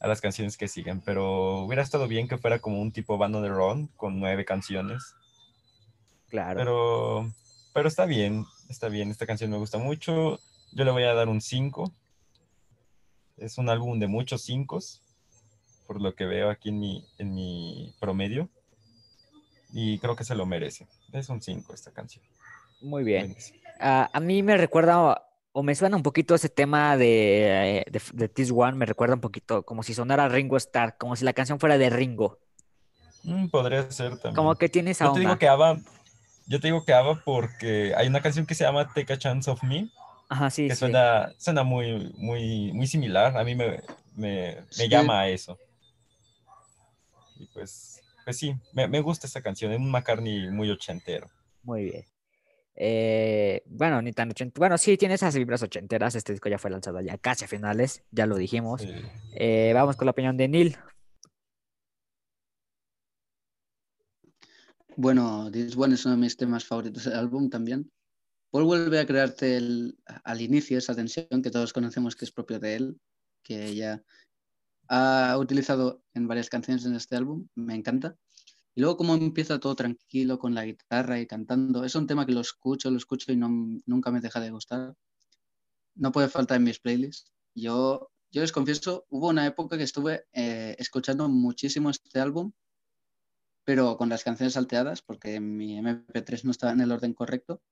a 0.00 0.08
las 0.08 0.20
canciones 0.20 0.56
que 0.56 0.68
siguen, 0.68 1.00
pero 1.00 1.60
hubiera 1.60 1.82
estado 1.82 2.06
bien 2.08 2.28
que 2.28 2.38
fuera 2.38 2.58
como 2.58 2.80
un 2.80 2.92
tipo 2.92 3.18
Band 3.18 3.36
de 3.36 3.48
Ron 3.48 3.86
con 3.96 4.20
nueve 4.20 4.44
canciones. 4.44 5.14
Claro. 6.28 6.58
Pero, 6.58 7.32
pero 7.72 7.88
está 7.88 8.04
bien, 8.06 8.44
está 8.68 8.88
bien, 8.88 9.10
esta 9.10 9.26
canción 9.26 9.50
me 9.50 9.56
gusta 9.56 9.78
mucho. 9.78 10.40
Yo 10.72 10.84
le 10.84 10.90
voy 10.90 11.04
a 11.04 11.14
dar 11.14 11.28
un 11.28 11.40
5. 11.40 11.92
Es 13.36 13.58
un 13.58 13.68
álbum 13.68 13.98
de 13.98 14.06
muchos 14.06 14.42
5, 14.42 14.78
por 15.86 16.00
lo 16.00 16.14
que 16.14 16.24
veo 16.24 16.50
aquí 16.50 16.70
en 16.70 16.78
mi, 16.78 17.06
en 17.18 17.34
mi 17.34 17.94
promedio. 18.00 18.48
Y 19.72 19.98
creo 19.98 20.16
que 20.16 20.24
se 20.24 20.34
lo 20.34 20.46
merece. 20.46 20.86
Es 21.12 21.28
un 21.28 21.42
5 21.42 21.74
esta 21.74 21.90
canción. 21.92 22.24
Muy 22.80 23.02
bien. 23.02 23.36
Uh, 23.80 24.06
a 24.12 24.20
mí 24.20 24.42
me 24.42 24.56
recuerda 24.56 25.20
o 25.56 25.62
me 25.62 25.74
suena 25.74 25.96
un 25.96 26.02
poquito 26.02 26.34
ese 26.34 26.48
tema 26.48 26.96
de, 26.96 27.84
de, 27.90 28.02
de 28.12 28.28
This 28.28 28.50
One, 28.50 28.76
me 28.76 28.86
recuerda 28.86 29.14
un 29.14 29.20
poquito 29.20 29.62
como 29.62 29.84
si 29.84 29.94
sonara 29.94 30.28
Ringo 30.28 30.56
Starr, 30.56 30.96
como 30.98 31.14
si 31.14 31.24
la 31.24 31.32
canción 31.32 31.60
fuera 31.60 31.78
de 31.78 31.90
Ringo. 31.90 32.38
Mm, 33.22 33.46
podría 33.48 33.88
ser 33.90 34.16
también. 34.16 34.34
Como 34.34 34.56
que 34.56 34.68
tiene 34.68 34.90
esa 34.90 35.06
yo 35.06 35.12
te 35.12 35.20
digo 35.20 35.38
que 35.38 35.48
Ava, 35.48 35.78
yo 36.46 36.60
te 36.60 36.66
digo 36.66 36.84
que 36.84 36.92
Ava 36.92 37.22
porque 37.24 37.94
hay 37.96 38.08
una 38.08 38.20
canción 38.20 38.46
que 38.46 38.56
se 38.56 38.64
llama 38.64 38.92
Take 38.92 39.12
a 39.12 39.18
Chance 39.18 39.48
of 39.48 39.62
Me, 39.62 39.90
Ajá, 40.28 40.50
sí, 40.50 40.66
que 40.66 40.74
Suena, 40.74 41.32
suena 41.38 41.62
muy, 41.62 42.12
muy, 42.16 42.72
muy 42.72 42.86
similar. 42.88 43.36
A 43.36 43.44
mí 43.44 43.54
me, 43.54 43.82
me, 44.16 44.56
me 44.78 44.88
llama 44.88 45.20
a 45.20 45.28
eso. 45.28 45.56
Y 47.44 47.46
pues, 47.52 48.00
pues 48.24 48.38
sí, 48.38 48.54
me, 48.72 48.88
me 48.88 49.00
gusta 49.00 49.26
esta 49.26 49.42
canción. 49.42 49.70
Es 49.72 49.78
un 49.78 49.90
McCartney 49.90 50.50
muy 50.50 50.70
ochentero. 50.70 51.30
Muy 51.62 51.84
bien. 51.84 52.04
Eh, 52.74 53.62
bueno, 53.66 54.00
ni 54.00 54.12
tan 54.12 54.30
ochentero. 54.30 54.58
Bueno, 54.60 54.78
sí, 54.78 54.96
tiene 54.96 55.14
esas 55.14 55.34
vibras 55.36 55.62
ochenteras. 55.62 56.14
Este 56.14 56.32
disco 56.32 56.48
ya 56.48 56.58
fue 56.58 56.70
lanzado 56.70 57.00
ya 57.02 57.18
casi 57.18 57.44
a 57.44 57.48
finales, 57.48 58.02
ya 58.10 58.26
lo 58.26 58.36
dijimos. 58.36 58.82
Eh, 59.34 59.72
vamos 59.74 59.96
con 59.96 60.06
la 60.06 60.12
opinión 60.12 60.36
de 60.36 60.48
Neil. 60.48 60.76
Bueno, 64.96 65.50
This 65.52 65.76
One 65.76 65.94
es 65.94 66.06
uno 66.06 66.14
de 66.14 66.20
mis 66.20 66.36
temas 66.36 66.64
favoritos 66.64 67.04
del 67.04 67.14
álbum 67.14 67.50
también. 67.50 67.90
Paul 68.50 68.64
vuelve 68.64 69.00
a 69.00 69.06
crearte 69.06 69.56
al 69.56 70.40
inicio 70.40 70.78
esa 70.78 70.94
tensión 70.94 71.42
que 71.42 71.50
todos 71.50 71.72
conocemos 71.72 72.16
que 72.16 72.24
es 72.24 72.32
propio 72.32 72.58
de 72.58 72.76
él, 72.76 73.00
que 73.42 73.66
ella 73.66 74.02
ha 74.88 75.36
utilizado 75.38 76.02
en 76.14 76.28
varias 76.28 76.48
canciones 76.50 76.84
en 76.84 76.94
este 76.94 77.16
álbum, 77.16 77.48
me 77.54 77.74
encanta. 77.74 78.16
Y 78.74 78.80
luego 78.80 78.96
como 78.96 79.14
empieza 79.14 79.60
todo 79.60 79.76
tranquilo 79.76 80.38
con 80.38 80.54
la 80.54 80.64
guitarra 80.64 81.20
y 81.20 81.26
cantando, 81.26 81.84
es 81.84 81.94
un 81.94 82.06
tema 82.06 82.26
que 82.26 82.32
lo 82.32 82.40
escucho, 82.40 82.90
lo 82.90 82.96
escucho 82.96 83.32
y 83.32 83.36
no, 83.36 83.48
nunca 83.86 84.10
me 84.10 84.20
deja 84.20 84.40
de 84.40 84.50
gustar. 84.50 84.94
No 85.94 86.12
puede 86.12 86.28
faltar 86.28 86.56
en 86.56 86.64
mis 86.64 86.80
playlists. 86.80 87.32
Yo, 87.54 88.10
yo 88.30 88.40
les 88.40 88.52
confieso, 88.52 89.06
hubo 89.10 89.28
una 89.28 89.46
época 89.46 89.78
que 89.78 89.84
estuve 89.84 90.26
eh, 90.32 90.74
escuchando 90.78 91.28
muchísimo 91.28 91.90
este 91.90 92.18
álbum, 92.18 92.52
pero 93.64 93.96
con 93.96 94.08
las 94.08 94.24
canciones 94.24 94.54
salteadas, 94.54 95.02
porque 95.02 95.40
mi 95.40 95.78
MP3 95.78 96.44
no 96.44 96.50
estaba 96.50 96.72
en 96.72 96.80
el 96.80 96.92
orden 96.92 97.14
correcto 97.14 97.62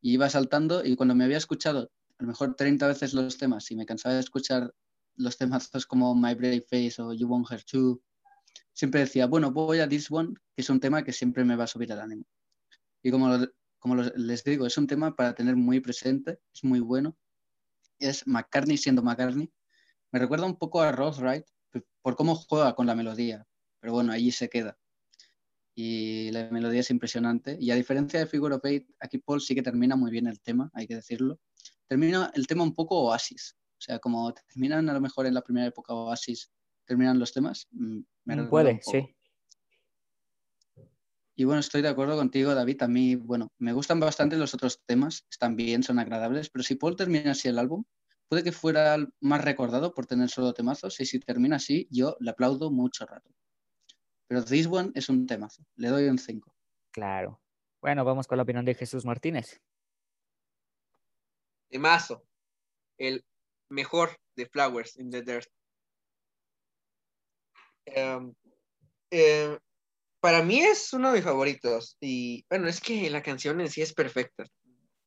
y 0.00 0.14
iba 0.14 0.28
saltando 0.28 0.84
y 0.84 0.96
cuando 0.96 1.14
me 1.14 1.24
había 1.24 1.38
escuchado 1.38 1.90
a 2.18 2.22
lo 2.22 2.28
mejor 2.28 2.54
30 2.56 2.86
veces 2.88 3.14
los 3.14 3.38
temas 3.38 3.70
y 3.70 3.76
me 3.76 3.86
cansaba 3.86 4.14
de 4.14 4.20
escuchar 4.20 4.74
los 5.16 5.36
temas 5.36 5.70
como 5.86 6.14
My 6.14 6.34
Brave 6.34 6.62
Face 6.62 7.00
o 7.00 7.12
You 7.12 7.28
Want 7.28 7.50
Her 7.50 7.62
Too, 7.64 8.02
siempre 8.72 9.00
decía, 9.00 9.26
bueno, 9.26 9.52
voy 9.52 9.80
a 9.80 9.88
This 9.88 10.10
One, 10.10 10.34
que 10.54 10.62
es 10.62 10.70
un 10.70 10.80
tema 10.80 11.02
que 11.02 11.12
siempre 11.12 11.44
me 11.44 11.56
va 11.56 11.64
a 11.64 11.68
subir 11.68 11.90
el 11.92 12.00
ánimo. 12.00 12.24
Y 13.02 13.10
como, 13.10 13.46
como 13.78 13.96
les 13.96 14.44
digo, 14.44 14.66
es 14.66 14.76
un 14.78 14.86
tema 14.86 15.14
para 15.14 15.34
tener 15.34 15.56
muy 15.56 15.80
presente, 15.80 16.38
es 16.54 16.64
muy 16.64 16.80
bueno. 16.80 17.16
Es 17.98 18.26
McCartney 18.26 18.76
siendo 18.76 19.02
McCartney. 19.02 19.52
Me 20.12 20.18
recuerda 20.18 20.46
un 20.46 20.56
poco 20.56 20.80
a 20.80 20.92
Ross 20.92 21.20
Wright, 21.20 21.44
por 22.02 22.16
cómo 22.16 22.34
juega 22.34 22.74
con 22.74 22.86
la 22.86 22.94
melodía. 22.94 23.46
Pero 23.80 23.94
bueno, 23.94 24.12
allí 24.12 24.30
se 24.30 24.48
queda. 24.48 24.78
Y 25.74 26.30
la 26.30 26.50
melodía 26.50 26.80
es 26.80 26.90
impresionante. 26.90 27.56
Y 27.58 27.70
a 27.70 27.74
diferencia 27.74 28.20
de 28.20 28.26
Figure 28.26 28.54
of 28.54 28.64
Eight, 28.64 28.88
aquí 29.00 29.18
Paul 29.18 29.40
sí 29.40 29.54
que 29.54 29.62
termina 29.62 29.96
muy 29.96 30.10
bien 30.10 30.26
el 30.26 30.40
tema, 30.40 30.70
hay 30.74 30.86
que 30.86 30.96
decirlo. 30.96 31.40
Termina 31.88 32.30
el 32.34 32.46
tema 32.46 32.62
un 32.62 32.74
poco 32.74 32.98
oasis. 32.98 33.56
O 33.82 33.84
sea, 33.84 33.98
como 33.98 34.32
terminan 34.32 34.88
a 34.88 34.92
lo 34.92 35.00
mejor 35.00 35.26
en 35.26 35.34
la 35.34 35.42
primera 35.42 35.66
época 35.66 35.92
oasis, 35.92 36.52
terminan 36.84 37.18
los 37.18 37.32
temas. 37.32 37.66
mm, 37.72 38.00
me 38.26 38.44
Puede, 38.44 38.80
sí. 38.80 39.16
Y 41.34 41.42
bueno, 41.42 41.58
estoy 41.58 41.82
de 41.82 41.88
acuerdo 41.88 42.16
contigo, 42.16 42.54
David. 42.54 42.80
A 42.82 42.86
mí, 42.86 43.16
bueno, 43.16 43.50
me 43.58 43.72
gustan 43.72 43.98
bastante 43.98 44.36
los 44.36 44.54
otros 44.54 44.80
temas, 44.86 45.26
están 45.28 45.56
bien, 45.56 45.82
son 45.82 45.98
agradables, 45.98 46.48
pero 46.48 46.62
si 46.62 46.76
Paul 46.76 46.94
termina 46.94 47.32
así 47.32 47.48
el 47.48 47.58
álbum, 47.58 47.82
puede 48.28 48.44
que 48.44 48.52
fuera 48.52 48.98
más 49.20 49.44
recordado 49.44 49.92
por 49.92 50.06
tener 50.06 50.30
solo 50.30 50.52
temazos, 50.54 51.00
y 51.00 51.06
si 51.06 51.18
termina 51.18 51.56
así, 51.56 51.88
yo 51.90 52.16
le 52.20 52.30
aplaudo 52.30 52.70
mucho 52.70 53.04
rato. 53.04 53.34
Pero 54.28 54.44
This 54.44 54.68
One 54.68 54.92
es 54.94 55.08
un 55.08 55.26
temazo, 55.26 55.64
le 55.74 55.88
doy 55.88 56.04
un 56.04 56.18
5. 56.18 56.54
Claro. 56.92 57.42
Bueno, 57.80 58.04
vamos 58.04 58.28
con 58.28 58.36
la 58.36 58.44
opinión 58.44 58.64
de 58.64 58.74
Jesús 58.74 59.04
Martínez. 59.04 59.60
Temazo. 61.68 62.24
El 62.98 63.24
mejor 63.72 64.16
de 64.36 64.46
Flowers 64.46 64.96
in 64.98 65.10
the 65.10 65.22
Dirt. 65.22 65.48
Em, 67.86 68.34
em, 69.10 69.58
para 70.20 70.42
mí 70.42 70.60
es 70.60 70.92
uno 70.92 71.08
de 71.08 71.16
mis 71.16 71.24
favoritos. 71.24 71.96
Y 72.00 72.44
bueno, 72.48 72.68
es 72.68 72.80
que 72.80 73.10
la 73.10 73.22
canción 73.22 73.60
en 73.60 73.70
sí 73.70 73.82
es 73.82 73.92
perfecta. 73.92 74.44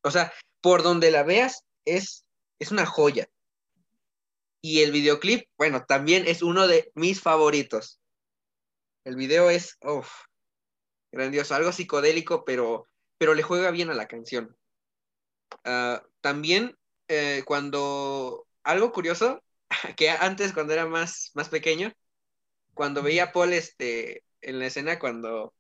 O 0.04 0.12
sea, 0.12 0.34
por 0.62 0.84
donde 0.84 1.12
la 1.12 1.24
veas, 1.24 1.64
es, 1.86 2.26
es 2.60 2.72
una 2.72 2.86
joya. 2.86 3.28
Y 4.62 4.82
el 4.82 4.92
videoclip, 4.92 5.48
bueno, 5.58 5.86
también 5.86 6.28
es 6.28 6.42
uno 6.42 6.68
de 6.68 6.92
mis 6.96 7.22
favoritos. 7.22 8.00
El 9.04 9.16
video 9.16 9.52
es 9.52 9.78
grandioso, 11.12 11.54
algo 11.54 11.72
psicodélico, 11.72 12.44
pero, 12.44 12.88
pero 13.20 13.36
le 13.36 13.44
juega 13.44 13.70
bien 13.70 13.92
a 13.92 13.94
la 13.94 14.08
canción. 14.08 14.58
Ah, 15.64 16.04
también 16.22 16.76
eh, 17.08 17.44
cuando 17.46 18.48
algo 18.66 18.92
curioso, 18.92 19.44
que 19.98 20.10
antes 20.10 20.54
cuando 20.54 20.74
era 20.74 20.86
más, 20.88 21.32
más 21.36 21.50
pequeño, 21.50 21.94
cuando 22.74 23.04
veía 23.04 23.26
a 23.26 23.32
Paul 23.34 23.54
este, 23.54 24.24
en 24.42 24.60
la 24.60 24.68
escena, 24.68 25.00
cuando 25.00 25.54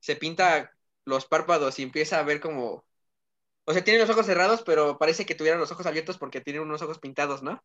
se 0.00 0.16
pinta 0.16 0.72
los 1.04 1.26
párpados 1.26 1.78
y 1.78 1.82
empieza 1.82 2.18
a 2.18 2.22
ver 2.24 2.40
como... 2.40 2.84
O 3.66 3.72
sea, 3.72 3.84
tiene 3.84 4.00
los 4.00 4.10
ojos 4.10 4.26
cerrados, 4.26 4.62
pero 4.64 4.98
parece 4.98 5.26
que 5.26 5.34
tuvieran 5.34 5.60
los 5.60 5.72
ojos 5.72 5.86
abiertos 5.86 6.18
porque 6.18 6.40
tiene 6.40 6.60
unos 6.60 6.82
ojos 6.82 6.98
pintados, 6.98 7.42
¿no? 7.42 7.64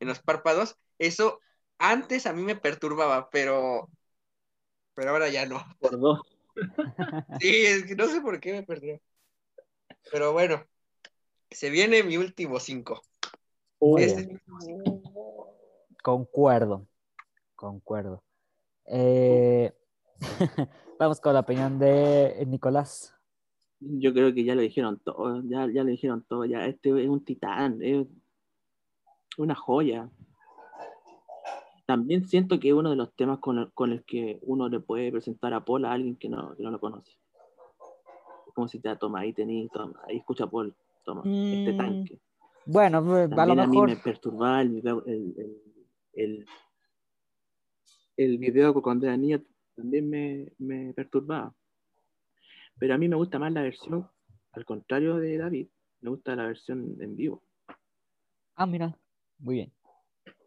En 0.00 0.08
los 0.08 0.20
párpados. 0.20 0.76
Eso 0.98 1.40
antes 1.78 2.26
a 2.26 2.32
mí 2.32 2.42
me 2.42 2.56
perturbaba, 2.56 3.30
pero... 3.30 3.90
Pero 4.94 5.10
ahora 5.10 5.28
ya 5.28 5.46
no. 5.46 5.64
Por 5.80 5.98
dos. 5.98 6.20
Sí, 7.40 7.66
es 7.66 7.84
que 7.84 7.94
no 7.96 8.06
sé 8.08 8.20
por 8.20 8.40
qué 8.40 8.52
me 8.52 8.62
perdió. 8.62 9.00
Pero 10.10 10.32
bueno, 10.32 10.64
se 11.50 11.70
viene 11.70 12.02
mi 12.02 12.16
último 12.18 12.60
cinco. 12.60 13.02
Cinco. 13.82 15.56
Concuerdo, 16.02 16.86
concuerdo. 17.56 18.22
Eh, 18.86 19.72
vamos 21.00 21.20
con 21.20 21.34
la 21.34 21.40
opinión 21.40 21.80
de 21.80 22.44
Nicolás. 22.46 23.14
Yo 23.80 24.12
creo 24.12 24.32
que 24.32 24.44
ya 24.44 24.54
lo 24.54 24.60
dijeron 24.60 25.00
todo, 25.00 25.42
ya, 25.44 25.66
ya 25.66 25.82
lo 25.82 25.90
dijeron 25.90 26.24
todo, 26.28 26.44
ya 26.44 26.66
este 26.66 26.90
es 27.02 27.08
un 27.08 27.24
titán, 27.24 27.78
es 27.82 28.06
una 29.36 29.56
joya. 29.56 30.08
También 31.84 32.28
siento 32.28 32.60
que 32.60 32.68
es 32.68 32.74
uno 32.74 32.90
de 32.90 32.96
los 32.96 33.12
temas 33.16 33.40
con 33.40 33.58
el, 33.58 33.72
con 33.72 33.90
el 33.90 34.04
que 34.04 34.38
uno 34.42 34.68
le 34.68 34.78
puede 34.78 35.10
presentar 35.10 35.52
a 35.54 35.64
Paul 35.64 35.84
a 35.84 35.92
alguien 35.92 36.14
que 36.14 36.28
no, 36.28 36.54
que 36.54 36.62
no 36.62 36.70
lo 36.70 36.78
conoce. 36.78 37.10
Es 38.46 38.54
como 38.54 38.68
si 38.68 38.78
te 38.78 38.94
toma 38.96 39.20
ahí, 39.20 39.32
tení, 39.32 39.68
toma, 39.68 40.00
ahí 40.06 40.18
escucha 40.18 40.44
a 40.44 40.50
Paul, 40.50 40.72
toma, 41.04 41.22
este 41.50 41.72
Mm, 41.72 41.76
tanque. 41.76 42.20
Bueno, 42.66 42.98
a 42.98 43.00
lo 43.00 43.28
También 43.28 43.60
a 43.60 43.66
mí 43.66 43.70
mejor. 43.72 43.88
me 43.88 43.96
perturbaba 43.96 44.62
el 44.62 44.68
video, 44.70 45.04
el, 45.06 45.34
el, 45.36 45.62
el, 46.14 46.46
el 48.16 48.38
video 48.38 48.72
cuando 48.82 49.06
era 49.06 49.16
niño 49.16 49.42
también 49.74 50.08
me, 50.08 50.52
me 50.58 50.92
perturbaba. 50.94 51.54
Pero 52.78 52.94
a 52.94 52.98
mí 52.98 53.08
me 53.08 53.16
gusta 53.16 53.38
más 53.38 53.52
la 53.52 53.62
versión, 53.62 54.08
al 54.52 54.64
contrario 54.64 55.16
de 55.16 55.38
David, 55.38 55.68
me 56.00 56.10
gusta 56.10 56.34
la 56.36 56.46
versión 56.46 56.96
en 57.00 57.16
vivo. 57.16 57.42
Ah, 58.54 58.66
mira, 58.66 58.96
muy 59.38 59.54
bien. 59.56 59.72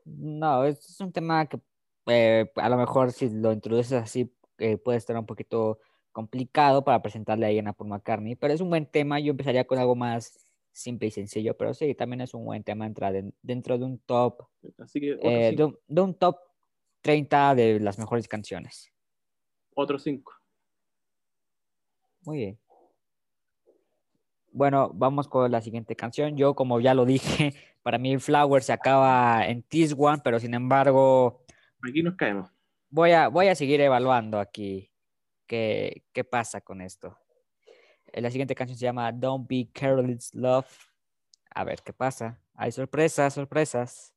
No, 0.06 0.64
es 0.66 1.00
un 1.00 1.12
tema 1.12 1.46
que 1.48 1.60
eh, 2.08 2.52
a 2.56 2.70
lo 2.70 2.78
mejor 2.78 3.12
si 3.12 3.30
lo 3.30 3.52
introduces 3.52 3.94
así 3.94 4.32
eh, 4.60 4.78
puede 4.78 4.98
estar 4.98 5.18
un 5.18 5.26
poquito 5.26 5.80
complicado 6.12 6.84
para 6.84 7.02
presentarle 7.02 7.46
a 7.46 7.50
alguien 7.50 7.68
a 7.68 7.74
Paul 7.74 7.90
McCartney, 7.90 8.36
pero 8.36 8.54
es 8.54 8.62
un 8.62 8.70
buen 8.70 8.86
tema. 8.86 9.20
Yo 9.20 9.32
empezaría 9.32 9.66
con 9.66 9.80
algo 9.80 9.96
más 9.96 10.45
simple 10.76 11.08
y 11.08 11.12
sencillo, 11.12 11.56
pero 11.56 11.74
sí, 11.74 11.96
también 11.96 12.22
es 12.22 12.34
un 12.34 12.44
buen 12.46 12.64
tema 12.64 12.86
entrar 12.86 13.16
en- 13.16 13.34
dentro 13.42 13.78
de 13.78 13.86
un 13.86 13.98
top, 14.00 14.44
Así 14.78 15.00
que 15.00 15.18
eh, 15.22 15.54
de, 15.56 15.64
un, 15.64 15.80
de 15.88 16.02
un 16.02 16.14
top 16.16 16.38
30 17.02 17.56
de 17.56 17.80
las 17.80 17.98
mejores 17.98 18.28
canciones. 18.28 18.92
Otro 19.74 19.98
cinco. 19.98 20.34
Muy 22.24 22.38
bien. 22.38 22.60
Bueno, 24.52 24.92
vamos 24.94 25.28
con 25.28 25.52
la 25.52 25.62
siguiente 25.62 25.96
canción. 25.96 26.38
Yo, 26.38 26.56
como 26.56 26.80
ya 26.80 26.94
lo 26.94 27.06
dije, 27.06 27.54
para 27.84 27.98
mí 27.98 28.18
Flower 28.18 28.64
se 28.64 28.74
acaba 28.74 29.46
en 29.48 29.64
This 29.64 29.96
One, 29.98 30.22
pero 30.24 30.40
sin 30.40 30.54
embargo, 30.54 31.46
Aquí 31.88 32.02
nos 32.02 32.16
caemos. 32.16 32.50
voy 32.90 33.12
a, 33.12 33.28
voy 33.28 33.48
a 33.48 33.56
seguir 33.56 33.80
evaluando 33.82 34.40
aquí 34.40 34.92
qué, 35.46 36.04
qué 36.12 36.24
pasa 36.24 36.62
con 36.62 36.82
esto. 36.82 37.18
La 38.22 38.32
siguiente 38.32 38.56
canción 38.56 38.78
se 38.78 38.86
llama 38.86 39.12
Don't 39.12 39.48
Be 39.48 39.70
Careless 39.74 40.34
Love. 40.34 40.68
A 41.54 41.64
ver 41.64 41.82
qué 41.84 41.92
pasa. 41.92 42.40
Hay 42.54 42.72
sorpresas, 42.72 43.34
sorpresas. 43.34 44.14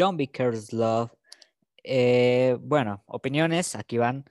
Don't 0.00 0.16
Be 0.16 0.28
Careless 0.28 0.72
Love. 0.72 1.10
Eh, 1.84 2.56
bueno, 2.58 3.04
opiniones, 3.04 3.76
aquí 3.76 3.98
van. 3.98 4.24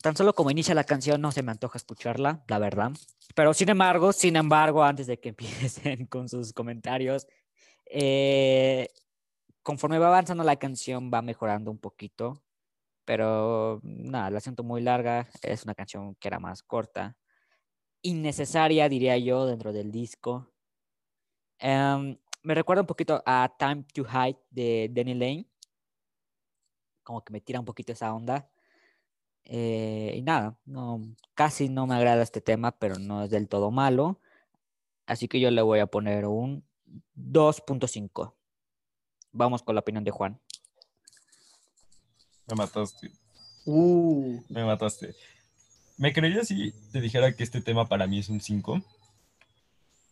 Tan 0.00 0.16
solo 0.16 0.32
como 0.34 0.50
inicia 0.50 0.74
la 0.74 0.84
canción 0.84 1.20
no 1.20 1.30
se 1.30 1.42
me 1.42 1.52
antoja 1.52 1.76
escucharla, 1.76 2.42
la 2.48 2.58
verdad. 2.58 2.92
Pero 3.34 3.52
sin 3.52 3.68
embargo, 3.68 4.14
sin 4.14 4.34
embargo, 4.34 4.82
antes 4.82 5.06
de 5.06 5.20
que 5.20 5.28
empiecen 5.36 6.06
con 6.06 6.30
sus 6.30 6.54
comentarios, 6.54 7.26
eh, 7.84 8.88
conforme 9.62 9.98
va 9.98 10.06
avanzando 10.06 10.42
la 10.42 10.56
canción 10.56 11.10
va 11.12 11.20
mejorando 11.20 11.70
un 11.70 11.78
poquito. 11.78 12.42
Pero 13.04 13.80
nada, 13.82 14.30
la 14.30 14.40
siento 14.40 14.64
muy 14.64 14.80
larga. 14.80 15.28
Es 15.42 15.64
una 15.64 15.74
canción 15.74 16.14
que 16.14 16.28
era 16.28 16.38
más 16.38 16.62
corta. 16.62 17.14
Innecesaria, 18.00 18.88
diría 18.88 19.18
yo, 19.18 19.44
dentro 19.44 19.74
del 19.74 19.92
disco. 19.92 20.50
Em, 21.58 22.16
me 22.46 22.54
recuerda 22.54 22.82
un 22.82 22.86
poquito 22.86 23.24
a 23.26 23.52
Time 23.58 23.84
to 23.92 24.04
Hide 24.04 24.38
de 24.50 24.88
Danny 24.92 25.14
Lane. 25.14 25.46
Como 27.02 27.24
que 27.24 27.32
me 27.32 27.40
tira 27.40 27.58
un 27.58 27.66
poquito 27.66 27.92
esa 27.92 28.14
onda. 28.14 28.48
Eh, 29.44 30.14
y 30.16 30.22
nada, 30.22 30.56
no, 30.64 31.02
casi 31.34 31.68
no 31.68 31.88
me 31.88 31.96
agrada 31.96 32.22
este 32.22 32.40
tema, 32.40 32.70
pero 32.78 33.00
no 33.00 33.24
es 33.24 33.30
del 33.30 33.48
todo 33.48 33.72
malo. 33.72 34.20
Así 35.06 35.26
que 35.26 35.40
yo 35.40 35.50
le 35.50 35.60
voy 35.60 35.80
a 35.80 35.88
poner 35.88 36.26
un 36.26 36.64
2.5. 37.16 38.32
Vamos 39.32 39.64
con 39.64 39.74
la 39.74 39.80
opinión 39.80 40.04
de 40.04 40.12
Juan. 40.12 40.40
Me 42.48 42.54
mataste, 42.54 43.10
Uh, 43.64 44.40
me 44.48 44.64
mataste. 44.64 45.16
¿Me 45.98 46.12
creerías 46.12 46.46
si 46.46 46.70
te 46.92 47.00
dijera 47.00 47.34
que 47.34 47.42
este 47.42 47.60
tema 47.60 47.88
para 47.88 48.06
mí 48.06 48.20
es 48.20 48.28
un 48.28 48.40
5? 48.40 48.80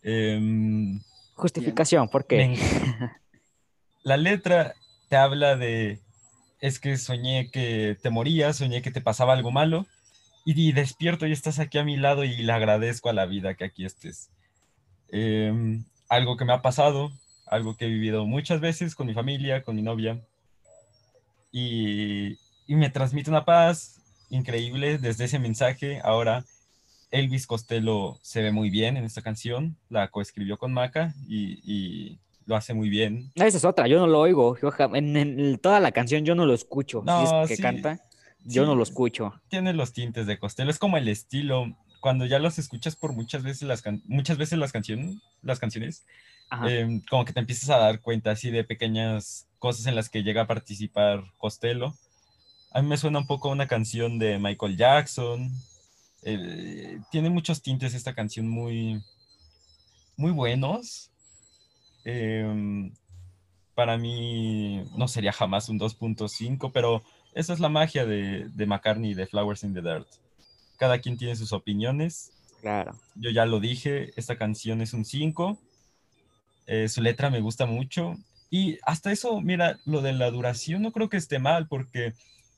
Em, 0.02 1.00
Justificación, 1.34 2.08
¿por 2.08 2.26
qué? 2.26 2.56
La 4.02 4.16
letra 4.16 4.74
te 5.08 5.16
habla 5.16 5.56
de, 5.56 6.00
es 6.60 6.78
que 6.78 6.96
soñé 6.96 7.50
que 7.50 7.96
te 8.02 8.10
morías, 8.10 8.56
soñé 8.56 8.82
que 8.82 8.90
te 8.90 9.00
pasaba 9.00 9.32
algo 9.32 9.50
malo, 9.50 9.86
y, 10.44 10.68
y 10.68 10.72
despierto 10.72 11.26
y 11.26 11.32
estás 11.32 11.58
aquí 11.58 11.78
a 11.78 11.84
mi 11.84 11.96
lado 11.96 12.24
y 12.24 12.36
le 12.36 12.52
agradezco 12.52 13.08
a 13.08 13.14
la 13.14 13.26
vida 13.26 13.54
que 13.54 13.64
aquí 13.64 13.84
estés. 13.84 14.30
Em, 15.08 15.84
algo 16.08 16.36
que 16.36 16.44
me 16.44 16.52
ha 16.52 16.62
pasado, 16.62 17.10
algo 17.46 17.76
que 17.76 17.86
he 17.86 17.88
vivido 17.88 18.26
muchas 18.26 18.60
veces 18.60 18.94
con 18.94 19.06
mi 19.06 19.14
familia, 19.14 19.62
con 19.62 19.76
mi 19.76 19.82
novia, 19.82 20.20
y, 21.50 22.36
y 22.66 22.74
me 22.76 22.90
transmite 22.90 23.30
una 23.30 23.44
paz 23.44 24.00
increíble 24.28 24.98
desde 24.98 25.24
ese 25.24 25.38
mensaje. 25.38 26.00
Ahora, 26.02 26.44
Elvis 27.14 27.46
Costello 27.46 28.18
se 28.22 28.42
ve 28.42 28.50
muy 28.52 28.70
bien 28.70 28.96
en 28.96 29.04
esta 29.04 29.22
canción, 29.22 29.76
la 29.88 30.08
coescribió 30.08 30.58
con 30.58 30.72
Maca 30.72 31.14
y, 31.28 31.60
y 31.64 32.18
lo 32.46 32.56
hace 32.56 32.74
muy 32.74 32.88
bien. 32.88 33.30
Esa 33.36 33.56
es 33.56 33.64
otra, 33.64 33.86
yo 33.86 33.98
no 33.98 34.06
lo 34.06 34.20
oigo. 34.20 34.56
yo 34.60 34.70
en, 34.94 35.16
en 35.16 35.58
toda 35.58 35.80
la 35.80 35.92
canción 35.92 36.24
yo 36.24 36.34
no 36.34 36.44
lo 36.44 36.54
escucho. 36.54 37.00
Si 37.00 37.06
No, 37.06 37.42
es 37.42 37.48
que 37.48 37.56
sí, 37.56 37.62
canta, 37.62 38.00
yo 38.44 38.66
no 38.66 38.74
lo 38.74 38.82
escucho. 38.82 39.32
Tiene 39.48 39.72
los 39.72 39.92
tintes 39.92 40.26
de 40.26 40.38
Costello, 40.38 40.70
es 40.70 40.78
como 40.78 40.96
el 40.96 41.08
estilo. 41.08 41.76
Cuando 42.00 42.26
ya 42.26 42.38
los 42.38 42.58
escuchas 42.58 42.96
por 42.96 43.12
muchas 43.14 43.42
veces 43.42 43.62
las, 43.62 43.80
can- 43.80 44.02
muchas 44.06 44.36
veces 44.36 44.58
las, 44.58 44.72
canciones 44.72 45.16
las 45.40 45.58
canciones, 45.58 46.04
em, 46.68 47.00
como 47.08 47.24
que 47.24 47.32
te 47.32 47.40
empiezas 47.40 47.70
a 47.70 47.78
dar 47.78 48.00
cuenta 48.00 48.32
así 48.32 48.50
de 48.50 48.62
pequeñas 48.64 49.46
cosas 49.58 49.86
en 49.86 49.94
las 49.94 50.10
que 50.10 50.22
llega 50.22 50.42
a 50.42 50.46
participar 50.46 51.24
Costello. 51.38 51.94
A 52.72 52.82
mí 52.82 52.88
me 52.88 52.96
suena 52.98 53.20
un 53.20 53.26
poco 53.26 53.48
a 53.48 53.52
una 53.52 53.68
canción 53.68 54.18
de 54.18 54.38
Michael 54.38 54.76
Jackson. 54.76 55.50
Eh, 56.24 57.00
tiene 57.10 57.30
muchos 57.30 57.62
tintes 57.62 57.94
esta 57.94 58.14
canción 58.14 58.48
muy, 58.48 59.02
muy 60.16 60.32
buenos. 60.32 61.10
Em, 62.04 62.92
para 63.74 63.98
mí 63.98 64.84
no 64.96 65.08
sería 65.08 65.32
jamás 65.32 65.68
un 65.68 65.78
2.5, 65.78 66.70
pero 66.72 67.02
esa 67.34 67.52
es 67.52 67.60
la 67.60 67.68
magia 67.68 68.06
de, 68.06 68.48
de 68.48 68.66
McCartney 68.66 69.10
y 69.10 69.14
de 69.14 69.26
Flowers 69.26 69.64
in 69.64 69.74
the 69.74 69.82
Dirt. 69.82 70.08
Cada 70.78 70.98
quien 71.00 71.16
tiene 71.16 71.36
sus 71.36 71.52
opiniones. 71.52 72.32
Claro. 72.60 72.98
Yo 73.14 73.30
ya 73.30 73.44
lo 73.46 73.60
dije, 73.60 74.12
esta 74.16 74.36
canción 74.36 74.80
es 74.80 74.92
un 74.94 75.04
5. 75.04 75.58
eh, 76.66 76.88
su 76.88 77.02
letra 77.02 77.30
me 77.30 77.40
gusta 77.40 77.66
mucho. 77.66 78.16
Y 78.50 78.78
hasta 78.82 79.12
eso, 79.12 79.40
mira, 79.40 79.78
lo 79.84 80.00
de 80.00 80.12
la 80.12 80.30
duración 80.30 80.82
no 80.82 80.92
creo 80.92 81.08
que 81.08 81.16
esté 81.16 81.38
mal, 81.38 81.66
porque 81.68 82.14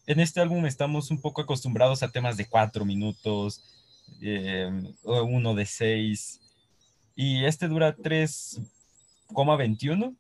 en 0.07 0.21
este 0.21 0.41
álbum 0.41 0.67
estamos 0.67 1.11
un 1.11 1.21
poco 1.21 1.43
acostumbrados 1.43 2.03
a 2.03 2.11
temas 2.11 2.37
de 2.37 2.47
4 2.47 2.85
minutos, 2.85 3.63
eh, 4.21 4.71
uno 5.03 5.55
de 5.55 5.67
6. 5.67 6.41
Y 7.17 7.45
este 7.45 7.69
dura 7.69 7.97
3,21. 7.97 10.15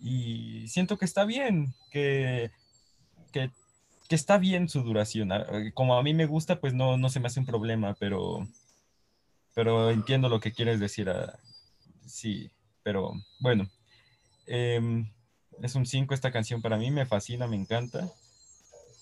Y 0.00 0.66
siento 0.68 0.96
que 0.98 1.04
está 1.04 1.24
bien, 1.24 1.74
que, 1.90 2.50
que, 3.32 3.50
está 4.08 4.38
bien 4.38 4.68
su 4.68 4.82
duración. 4.82 5.32
Ah, 5.32 5.46
Como 5.74 5.96
a 5.96 6.02
mí 6.02 6.14
me 6.14 6.26
gusta, 6.26 6.60
pues 6.60 6.74
no, 6.74 6.96
no 6.96 7.08
se 7.10 7.20
me 7.20 7.26
hace 7.26 7.40
un 7.40 7.46
problema, 7.46 7.94
pero, 7.98 8.46
pero 9.54 9.90
entiendo 9.90 10.28
lo 10.28 10.40
que 10.40 10.52
quieres 10.52 10.80
decir. 10.80 11.08
ah, 11.10 11.38
sí, 12.06 12.50
pero 12.82 13.12
bueno. 13.40 13.68
Em, 14.46 15.10
es 15.62 15.74
un 15.74 15.86
5 15.86 16.14
esta 16.14 16.32
canción 16.32 16.62
para 16.62 16.78
mí, 16.78 16.90
me 16.90 17.06
fascina, 17.06 17.46
me 17.46 17.56
encanta. 17.56 18.08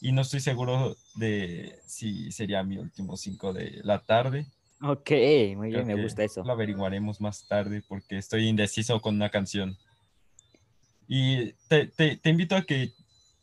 Y 0.06 0.12
no 0.12 0.22
estoy 0.22 0.38
seguro 0.38 0.96
de 1.16 1.80
si 1.84 2.30
sería 2.30 2.62
mi 2.62 2.78
último 2.78 3.16
5 3.16 3.52
de 3.52 3.80
la 3.82 3.98
tarde. 3.98 4.46
Ok, 4.80 5.10
muy 5.56 5.68
Creo 5.68 5.84
bien, 5.84 5.86
me 5.88 5.96
que 5.96 6.02
gusta 6.02 6.22
eso. 6.22 6.44
Lo 6.44 6.52
averiguaremos 6.52 7.20
más 7.20 7.44
tarde 7.48 7.82
porque 7.88 8.16
estoy 8.16 8.46
indeciso 8.46 9.00
con 9.00 9.16
una 9.16 9.30
canción. 9.30 9.76
Y 11.08 11.54
te, 11.66 11.88
te- 11.88 12.18
te 12.18 12.30
invito 12.30 12.54
a 12.54 12.62
que, 12.62 12.92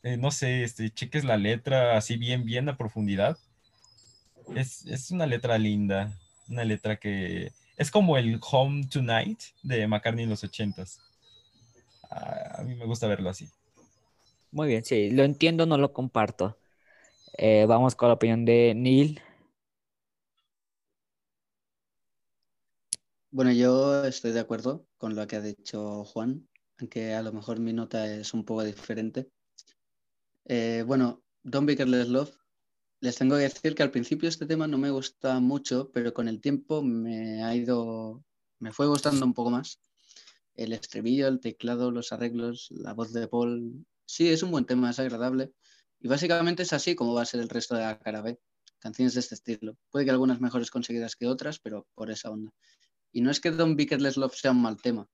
eh, 0.03 0.15
no 0.15 0.31
sé, 0.31 0.64
este, 0.64 0.90
cheques 0.90 1.26
la 1.26 1.35
letra 1.35 1.98
así 1.98 2.15
bien, 2.15 2.45
bien 2.45 2.69
a 2.69 2.77
profundidad. 2.77 3.38
Es, 4.56 4.85
es 4.85 5.11
una 5.11 5.26
letra 5.26 5.57
linda, 5.57 6.18
una 6.48 6.64
letra 6.64 6.95
que 6.95 7.52
es 7.76 7.91
como 7.91 8.15
el 8.15 8.40
Home 8.52 8.88
Tonight 8.88 9.41
de 9.64 9.85
McCartney 9.85 10.23
en 10.23 10.30
los 10.30 10.45
ochentas. 10.45 11.02
A, 12.10 12.61
a 12.61 12.64
mí 12.64 12.73
me 12.76 12.85
gusta 12.85 13.06
verlo 13.07 13.30
así. 13.30 13.49
Muy 14.53 14.67
bien, 14.67 14.85
sí, 14.85 15.09
lo 15.09 15.23
entiendo, 15.23 15.65
no 15.65 15.80
lo 15.80 15.93
comparto. 15.93 16.55
Eh, 17.39 17.65
vamos 17.67 17.95
con 17.95 18.09
la 18.09 18.13
opinión 18.13 18.45
de 18.45 18.73
Neil. 18.75 19.19
Bueno, 23.31 23.51
yo 23.51 24.05
estoy 24.05 24.31
de 24.31 24.41
acuerdo 24.41 24.85
con 24.99 25.15
lo 25.15 25.25
que 25.25 25.38
ha 25.38 25.41
dicho 25.41 26.03
Juan, 26.03 26.47
aunque 26.77 27.15
a 27.15 27.23
lo 27.23 27.34
mejor 27.34 27.59
mi 27.59 27.73
nota 27.73 28.05
es 28.05 28.35
un 28.35 28.45
poco 28.45 28.63
diferente. 28.63 29.27
Eh, 30.45 30.84
bueno, 30.85 31.23
Don't 31.41 31.65
Be 31.65 31.75
Careless 31.75 32.09
Love, 32.09 32.38
les 32.99 33.15
tengo 33.15 33.38
que 33.38 33.41
decir 33.41 33.73
que 33.73 33.81
al 33.81 33.89
principio 33.89 34.30
este 34.30 34.45
tema 34.45 34.67
no 34.67 34.77
me 34.77 34.91
gusta 34.91 35.39
mucho, 35.39 35.89
pero 35.91 36.13
con 36.13 36.27
el 36.27 36.41
tiempo 36.41 36.84
me 36.84 37.43
ha 37.43 37.55
ido, 37.55 38.23
me 38.59 38.71
fue 38.71 38.85
gustando 38.85 39.25
un 39.25 39.34
poco 39.34 39.49
más. 39.49 39.80
El 40.53 40.73
estribillo, 40.73 41.27
el 41.27 41.39
teclado, 41.39 41.89
los 41.89 42.11
arreglos, 42.11 42.67
la 42.69 42.93
voz 42.93 43.13
de 43.13 43.27
Paul. 43.27 43.84
Sí, 44.14 44.30
es 44.30 44.44
un 44.44 44.52
buen 44.52 44.65
tema, 44.65 44.91
es 44.91 44.99
agradable. 44.99 45.53
Y 45.99 46.07
básicamente 46.07 46.61
es 46.61 46.72
así 46.72 46.94
como 46.94 47.15
va 47.15 47.23
a 47.23 47.26
ser 47.26 47.40
el 47.40 47.49
resto 47.49 47.73
de 47.73 47.81
la 47.81 47.98
cara 47.98 48.22
B. 48.22 48.40
Canciones 48.77 49.15
de 49.15 49.22
este 49.22 49.34
estilo. 49.34 49.76
Puede 49.90 50.06
que 50.06 50.11
algunas 50.11 50.40
mejores 50.40 50.69
conseguidas 50.69 51.15
que 51.15 51.26
otras, 51.26 51.57
pero 51.57 51.88
por 51.95 52.11
esa 52.11 52.30
onda. 52.30 52.53
Y 53.11 53.22
no 53.22 53.31
es 53.31 53.40
que 53.40 53.49
Don't 53.49 53.76
Be 53.76 53.88
Careless 53.88 54.18
Love 54.18 54.35
sea 54.35 54.52
un 54.52 54.61
mal 54.61 54.80
tema, 54.80 55.10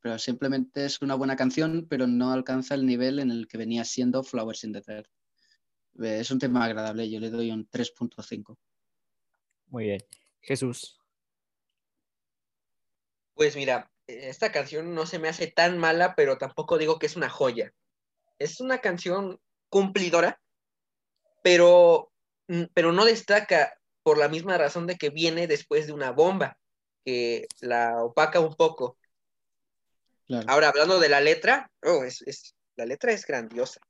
pero 0.00 0.18
simplemente 0.18 0.86
es 0.86 1.02
una 1.02 1.14
buena 1.14 1.36
canción, 1.36 1.86
pero 1.90 2.06
no 2.06 2.32
alcanza 2.32 2.74
el 2.74 2.86
nivel 2.86 3.18
en 3.18 3.30
el 3.30 3.46
que 3.46 3.58
venía 3.58 3.84
siendo 3.84 4.22
Flowers 4.22 4.64
in 4.64 4.72
the 4.72 4.80
Dirt. 4.80 5.10
Eh, 6.02 6.20
Es 6.20 6.30
un 6.30 6.38
tema 6.38 6.64
agradable, 6.64 7.10
yo 7.10 7.20
le 7.20 7.28
doy 7.28 7.50
un 7.50 7.68
3.5. 7.68 8.56
Muy 9.66 9.84
bien. 9.84 10.00
Jesús. 10.40 10.98
Pues 13.34 13.56
mira, 13.56 13.92
esta 14.06 14.50
canción 14.52 14.94
no 14.94 15.04
se 15.04 15.18
me 15.18 15.28
hace 15.28 15.48
tan 15.48 15.76
mala, 15.76 16.14
pero 16.14 16.38
tampoco 16.38 16.78
digo 16.78 16.98
que 16.98 17.04
es 17.04 17.16
una 17.16 17.28
joya. 17.28 17.74
Es 18.42 18.60
una 18.60 18.78
canción 18.78 19.40
cumplidora, 19.68 20.40
pero, 21.42 22.12
mm, 22.48 22.64
pero 22.74 22.92
no 22.92 23.04
destaca 23.04 23.78
por 24.02 24.18
la 24.18 24.28
misma 24.28 24.58
razón 24.58 24.86
de 24.86 24.96
que 24.96 25.10
viene 25.10 25.46
después 25.46 25.86
de 25.86 25.92
una 25.92 26.10
bomba 26.10 26.58
que 27.04 27.46
la 27.60 28.02
opaca 28.02 28.40
un 28.40 28.54
poco. 28.54 28.98
Claro. 30.26 30.46
Ahora, 30.48 30.68
hablando 30.68 30.98
de 30.98 31.08
la 31.08 31.20
letra, 31.20 31.70
oh, 31.82 32.04
es, 32.04 32.22
es- 32.22 32.54
la 32.76 32.86
letra 32.86 33.12
es 33.12 33.26
grandiosa. 33.26 33.80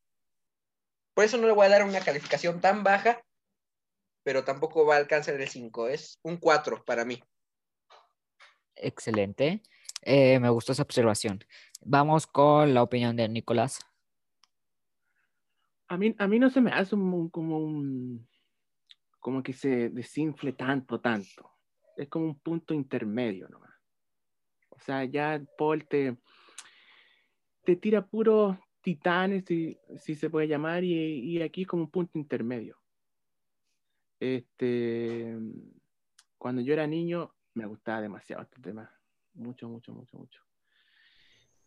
Por 1.15 1.25
eso 1.25 1.37
no 1.39 1.47
le 1.47 1.53
voy 1.53 1.67
a 1.67 1.71
dar 1.71 1.85
una 1.85 2.01
calificación 2.01 2.61
tan 2.61 2.83
baja, 2.83 3.23
pero 4.25 4.45
tampoco 4.45 4.85
va 4.87 4.95
a 4.95 4.99
alcanzar 4.99 5.41
el 5.41 5.49
5. 5.49 5.89
Es 5.89 6.19
un 6.23 6.37
4 6.39 6.85
para 6.85 7.05
mí. 7.05 7.23
Excelente. 8.77 9.63
Eh, 10.03 10.41
me 10.41 10.49
gustó 10.51 10.73
esa 10.73 10.83
observación. 10.83 11.45
Vamos 11.81 12.27
con 12.27 12.75
la 12.75 12.83
opinión 12.83 13.17
de 13.17 13.29
Nicolás. 13.29 13.81
A 15.93 15.99
mí, 15.99 16.15
a 16.17 16.27
mí 16.27 16.39
no 16.39 16.49
se 16.49 16.63
me 16.63 16.71
hace 16.71 16.95
un- 16.95 17.29
como 17.29 17.59
un 17.59 18.27
como 19.21 19.43
que 19.43 19.53
se 19.53 19.91
desinfle 19.91 20.55
tanto, 20.55 20.99
tanto. 21.01 21.51
Es 21.99 22.09
como 22.09 22.25
un 22.25 22.39
punto 22.39 22.73
intermedio 22.73 23.47
nomás. 23.51 23.75
O 24.71 24.81
sea, 24.81 25.05
ya 25.05 25.39
Paul 25.59 25.87
te, 25.87 26.17
te 27.63 27.77
tira 27.77 28.07
puros 28.07 28.57
titanes, 28.81 29.45
si, 29.45 29.79
si 29.99 30.15
se 30.15 30.31
puede 30.31 30.49
llamar, 30.49 30.83
y, 30.83 30.95
y 30.95 31.43
aquí 31.43 31.67
como 31.67 31.83
un 31.83 31.91
punto 31.91 32.19
intermedio. 32.19 32.79
Este, 34.19 35.37
cuando 36.39 36.63
yo 36.63 36.73
era 36.73 36.87
niño, 36.87 37.35
me 37.53 37.67
gustaba 37.67 38.01
demasiado 38.01 38.43
este 38.45 38.63
tema. 38.63 38.91
Mucho, 39.35 39.69
mucho, 39.69 39.93
mucho, 39.93 40.17
mucho. 40.17 40.43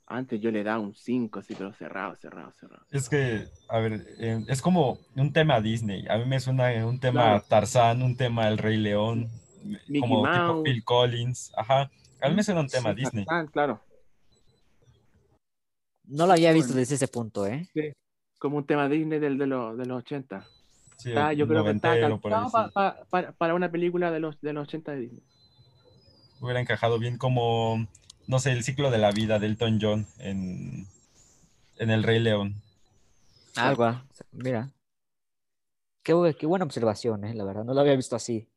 Antes 0.08 0.40
yo 0.40 0.52
le 0.52 0.64
daba 0.64 0.80
un 0.80 0.94
5, 0.94 1.40
así, 1.40 1.56
pero 1.56 1.74
cerrado, 1.74 2.16
cerrado, 2.16 2.52
cerrado. 2.60 2.86
Es 2.92 3.10
que, 3.10 3.48
a 3.68 3.80
ver, 3.80 4.06
eh, 4.20 4.46
es 4.48 4.62
como 4.62 5.00
un 5.16 5.34
tema 5.34 5.62
Disney. 5.62 6.06
A 6.08 6.18
mí 6.20 6.26
me 6.26 6.40
suena 6.40 6.86
un 6.86 7.00
tema 7.00 7.24
Claro. 7.24 7.46
Tarzán, 7.50 8.04
un 8.04 8.16
tema 8.16 8.48
El 8.48 8.60
Rey 8.60 8.78
León, 8.78 9.30
Mickey 9.88 10.00
como 10.02 10.24
tipo. 10.32 10.64
Phil 10.64 10.84
Collins. 10.84 11.52
Ajá. 11.58 11.90
A 12.22 12.30
mí 12.30 12.36
me 12.36 12.44
suena 12.44 12.62
un 12.62 12.68
tema 12.68 12.92
Sí, 12.92 12.98
Disney. 13.02 13.26
Tarzán, 13.26 13.48
claro. 13.48 13.82
No 16.08 16.28
lo 16.28 16.34
había 16.34 16.52
visto 16.54 16.68
Bueno. 16.70 16.80
desde 16.82 16.96
ese 16.96 17.08
punto, 17.08 17.48
¿eh? 17.48 17.68
como 18.38 18.58
un 18.58 18.66
tema 18.68 18.88
Disney 18.88 19.18
del, 19.18 19.40
de, 19.40 19.48
los, 19.48 19.76
de 19.76 19.86
los 19.88 19.98
80. 20.04 20.46
Sí, 20.98 21.10
Está- 21.10 21.34
yo 21.34 21.48
creo 21.48 21.64
que 21.64 21.72
está 21.72 22.00
calzado 22.00 22.68
sí. 22.68 22.72
pa- 22.74 23.04
pa- 23.10 23.32
para 23.32 23.56
una 23.56 23.72
película 23.72 24.12
de 24.12 24.20
los, 24.20 24.40
de 24.42 24.54
los 24.54 24.68
80 24.68 24.92
de 24.92 25.00
Disney. 25.00 25.24
Hubiera 26.42 26.60
encajado 26.62 27.00
bien 27.00 27.18
como, 27.18 27.88
no 28.28 28.40
sé, 28.40 28.52
el 28.52 28.64
ciclo 28.64 28.92
de 28.92 28.98
la 28.98 29.12
vida 29.12 29.40
de 29.40 29.48
Elton 29.48 29.80
John 29.82 30.08
en, 30.20 30.86
en 31.78 31.90
El 31.90 32.04
Rey 32.04 32.20
León. 32.20 32.56
Algo, 33.56 33.86
ah, 33.86 34.06
mira. 34.32 34.72
Qué, 36.04 36.14
bu- 36.14 36.36
qué 36.38 36.46
buena 36.46 36.66
observación, 36.66 37.24
¿eh? 37.26 37.34
La 37.34 37.44
verdad, 37.46 37.64
no 37.64 37.74
lo 37.74 37.82
había 37.82 37.96
visto 37.96 38.16
así. 38.16 38.48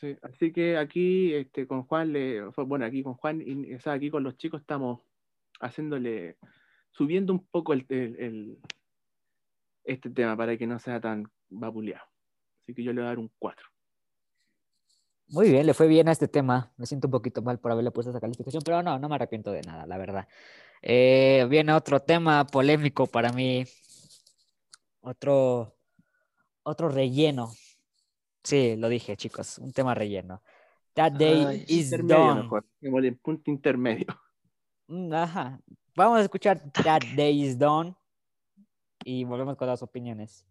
Sí, 0.00 0.16
así 0.22 0.52
que 0.52 0.76
aquí 0.78 1.34
este, 1.34 1.66
con 1.66 1.84
Juan, 1.84 2.12
le, 2.12 2.42
bueno, 2.66 2.84
aquí 2.86 3.02
con 3.02 3.14
Juan, 3.14 3.42
y, 3.44 3.74
o 3.74 3.80
sea, 3.80 3.92
aquí 3.94 4.10
con 4.10 4.22
los 4.24 4.36
chicos 4.36 4.60
estamos 4.62 5.00
haciéndole, 5.60 6.36
subiendo 6.90 7.32
un 7.32 7.46
poco 7.46 7.72
el, 7.72 7.84
el- 7.88 8.16
el- 8.18 8.58
este 9.84 10.08
tema 10.10 10.36
para 10.36 10.56
que 10.56 10.66
no 10.66 10.78
sea 10.78 11.00
tan 11.00 11.30
vapuleado. 11.50 12.06
Así 12.62 12.74
que 12.74 12.82
yo 12.82 12.92
le 12.92 13.00
voy 13.02 13.06
a 13.06 13.08
dar 13.08 13.18
un 13.18 13.30
4. 13.38 13.66
Muy 15.28 15.50
bien, 15.50 15.66
le 15.66 15.74
fue 15.74 15.88
bien 15.88 16.08
a 16.08 16.12
este 16.12 16.28
tema. 16.28 16.72
Me 16.76 16.86
siento 16.86 17.08
un 17.08 17.12
poquito 17.12 17.42
mal 17.42 17.58
por 17.58 17.72
haberle 17.72 17.90
puesto 17.90 18.10
esa 18.10 18.20
calificación, 18.20 18.62
pero 18.64 18.82
no, 18.82 18.98
no 18.98 19.08
me 19.08 19.14
arrepiento 19.14 19.50
de 19.52 19.62
nada, 19.62 19.86
la 19.86 19.98
verdad. 19.98 20.28
Eh, 20.82 21.46
viene 21.48 21.72
otro 21.72 22.00
tema 22.00 22.46
polémico 22.46 23.06
para 23.06 23.32
mí. 23.32 23.64
Otro, 25.00 25.76
otro 26.62 26.88
relleno. 26.88 27.52
Sí, 28.42 28.76
lo 28.76 28.88
dije, 28.88 29.16
chicos, 29.16 29.58
un 29.58 29.72
tema 29.72 29.94
relleno. 29.94 30.42
That 30.94 31.12
day 31.12 31.44
Ay, 31.44 31.64
is 31.68 31.90
done. 31.90 32.42
mejor, 32.42 32.64
punto 33.22 33.50
intermedio. 33.50 34.06
Mm, 34.86 35.12
Ajá. 35.12 35.60
Vamos 35.96 36.18
a 36.18 36.22
escuchar 36.22 36.60
That 36.72 37.02
Day 37.16 37.44
is 37.44 37.58
Done 37.58 37.94
y 39.04 39.24
volvemos 39.24 39.56
con 39.56 39.68
las 39.68 39.82
opiniones. 39.82 40.44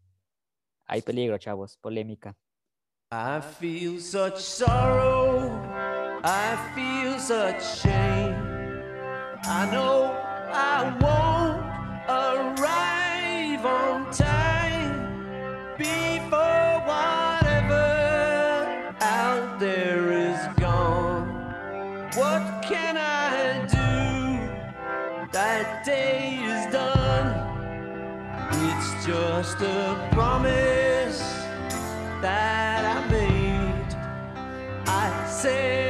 Hay 0.85 1.01
peligro, 1.01 1.37
chavos, 1.37 1.77
polémica. 1.77 2.35
I 3.15 3.41
feel 3.41 3.99
such 3.99 4.40
sorrow, 4.40 5.52
I 6.23 6.57
feel 6.73 7.19
such 7.19 7.61
shame. 7.77 8.34
I 9.44 9.69
know 9.72 10.18
I 10.52 10.81
won't 10.99 11.61
arrive 12.10 13.64
on 13.68 14.11
time 14.11 15.77
before 15.77 16.81
whatever 16.90 17.85
out 18.99 19.60
there 19.60 20.11
is 20.11 20.40
gone. 20.57 21.27
What 22.15 22.64
can 22.64 22.98
I 22.98 23.68
do? 23.68 25.30
That 25.31 25.85
day 25.85 26.40
is 26.41 26.73
done. 26.73 27.30
It's 28.72 29.06
just 29.06 29.61
a 29.61 30.10
promise 30.14 31.22
that. 32.23 32.62
I 35.45 35.82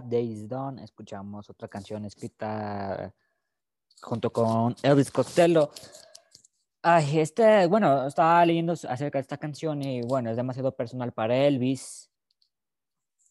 Days 0.00 0.48
Done, 0.48 0.82
escuchamos 0.82 1.48
otra 1.50 1.68
canción 1.68 2.04
escrita 2.04 3.14
junto 4.00 4.32
con 4.32 4.74
Elvis 4.82 5.10
Costello. 5.10 5.70
Ay, 6.82 7.18
este, 7.18 7.66
bueno, 7.66 8.06
estaba 8.06 8.44
leyendo 8.46 8.72
acerca 8.72 9.18
de 9.18 9.22
esta 9.22 9.36
canción 9.36 9.82
y 9.82 10.00
bueno, 10.02 10.30
es 10.30 10.36
demasiado 10.36 10.74
personal 10.74 11.12
para 11.12 11.36
Elvis. 11.36 12.10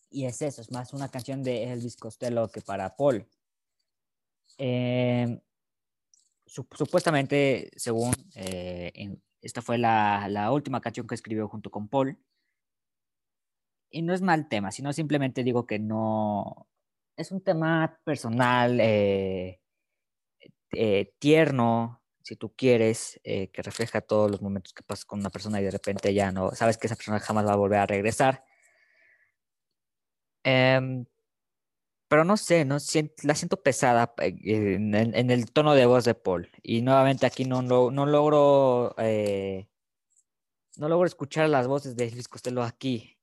Y 0.09 0.25
es 0.25 0.41
eso, 0.41 0.61
es 0.61 0.71
más 0.71 0.93
una 0.93 1.09
canción 1.09 1.43
de 1.43 1.71
Elvis 1.71 1.95
Costello 1.97 2.49
que 2.49 2.61
para 2.61 2.95
Paul. 2.95 3.27
Sup- 4.57 5.41
supuestamente, 6.75 7.71
según 7.75 8.13
eh, 8.35 9.17
esta 9.41 9.61
fue 9.61 9.77
la 9.77 10.49
última 10.51 10.81
canción 10.81 11.07
que 11.07 11.15
escribió 11.15 11.47
junto 11.47 11.69
con 11.69 11.87
Paul. 11.87 12.17
Y 13.89 14.01
no 14.01 14.13
es 14.13 14.21
mal 14.21 14.47
tema, 14.49 14.71
sino 14.71 14.93
simplemente 14.93 15.43
digo 15.43 15.65
que 15.65 15.79
no. 15.79 16.67
Es 17.15 17.31
un 17.31 17.41
tema 17.43 17.99
personal, 18.03 18.79
eh, 18.81 19.59
eh, 20.71 21.13
tierno, 21.19 22.01
si 22.21 22.35
tú 22.35 22.53
quieres, 22.55 23.19
eh, 23.23 23.49
que 23.51 23.61
refleja 23.61 24.01
todos 24.01 24.29
los 24.29 24.41
momentos 24.41 24.73
que 24.73 24.83
pasas 24.83 25.05
con 25.05 25.19
una 25.19 25.29
persona 25.29 25.61
y 25.61 25.63
de 25.63 25.71
repente 25.71 26.13
ya 26.13 26.31
no. 26.31 26.51
Sabes 26.51 26.77
que 26.77 26.87
esa 26.87 26.95
persona 26.95 27.19
jamás 27.19 27.45
va 27.47 27.53
a 27.53 27.55
volver 27.57 27.79
a 27.79 27.85
regresar. 27.85 28.43
Em, 30.43 31.05
pero 32.09 32.23
no 32.23 32.37
sé, 32.37 32.63
no 32.65 32.77
la 33.23 33.35
siento 33.35 33.61
pesada 33.61 34.13
en, 34.19 34.95
el 35.31 35.51
tono 35.51 35.73
de 35.73 35.85
voz 35.85 36.05
de 36.05 36.15
Paul. 36.15 36.49
Y 36.63 36.81
nuevamente 36.81 37.25
aquí 37.25 37.43
no, 37.45 37.61
lo- 37.61 37.91
no 37.91 38.05
logro. 38.05 38.95
no 40.77 40.87
logro 40.87 41.05
escuchar 41.07 41.49
las 41.49 41.67
voces 41.67 41.95
de 41.97 42.09
Luis 42.11 42.27
Costello 42.29 42.63
aquí. 42.63 43.16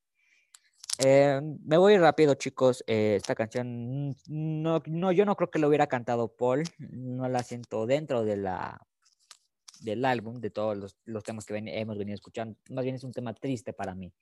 Eh, 0.98 1.40
me 1.64 1.76
voy 1.76 1.96
rápido, 1.98 2.34
chicos. 2.34 2.84
eh, 2.86 3.16
esta 3.16 3.34
canción, 3.34 4.10
mm, 4.10 4.14
no, 4.28 4.82
no, 4.86 5.12
yo 5.12 5.24
no 5.24 5.36
creo 5.36 5.50
que 5.50 5.58
lo 5.58 5.68
hubiera 5.68 5.86
cantado 5.86 6.28
Paul. 6.28 6.64
No 6.78 7.28
la 7.28 7.42
siento 7.42 7.86
dentro 7.86 8.24
de 8.24 8.36
la, 8.36 8.80
del 9.80 10.04
álbum, 10.04 10.40
de 10.40 10.50
todos 10.50 10.76
los, 10.76 10.96
los 11.04 11.24
temas 11.24 11.46
que 11.46 11.56
hemos 11.56 11.98
venido 11.98 12.14
escuchando. 12.14 12.56
Más 12.70 12.84
bien 12.84 12.96
es 12.96 13.04
un 13.04 13.12
tema 13.12 13.34
triste 13.34 13.72
para 13.72 13.94
mí. 13.94 14.12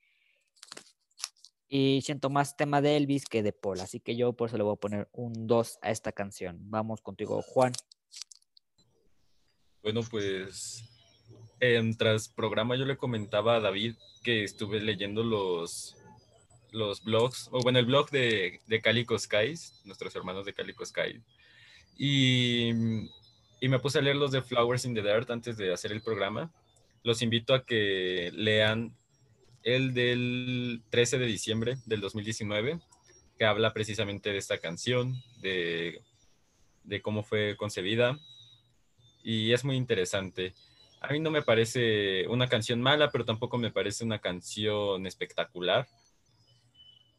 Y 1.69 2.03
siento 2.03 2.28
más 2.28 2.57
tema 2.57 2.82
de 2.82 2.97
Elvis 2.97 3.24
que 3.24 3.43
de 3.43 3.53
Paul. 3.53 3.81
Así 3.81 4.01
que 4.01 4.15
yo 4.16 4.35
por 4.35 4.49
eso 4.49 4.59
le 4.59 4.62
voy 4.62 4.74
a 4.74 4.81
poner 4.81 5.09
un 5.12 5.47
2 5.47 5.78
a 5.82 5.90
esta 5.90 6.12
canción. 6.12 6.59
Vamos 6.70 7.01
contigo, 7.01 7.40
Juan. 7.43 7.73
Bueno, 9.82 10.03
pues 10.11 10.85
em, 11.61 11.94
tras 11.94 12.28
programa 12.28 12.77
yo 12.77 12.85
le 12.85 12.97
comentaba 12.97 13.57
a 13.57 13.61
David 13.61 13.97
que 14.23 14.44
estuve 14.44 14.81
leyendo 14.81 15.24
los, 15.24 15.97
los 16.73 17.05
blogs, 17.05 17.49
o 17.53 17.61
bueno, 17.61 17.78
el 17.78 17.86
blog 17.86 18.11
de, 18.11 18.61
de 18.66 18.81
Calico 18.81 19.19
Skies, 19.19 19.82
nuestros 19.85 20.15
hermanos 20.16 20.44
de 20.44 20.55
Calico 20.55 20.85
Skies, 20.85 21.23
y, 21.97 22.70
y 23.61 23.69
me 23.69 23.78
puse 23.78 23.99
a 23.99 24.03
leer 24.03 24.16
los 24.16 24.32
de 24.32 24.43
Flowers 24.43 24.85
in 24.85 24.94
the 24.94 25.03
Dirt 25.03 25.31
antes 25.31 25.57
de 25.57 25.73
hacer 25.73 25.93
el 25.93 26.03
programa. 26.03 26.53
Los 27.05 27.23
invito 27.23 27.55
a 27.55 27.65
que 27.65 28.31
lean 28.35 28.97
el 29.62 29.94
del 29.94 30.82
13 30.90 31.19
de 31.19 31.27
diciembre 31.27 31.77
del 31.86 32.01
2019, 32.01 32.81
que 33.39 33.44
habla 33.44 33.73
precisamente 33.73 34.31
de 34.31 34.39
esta 34.39 34.59
canción, 34.59 35.15
de, 35.40 36.03
de 36.85 37.03
cómo 37.03 37.23
fue 37.23 37.57
concebida, 37.57 38.19
y 39.23 39.53
es 39.53 39.65
muy 39.65 39.77
interesante. 39.77 40.55
A 41.01 41.12
mí 41.12 41.20
no 41.20 41.31
me 41.31 41.43
parece 41.43 42.27
una 42.28 42.49
canción 42.49 42.81
mala, 42.81 43.11
pero 43.11 43.24
tampoco 43.24 43.59
me 43.59 43.70
parece 43.70 44.05
una 44.05 44.20
canción 44.20 45.07
espectacular. 45.07 45.89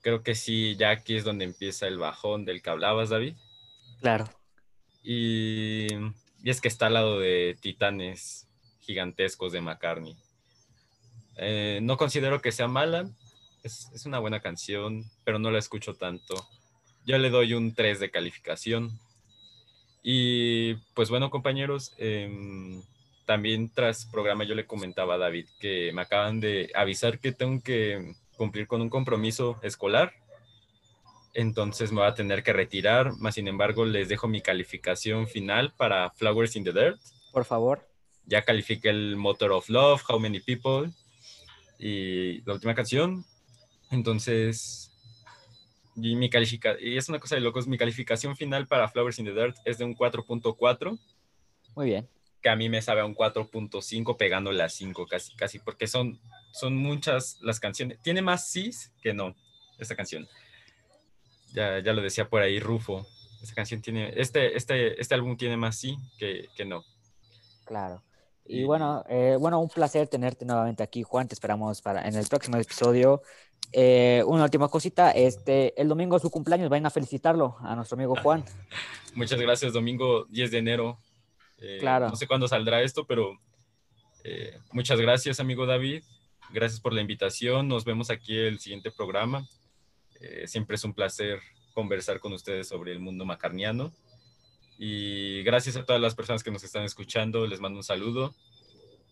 Creo 0.04 0.22
que 0.22 0.36
sí, 0.36 0.76
ya 0.76 0.90
aquí 0.92 1.16
es 1.16 1.24
donde 1.24 1.46
empieza 1.46 1.88
el 1.88 1.98
bajón 1.98 2.44
del 2.44 2.62
que 2.62 2.70
hablabas, 2.70 3.10
David. 3.10 3.36
Claro. 4.02 4.26
Y, 5.02 5.88
y 6.44 6.50
es 6.50 6.60
que 6.60 6.68
está 6.68 6.88
al 6.88 6.96
lado 6.96 7.20
de 7.20 7.58
titanes 7.60 8.50
gigantescos 8.82 9.54
de 9.54 9.62
McCartney. 9.62 10.18
Eh, 11.38 11.80
no 11.82 11.96
considero 11.96 12.42
que 12.42 12.52
sea 12.52 12.68
mala, 12.68 13.10
es, 13.64 13.90
es 13.94 14.06
una 14.06 14.20
buena 14.20 14.42
canción, 14.42 15.06
pero 15.24 15.40
no 15.40 15.52
la 15.52 15.60
escucho 15.60 15.96
tanto. 15.96 16.36
Yo 17.06 17.18
le 17.18 17.30
doy 17.30 17.54
un 17.54 17.74
3 17.74 18.02
de 18.02 18.12
calificación. 18.12 19.00
Y 20.04 20.74
pues 20.96 21.10
bueno, 21.10 21.30
compañeros, 21.30 21.94
em, 21.98 22.84
también 23.26 23.70
tras 23.74 24.06
programa 24.06 24.44
yo 24.44 24.54
le 24.54 24.68
comentaba 24.68 25.16
a 25.16 25.18
David 25.18 25.48
que 25.60 25.94
me 25.94 26.02
acaban 26.02 26.42
de 26.42 26.70
avisar 26.76 27.20
que 27.20 27.32
tengo 27.32 27.64
que 27.64 28.16
cumplir 28.44 28.68
con 28.68 28.82
un 28.82 28.90
compromiso 28.90 29.58
escolar. 29.64 30.12
Entonces 31.34 31.94
me 31.94 32.02
voy 32.02 32.10
a 32.10 32.14
tener 32.14 32.44
que 32.44 32.52
retirar, 32.52 33.14
más 33.18 33.36
sin 33.36 33.48
embargo 33.48 33.86
les 33.86 34.10
dejo 34.10 34.28
mi 34.28 34.42
calificación 34.42 35.28
final 35.28 35.74
para 35.78 36.12
Flowers 36.12 36.58
in 36.58 36.66
the 36.66 36.74
Dirt. 36.74 37.00
Por 37.32 37.46
favor. 37.46 37.88
Ya 38.26 38.42
califiqué 38.42 38.90
el 38.90 39.16
Motor 39.16 39.54
of 39.54 39.70
Love, 39.70 40.04
How 40.10 40.20
Many 40.20 40.42
People 40.42 40.92
y 41.80 42.42
la 42.42 42.54
última 42.54 42.76
canción. 42.76 43.26
Entonces, 43.92 44.92
y, 45.96 46.16
mi 46.16 46.30
califica 46.30 46.76
y 46.80 46.98
es 46.98 47.08
una 47.08 47.20
cosa 47.20 47.36
de 47.36 47.42
locos, 47.42 47.66
mi 47.66 47.78
calificación 47.78 48.36
final 48.36 48.68
para 48.68 48.90
Flowers 48.90 49.20
in 49.20 49.26
the 49.26 49.34
Dirt 49.34 49.56
es 49.64 49.78
de 49.78 49.86
un 49.86 49.96
4.4, 49.96 51.00
Muy 51.76 51.86
bien. 51.86 52.10
que 52.42 52.50
a 52.50 52.58
mí 52.58 52.68
me 52.68 52.82
sabe 52.82 53.02
a 53.02 53.06
un 53.06 53.16
4.5 53.16 54.18
pegándole 54.18 54.64
a 54.64 54.70
5 54.70 55.08
casi, 55.08 55.34
casi, 55.36 55.60
porque 55.60 55.88
son, 55.88 56.20
son 56.54 56.78
muchas 56.78 57.38
las 57.42 57.60
canciones. 57.60 58.00
Tiene 58.02 58.22
más 58.22 58.48
sís 58.50 58.94
que 59.02 59.14
no, 59.14 59.36
esta 59.80 59.96
canción. 59.96 60.28
Ya, 61.54 61.80
ya 61.80 61.94
lo 61.94 62.02
decía 62.02 62.30
por 62.30 62.42
ahí 62.42 62.60
Rufo. 62.60 63.06
Esta 63.42 63.56
canción 63.56 63.82
tiene, 63.82 64.14
este, 64.16 64.56
este, 64.56 65.00
este 65.02 65.14
álbum 65.16 65.36
tiene 65.36 65.58
más 65.58 65.78
sí 65.78 65.98
que, 66.18 66.48
que 66.56 66.64
no. 66.64 66.84
Claro. 67.66 68.02
Y 68.46 68.62
Y- 68.62 68.64
bueno, 68.64 69.04
eh, 69.10 69.36
bueno, 69.40 69.60
un 69.60 69.70
placer 69.70 70.08
tenerte 70.08 70.46
nuevamente 70.46 70.82
aquí, 70.84 71.04
Juan. 71.04 71.28
Te 71.28 71.34
esperamos 71.34 71.82
para 71.82 72.08
en 72.08 72.16
el 72.16 72.28
próximo 72.28 72.58
episodio. 72.58 73.22
Eh, 73.72 74.24
una 74.28 74.44
última 74.44 74.68
cosita, 74.70 75.12
este, 75.12 75.80
el 75.82 75.88
domingo 75.88 76.16
es 76.18 76.22
su 76.22 76.30
cumpleaños, 76.30 76.70
vayan 76.70 76.86
a 76.86 76.90
felicitarlo 76.92 77.56
a 77.62 77.76
nuestro 77.76 77.96
amigo 77.96 78.16
Juan. 78.22 78.44
Muchas 79.16 79.40
gracias, 79.40 79.74
domingo 79.74 80.26
10 80.30 80.52
de 80.52 80.58
enero. 80.60 80.98
Eh, 81.58 81.78
Claro. 81.80 82.10
No 82.10 82.16
sé 82.16 82.28
cuándo 82.28 82.48
saldrá 82.48 82.82
esto, 82.82 83.06
pero 83.08 83.40
muchas 84.72 85.00
gracias, 85.00 85.40
amigo 85.40 85.66
David. 85.66 86.04
Gracias 86.54 86.80
por 86.80 86.94
la 86.94 87.02
invitación. 87.02 87.68
Nos 87.68 87.84
vemos 87.84 88.12
aquí 88.12 88.38
el 88.38 88.60
siguiente 88.60 88.92
programa. 88.92 89.48
Eh, 90.22 90.48
siempre 90.48 90.76
es 90.76 90.84
un 90.84 90.94
placer 90.94 91.42
conversar 91.74 92.20
con 92.20 92.32
ustedes 92.32 92.68
sobre 92.68 92.92
el 92.92 93.00
mundo 93.00 93.26
macarniano. 93.26 93.92
Y 94.78 95.42
gracias 95.42 95.78
a 95.78 95.84
todas 95.84 96.00
las 96.00 96.14
personas 96.14 96.44
que 96.44 96.52
nos 96.52 96.64
están 96.64 96.84
escuchando. 96.84 97.48
Les 97.48 97.60
mando 97.60 97.80
un 97.80 97.84
saludo. 97.84 98.36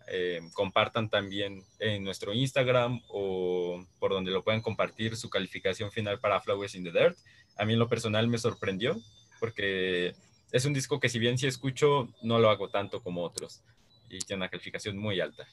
Eh, 0.08 0.40
compartan 0.54 1.10
también 1.10 1.66
en 1.80 2.04
nuestro 2.04 2.32
Instagram 2.32 3.02
o 3.08 3.88
por 3.98 4.12
donde 4.12 4.30
lo 4.30 4.44
puedan 4.44 4.62
compartir 4.62 5.18
su 5.18 5.28
calificación 5.32 5.92
final 5.92 6.20
para 6.20 6.42
Flowers 6.42 6.76
in 6.76 6.84
the 6.84 6.92
Dirt. 6.92 7.18
A 7.58 7.66
mí 7.66 7.74
en 7.74 7.80
lo 7.80 7.90
personal 7.90 8.28
me 8.28 8.38
sorprendió 8.38 9.02
porque 9.40 10.14
es 10.52 10.66
un 10.66 10.74
disco 10.74 11.00
que 11.00 11.10
si 11.10 11.18
bien 11.18 11.40
sí 11.40 11.48
escucho, 11.48 12.08
no 12.22 12.38
lo 12.38 12.52
hago 12.52 12.70
tanto 12.70 13.02
como 13.02 13.24
otros. 13.24 13.64
y 14.12 14.20
tiene 14.20 14.42
una 14.42 14.50
calificación 14.50 14.96
muy 14.96 15.20
alta. 15.22 15.48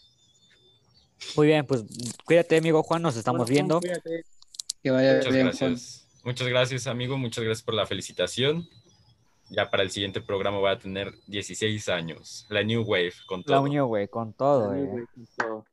Muy 1.37 1.47
bien, 1.47 1.67
pues 1.67 1.85
cuídate, 2.25 2.57
amigo 2.59 2.83
Juan, 2.83 3.03
nos 3.03 3.17
estamos 3.17 3.41
Bueno, 3.41 3.53
viendo. 3.53 3.81
cuídate. 3.81 4.25
Que 4.83 4.91
vaya 4.91 5.15
Muchas 5.17 5.33
bien, 5.33 5.47
Juan. 5.51 5.57
gracias. 5.71 6.09
Muchas 6.25 6.47
gracias, 6.49 6.87
amigo. 6.87 7.19
Muchas 7.19 7.45
gracias 7.45 7.63
por 7.65 7.75
la 7.75 7.87
felicitación. 7.87 8.69
Ya 9.51 9.71
para 9.71 9.83
el 9.83 9.91
siguiente 9.91 10.21
programa 10.21 10.59
voy 10.59 10.71
a 10.71 10.79
tener 10.79 11.13
16 11.27 11.89
años. 11.89 12.47
La 12.51 12.63
New 12.63 12.83
Wave, 12.83 13.15
con 13.27 13.43
todo. 13.43 13.67
La 13.67 14.09
con 14.09 14.33
todo. 14.35 14.71
Ahí, 14.73 14.83
eh. 14.83 14.85
güey, 14.85 15.05
con 15.07 15.27
todo. 15.37 15.65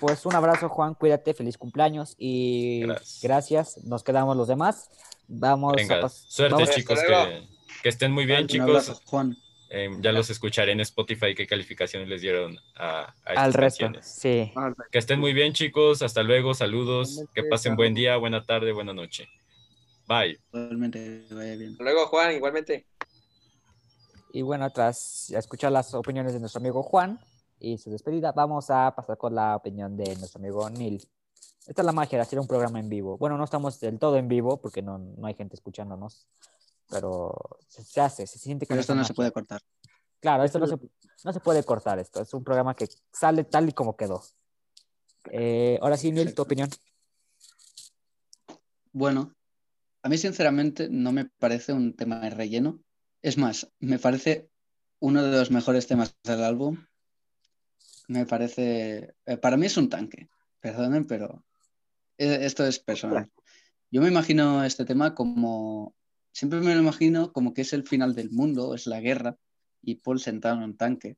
Pues 0.00 0.24
un 0.26 0.34
abrazo, 0.34 0.68
Juan, 0.68 0.94
cuídate, 0.94 1.34
feliz 1.34 1.58
cumpleaños 1.58 2.14
y 2.18 2.80
Gracias. 2.80 3.18
gracias. 3.22 3.84
Nos 3.84 4.02
quedamos 4.02 4.36
los 4.36 4.48
demás. 4.48 4.90
Vamos 5.28 5.74
a 5.74 5.76
Venga, 5.76 6.00
pas- 6.00 6.24
suerte, 6.28 6.54
vamos- 6.54 6.70
chicos. 6.70 6.98
Que, 7.06 7.48
que 7.82 7.88
estén 7.90 8.12
muy 8.12 8.24
bien, 8.24 8.42
Un 8.42 8.46
chicos. 8.48 8.68
abrazo, 8.68 9.00
Juan. 9.04 9.36
Eh, 9.70 9.90
ya 10.00 10.12
los 10.12 10.30
escucharé 10.30 10.72
en 10.72 10.80
Spotify 10.80 11.34
qué 11.34 11.46
calificaciones 11.46 12.08
les 12.08 12.22
dieron 12.22 12.58
a, 12.74 13.14
a 13.24 13.30
estas 13.30 13.44
al 13.44 13.52
resto. 13.52 13.90
Sí. 14.00 14.52
Que 14.90 14.98
estén 14.98 15.20
muy 15.20 15.34
bien, 15.34 15.52
chicos. 15.52 16.02
Hasta 16.02 16.22
luego. 16.22 16.54
Saludos. 16.54 17.10
Igualmente, 17.10 17.32
Que 17.34 17.48
pasen 17.48 17.76
buen 17.76 17.94
día, 17.94 18.16
buena 18.16 18.44
tarde, 18.44 18.72
buena 18.72 18.94
noche. 18.94 19.28
Bye. 20.06 20.40
Vaya 20.50 21.56
bien. 21.56 21.72
Hasta 21.72 21.84
Luego, 21.84 22.06
Juan, 22.06 22.34
igualmente. 22.34 22.86
Y 24.32 24.42
bueno, 24.42 24.70
tras 24.70 25.30
escuchar 25.30 25.72
las 25.72 25.92
opiniones 25.94 26.32
de 26.32 26.40
nuestro 26.40 26.60
amigo 26.60 26.82
Juan 26.82 27.18
y 27.60 27.78
su 27.78 27.90
despedida, 27.90 28.32
vamos 28.32 28.70
a 28.70 28.94
pasar 28.94 29.18
con 29.18 29.34
la 29.34 29.56
opinión 29.56 29.96
de 29.96 30.16
nuestro 30.16 30.38
amigo 30.38 30.68
Neil. 30.70 31.02
Esta 31.66 31.82
es 31.82 31.86
la 31.86 31.92
magia 31.92 32.18
de 32.18 32.22
hacer 32.22 32.38
un 32.38 32.46
programa 32.46 32.80
en 32.80 32.88
vivo. 32.88 33.18
Bueno, 33.18 33.36
no 33.36 33.44
estamos 33.44 33.78
del 33.80 33.98
todo 33.98 34.16
en 34.16 34.28
vivo 34.28 34.58
porque 34.58 34.80
no, 34.80 34.98
no 34.98 35.26
hay 35.26 35.34
gente 35.34 35.54
escuchándonos, 35.54 36.26
pero 36.88 37.34
se, 37.68 38.00
hace, 38.00 38.26
se 38.26 38.38
siente 38.38 38.66
que 38.66 38.70
Pero 38.70 38.80
esto 38.80 38.94
no 38.94 39.04
se 39.04 39.14
puede 39.14 39.32
cortar. 39.32 39.60
Claro, 40.20 40.44
esto 40.44 40.58
no 40.58 40.66
se, 40.66 40.76
no 41.24 41.32
se 41.32 41.40
puede 41.40 41.62
cortar. 41.64 41.98
Esto 41.98 42.22
es 42.22 42.32
un 42.34 42.42
programa 42.42 42.74
que 42.74 42.88
sale 43.12 43.44
tal 43.44 43.68
y 43.68 43.72
como 43.72 43.96
quedó. 43.96 44.22
Eh, 45.30 45.78
ahora 45.82 45.96
sí, 45.96 46.10
Neil, 46.10 46.34
tu 46.34 46.42
opinión. 46.42 46.68
Bueno, 48.92 49.34
a 50.02 50.08
mí 50.08 50.18
sinceramente 50.18 50.88
no 50.90 51.12
me 51.12 51.26
parece 51.26 51.72
un 51.72 51.94
tema 51.94 52.20
de 52.20 52.30
relleno. 52.30 52.80
Es 53.22 53.36
más, 53.36 53.70
me 53.78 53.98
parece 53.98 54.48
uno 55.00 55.22
de 55.22 55.36
los 55.36 55.50
mejores 55.50 55.86
temas 55.86 56.16
del 56.24 56.42
álbum. 56.42 56.84
Me 58.08 58.24
parece, 58.26 59.14
eh, 59.26 59.36
para 59.36 59.56
mí 59.56 59.66
es 59.66 59.76
un 59.76 59.88
tanque, 59.88 60.30
perdonen, 60.60 61.06
pero 61.06 61.44
eh, 62.16 62.38
esto 62.42 62.66
es 62.66 62.78
personal. 62.78 63.30
Yo 63.90 64.00
me 64.00 64.08
imagino 64.08 64.64
este 64.64 64.84
tema 64.84 65.14
como, 65.14 65.94
siempre 66.38 66.60
me 66.60 66.72
lo 66.72 66.80
imagino 66.80 67.32
como 67.32 67.52
que 67.52 67.62
es 67.62 67.72
el 67.72 67.84
final 67.84 68.14
del 68.14 68.30
mundo, 68.30 68.72
es 68.72 68.86
la 68.86 69.00
guerra, 69.00 69.36
y 69.82 69.96
Paul 69.96 70.20
sentado 70.20 70.54
en 70.58 70.62
un 70.62 70.76
tanque, 70.76 71.16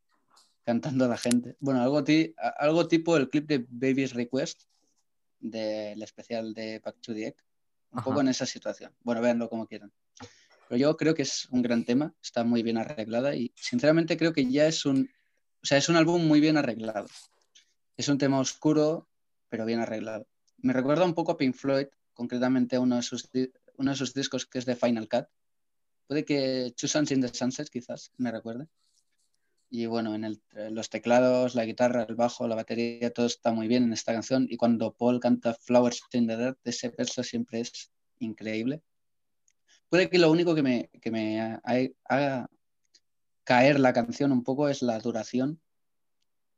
cantando 0.65 1.05
a 1.05 1.09
la 1.09 1.19
gente. 1.19 1.57
Bueno, 1.61 1.83
algo, 1.83 2.03
algo 2.59 2.89
tipo 2.89 3.19
el 3.19 3.29
clip 3.29 3.47
de 3.47 3.67
Baby's 3.69 4.15
Request, 4.15 4.63
del 5.39 6.03
especial 6.03 6.55
de 6.55 6.79
Back 6.79 7.03
to 7.03 7.13
the 7.13 7.27
Egg, 7.27 7.37
un 7.91 7.99
Ajá. 7.99 8.09
poco 8.09 8.23
en 8.23 8.29
esa 8.29 8.47
situación. 8.47 8.95
Bueno, 9.03 9.21
véanlo 9.21 9.51
como 9.51 9.67
quieran. 9.67 9.93
Pero 10.71 10.79
yo 10.79 10.97
creo 10.97 11.15
que 11.15 11.23
es 11.23 11.47
un 11.51 11.61
gran 11.61 11.85
tema, 11.85 12.15
está 12.23 12.43
muy 12.43 12.63
bien 12.63 12.79
arreglada 12.79 13.35
y 13.35 13.53
sinceramente 13.57 14.17
creo 14.17 14.33
que 14.33 14.51
ya 14.51 14.69
es 14.69 14.87
un, 14.87 15.11
o 15.63 15.67
sea, 15.67 15.77
es 15.77 15.91
un 15.91 15.97
álbum 15.97 16.27
muy 16.27 16.41
bien 16.41 16.57
arreglado. 16.57 17.09
Es 17.99 18.09
un 18.09 18.17
tema 18.17 18.41
oscuro, 18.41 19.07
pero 19.51 19.67
bien 19.67 19.81
arreglado. 19.81 20.27
Me 20.57 20.73
recuerda 20.73 21.05
un 21.05 21.13
poco 21.13 21.33
a 21.33 21.37
Pink 21.37 21.55
Floyd, 21.55 21.89
concretamente 22.15 22.77
a 22.77 22.81
uno 22.81 22.97
de 22.97 23.03
sus, 23.03 23.29
uno 23.81 23.91
de 23.93 23.97
sus 23.97 24.13
discos 24.15 24.47
que 24.47 24.59
es 24.59 24.67
de 24.67 24.77
Final 24.77 25.09
Cut. 25.09 25.27
Puede 26.07 26.25
que 26.25 26.73
Suns 26.77 27.11
in 27.11 27.21
the 27.23 27.29
Sunset 27.29 27.69
quizás 27.71 28.13
me 28.19 28.31
recuerde. 28.31 28.69
Y 29.71 29.87
bueno, 29.87 30.15
en 30.15 30.25
el- 30.25 30.43
los 30.71 30.91
teclados, 30.91 31.55
la 31.55 31.65
guitarra, 31.65 32.03
el 32.09 32.15
bajo, 32.15 32.47
la 32.47 32.57
batería, 32.57 33.13
todo 33.13 33.27
está 33.27 33.53
muy 33.53 33.69
bien 33.69 33.85
en 33.85 33.93
esta 33.93 34.13
canción. 34.13 34.47
Y 34.51 34.57
cuando 34.57 34.93
Paul 34.93 35.21
canta 35.21 35.55
Flowers 35.55 36.03
in 36.13 36.27
the 36.27 36.37
Dirt, 36.37 36.59
ese 36.65 36.91
verso 36.91 37.23
siempre 37.23 37.61
es 37.61 37.91
increíble. 38.19 38.83
Puede 39.89 40.11
que 40.11 40.19
lo 40.19 40.31
único 40.31 40.55
que 40.55 40.63
me, 40.63 40.91
que 41.01 41.11
me 41.11 41.41
ha- 41.41 41.63
haga 42.05 42.51
caer 43.45 43.81
la 43.81 43.93
canción 43.93 44.31
un 44.33 44.43
poco 44.45 44.69
es 44.69 44.83
la 44.83 44.99
duración, 44.99 45.61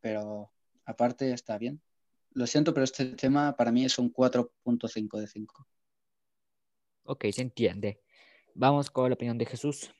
pero 0.01 0.53
aparte 0.85 1.33
está 1.33 1.57
bien. 1.59 1.81
Lo 2.33 2.47
siento, 2.47 2.73
pero 2.73 2.85
este 2.85 3.05
tema 3.15 3.55
para 3.57 3.71
mí 3.71 3.85
es 3.85 3.99
un 3.99 4.11
4.5 4.11 5.21
de 5.21 5.27
5. 5.29 5.67
Ok, 7.05 7.27
se 7.33 7.43
entiende. 7.43 8.01
Vamos 8.55 8.91
con 8.91 9.09
la 9.09 9.15
opinión 9.15 9.39
de 9.39 9.47
Jesús. 9.47 9.91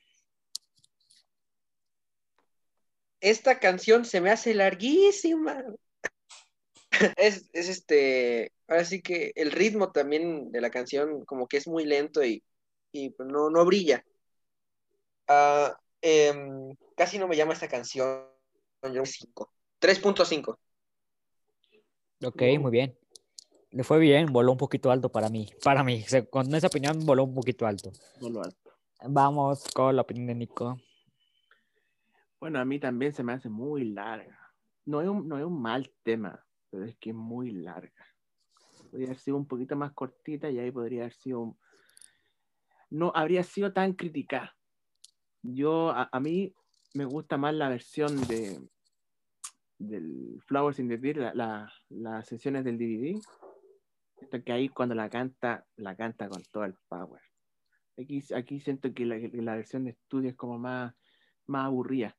Esta 3.19 3.59
canción 3.59 4.05
se 4.05 4.21
me 4.21 4.29
hace 4.31 4.53
larguísima. 4.53 5.63
Es, 7.17 7.49
es 7.53 7.69
este, 7.69 8.51
ahora 8.67 8.85
sí 8.85 9.01
que 9.01 9.31
el 9.35 9.51
ritmo 9.51 9.91
también 9.91 10.51
de 10.51 10.61
la 10.61 10.69
canción 10.69 11.25
como 11.25 11.47
que 11.47 11.57
es 11.57 11.67
muy 11.67 11.85
lento 11.85 12.23
y, 12.23 12.43
y 12.91 13.09
pues 13.09 13.27
no, 13.27 13.49
no 13.49 13.65
brilla. 13.65 14.05
Ah, 15.27 15.75
em, 16.01 16.75
casi 16.95 17.17
no 17.17 17.27
me 17.27 17.35
llama 17.35 17.53
esta 17.53 17.67
canción. 17.67 18.27
Yo 18.93 19.05
5. 19.05 19.51
3.5. 19.79 20.59
Ok, 22.23 22.41
muy 22.59 22.71
bien. 22.71 22.97
Le 23.73 23.83
fue 23.83 23.97
bien, 23.99 24.27
voló 24.31 24.51
un 24.51 24.57
poquito 24.57 24.91
alto 24.91 25.09
para 25.09 25.29
mí. 25.29 25.49
Para 25.63 25.83
mí, 25.83 26.01
se- 26.03 26.29
con 26.29 26.53
esa 26.53 26.67
opinión 26.67 26.99
voló 27.05 27.23
un 27.23 27.33
poquito 27.33 27.65
alto. 27.65 27.91
No 28.21 28.29
lo 28.29 28.43
alto. 28.43 28.71
Vamos 29.07 29.63
con 29.73 29.95
la 29.95 30.03
opinión 30.03 30.27
de 30.27 30.35
Nico. 30.35 30.77
Bueno, 32.39 32.59
a 32.59 32.65
mí 32.65 32.79
también 32.79 33.13
se 33.13 33.23
me 33.23 33.33
hace 33.33 33.49
muy 33.49 33.85
larga. 33.85 34.37
No 34.85 35.01
es 35.01 35.07
un, 35.09 35.27
no 35.27 35.37
es 35.39 35.43
un 35.45 35.61
mal 35.61 35.91
tema, 36.03 36.45
pero 36.69 36.85
es 36.85 36.95
que 36.97 37.09
es 37.09 37.15
muy 37.15 37.51
larga. 37.51 38.05
Podría 38.91 39.07
haber 39.07 39.17
sido 39.19 39.37
un 39.37 39.47
poquito 39.47 39.75
más 39.75 39.91
cortita 39.93 40.49
y 40.49 40.59
ahí 40.59 40.71
podría 40.71 41.01
haber 41.03 41.13
sido. 41.13 41.39
un- 41.41 41.57
No 42.91 43.11
habría 43.15 43.43
sido 43.43 43.73
tan 43.73 43.93
criticada. 43.93 44.55
Yo, 45.41 45.89
a, 45.89 46.09
a 46.11 46.19
mí 46.19 46.53
me 46.93 47.05
gusta 47.05 47.37
más 47.37 47.53
la 47.55 47.69
versión 47.69 48.21
de 48.27 48.61
del 49.79 50.39
Flowers 50.45 50.79
in 50.79 50.87
the 50.87 50.97
Beer, 50.97 51.17
la, 51.17 51.33
la- 51.33 51.73
las 51.89 52.27
sesiones 52.27 52.63
del 52.63 52.77
DVD. 52.77 53.19
Esta 54.23 54.41
que 54.41 54.53
ahí 54.53 54.69
cuando 54.69 54.95
la 54.95 55.09
canta, 55.09 55.65
la 55.75 55.95
canta 55.95 56.29
con 56.29 56.41
todo 56.43 56.63
el 56.63 56.75
power. 56.87 57.21
Aquí, 57.97 58.23
aquí 58.33 58.59
siento 58.61 58.93
que 58.93 59.05
la, 59.05 59.17
la 59.33 59.55
versión 59.55 59.83
de 59.83 59.91
estudio 59.91 60.29
es 60.29 60.35
como 60.35 60.57
más, 60.57 60.93
más 61.45 61.65
aburrida. 61.65 62.15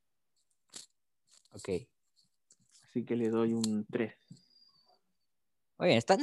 Ok. 1.52 1.68
Así 2.84 3.04
que 3.04 3.16
le 3.16 3.30
doy 3.30 3.54
un 3.54 3.86
3. 3.90 4.14
Oye, 5.78 5.96
están, 5.96 6.20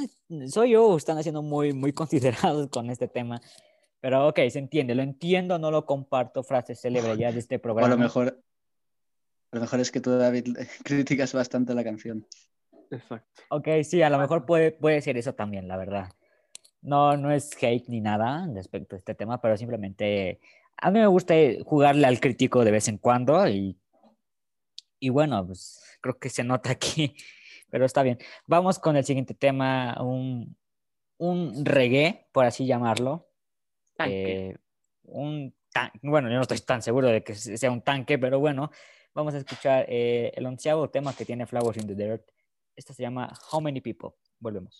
soy 0.48 0.70
yo, 0.70 0.96
están 0.96 1.18
haciendo 1.18 1.42
muy, 1.42 1.72
muy 1.72 1.92
considerados 2.02 2.68
con 2.68 2.88
este 2.88 3.08
tema. 3.08 3.40
Pero 4.00 4.28
ok, 4.28 4.38
se 4.50 4.58
entiende, 4.58 4.94
lo 4.94 5.02
entiendo, 5.02 5.58
no 5.58 5.70
lo 5.70 5.84
comparto, 5.84 6.42
frase 6.42 6.74
célebre 6.74 7.16
ya 7.16 7.32
de 7.32 7.40
este 7.40 7.56
O 7.56 7.58
a 7.58 7.62
programa. 7.62 7.88
lo 7.88 7.98
mejor, 7.98 8.42
a 9.50 9.56
lo 9.56 9.60
mejor 9.60 9.80
es 9.80 9.90
que 9.90 10.00
tú, 10.00 10.10
David, 10.10 10.56
criticas 10.84 11.32
bastante 11.32 11.74
la 11.74 11.84
canción. 11.84 12.26
Exacto. 12.92 13.42
Ok, 13.48 13.68
sí, 13.84 14.02
a 14.02 14.10
lo 14.10 14.18
mejor 14.18 14.46
puede, 14.46 14.70
puede 14.72 15.00
ser 15.00 15.16
eso 15.16 15.34
también, 15.34 15.66
la 15.68 15.76
verdad. 15.76 16.12
No, 16.80 17.16
no 17.16 17.30
es 17.30 17.50
hate 17.62 17.88
ni 17.88 18.00
nada 18.00 18.46
respecto 18.54 18.94
a 18.96 18.98
este 18.98 19.14
tema, 19.14 19.40
pero 19.40 19.56
simplemente 19.56 20.40
a 20.76 20.90
mí 20.90 20.98
me 21.00 21.06
gusta 21.06 21.34
jugarle 21.64 22.06
al 22.06 22.20
crítico 22.20 22.64
de 22.64 22.70
vez 22.70 22.88
en 22.88 22.98
cuando 22.98 23.46
y, 23.48 23.78
y 24.98 25.08
bueno, 25.10 25.46
pues 25.46 25.80
creo 26.00 26.18
que 26.18 26.28
se 26.28 26.44
nota 26.44 26.70
aquí, 26.72 27.14
pero 27.70 27.84
está 27.84 28.02
bien. 28.02 28.18
Vamos 28.46 28.78
con 28.78 28.96
el 28.96 29.04
siguiente 29.04 29.34
tema, 29.34 29.96
un, 30.00 30.56
un 31.18 31.64
reggae, 31.64 32.26
por 32.32 32.44
así 32.46 32.66
llamarlo. 32.66 33.28
Tanque. 33.96 34.48
Eh, 34.50 34.56
un 35.04 35.54
tan- 35.72 35.92
bueno, 36.02 36.28
yo 36.28 36.36
no 36.36 36.42
estoy 36.42 36.58
tan 36.58 36.82
seguro 36.82 37.08
de 37.08 37.22
que 37.22 37.34
sea 37.34 37.70
un 37.70 37.82
tanque, 37.82 38.18
pero 38.18 38.40
bueno, 38.40 38.70
vamos 39.14 39.34
a 39.34 39.38
escuchar 39.38 39.86
eh, 39.88 40.32
el 40.34 40.46
onceavo 40.46 40.90
tema 40.90 41.14
que 41.14 41.24
tiene 41.24 41.46
Flowers 41.46 41.78
in 41.78 41.86
the 41.86 41.94
Dirt. 41.94 42.22
Esta 42.76 42.94
se 42.94 43.02
llama 43.02 43.32
How 43.50 43.60
Many 43.60 43.80
People. 43.80 44.10
Volvemos. 44.40 44.78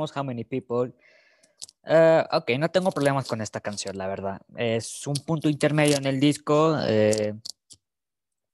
How 0.00 0.24
Many 0.24 0.44
People. 0.44 0.92
Eh, 1.84 2.24
ok, 2.32 2.50
no 2.58 2.68
tengo 2.70 2.90
problemas 2.90 3.26
con 3.26 3.40
esta 3.40 3.60
canción, 3.60 3.96
la 3.96 4.06
verdad. 4.06 4.40
Es 4.56 5.06
un 5.06 5.14
punto 5.14 5.48
intermedio 5.48 5.96
en 5.96 6.06
el 6.06 6.20
disco. 6.20 6.76
eh, 6.86 7.34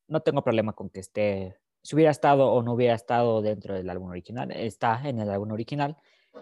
no 0.08 0.20
tengo 0.20 0.42
problema 0.42 0.72
con 0.72 0.90
que 0.90 1.00
esté, 1.00 1.58
si 1.82 1.94
hubiera 1.94 2.10
estado 2.10 2.52
o 2.52 2.62
no 2.62 2.74
hubiera 2.74 2.94
estado 2.94 3.42
dentro 3.42 3.74
del 3.74 3.88
álbum 3.90 4.10
original. 4.10 4.50
Está 4.52 5.00
en 5.04 5.18
el 5.18 5.30
álbum 5.30 5.52
original, 5.52 5.96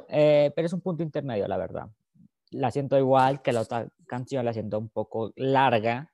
eh, 0.09 0.53
pero 0.55 0.67
es 0.67 0.73
un 0.73 0.81
punto 0.81 1.03
intermedio, 1.03 1.47
la 1.49 1.57
verdad. 1.57 1.89
La 2.51 2.71
siento 2.71 2.99
igual 2.99 3.41
que 3.43 3.53
la 3.53 3.63
otra 3.63 3.89
canción, 4.07 4.45
la 4.45 4.53
siento 4.53 4.79
un 4.79 4.89
poco 4.89 5.33
larga. 5.37 6.13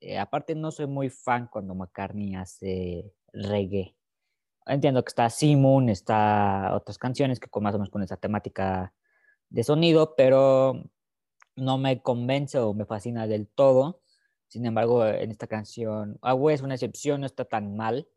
Eh, 0.00 0.18
aparte, 0.18 0.54
no 0.54 0.70
soy 0.70 0.86
muy 0.86 1.10
fan 1.10 1.48
cuando 1.48 1.74
McCartney 1.74 2.36
hace 2.36 3.12
reggae. 3.32 3.96
Entiendo 4.66 5.02
que 5.02 5.08
está 5.08 5.30
Simon, 5.30 5.88
está 5.88 6.70
otras 6.74 6.98
canciones 6.98 7.40
que 7.40 7.48
más 7.60 7.74
o 7.74 7.78
menos 7.78 7.90
con 7.90 8.02
esa 8.02 8.16
temática 8.16 8.92
de 9.48 9.64
sonido, 9.64 10.14
pero 10.16 10.84
no 11.56 11.78
me 11.78 12.02
convence 12.02 12.58
o 12.58 12.74
me 12.74 12.86
fascina 12.86 13.26
del 13.26 13.48
todo. 13.48 14.02
Sin 14.48 14.66
embargo, 14.66 15.06
en 15.06 15.30
esta 15.30 15.46
canción, 15.46 16.18
Agua 16.22 16.52
es 16.52 16.62
una 16.62 16.74
excepción, 16.74 17.20
no 17.20 17.26
está 17.26 17.44
tan 17.44 17.76
mal. 17.76 18.08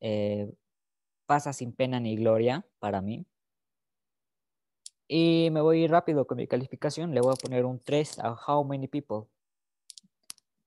Eh, 0.00 0.52
pasa 1.26 1.52
sin 1.52 1.72
pena 1.72 2.00
ni 2.00 2.16
gloria 2.16 2.66
para 2.78 3.00
mí. 3.00 3.26
Y 5.08 5.50
me 5.52 5.60
voy 5.60 5.86
rápido 5.86 6.26
con 6.26 6.38
mi 6.38 6.46
calificación. 6.46 7.14
Le 7.14 7.20
voy 7.20 7.32
a 7.32 7.36
poner 7.36 7.64
un 7.64 7.78
3 7.80 8.18
a 8.20 8.32
How 8.32 8.64
Many 8.64 8.88
People. 8.88 9.28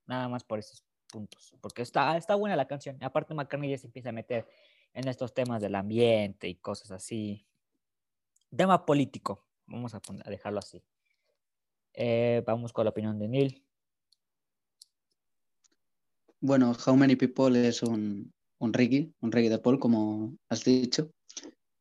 Nada 0.06 0.28
más 0.30 0.44
por 0.44 0.60
esos 0.60 0.84
puntos. 1.16 1.54
Porque 1.62 1.82
está, 1.82 2.18
está 2.18 2.36
buena 2.36 2.58
la 2.58 2.68
canción. 2.68 2.98
Aparte, 3.02 3.34
McCartney 3.34 3.70
ya 3.70 3.78
se 3.78 3.88
empieza 3.88 4.10
a 4.10 4.12
meter 4.12 4.46
en 4.94 5.08
estos 5.08 5.34
temas 5.34 5.62
del 5.62 5.76
ambiente 5.76 6.50
y 6.50 6.56
cosas 6.56 6.92
así. 6.92 7.46
Tema 8.54 8.86
político. 8.86 9.46
Vamos 9.68 9.94
a, 9.96 10.02
poner- 10.02 10.28
a 10.28 10.30
dejarlo 10.30 10.60
así. 10.60 10.84
Eh, 11.94 12.44
vamos 12.46 12.74
con 12.74 12.84
la 12.84 12.90
opinión 12.92 13.18
de 13.18 13.28
Neil. 13.30 13.64
Bueno, 16.42 16.76
How 16.86 16.96
Many 16.98 17.16
People 17.16 17.66
es 17.66 17.82
un, 17.82 18.34
un 18.60 18.74
reggae, 18.74 19.10
un 19.22 19.32
reggae 19.32 19.50
de 19.50 19.60
Paul, 19.60 19.80
como 19.80 20.38
has 20.50 20.66
dicho. 20.66 21.12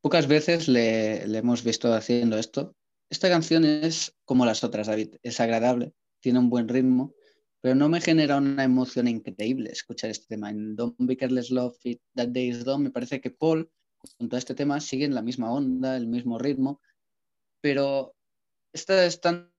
Pocas 0.01 0.29
veces 0.29 0.69
le, 0.69 1.27
le 1.27 1.39
hemos 1.39 1.65
visto 1.65 1.93
haciendo 1.93 2.39
esto. 2.39 2.77
Esta 3.11 3.29
canción 3.29 3.65
es 3.65 4.15
como 4.25 4.47
las 4.47 4.63
otras, 4.63 4.87
David. 4.87 5.17
Es 5.23 5.41
agradable, 5.41 5.93
tiene 6.21 6.39
un 6.39 6.49
buen 6.51 6.69
ritmo, 6.69 7.13
pero 7.65 7.75
no 7.75 7.89
me 7.89 8.03
genera 8.03 8.37
una 8.37 8.63
emoción 8.63 9.09
increíble 9.09 9.71
escuchar 9.73 10.11
este 10.11 10.27
tema. 10.27 10.51
En 10.51 10.77
Don't 10.77 10.97
Be 10.99 11.17
Careless 11.17 11.51
Love 11.51 11.75
It 11.85 12.03
That 12.15 12.29
Day 12.29 12.51
Is 12.51 12.63
Done 12.63 12.85
me 12.85 12.91
parece 12.91 13.23
que 13.23 13.31
Paul, 13.31 13.71
junto 14.19 14.37
a 14.37 14.39
este 14.39 14.55
tema, 14.55 14.81
siguen 14.81 15.15
la 15.15 15.23
misma 15.23 15.51
onda, 15.51 15.97
el 15.97 16.07
mismo 16.07 16.39
ritmo, 16.39 16.83
pero 17.63 18.15
esta 18.71 19.07
están, 19.07 19.51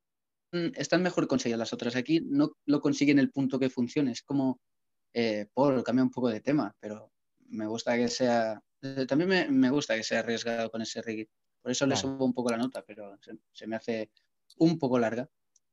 están 0.51 1.01
mejor 1.01 1.27
conseguidas 1.27 1.57
las 1.57 1.73
otras. 1.73 1.95
Aquí 1.95 2.21
no 2.23 2.51
lo 2.67 2.79
consiguen 2.79 3.17
el 3.17 3.31
punto 3.31 3.57
que 3.57 3.71
funcione. 3.71 4.11
Es 4.11 4.21
como 4.21 4.61
eh, 5.15 5.47
Paul 5.55 5.83
cambia 5.83 6.03
un 6.03 6.11
poco 6.11 6.29
de 6.29 6.41
tema, 6.41 6.75
pero 6.79 7.11
me 7.47 7.65
gusta 7.65 7.97
que 7.97 8.07
sea. 8.07 8.61
También 9.07 9.29
me, 9.29 9.49
me 9.49 9.71
gusta 9.71 9.95
que 9.95 10.03
sea 10.03 10.19
arriesgado 10.19 10.69
con 10.69 10.83
ese 10.83 11.01
reggae. 11.01 11.27
Por 11.59 11.71
eso 11.71 11.87
le 11.87 11.95
Claro. 11.95 12.09
subo 12.09 12.25
un 12.25 12.35
poco 12.35 12.51
la 12.51 12.57
nota, 12.57 12.83
pero 12.85 13.17
se, 13.19 13.35
se 13.51 13.65
me 13.65 13.77
hace 13.77 14.11
un 14.57 14.77
poco 14.77 14.99
larga. 14.99 15.27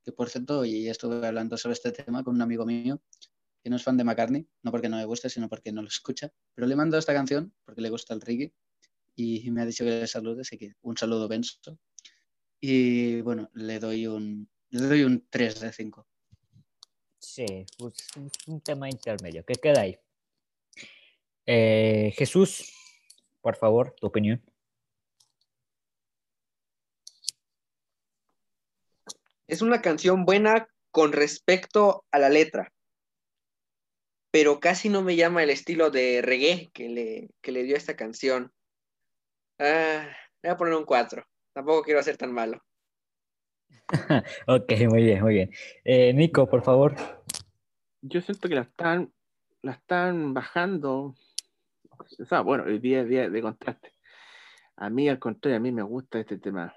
Que 0.04 0.12
por 0.12 0.28
cierto, 0.28 0.64
y 0.64 0.88
estuve 0.88 1.26
hablando 1.26 1.56
sobre 1.56 1.74
este 1.74 1.92
tema 1.92 2.24
con 2.24 2.34
un 2.34 2.42
amigo 2.42 2.66
mío 2.66 3.00
que 3.62 3.70
no 3.70 3.76
es 3.76 3.84
fan 3.84 3.96
de 3.96 4.04
McCartney, 4.04 4.48
no 4.62 4.70
porque 4.72 4.88
no 4.88 4.96
me 4.96 5.04
guste, 5.04 5.30
sino 5.30 5.48
porque 5.48 5.70
no 5.72 5.82
lo 5.82 5.88
escucha. 5.88 6.32
Pero 6.54 6.66
le 6.66 6.74
mando 6.74 6.98
esta 6.98 7.14
canción 7.14 7.54
porque 7.64 7.80
le 7.80 7.90
gusta 7.90 8.12
el 8.12 8.20
reggae 8.20 8.52
y 9.14 9.48
me 9.50 9.62
ha 9.62 9.66
dicho 9.66 9.84
que 9.84 9.90
le 9.90 10.06
salude, 10.06 10.40
así 10.40 10.58
que 10.58 10.74
un 10.82 10.96
saludo, 10.96 11.28
Benzo. 11.28 11.78
Y 12.60 13.20
bueno, 13.20 13.50
le 13.54 13.78
doy 13.78 14.06
un, 14.06 14.48
le 14.70 14.86
doy 14.86 15.02
un 15.04 15.26
3 15.30 15.60
de 15.60 15.72
5. 15.72 16.08
Sí, 17.18 17.46
pues, 17.78 17.94
un, 18.16 18.30
un 18.46 18.60
tema 18.60 18.90
intermedio. 18.90 19.44
¿Qué 19.44 19.54
queda 19.54 19.82
ahí? 19.82 19.98
Eh, 21.46 22.12
Jesús, 22.16 22.72
por 23.40 23.56
favor, 23.56 23.94
tu 24.00 24.06
opinión. 24.06 24.42
Es 29.52 29.60
una 29.60 29.82
canción 29.82 30.24
buena 30.24 30.66
con 30.90 31.12
respecto 31.12 32.06
a 32.10 32.18
la 32.18 32.30
letra, 32.30 32.72
pero 34.30 34.60
casi 34.60 34.88
no 34.88 35.02
me 35.02 35.14
llama 35.14 35.42
el 35.42 35.50
estilo 35.50 35.90
de 35.90 36.22
reggae 36.22 36.70
que 36.72 36.88
le, 36.88 37.28
que 37.42 37.52
le 37.52 37.62
dio 37.62 37.76
esta 37.76 37.94
canción. 37.94 38.50
Ah, 39.58 40.08
voy 40.42 40.52
a 40.52 40.56
poner 40.56 40.72
un 40.72 40.86
4. 40.86 41.22
Tampoco 41.52 41.82
quiero 41.82 42.02
ser 42.02 42.16
tan 42.16 42.32
malo. 42.32 42.62
ok, 44.46 44.72
muy 44.88 45.02
bien, 45.02 45.22
muy 45.22 45.34
bien. 45.34 45.50
Eh, 45.84 46.14
Nico, 46.14 46.48
por 46.48 46.62
favor. 46.62 46.96
Yo 48.00 48.22
siento 48.22 48.48
que 48.48 48.54
la 48.54 48.62
están, 48.62 49.12
la 49.60 49.72
están 49.72 50.32
bajando. 50.32 51.14
O 51.98 52.24
sea, 52.24 52.40
bueno, 52.40 52.64
el 52.64 52.80
día 52.80 53.04
día 53.04 53.28
de 53.28 53.42
contraste. 53.42 53.92
A 54.76 54.88
mí, 54.88 55.10
al 55.10 55.18
contrario, 55.18 55.58
a 55.58 55.60
mí 55.60 55.72
me 55.72 55.82
gusta 55.82 56.20
este 56.20 56.38
tema. 56.38 56.74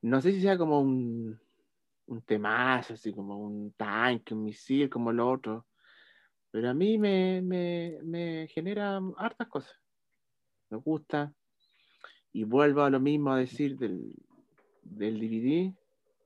No 0.00 0.20
sé 0.20 0.32
si 0.32 0.40
sea 0.40 0.58
como 0.58 0.80
un, 0.80 1.41
un 2.12 2.22
temazo, 2.22 2.94
así 2.94 3.12
como 3.12 3.38
un 3.38 3.72
tanque, 3.72 4.34
un 4.34 4.44
misil, 4.44 4.88
como 4.88 5.12
lo 5.12 5.30
otro. 5.30 5.66
Pero 6.50 6.68
a 6.70 6.74
mí 6.74 6.98
me, 6.98 7.40
me, 7.42 7.98
me 8.02 8.48
genera 8.48 9.00
hartas 9.16 9.48
cosas. 9.48 9.72
Me 10.70 10.78
gusta. 10.78 11.32
Y 12.32 12.44
vuelvo 12.44 12.82
a 12.82 12.90
lo 12.90 13.00
mismo 13.00 13.32
a 13.32 13.38
decir 13.38 13.78
del, 13.78 14.14
del 14.82 15.18
DVD. 15.18 15.74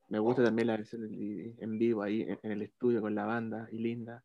Me 0.09 0.19
gusta 0.19 0.45
también 0.45 0.69
la 0.69 0.77
versión 0.77 1.03
del 1.03 1.17
DVD 1.17 1.63
en 1.63 1.79
vivo 1.79 2.03
ahí 2.03 2.23
en, 2.23 2.39
en 2.43 2.53
el 2.53 2.63
estudio 2.63 3.01
con 3.01 3.15
la 3.15 3.25
banda 3.25 3.69
y 3.71 3.79
linda. 3.79 4.25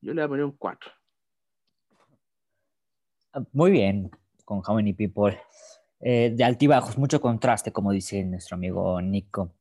Yo 0.00 0.12
le 0.12 0.22
voy 0.22 0.24
a 0.24 0.28
poner 0.28 0.44
un 0.44 0.56
4. 0.56 0.92
Muy 3.52 3.70
bien, 3.70 4.10
con 4.44 4.58
How 4.58 4.76
Many 4.76 4.92
People. 4.92 5.40
Eh, 6.00 6.32
de 6.34 6.44
altibajos, 6.44 6.98
mucho 6.98 7.20
contraste, 7.20 7.72
como 7.72 7.90
dice 7.90 8.22
nuestro 8.24 8.56
amigo 8.56 9.00
Nico. 9.00 9.54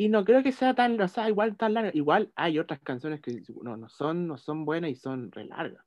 Y 0.00 0.08
no 0.08 0.24
creo 0.24 0.42
que 0.42 0.50
sea 0.50 0.72
tan, 0.72 0.98
o 0.98 1.08
sea, 1.08 1.28
igual 1.28 1.58
tan 1.58 1.74
larga. 1.74 1.90
Igual 1.92 2.32
hay 2.34 2.58
otras 2.58 2.80
canciones 2.80 3.20
que 3.20 3.42
no, 3.62 3.76
no, 3.76 3.90
son, 3.90 4.26
no 4.26 4.38
son 4.38 4.64
buenas 4.64 4.90
y 4.92 4.94
son 4.94 5.30
re 5.30 5.44
largas. 5.44 5.84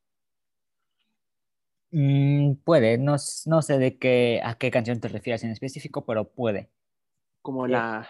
Mm, 1.89 2.57
puede, 2.63 2.99
no, 2.99 3.15
no 3.47 3.61
sé 3.63 3.79
de 3.79 3.97
qué, 3.97 4.39
a 4.43 4.53
qué 4.53 4.69
canción 4.69 4.99
te 4.99 5.07
refieres 5.07 5.43
en 5.43 5.49
específico, 5.49 6.05
pero 6.05 6.29
puede. 6.29 6.69
Como 7.41 7.65
Sí. 7.65 7.71
la, 7.71 8.07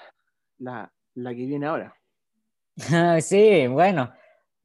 la, 0.58 0.92
la 1.16 1.30
que 1.30 1.46
viene 1.46 1.68
ahora. 1.68 1.96
Sí, 3.22 3.68
bueno. 3.68 4.12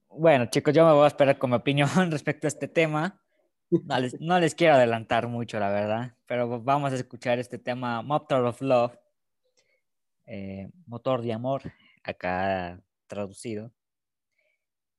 Bueno, 0.08 0.46
chicos, 0.46 0.74
yo 0.74 0.84
me 0.84 0.92
voy 0.92 1.04
a 1.04 1.06
esperar 1.06 1.38
con 1.38 1.50
mi 1.50 1.56
opinión 1.56 1.88
respecto 2.10 2.48
a 2.48 2.48
este 2.48 2.66
tema. 2.66 3.22
No 3.70 4.00
les, 4.00 4.20
no 4.20 4.40
les 4.40 4.56
quiero 4.56 4.74
adelantar 4.74 5.28
mucho, 5.28 5.60
la 5.60 5.70
verdad, 5.70 6.16
pero 6.26 6.60
vamos 6.60 6.90
a 6.90 6.96
escuchar 6.96 7.38
este 7.38 7.58
tema, 7.58 8.02
Motor 8.02 8.44
of 8.44 8.60
Love, 8.60 8.98
eh, 10.28 10.68
motor 10.86 11.22
de 11.22 11.32
amor, 11.32 11.62
acá 12.04 12.80
traducido. 13.06 13.72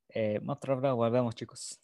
Eh, 0.08 0.40
volvemos, 0.96 1.34
chicos. 1.34 1.78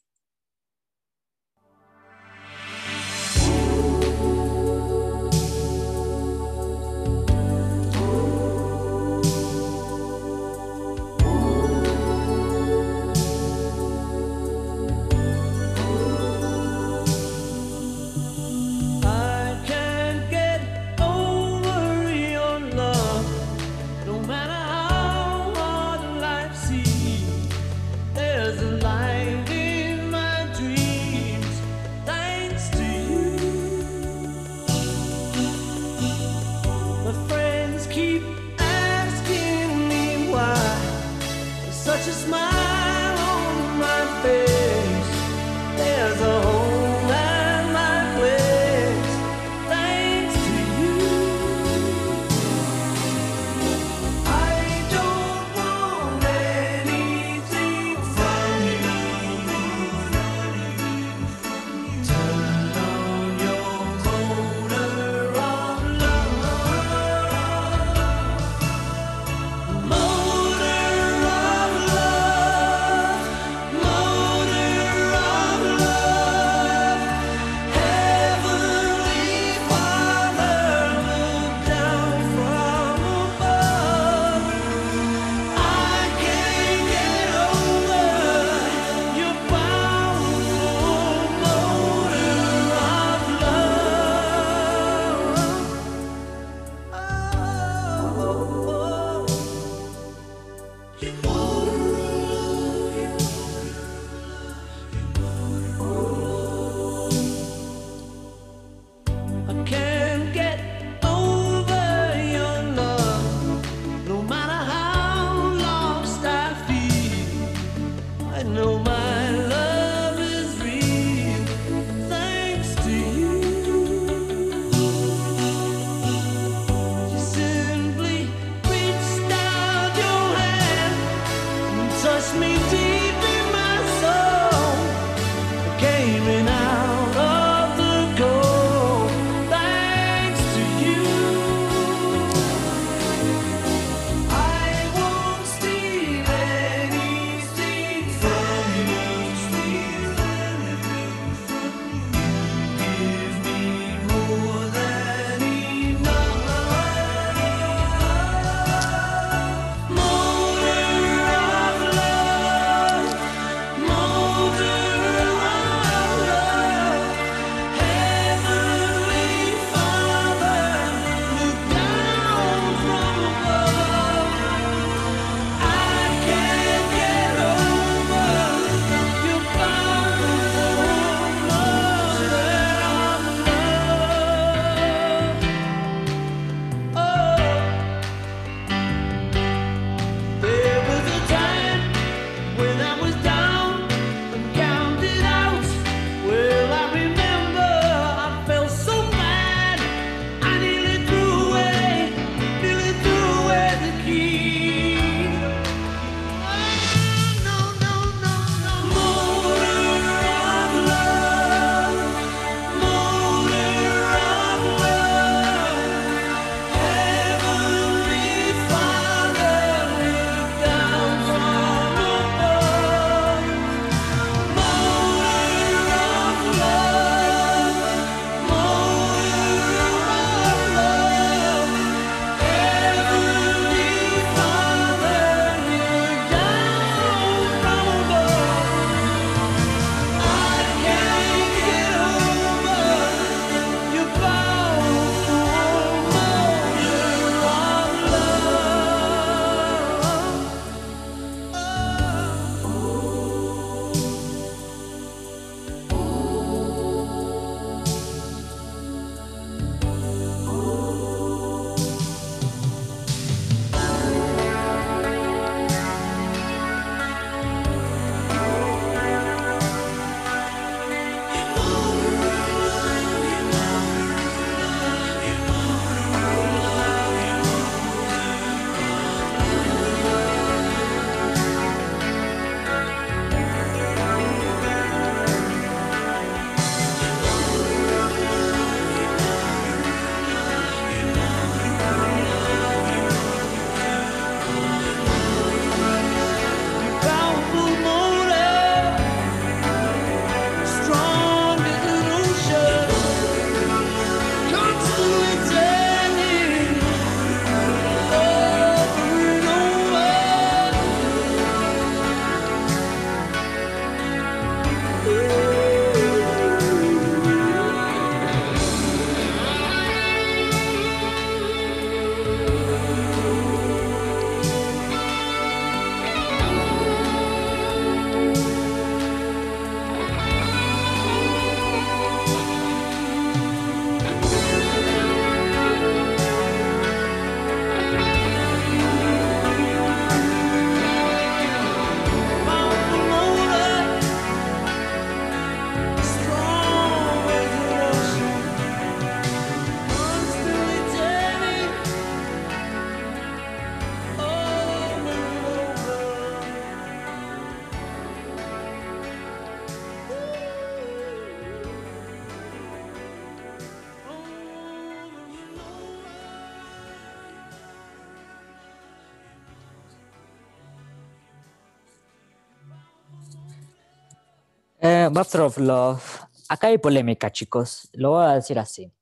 Monster 375.17 375.41
of 375.41 375.57
Love. 375.57 376.03
Acá 376.51 376.67
hay 376.67 376.77
polémica, 376.77 377.33
chicos. 377.33 377.89
Lo 377.95 378.11
voy 378.11 378.27
a 378.27 378.35
decir 378.35 378.59
así. 378.59 378.93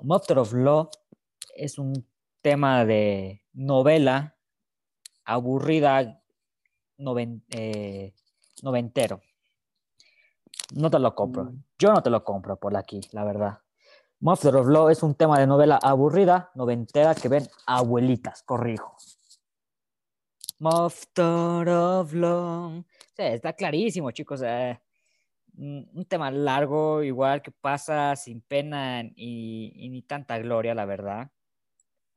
Monster 0.00 0.38
of 0.38 0.52
Love 0.52 0.90
es 1.56 1.76
un 1.76 2.06
tema 2.40 2.84
de 2.84 3.42
novela 3.52 4.36
aburrida 5.24 6.22
noven- 6.98 7.42
eh, 7.50 8.14
noventero. 8.62 9.20
No 10.76 10.88
te 10.88 11.00
lo 11.00 11.12
compro. 11.16 11.46
Mm. 11.46 11.64
Yo 11.80 11.92
no 11.92 12.00
te 12.00 12.08
lo 12.10 12.22
compro 12.22 12.56
por 12.60 12.76
aquí, 12.76 13.00
la 13.10 13.24
verdad. 13.24 13.58
Monster 14.20 14.54
of 14.54 14.68
Love 14.68 14.92
es 14.92 15.02
un 15.02 15.16
tema 15.16 15.36
de 15.40 15.48
novela 15.48 15.80
aburrida, 15.82 16.52
noventera, 16.54 17.16
que 17.16 17.28
ven 17.28 17.48
abuelitas, 17.66 18.44
corrijo. 18.44 18.96
Monster 20.60 21.68
of 21.68 22.12
Love. 22.12 22.84
Sí, 23.16 23.22
está 23.24 23.52
clarísimo, 23.52 24.12
chicos. 24.12 24.42
eh, 24.44 24.80
un 25.56 26.04
tema 26.08 26.30
largo, 26.30 27.02
igual 27.02 27.42
que 27.42 27.50
pasa 27.50 28.16
sin 28.16 28.40
pena 28.40 29.02
y, 29.14 29.72
y 29.74 29.88
ni 29.90 30.02
tanta 30.02 30.38
gloria, 30.38 30.74
la 30.74 30.84
verdad. 30.86 31.30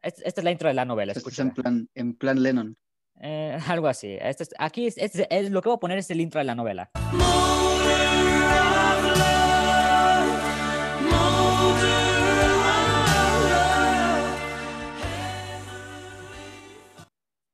Es- 0.01 0.21
Esta 0.23 0.41
es 0.41 0.45
la 0.45 0.51
intro 0.51 0.67
de 0.69 0.73
la 0.75 0.85
novela, 0.85 1.11
Este 1.13 1.27
es 1.29 1.39
en 1.39 1.51
plan, 1.51 1.89
en 1.95 2.15
plan 2.15 2.41
Lennon. 2.41 2.77
Eh, 3.21 3.57
algo 3.67 3.87
así. 3.87 4.17
Este 4.21 4.43
es- 4.43 4.53
aquí 4.59 4.87
es, 4.87 4.97
es- 4.97 5.25
es- 5.29 5.51
lo 5.51 5.61
que 5.61 5.69
voy 5.69 5.75
a 5.77 5.79
poner 5.79 5.97
es 5.97 6.09
el 6.11 6.21
intro 6.21 6.39
de 6.39 6.45
la 6.45 6.55
novela. 6.55 6.91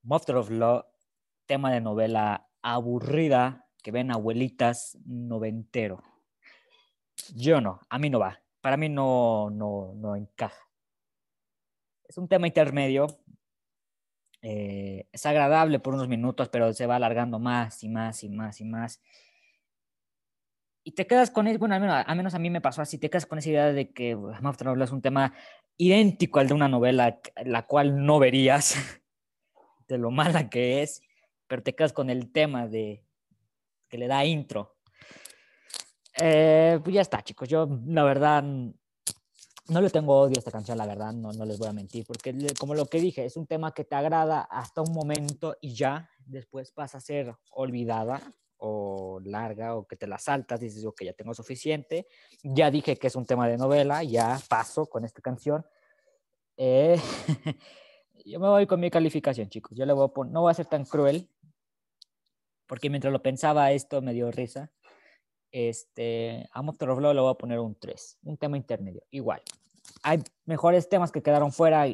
Monster 0.03 0.35
of 0.35 0.49
Law, 0.49 0.83
tema 1.45 1.71
de 1.71 1.81
novela 1.81 2.49
aburrida 2.61 3.67
que 3.81 3.91
ven 3.91 4.11
abuelitas 4.11 4.97
noventero. 5.05 6.03
Yo 7.35 7.61
no, 7.61 7.79
a 7.89 7.99
mí 7.99 8.09
no 8.09 8.19
va. 8.19 8.41
Para 8.61 8.77
mí 8.77 8.89
no, 8.89 9.49
no, 9.49 9.93
no 9.95 10.15
encaja. 10.15 10.69
Es 12.07 12.17
un 12.17 12.27
tema 12.27 12.47
intermedio. 12.47 13.07
eh, 14.41 15.07
es 15.11 15.25
agradable 15.25 15.79
por 15.79 15.93
unos 15.93 16.07
minutos, 16.07 16.49
pero 16.49 16.73
se 16.73 16.87
va 16.87 16.95
alargando 16.95 17.39
más 17.39 17.83
y 17.83 17.89
más 17.89 18.23
y 18.23 18.29
más 18.29 18.59
y 18.61 18.65
más. 18.65 19.01
Y 20.83 20.93
te 20.93 21.05
quedas 21.05 21.29
con 21.29 21.47
eso, 21.47 21.59
bueno, 21.59 21.75
al 21.75 21.81
menos, 21.81 22.03
al 22.07 22.17
menos 22.17 22.33
a 22.33 22.39
mí 22.39 22.49
me 22.49 22.61
pasó 22.61 22.81
así, 22.81 22.97
te 22.97 23.09
quedas 23.09 23.27
con 23.27 23.37
esa 23.37 23.49
idea 23.49 23.71
de 23.71 23.91
que 23.91 24.15
of 24.15 24.61
Law 24.61 24.81
es 24.81 24.91
un 24.91 25.01
tema 25.01 25.33
idéntico 25.77 26.39
al 26.39 26.47
de 26.47 26.55
una 26.55 26.67
novela, 26.67 27.19
la 27.45 27.67
cual 27.67 28.03
no 28.03 28.17
verías, 28.19 28.75
de 29.87 29.97
lo 29.99 30.09
mala 30.09 30.49
que 30.49 30.81
es, 30.81 31.03
pero 31.47 31.61
te 31.61 31.75
quedas 31.75 31.93
con 31.93 32.09
el 32.09 32.31
tema 32.31 32.67
de 32.67 33.03
que 33.91 33.97
le 33.97 34.07
da 34.07 34.25
intro. 34.25 34.77
Eh, 36.17 36.79
pues 36.81 36.95
ya 36.95 37.01
está, 37.01 37.21
chicos. 37.21 37.49
Yo, 37.49 37.67
la 37.85 38.03
verdad, 38.03 38.41
no 38.41 39.81
le 39.81 39.89
tengo 39.89 40.17
odio 40.17 40.37
a 40.37 40.39
esta 40.39 40.51
canción, 40.51 40.77
la 40.77 40.87
verdad, 40.87 41.13
no, 41.13 41.31
no 41.33 41.45
les 41.45 41.59
voy 41.59 41.67
a 41.67 41.73
mentir, 41.73 42.05
porque 42.05 42.33
como 42.57 42.73
lo 42.73 42.85
que 42.85 42.99
dije, 42.99 43.25
es 43.25 43.35
un 43.37 43.47
tema 43.47 43.73
que 43.73 43.83
te 43.83 43.95
agrada 43.95 44.41
hasta 44.41 44.81
un 44.81 44.93
momento 44.93 45.57
y 45.61 45.73
ya 45.73 46.09
después 46.25 46.71
pasa 46.71 46.97
a 46.97 47.01
ser 47.01 47.35
olvidada 47.51 48.21
o 48.57 49.19
larga 49.23 49.75
o 49.75 49.87
que 49.87 49.95
te 49.95 50.07
la 50.07 50.17
saltas, 50.17 50.59
dices, 50.59 50.85
ok, 50.85 51.03
ya 51.03 51.13
tengo 51.13 51.33
suficiente, 51.33 52.07
ya 52.43 52.69
dije 52.71 52.95
que 52.95 53.07
es 53.07 53.15
un 53.15 53.25
tema 53.25 53.47
de 53.47 53.57
novela, 53.57 54.03
ya 54.03 54.39
paso 54.47 54.85
con 54.85 55.03
esta 55.03 55.21
canción. 55.21 55.65
Eh, 56.55 56.99
yo 58.25 58.39
me 58.39 58.47
voy 58.47 58.67
con 58.67 58.79
mi 58.79 58.91
calificación, 58.91 59.49
chicos. 59.49 59.75
Yo 59.75 59.85
le 59.85 59.93
voy 59.93 60.05
a 60.05 60.09
poner, 60.09 60.31
no 60.31 60.41
voy 60.41 60.51
a 60.51 60.53
ser 60.53 60.67
tan 60.67 60.85
cruel, 60.85 61.27
porque 62.71 62.89
mientras 62.89 63.11
lo 63.11 63.21
pensaba 63.21 63.73
esto 63.73 64.01
me 64.01 64.13
dio 64.13 64.31
risa. 64.31 64.71
Este, 65.51 66.47
a 66.53 66.61
Monster 66.61 66.89
of 66.91 67.01
Law 67.01 67.13
le 67.13 67.19
voy 67.19 67.29
a 67.31 67.37
poner 67.37 67.59
un 67.59 67.75
3, 67.75 68.19
un 68.23 68.37
tema 68.37 68.55
intermedio, 68.55 69.03
igual. 69.11 69.41
Hay 70.03 70.23
mejores 70.45 70.87
temas 70.87 71.11
que 71.11 71.21
quedaron 71.21 71.51
fuera 71.51 71.85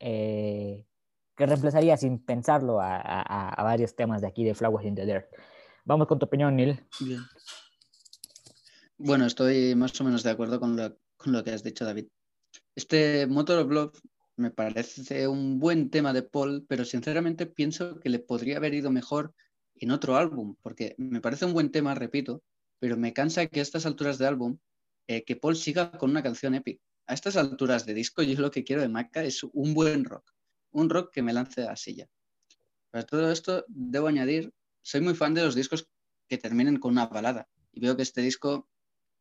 eh, 0.00 0.86
que 1.36 1.46
reemplazaría 1.46 1.94
sin 1.98 2.24
pensarlo 2.24 2.80
a, 2.80 2.96
a- 2.96 3.50
a 3.50 3.62
varios 3.64 3.94
temas 3.94 4.22
de 4.22 4.28
aquí 4.28 4.44
de 4.44 4.54
Flowers 4.54 4.86
in 4.86 4.94
the 4.94 5.04
Dirt. 5.04 5.26
Vamos 5.84 6.06
con 6.06 6.18
tu 6.18 6.24
opinión, 6.24 6.56
Neil. 6.56 6.82
Bien. 7.00 7.20
Bueno, 8.96 9.26
estoy 9.26 9.74
más 9.74 10.00
o 10.00 10.04
menos 10.04 10.22
de 10.22 10.30
acuerdo 10.30 10.58
con 10.58 10.74
lo, 10.74 10.96
con 11.18 11.34
lo 11.34 11.44
que 11.44 11.50
has 11.50 11.62
dicho, 11.62 11.84
David. 11.84 12.06
Este 12.74 13.26
Motor 13.26 13.58
of 13.58 13.70
Love 13.70 14.00
me 14.36 14.50
parece 14.50 15.28
un 15.28 15.58
buen 15.58 15.90
tema 15.90 16.14
de 16.14 16.22
Paul, 16.22 16.64
pero 16.66 16.86
sinceramente 16.86 17.44
pienso 17.44 18.00
que 18.00 18.08
le 18.08 18.20
podría 18.20 18.56
haber 18.56 18.72
ido 18.72 18.90
mejor 18.90 19.34
en 19.78 19.90
otro 19.90 20.16
álbum, 20.16 20.56
porque 20.62 20.94
me 20.98 21.20
parece 21.20 21.44
un 21.44 21.52
buen 21.52 21.70
tema, 21.70 21.94
repito, 21.94 22.42
pero 22.78 22.96
me 22.96 23.12
cansa 23.12 23.46
que 23.46 23.60
a 23.60 23.62
estas 23.62 23.86
alturas 23.86 24.18
de 24.18 24.26
álbum, 24.26 24.58
eh, 25.06 25.24
que 25.24 25.36
Paul 25.36 25.56
siga 25.56 25.92
con 25.92 26.10
una 26.10 26.22
canción 26.22 26.54
épica. 26.54 26.82
A 27.06 27.14
estas 27.14 27.36
alturas 27.36 27.86
de 27.86 27.94
disco, 27.94 28.22
yo 28.22 28.40
lo 28.40 28.50
que 28.50 28.64
quiero 28.64 28.82
de 28.82 28.88
Maca 28.88 29.22
es 29.22 29.44
un 29.44 29.74
buen 29.74 30.04
rock, 30.04 30.32
un 30.72 30.90
rock 30.90 31.12
que 31.12 31.22
me 31.22 31.32
lance 31.32 31.62
a 31.62 31.66
la 31.66 31.76
silla. 31.76 32.08
Para 32.90 33.04
todo 33.04 33.30
esto, 33.30 33.64
debo 33.68 34.08
añadir, 34.08 34.52
soy 34.82 35.00
muy 35.00 35.14
fan 35.14 35.34
de 35.34 35.44
los 35.44 35.54
discos 35.54 35.88
que 36.28 36.38
terminen 36.38 36.78
con 36.78 36.92
una 36.92 37.06
balada, 37.06 37.48
y 37.72 37.80
veo 37.80 37.96
que 37.96 38.02
este 38.02 38.22
disco, 38.22 38.68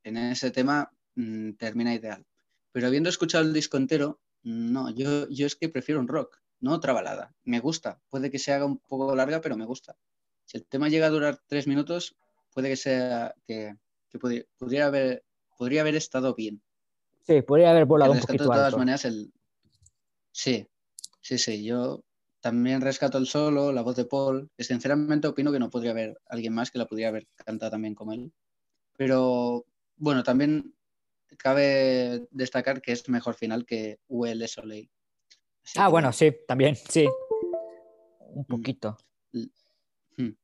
en 0.03 0.17
ese 0.17 0.49
tema, 0.51 0.91
mm, 1.15 1.51
termina 1.53 1.93
ideal. 1.93 2.25
Pero 2.71 2.87
habiendo 2.87 3.09
escuchado 3.09 3.43
el 3.43 3.53
disco 3.53 3.77
entero, 3.77 4.19
no, 4.43 4.89
yo, 4.89 5.29
yo 5.29 5.45
es 5.45 5.55
que 5.55 5.69
prefiero 5.69 5.99
un 5.99 6.07
rock, 6.07 6.41
no 6.59 6.73
otra 6.73 6.93
balada. 6.93 7.33
Me 7.43 7.59
gusta, 7.59 8.01
puede 8.09 8.31
que 8.31 8.39
se 8.39 8.53
haga 8.53 8.65
un 8.65 8.79
poco 8.79 9.15
larga, 9.15 9.41
pero 9.41 9.57
me 9.57 9.65
gusta. 9.65 9.95
Si 10.45 10.57
el 10.57 10.65
tema 10.65 10.89
llega 10.89 11.07
a 11.07 11.09
durar 11.11 11.39
tres 11.47 11.67
minutos, 11.67 12.15
puede 12.53 12.69
que 12.69 12.75
sea 12.75 13.33
que, 13.45 13.75
que 14.09 14.19
podría, 14.19 14.43
pudiera, 14.57 14.85
haber, 14.87 15.23
podría 15.57 15.81
haber 15.81 15.95
estado 15.95 16.33
bien. 16.35 16.61
Sí, 17.23 17.41
podría 17.41 17.71
haber 17.71 17.85
volado 17.85 18.11
un 18.11 18.19
poquito 18.19 18.43
de 18.43 18.49
todas 18.49 18.65
alto. 18.67 18.77
maneras 18.77 19.05
el... 19.05 19.33
Sí, 20.31 20.67
sí, 21.21 21.37
sí, 21.37 21.63
yo 21.63 22.03
también 22.39 22.81
rescato 22.81 23.17
el 23.17 23.25
solo, 23.25 23.71
la 23.71 23.81
voz 23.81 23.95
de 23.95 24.05
Paul, 24.05 24.51
que 24.55 24.63
sinceramente 24.63 25.27
opino 25.27 25.51
que 25.51 25.57
no 25.59 25.71
podría 25.71 25.91
haber 25.91 26.19
alguien 26.27 26.53
más 26.53 26.69
que 26.69 26.77
la 26.77 26.85
pudiera 26.85 27.09
haber 27.09 27.27
cantado 27.35 27.71
también 27.71 27.95
como 27.95 28.13
él. 28.13 28.31
Pero 28.95 29.65
bueno, 29.97 30.21
también 30.23 30.75
cabe 31.37 32.27
destacar 32.29 32.81
que 32.81 32.91
es 32.91 33.09
mejor 33.09 33.33
final 33.33 33.65
que 33.65 33.99
UL 34.07 34.47
Soleil. 34.47 34.89
Así 35.63 35.79
Ah, 35.79 35.85
que 35.87 35.91
bueno, 35.91 36.13
sí, 36.13 36.31
también, 36.47 36.75
sí. 36.75 37.07
Un 38.19 38.45
poquito, 38.45 38.97
hmm, 39.33 39.45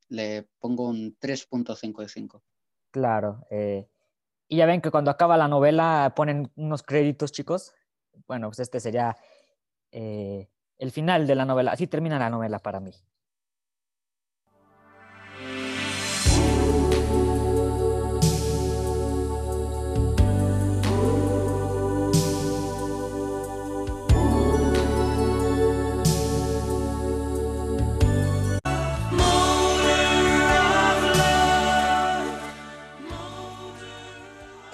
le 0.10 0.48
pongo 0.60 0.88
un 0.88 1.18
3.5 1.20 2.02
de 2.02 2.10
5. 2.10 2.44
claro. 2.92 3.46
eh, 3.50 3.88
y 4.48 4.58
ya 4.58 4.66
ven 4.66 4.82
que 4.82 4.92
cuando 4.92 5.12
acaba 5.12 5.38
la 5.38 5.48
novela 5.48 6.12
ponen 6.14 6.52
unos 6.58 6.84
créditos, 6.84 7.32
chicos. 7.32 7.74
Bueno, 8.28 8.50
pues 8.50 8.60
este 8.60 8.82
sería 8.82 9.16
eh, 9.92 10.50
el 10.78 10.92
final 10.92 11.26
de 11.26 11.36
la 11.36 11.46
novela. 11.46 11.72
Así 11.72 11.88
termina 11.88 12.20
la 12.20 12.30
novela 12.30 12.60
para 12.60 12.82
mí. 12.82 12.92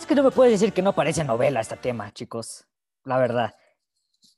Es 0.08 0.10
que 0.10 0.16
no 0.16 0.24
me 0.24 0.32
puedes 0.32 0.54
decir 0.58 0.72
que 0.74 0.82
no 0.82 0.94
parece 0.96 1.26
novela 1.26 1.60
este 1.60 1.76
tema, 1.76 2.14
chicos. 2.14 2.66
La 3.04 3.18
verdad. 3.18 3.54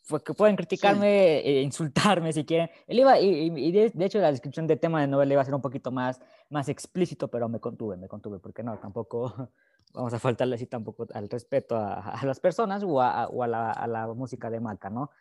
Fue 0.04 0.24
que 0.24 0.34
pueden 0.34 0.56
criticarme 0.56 1.38
e 1.42 1.62
insultarme 1.62 2.34
si 2.34 2.44
quieren. 2.44 2.72
Él 2.88 2.98
iba, 3.02 3.20
y, 3.20 3.52
y- 3.56 3.72
de, 3.72 3.92
de 3.92 4.06
hecho 4.06 4.18
la 4.18 4.32
descripción 4.32 4.66
del 4.66 4.80
tema 4.80 5.00
de 5.00 5.06
novela 5.06 5.34
iba 5.34 5.44
a 5.44 5.46
ser 5.46 5.54
un 5.54 5.62
poquito 5.62 5.92
más, 5.92 6.20
más 6.50 6.70
explícito, 6.70 7.28
pero 7.28 7.48
me 7.48 7.60
contuve, 7.60 7.98
me 7.98 8.08
contuve, 8.08 8.40
porque 8.40 8.64
no, 8.64 8.80
tampoco 8.80 9.52
vamos 9.94 10.12
a 10.12 10.18
faltarle 10.18 10.56
así 10.56 10.66
tampoco 10.66 11.06
al 11.14 11.30
respeto 11.30 11.76
a, 11.78 12.00
a 12.20 12.26
las 12.26 12.40
personas 12.40 12.82
o, 12.84 13.00
a, 13.00 13.28
o 13.28 13.44
a, 13.44 13.48
la, 13.48 13.72
a 13.72 13.86
la 13.86 14.08
música 14.08 14.50
de 14.50 14.60
Maca, 14.60 14.90
¿no? 14.90 15.12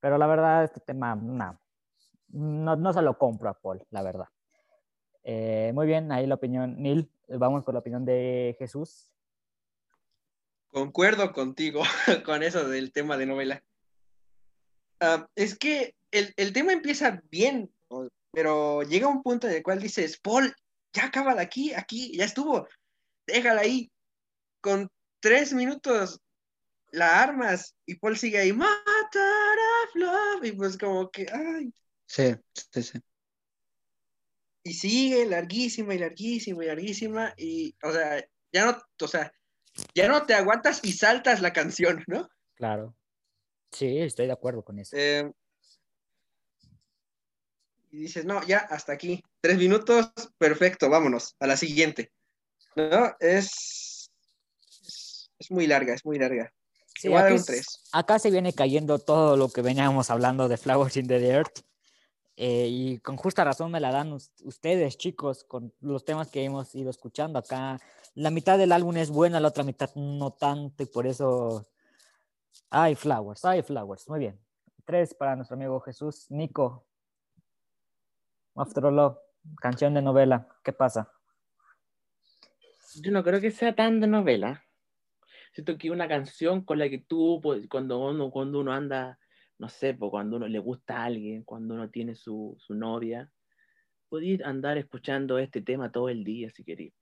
Pero 0.00 0.18
la 0.18 0.26
verdad, 0.26 0.64
este 0.64 0.80
tema, 0.80 1.14
no, 1.16 1.58
no, 2.28 2.76
no 2.76 2.92
se 2.92 3.00
lo 3.00 3.16
compro 3.16 3.48
a 3.48 3.54
Paul, 3.54 3.82
la 3.88 4.02
verdad. 4.02 4.26
Eh, 5.22 5.72
muy 5.74 5.86
bien, 5.86 6.12
ahí 6.12 6.26
la 6.26 6.34
opinión, 6.34 6.76
Neil, 6.76 7.10
vamos 7.28 7.64
con 7.64 7.72
la 7.72 7.80
opinión 7.80 8.04
de 8.04 8.54
Jesús. 8.58 9.14
Concuerdo 10.70 11.32
contigo 11.32 11.82
con 12.24 12.42
eso 12.42 12.68
del 12.68 12.92
tema 12.92 13.16
de 13.16 13.26
novela. 13.26 13.64
Ah, 15.00 15.28
es 15.34 15.56
que 15.56 15.94
el, 16.10 16.32
el 16.36 16.52
tema 16.52 16.72
empieza 16.72 17.22
bien, 17.30 17.72
pero 18.32 18.82
llega 18.82 19.08
un 19.08 19.22
punto 19.22 19.46
en 19.48 19.54
el 19.54 19.62
cual 19.62 19.80
dices, 19.80 20.18
Paul, 20.18 20.54
ya 20.92 21.06
acaba 21.06 21.34
de 21.34 21.42
aquí, 21.42 21.72
aquí, 21.74 22.16
ya 22.16 22.24
estuvo, 22.24 22.66
déjala 23.26 23.62
ahí. 23.62 23.90
Con 24.60 24.90
tres 25.20 25.52
minutos 25.52 26.20
la 26.90 27.22
armas 27.22 27.74
y 27.86 27.94
Paul 27.96 28.16
sigue 28.16 28.38
ahí, 28.38 28.52
Matter 28.52 29.58
of 29.84 29.94
Love, 29.94 30.44
y 30.44 30.52
pues 30.52 30.76
como 30.76 31.10
que, 31.10 31.26
ay, 31.32 31.72
Sí, 32.06 32.34
sí, 32.72 32.82
sí. 32.82 32.98
y 34.64 34.72
sigue 34.72 35.26
larguísima 35.26 35.94
y 35.94 35.98
larguísima 35.98 36.64
y 36.64 36.66
larguísima 36.66 37.34
y, 37.36 37.76
o 37.82 37.92
sea, 37.92 38.26
ya 38.52 38.66
no, 38.66 38.82
o 39.02 39.08
sea, 39.08 39.32
ya 39.94 40.08
no 40.08 40.24
te 40.26 40.34
aguantas 40.34 40.80
y 40.82 40.92
saltas 40.92 41.40
la 41.40 41.52
canción, 41.52 42.04
¿no? 42.06 42.28
Claro. 42.54 42.94
Sí, 43.72 43.98
estoy 43.98 44.26
de 44.26 44.32
acuerdo 44.32 44.62
con 44.64 44.78
eso. 44.78 44.96
Eh, 44.96 45.30
y 47.90 47.98
dices, 47.98 48.24
no, 48.24 48.42
ya, 48.46 48.58
hasta 48.58 48.92
aquí. 48.92 49.22
Tres 49.40 49.56
minutos, 49.58 50.10
perfecto, 50.36 50.90
vámonos, 50.90 51.36
a 51.40 51.46
la 51.46 51.56
siguiente. 51.56 52.12
¿No? 52.76 53.14
Es, 53.18 54.10
es, 54.82 55.30
es 55.38 55.50
muy 55.50 55.66
larga, 55.66 55.94
es 55.94 56.04
muy 56.04 56.18
larga. 56.18 56.52
Sí, 56.94 57.02
Te 57.02 57.08
voy 57.08 57.18
a 57.18 57.22
dar 57.22 57.26
aquí 57.28 57.34
un 57.34 57.40
es- 57.40 57.46
tres. 57.46 57.66
acá 57.92 58.18
se 58.18 58.30
viene 58.30 58.52
cayendo 58.52 58.98
todo 58.98 59.36
lo 59.36 59.48
que 59.48 59.62
veníamos 59.62 60.10
hablando 60.10 60.48
de 60.48 60.56
Flowers 60.56 60.96
in 60.96 61.06
the 61.08 61.18
Dirt. 61.18 61.60
eh, 62.40 62.68
y 62.70 62.98
con 62.98 63.16
justa 63.16 63.42
razón 63.42 63.72
me 63.72 63.80
la 63.80 63.90
dan 63.90 64.12
us- 64.12 64.30
ustedes, 64.44 64.96
chicos, 64.96 65.42
con 65.44 65.72
los 65.80 66.04
temas 66.04 66.28
que 66.28 66.44
hemos 66.44 66.72
ido 66.74 66.88
escuchando 66.90 67.38
acá. 67.38 67.80
La 68.18 68.32
mitad 68.32 68.58
del 68.58 68.72
álbum 68.72 68.96
es 68.96 69.10
buena, 69.10 69.38
la 69.38 69.46
otra 69.46 69.62
mitad 69.62 69.94
no 69.94 70.32
tanto, 70.32 70.82
y 70.82 70.86
por 70.86 71.06
eso. 71.06 71.68
Ay, 72.68 72.96
Flowers, 72.96 73.44
ay, 73.44 73.62
Flowers. 73.62 74.08
Muy 74.08 74.18
bien. 74.18 74.40
Tres 74.84 75.14
para 75.14 75.36
nuestro 75.36 75.54
amigo 75.54 75.78
Jesús. 75.78 76.28
Nico. 76.28 76.84
After 78.56 78.86
All 78.86 78.96
Love, 78.96 79.18
canción 79.60 79.94
de 79.94 80.02
novela. 80.02 80.48
¿Qué 80.64 80.72
pasa? 80.72 81.12
Yo 83.00 83.12
no 83.12 83.22
creo 83.22 83.40
que 83.40 83.52
sea 83.52 83.76
tan 83.76 84.00
de 84.00 84.08
novela. 84.08 84.64
Siento 85.52 85.78
que 85.78 85.92
una 85.92 86.08
canción 86.08 86.64
con 86.64 86.80
la 86.80 86.88
que 86.88 86.98
tú, 86.98 87.38
pues, 87.40 87.68
cuando 87.68 88.00
uno, 88.00 88.32
cuando 88.32 88.58
uno 88.58 88.72
anda, 88.72 89.16
no 89.58 89.68
sé, 89.68 89.94
pues, 89.94 90.10
cuando 90.10 90.38
uno 90.38 90.48
le 90.48 90.58
gusta 90.58 91.02
a 91.02 91.04
alguien, 91.04 91.44
cuando 91.44 91.74
uno 91.74 91.88
tiene 91.88 92.16
su, 92.16 92.56
su 92.58 92.74
novia, 92.74 93.30
podéis 94.08 94.42
andar 94.42 94.76
escuchando 94.76 95.38
este 95.38 95.62
tema 95.62 95.92
todo 95.92 96.08
el 96.08 96.24
día 96.24 96.50
si 96.50 96.64
queréis. 96.64 96.97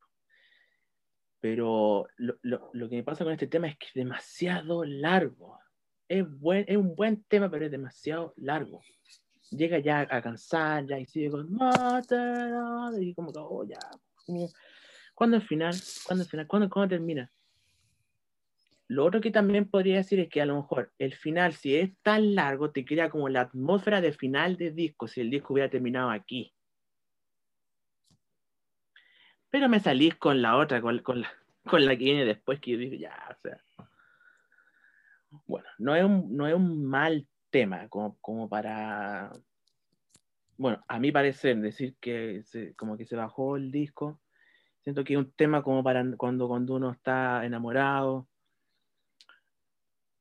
Pero 1.48 2.08
lo, 2.16 2.34
lo- 2.42 2.70
lo 2.72 2.88
que 2.88 2.96
me 2.96 3.04
pasa 3.04 3.22
con 3.22 3.32
este 3.32 3.46
tema 3.46 3.68
es 3.68 3.78
que 3.78 3.86
es 3.86 3.94
demasiado 3.94 4.84
largo. 4.84 5.60
Es, 6.08 6.28
buen, 6.28 6.64
es 6.66 6.76
un 6.76 6.96
buen 6.96 7.22
tema, 7.22 7.48
pero 7.48 7.66
es 7.66 7.70
demasiado 7.70 8.34
largo. 8.36 8.80
Llega 9.52 9.78
ya 9.78 10.00
a 10.10 10.20
cansar, 10.20 10.84
ya 10.86 10.98
y 10.98 11.06
sigue 11.06 11.30
con 11.30 11.52
Mother, 11.52 13.00
y 13.00 13.14
como 13.14 13.32
que, 13.32 13.38
oh, 13.38 13.64
ya. 13.64 13.78
¿Cuándo 15.14 15.36
el 15.36 15.42
final? 15.42 15.72
¿Cuándo 16.04 16.24
el 16.24 16.28
final? 16.30 16.46
¿Cuándo, 16.48 16.68
cuándo 16.68 16.88
termina? 16.96 17.30
Lo 18.88 19.04
otro 19.04 19.20
que 19.20 19.30
también 19.30 19.70
podría 19.70 19.98
decir 19.98 20.18
es 20.18 20.28
que 20.28 20.42
a 20.42 20.46
lo 20.46 20.56
mejor 20.56 20.92
el 20.98 21.14
final, 21.14 21.52
si 21.52 21.76
es 21.76 21.92
tan 22.02 22.34
largo, 22.34 22.72
te 22.72 22.84
crea 22.84 23.08
como 23.08 23.28
la 23.28 23.42
atmósfera 23.42 24.00
de 24.00 24.10
final 24.12 24.56
de 24.56 24.72
disco, 24.72 25.06
si 25.06 25.20
el 25.20 25.30
disco 25.30 25.54
hubiera 25.54 25.70
terminado 25.70 26.10
aquí. 26.10 26.52
Pero 29.56 29.70
me 29.70 29.80
salís 29.80 30.14
con 30.16 30.42
la 30.42 30.58
otra, 30.58 30.82
con, 30.82 31.02
la, 31.22 31.32
con 31.64 31.86
la 31.86 31.92
que 31.96 32.04
viene 32.04 32.26
después, 32.26 32.60
que 32.60 32.72
yo 32.72 32.76
digo, 32.76 32.94
ya, 32.94 33.16
o 33.30 33.40
sea. 33.40 33.58
Bueno, 35.46 35.66
no 35.78 35.96
es 35.96 36.04
un, 36.04 36.36
no 36.36 36.46
es 36.46 36.52
un 36.52 36.84
mal 36.84 37.26
tema 37.48 37.88
como, 37.88 38.18
como 38.20 38.50
para. 38.50 39.32
Bueno, 40.58 40.84
a 40.86 40.98
mi 40.98 41.10
parecer, 41.10 41.56
decir 41.56 41.96
que 42.02 42.42
se- 42.44 42.74
como 42.74 42.98
que 42.98 43.06
se 43.06 43.16
bajó 43.16 43.56
el 43.56 43.72
disco, 43.72 44.20
siento 44.82 45.04
que 45.04 45.14
es 45.14 45.18
un 45.18 45.32
tema 45.32 45.62
como 45.62 45.82
para 45.82 46.04
cuando, 46.18 46.48
cuando 46.48 46.74
uno 46.74 46.90
está 46.90 47.46
enamorado. 47.46 48.28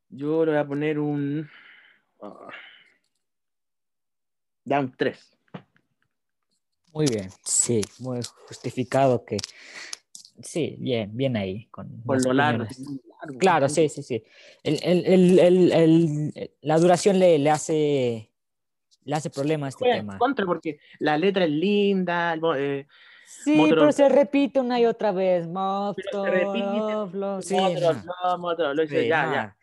Yo 0.07 0.45
le 0.45 0.51
voy 0.53 0.61
a 0.61 0.65
poner 0.65 0.97
un. 0.97 1.49
ya 4.64 4.80
un 4.80 4.95
3. 4.95 5.34
Muy 6.95 7.07
bien. 7.07 7.30
Sí, 7.43 7.82
muy 7.99 8.22
justificado 8.48 9.25
que. 9.25 9.35
Sí, 10.41 10.77
bien, 10.80 11.09
bien 11.15 11.35
ahí. 11.35 11.65
Con 11.65 11.90
Por 12.03 12.24
lo 12.25 12.32
largo. 12.32 12.65
Claro, 13.38 13.67
sí, 13.67 13.90
sí, 13.90 14.01
sí. 14.01 14.24
El- 14.64 14.80
el- 14.82 15.06
el- 15.06 15.40
el- 15.40 15.72
el- 15.74 16.51
la 16.61 16.77
duración 16.80 17.19
le, 17.19 17.38
le 17.38 17.49
hace 17.49 18.32
le 19.03 19.15
hace 19.15 19.30
problema 19.30 19.65
a 19.65 19.69
este 19.69 19.83
tema. 19.85 20.17
contra 20.17 20.45
porque 20.45 20.80
la 20.99 21.17
letra 21.17 21.43
es 21.43 21.51
linda, 21.51 22.40
eh, 22.57 22.88
Sí, 23.27 23.65
pero 23.69 23.91
se 23.91 24.07
repite 24.07 24.59
una 24.61 24.80
y 24.80 24.85
otra 24.85 25.11
vez. 25.11 25.45
Pero 25.48 25.93
se 26.24 26.30
repite, 26.32 27.17
Love. 27.17 27.43
Sí, 27.43 27.56
of 27.56 27.74
Love, 27.75 28.88
sí, 28.88 28.95
ya, 28.95 29.32
ya, 29.33 29.57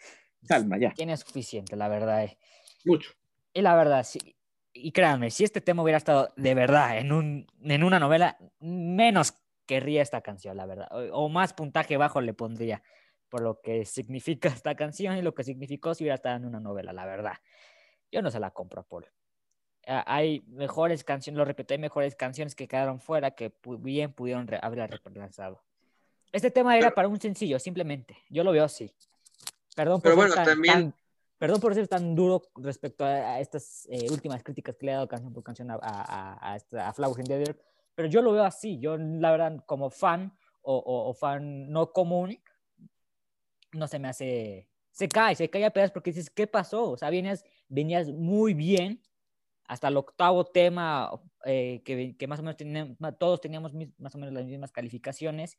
calma, 0.46 0.78
ya, 0.78 0.92
Tiene 0.92 1.16
suficiente, 1.16 1.76
la 1.76 1.88
verdad. 1.88 2.24
eh. 2.24 2.38
mucho. 2.84 3.12
Y 3.54 3.62
la 3.62 3.74
verdad, 3.74 4.04
sí. 4.04 4.36
Y 4.82 4.92
créanme, 4.92 5.30
si 5.30 5.44
este 5.44 5.60
tema 5.60 5.82
hubiera 5.82 5.98
estado 5.98 6.32
de 6.36 6.54
verdad 6.54 6.98
en, 6.98 7.12
un, 7.12 7.46
en 7.62 7.84
una 7.84 7.98
novela, 8.00 8.36
menos 8.60 9.34
querría 9.66 10.02
esta 10.02 10.20
canción, 10.22 10.56
la 10.56 10.66
verdad. 10.66 10.88
O, 10.90 11.24
o 11.24 11.28
más 11.28 11.52
puntaje 11.54 11.96
bajo 11.96 12.20
le 12.20 12.34
pondría 12.34 12.82
por 13.28 13.42
lo 13.42 13.60
que 13.60 13.84
significa 13.84 14.48
esta 14.62 14.74
canción 14.74 15.16
y 15.16 15.22
lo 15.22 15.34
que 15.34 15.44
significó 15.44 15.94
si 15.94 16.04
hubiera 16.04 16.16
estado 16.16 16.36
en 16.36 16.44
una 16.46 16.60
novela, 16.60 16.92
la 16.92 17.06
verdad. 17.06 17.34
Yo 18.10 18.22
no 18.22 18.30
se 18.30 18.40
la 18.40 18.50
compro 18.50 18.80
a 18.80 18.84
Paul. 18.84 19.06
Hay 19.86 20.42
mejores 20.48 21.02
canciones, 21.02 21.38
lo 21.38 21.44
repito, 21.44 21.74
hay 21.74 21.78
mejores 21.78 22.14
canciones 22.14 22.54
que 22.54 22.68
quedaron 22.68 23.00
fuera 23.00 23.32
que 23.32 23.52
bien 23.78 24.12
pudieron 24.12 24.48
haber 24.62 24.90
reemplazado. 24.90 25.62
Este 26.30 26.50
tema 26.50 26.76
era 26.78 26.92
para 26.92 27.08
un 27.08 27.18
sencillo, 27.20 27.58
simplemente. 27.58 28.16
Yo 28.30 28.44
lo 28.44 28.52
veo 28.52 28.64
así. 28.64 28.92
Perdón 29.74 30.00
por 30.00 30.02
Pero 30.02 30.16
bueno, 30.16 30.34
tan- 30.34 30.44
también- 30.44 30.92
tan- 30.92 30.94
Perdón 31.42 31.60
por 31.60 31.74
ser 31.74 31.88
tan 31.88 32.14
duro 32.14 32.40
respecto 32.54 33.04
a, 33.04 33.08
a 33.34 33.40
estas 33.40 33.88
eh, 33.90 34.08
últimas 34.12 34.44
críticas 34.44 34.76
que 34.76 34.86
le 34.86 34.92
he 34.92 34.94
dado 34.94 35.08
canción 35.08 35.32
por 35.32 35.42
canción 35.42 35.72
a, 35.72 35.74
a, 35.82 36.54
a, 36.54 36.92
Flowers 36.92 37.18
in 37.18 37.24
the 37.24 37.36
Dirt, 37.36 37.60
pero 37.96 38.06
yo 38.06 38.22
lo 38.22 38.30
veo 38.30 38.44
así. 38.44 38.78
Yo, 38.78 38.96
la 38.96 39.32
verdad, 39.32 39.56
como 39.66 39.90
fan 39.90 40.32
o, 40.60 40.76
o- 40.76 41.08
o 41.10 41.14
fan 41.14 41.68
no 41.68 41.90
común, 41.90 42.40
no 43.72 43.88
se 43.88 43.98
me 43.98 44.06
hace. 44.06 44.68
Se 44.92 45.08
cae, 45.08 45.34
se 45.34 45.50
cae 45.50 45.64
a 45.64 45.70
pedazos 45.72 45.90
porque 45.90 46.12
dices, 46.12 46.30
¿qué 46.30 46.46
pasó? 46.46 46.92
O 46.92 46.96
sea, 46.96 47.10
venías, 47.10 47.44
venías 47.68 48.08
muy 48.12 48.54
bien 48.54 49.02
hasta 49.66 49.88
el 49.88 49.96
octavo 49.96 50.44
tema, 50.44 51.10
eh, 51.44 51.82
que, 51.84 52.16
que 52.16 52.26
más 52.28 52.38
o 52.38 52.44
menos 52.44 52.56
teníamos, 52.56 52.96
todos 53.18 53.40
teníamos 53.40 53.72
más 53.98 54.14
o 54.14 54.18
menos 54.18 54.32
las 54.32 54.46
mismas 54.46 54.70
calificaciones. 54.70 55.58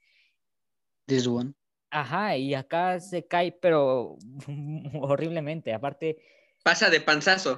This 1.08 1.28
one. 1.28 1.56
Ajá, 1.96 2.36
y 2.38 2.56
acá 2.56 3.00
se 3.00 3.28
cae, 3.28 3.52
pero 3.52 4.18
horriblemente. 5.02 5.74
Aparte, 5.74 6.18
Pasa 6.64 6.90
de 6.90 7.00
panzazo. 7.02 7.54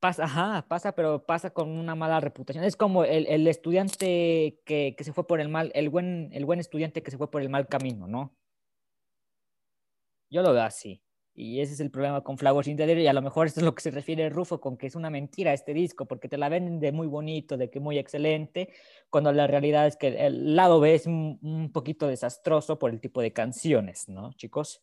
Pasa, 0.00 0.24
ajá, 0.24 0.66
pasa, 0.68 0.92
pero 0.96 1.24
pasa 1.24 1.50
con 1.50 1.70
una 1.70 1.94
mala 1.94 2.18
reputación. 2.20 2.64
Es 2.64 2.76
como 2.76 3.04
el, 3.04 3.26
el 3.28 3.46
estudiante 3.46 4.58
que, 4.64 4.94
que 4.98 5.04
se 5.04 5.12
fue 5.12 5.26
por 5.28 5.40
el 5.40 5.48
mal, 5.48 5.70
el 5.74 5.90
buen, 5.90 6.30
el 6.32 6.44
buen 6.44 6.58
estudiante 6.58 7.02
que 7.04 7.12
se 7.12 7.18
fue 7.18 7.30
por 7.30 7.40
el 7.40 7.48
mal 7.50 7.68
camino, 7.68 8.08
¿no? 8.08 8.36
Yo 10.30 10.42
lo 10.42 10.52
veo 10.52 10.62
así. 10.64 11.00
Y 11.34 11.60
ese 11.60 11.72
es 11.72 11.80
el 11.80 11.90
problema 11.90 12.20
con 12.22 12.36
Flowers 12.36 12.68
in 12.68 12.76
the 12.76 13.00
y 13.00 13.06
a 13.06 13.12
lo 13.14 13.22
mejor 13.22 13.46
esto 13.46 13.60
es 13.60 13.64
lo 13.64 13.74
que 13.74 13.80
se 13.80 13.90
refiere 13.90 14.28
Rufo 14.28 14.60
con 14.60 14.76
que 14.76 14.86
es 14.86 14.94
una 14.94 15.08
mentira 15.08 15.54
este 15.54 15.72
disco, 15.72 16.04
porque 16.06 16.28
te 16.28 16.36
la 16.36 16.50
venden 16.50 16.78
de 16.78 16.92
muy 16.92 17.06
bonito, 17.06 17.56
de 17.56 17.70
que 17.70 17.80
muy 17.80 17.98
excelente, 17.98 18.72
cuando 19.08 19.32
la 19.32 19.46
realidad 19.46 19.86
es 19.86 19.96
que 19.96 20.08
el 20.26 20.54
lado 20.54 20.78
B 20.78 20.94
es 20.94 21.06
un, 21.06 21.70
poquito 21.72 22.06
desastroso 22.06 22.78
por 22.78 22.90
el 22.90 23.00
tipo 23.00 23.22
de 23.22 23.32
canciones, 23.32 24.08
¿no, 24.10 24.34
chicos? 24.34 24.82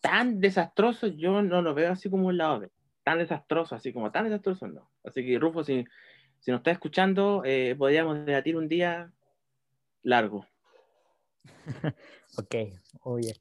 Tan 0.00 0.40
desastroso 0.40 1.08
yo 1.08 1.42
no 1.42 1.60
lo 1.60 1.74
veo 1.74 1.92
así 1.92 2.08
como 2.08 2.28
un 2.28 2.38
lado 2.38 2.60
B. 2.60 2.70
Tan 3.04 3.18
desastroso, 3.18 3.74
así 3.74 3.92
como 3.92 4.10
tan 4.10 4.24
desastroso 4.24 4.66
no. 4.66 4.88
Así 5.04 5.26
que 5.26 5.38
Rufo, 5.38 5.62
si, 5.62 5.84
si 6.40 6.50
nos 6.50 6.60
está 6.60 6.70
escuchando, 6.70 7.42
eh, 7.44 7.74
podríamos 7.76 8.24
debatir 8.24 8.56
un 8.56 8.68
día 8.68 9.12
largo. 10.02 10.46
Ok, 12.38 12.54
oye. 13.02 13.34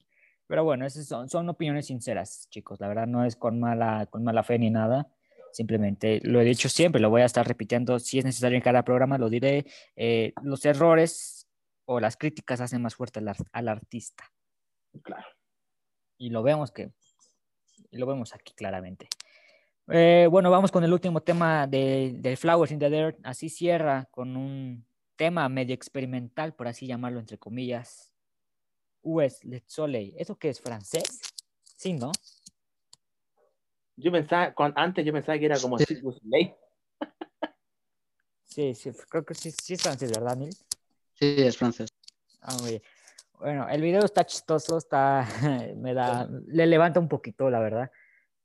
Pero 0.52 0.66
bueno, 0.66 0.86
esas 0.86 1.06
son, 1.06 1.30
son 1.30 1.48
opiniones 1.48 1.86
sinceras, 1.86 2.50
chicos. 2.50 2.82
La 2.82 2.90
verdad 2.90 3.08
no 3.08 3.24
es 3.24 3.38
con 3.38 3.58
mala, 3.58 4.06
con 4.08 4.22
mala 4.22 4.44
fe 4.44 4.60
ni 4.60 4.70
nada. 4.70 5.08
Simplemente 5.54 6.20
lo 6.24 6.42
he 6.42 6.44
dicho 6.44 6.68
siempre, 6.68 7.00
lo 7.00 7.10
voy 7.10 7.22
a 7.22 7.26
estar 7.26 7.48
repitiendo. 7.48 8.00
Si 8.00 8.20
es 8.20 8.26
necesario 8.26 8.58
en 8.58 8.62
cada 8.62 8.84
programa, 8.84 9.18
lo 9.18 9.30
diré. 9.30 9.66
Eh, 9.96 10.34
los 10.44 10.66
errores 10.66 11.48
o 11.86 12.02
las 12.02 12.18
críticas 12.18 12.60
hacen 12.60 12.82
más 12.82 12.96
fuerte 12.96 13.20
al, 13.20 13.34
al 13.54 13.68
artista. 13.70 14.26
Claro. 15.02 15.26
Y 16.18 16.32
lo 16.32 16.44
vemos 16.44 16.74
que 16.74 16.92
lo 17.92 18.06
vemos 18.06 18.36
aquí 18.36 18.54
claramente. 18.54 19.08
Eh, 19.88 20.28
bueno, 20.30 20.52
vamos 20.52 20.70
con 20.70 20.84
el 20.84 20.92
último 20.92 21.22
tema 21.22 21.66
de, 21.66 22.16
de 22.18 22.36
Flowers 22.36 22.74
in 22.74 22.80
the 22.80 22.90
Dirt. 22.90 23.20
Así 23.24 23.48
cierra 23.48 24.10
con 24.12 24.36
un 24.36 24.86
tema 25.16 25.48
medio 25.48 25.74
experimental, 25.74 26.54
por 26.54 26.68
así 26.68 26.88
llamarlo, 26.88 27.22
entre 27.22 27.38
comillas. 27.38 28.11
US 29.04 29.44
Le 29.44 29.64
Soleil. 29.66 30.14
¿Eso 30.18 30.36
qué 30.38 30.50
es 30.50 30.60
francés? 30.60 31.22
Sí, 31.76 31.94
¿no? 31.94 32.12
Yo 33.96 34.12
pensaba, 34.12 34.54
antes 34.76 35.06
yo 35.06 35.14
pensaba 35.14 35.38
que 35.38 35.46
era 35.46 35.60
como 35.60 35.78
Sí. 35.78 35.86
Sí, 38.44 38.76
sí, 38.76 38.92
creo 39.08 39.24
que 39.24 39.34
sí, 39.34 39.50
sí 39.52 39.76
es 39.76 39.82
francés, 39.82 40.12
¿verdad, 40.12 40.36
Neil? 40.36 40.54
Sí, 41.14 41.36
es 41.38 41.56
francés. 41.56 41.90
Ah, 42.42 42.58
muy 42.60 42.72
bien. 42.72 42.82
Bueno, 43.40 43.70
el 43.70 43.82
video 43.82 44.04
está 44.04 44.26
chistoso, 44.26 44.78
está, 44.78 45.26
me 45.78 45.94
da, 45.94 46.28
le 46.48 46.68
levanta 46.68 47.00
un 47.00 47.08
poquito, 47.08 47.50
la 47.50 47.60
verdad. 47.60 47.90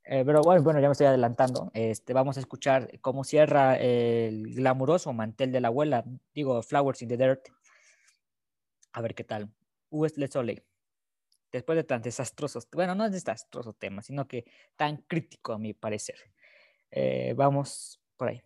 Eh, 0.04 0.22
pero 0.24 0.42
bueno, 0.42 0.62
bueno, 0.62 0.78
ya 0.78 0.86
me 0.86 0.92
estoy 0.92 1.08
adelantando. 1.08 1.72
Este, 1.74 2.12
vamos 2.12 2.36
a 2.36 2.40
escuchar 2.40 3.00
cómo 3.00 3.24
cierra 3.24 3.76
el 3.76 4.54
glamuroso 4.54 5.12
mantel 5.12 5.50
de 5.50 5.60
la 5.60 5.68
abuela, 5.68 6.04
digo, 6.32 6.62
Flowers 6.62 7.02
in 7.02 7.08
the 7.08 7.16
Dirt. 7.16 7.48
A 8.92 9.00
ver 9.00 9.14
qué 9.16 9.24
tal. 9.24 9.50
US 9.90 10.16
Le 10.18 10.28
Soleil. 10.28 10.62
Después 11.52 11.76
de 11.76 11.84
tan 11.84 12.02
desastrosos, 12.02 12.68
bueno, 12.72 12.94
no 12.94 13.06
es 13.06 13.12
desastroso 13.12 13.72
tema, 13.72 14.02
sino 14.02 14.26
que 14.26 14.44
tan 14.76 14.98
crítico 15.08 15.52
a 15.52 15.58
mi 15.58 15.74
parecer. 15.74 16.16
Eh, 16.90 17.34
vamos 17.36 18.00
por 18.16 18.28
ahí. 18.28 18.42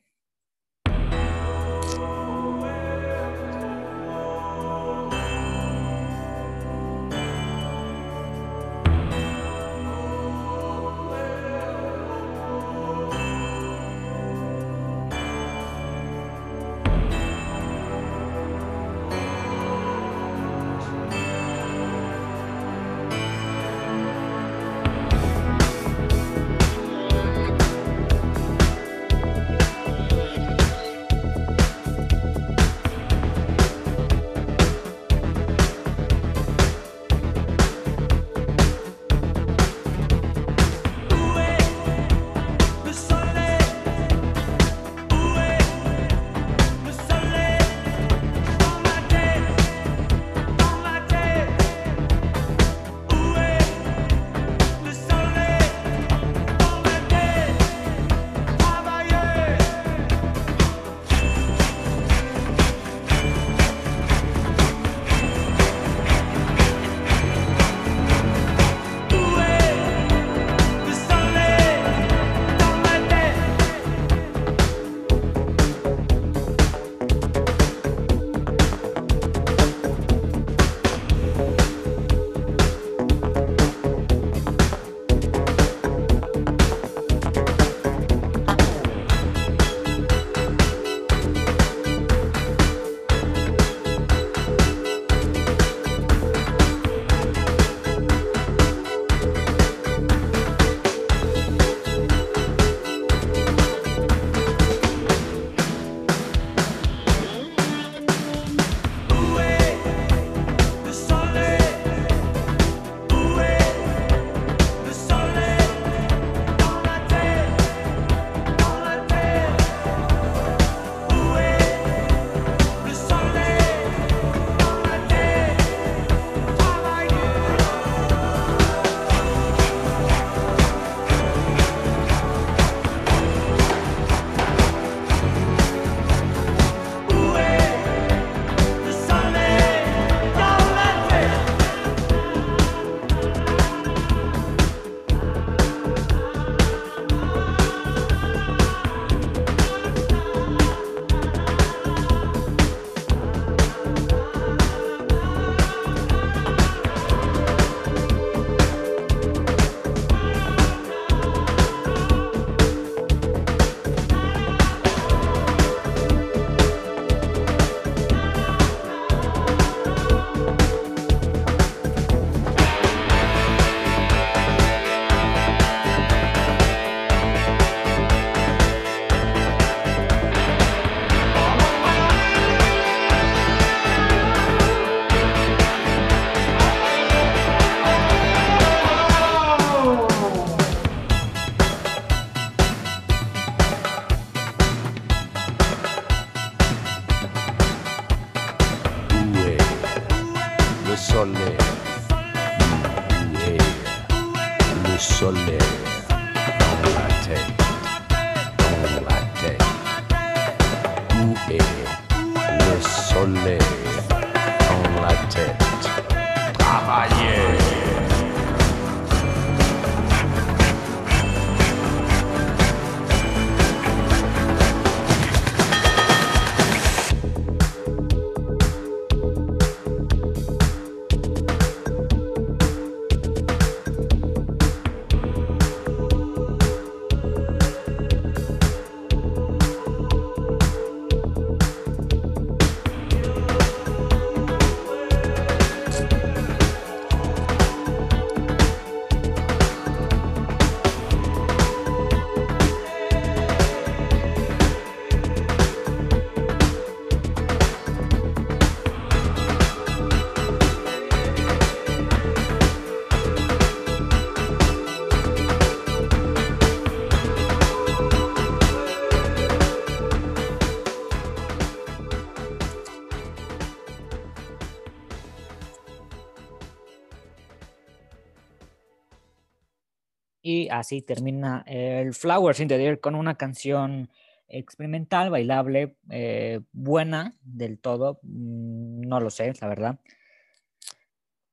Así 280.71 281.03
termina 281.03 281.65
el 281.67 282.15
Flowers 282.15 282.61
in 282.61 282.69
the 282.69 282.79
Deer 282.79 283.01
con 283.01 283.15
una 283.15 283.37
canción 283.37 284.11
experimental, 284.49 285.31
bailable, 285.31 285.97
eh, 286.11 286.61
buena 286.73 287.37
del 287.43 287.79
todo. 287.81 288.21
Mm, 288.23 289.03
No 289.09 289.21
lo 289.21 289.31
sé, 289.31 289.53
la 289.61 289.69
verdad. 289.69 290.01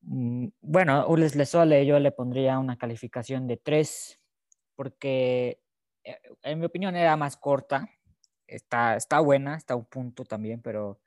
Mm, 0.01 0.47
Bueno, 0.61 1.05
Ules 1.07 1.35
Le 1.35 1.45
Sole 1.45 1.85
yo 1.85 1.99
le 1.99 2.11
pondría 2.11 2.59
una 2.59 2.77
calificación 2.77 3.47
de 3.47 3.57
3 3.57 4.19
porque 4.75 5.61
eh, 6.03 6.19
en 6.43 6.59
mi 6.59 6.65
opinión 6.65 6.95
era 6.95 7.15
más 7.17 7.37
corta. 7.37 7.89
Está, 8.47 8.95
está 8.95 9.19
buena, 9.19 9.55
está 9.57 9.75
un 9.75 9.85
punto 9.85 10.23
también, 10.25 10.61
pero 10.61 10.99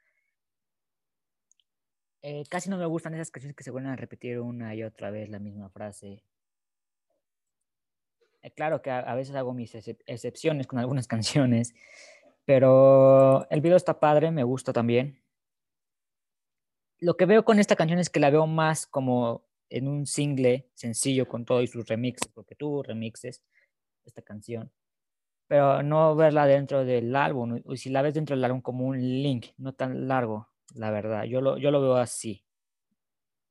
eh, 2.23 2.45
casi 2.49 2.71
no 2.71 2.77
me 2.79 2.87
gustan 2.87 3.15
esas 3.15 3.31
canciones 3.31 3.57
que 3.57 3.65
se 3.65 3.71
vuelven 3.71 3.91
a 3.93 3.97
repetir 3.97 4.41
una 4.41 4.75
y 4.75 4.83
otra 4.83 5.11
vez 5.11 5.29
la 5.29 5.39
misma 5.39 5.69
frase. 5.71 6.23
Eh, 8.43 8.51
claro 8.53 8.81
que 8.81 8.91
a, 8.91 9.15
veces 9.15 9.35
hago 9.35 9.53
mis 9.53 9.75
excep- 9.75 10.03
excepciones 10.07 10.67
con 10.67 10.79
algunas 10.79 11.07
canciones, 11.09 11.75
pero 12.45 13.49
el 13.51 13.61
video 13.61 13.77
está 13.77 14.01
padre, 14.01 14.31
me 14.31 14.45
gusta 14.45 14.73
también. 14.73 15.23
Lo 16.99 17.17
que 17.17 17.27
veo 17.27 17.45
con 17.45 17.59
esta 17.59 17.77
canción 17.77 17.99
es 17.99 18.11
que 18.11 18.21
la 18.21 18.31
veo 18.31 18.47
más 18.47 18.87
como 18.87 19.47
en 19.71 19.89
un 19.89 20.07
single 20.07 20.69
sencillo 20.75 21.29
con 21.29 21.45
todo 21.45 21.63
y 21.63 21.67
sus 21.67 21.87
remixes, 21.87 22.29
porque 22.29 22.55
tuvo 22.55 22.83
remixes 22.83 23.43
esta 24.05 24.23
canción, 24.23 24.73
pero 25.47 25.83
no 25.83 26.15
verla 26.17 26.47
dentro 26.47 26.85
del 26.85 27.15
álbum, 27.15 27.61
o 27.65 27.77
si 27.77 27.91
la 27.91 28.03
ves 28.03 28.15
dentro 28.15 28.37
del 28.37 28.45
álbum 28.45 28.61
como 28.61 28.87
un 28.87 28.99
link, 28.99 29.47
no 29.57 29.73
tan 29.73 30.09
largo, 30.09 30.49
la 30.75 30.91
verdad. 30.91 31.25
Yo 31.25 31.41
lo, 31.41 31.57
yo 31.59 31.71
lo 31.71 31.81
veo 31.81 31.97
así. 31.97 32.45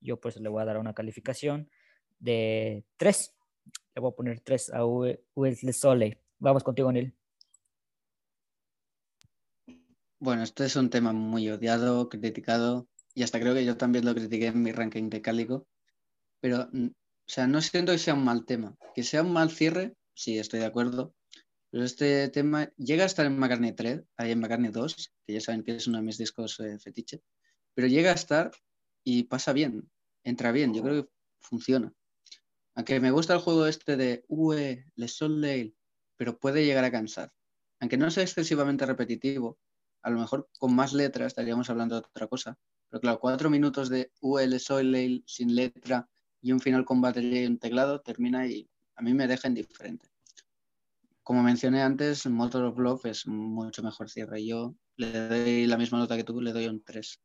Yo 0.01 0.19
por 0.19 0.32
eso 0.32 0.40
le 0.40 0.50
voy 0.50 0.61
a 0.61 0.66
dar 0.66 0.77
una 0.77 0.93
calificación 0.93 1.69
de 2.19 2.85
3. 2.98 3.35
Le 3.95 4.01
voy 4.01 4.11
a 4.11 4.15
poner 4.15 4.39
3 4.41 4.73
a 4.73 4.85
Uwe 4.85 5.23
Le 5.35 5.73
Sole. 5.73 6.22
Vamos 6.39 6.64
contigo, 6.64 6.91
Neil. 6.91 7.14
Bueno, 10.19 10.43
este 10.43 10.65
es 10.65 10.75
un 10.75 10.89
tema 10.89 11.14
muy 11.14 11.49
odiado, 11.49 12.09
criticado, 12.09 12.89
y 13.14 13.23
hasta 13.23 13.39
creo 13.39 13.53
que 13.53 13.64
yo 13.64 13.77
también 13.77 14.06
lo 14.06 14.14
critiqué 14.14 14.48
en 14.48 14.61
mi 14.61 14.72
ranking 14.73 15.09
de 15.09 15.22
Cálico, 15.22 15.65
pero, 16.41 16.67
mm, 16.72 16.88
o 16.88 17.31
sea, 17.31 17.48
no 17.48 17.61
siento 17.61 17.93
que 17.93 17.99
sea 17.99 18.15
un 18.15 18.25
mal 18.25 18.45
tema. 18.45 18.75
Que 18.93 19.03
sea 19.03 19.23
un 19.23 19.31
mal 19.31 19.49
cierre, 19.49 19.95
sí, 20.14 20.38
estoy 20.38 20.59
de 20.59 20.65
acuerdo, 20.65 21.14
pero 21.72 21.83
este 21.83 22.30
tema 22.30 22.72
llega 22.77 23.03
a 23.03 23.07
estar 23.07 23.25
en 23.25 23.38
McCartney 23.38 23.73
3, 23.73 24.01
ahí 24.17 24.31
en 24.31 24.39
McCartney 24.39 24.72
2, 24.72 25.14
que 25.25 25.33
ya 25.33 25.41
saben 25.41 25.64
que 25.64 25.75
es 25.75 25.88
uno 25.88 25.99
de 25.99 26.03
mis 26.03 26.17
discos 26.17 26.59
eh, 26.59 26.77
fetiche, 26.80 27.22
pero 27.73 27.88
llega 27.88 28.11
a 28.11 28.15
estar 28.15 28.51
y 29.03 29.23
pasa 29.23 29.53
bien, 29.53 29.89
entra 30.23 30.51
bien, 30.51 30.73
yo 30.73 30.81
creo 30.83 31.03
que 31.03 31.09
funciona. 31.39 31.93
Aunque 32.75 32.99
me 32.99 33.11
gusta 33.11 33.33
el 33.33 33.39
juego 33.39 33.65
este 33.65 33.98
de 33.98 34.23
UE, 34.27 34.85
Le 34.95 35.07
Soleil, 35.07 35.75
pero 36.17 36.38
puede 36.38 36.65
llegar 36.65 36.83
a 36.83 36.91
cansar. 36.91 37.31
Aunque 37.80 37.98
no 37.98 38.09
sea 38.11 38.23
excesivamente 38.23 38.85
repetitivo, 38.85 39.57
a 40.01 40.09
lo 40.09 40.19
mejor 40.19 40.49
con 40.57 40.75
más 40.75 40.93
letras 40.93 41.27
estaríamos 41.27 41.69
hablando 41.69 41.95
de 41.95 42.07
otra 42.07 42.27
cosa. 42.27 42.57
Pero 42.89 43.01
claro, 43.01 43.19
cuatro 43.19 43.49
minutos 43.49 43.89
de 43.89 44.11
UL 44.22 44.59
Soleil 44.59 45.23
sin 45.27 45.56
letra 45.56 46.09
y 46.41 46.51
un 46.51 46.59
final 46.59 46.85
con 46.85 47.01
batería 47.01 47.43
y 47.43 47.48
un 47.48 47.59
teclado 47.59 48.01
termina 48.01 48.48
y 48.48 48.69
a 48.95 49.01
mí 49.01 49.14
me 49.14 49.27
deja 49.27 49.48
indiferente. 49.48 50.07
Como 51.23 51.43
mencioné 51.43 51.81
antes, 51.81 52.25
Motor 52.25 52.64
of 52.64 52.80
Love 52.80 53.06
es 53.06 53.27
mucho 53.27 53.83
mejor 53.83 54.09
cierre. 54.09 54.43
Yo 54.43 54.73
le 54.95 55.11
doy 55.11 55.67
la 55.67 55.77
misma 55.77 55.99
nota 55.99 56.17
que 56.17 56.23
tú, 56.23 56.41
le 56.41 56.51
doy 56.51 56.67
un 56.67 56.83
3. 56.83 57.22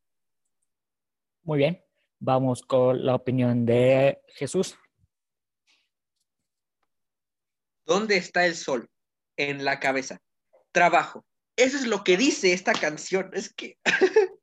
Muy 1.45 1.59
bien. 1.59 1.83
Vamos 2.19 2.63
con 2.63 3.05
la 3.05 3.15
opinión 3.15 3.65
de 3.65 4.21
Jesús. 4.29 4.77
¿Dónde 7.85 8.17
está 8.17 8.47
el 8.47 8.55
sol? 8.55 8.89
En 9.37 9.65
la 9.65 9.81
cabeza. 9.81 10.19
Trabajo. 10.73 11.25
Eso 11.57 11.77
es 11.77 11.87
lo 11.87 12.03
que 12.03 12.17
dice 12.17 12.53
esta 12.53 12.73
canción. 12.73 13.31
Es 13.33 13.53
que 13.53 13.79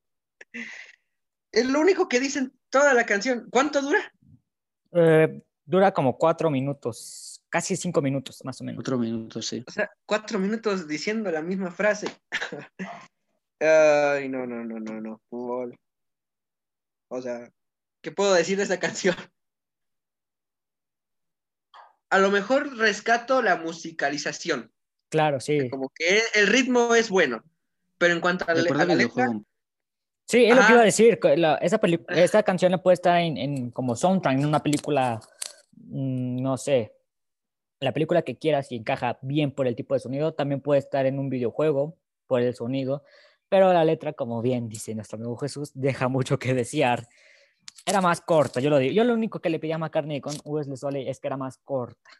es 1.52 1.66
lo 1.66 1.80
único 1.80 2.08
que 2.08 2.20
dicen 2.20 2.52
toda 2.70 2.94
la 2.94 3.04
canción. 3.04 3.48
¿Cuánto 3.50 3.82
dura? 3.82 4.12
Eh, 4.92 5.42
dura 5.64 5.92
como 5.92 6.16
cuatro 6.16 6.50
minutos, 6.50 7.42
casi 7.48 7.76
cinco 7.76 8.00
minutos 8.00 8.44
más 8.44 8.60
o 8.60 8.64
menos. 8.64 8.80
Otro 8.80 8.98
minuto, 8.98 9.42
sí. 9.42 9.64
O 9.66 9.70
sea, 9.70 9.90
cuatro 10.06 10.38
minutos 10.38 10.88
diciendo 10.88 11.30
la 11.30 11.42
misma 11.42 11.70
frase. 11.70 12.08
Ay, 13.60 14.28
no, 14.28 14.46
no, 14.46 14.64
no, 14.64 14.80
no, 14.80 15.00
no. 15.00 15.20
O 17.08 17.20
sea, 17.20 17.48
¿qué 18.00 18.10
puedo 18.10 18.34
decir 18.34 18.56
de 18.56 18.64
esa 18.64 18.80
canción? 18.80 19.14
A 22.12 22.18
lo 22.18 22.30
mejor 22.30 22.76
rescato 22.76 23.40
la 23.40 23.56
musicalización. 23.56 24.70
Claro, 25.08 25.40
sí. 25.40 25.70
Como 25.70 25.90
que 25.94 26.20
el 26.34 26.46
ritmo 26.46 26.94
es 26.94 27.08
bueno. 27.08 27.42
Pero 27.96 28.14
en 28.14 28.20
cuanto 28.20 28.44
a, 28.46 28.54
la- 28.54 28.62
la 28.62 28.62
letra, 28.70 28.84
videojuego. 28.94 29.44
Sí, 30.26 30.44
es 30.44 30.54
lo 30.54 30.66
que 30.66 30.72
iba 30.72 30.82
a 30.82 30.84
decir. 30.84 31.18
que 31.18 31.36
la- 31.36 31.54
esa, 31.56 31.78
peli- 31.78 32.04
esa 32.08 32.42
canción 32.42 32.70
le 32.72 32.78
puede 32.78 32.94
estar 32.94 33.18
en, 33.20 33.36
en 33.38 33.70
como 33.70 33.96
soundtrack 33.96 34.38
en 34.38 34.44
una 34.46 34.62
película, 34.62 35.20
mm, 35.76 36.42
no 36.42 36.56
sé, 36.58 36.92
la 37.80 37.92
película 37.92 38.22
que 38.22 38.38
quieras 38.38 38.70
y 38.72 38.76
encaja 38.76 39.18
bien 39.22 39.50
por 39.52 39.66
el 39.66 39.74
tipo 39.74 39.94
de 39.94 40.00
sonido. 40.00 40.34
También 40.34 40.60
puede 40.60 40.80
estar 40.80 41.06
en 41.06 41.18
un 41.18 41.28
videojuego 41.30 41.96
por 42.26 42.42
el 42.42 42.54
sonido. 42.54 43.04
Pero 43.48 43.72
la 43.72 43.84
letra, 43.84 44.12
como 44.12 44.40
bien 44.42 44.68
dice 44.68 44.94
nuestro 44.94 45.16
amigo 45.16 45.36
Jesús, 45.36 45.70
deja 45.74 46.08
mucho 46.08 46.38
que 46.38 46.54
desear. 46.54 47.08
Era 47.84 48.00
más 48.00 48.20
corta, 48.20 48.60
yo 48.60 48.70
lo 48.70 48.78
digo. 48.78 48.94
Yo 48.94 49.04
lo 49.04 49.14
único 49.14 49.40
que 49.40 49.50
le 49.50 49.58
pedía 49.58 49.74
a 49.74 49.78
McCartney 49.78 50.20
con 50.20 50.36
Wesley 50.44 50.76
Soley 50.76 51.08
es 51.08 51.18
que 51.18 51.28
era 51.28 51.36
más 51.36 51.58
corta. 51.58 52.10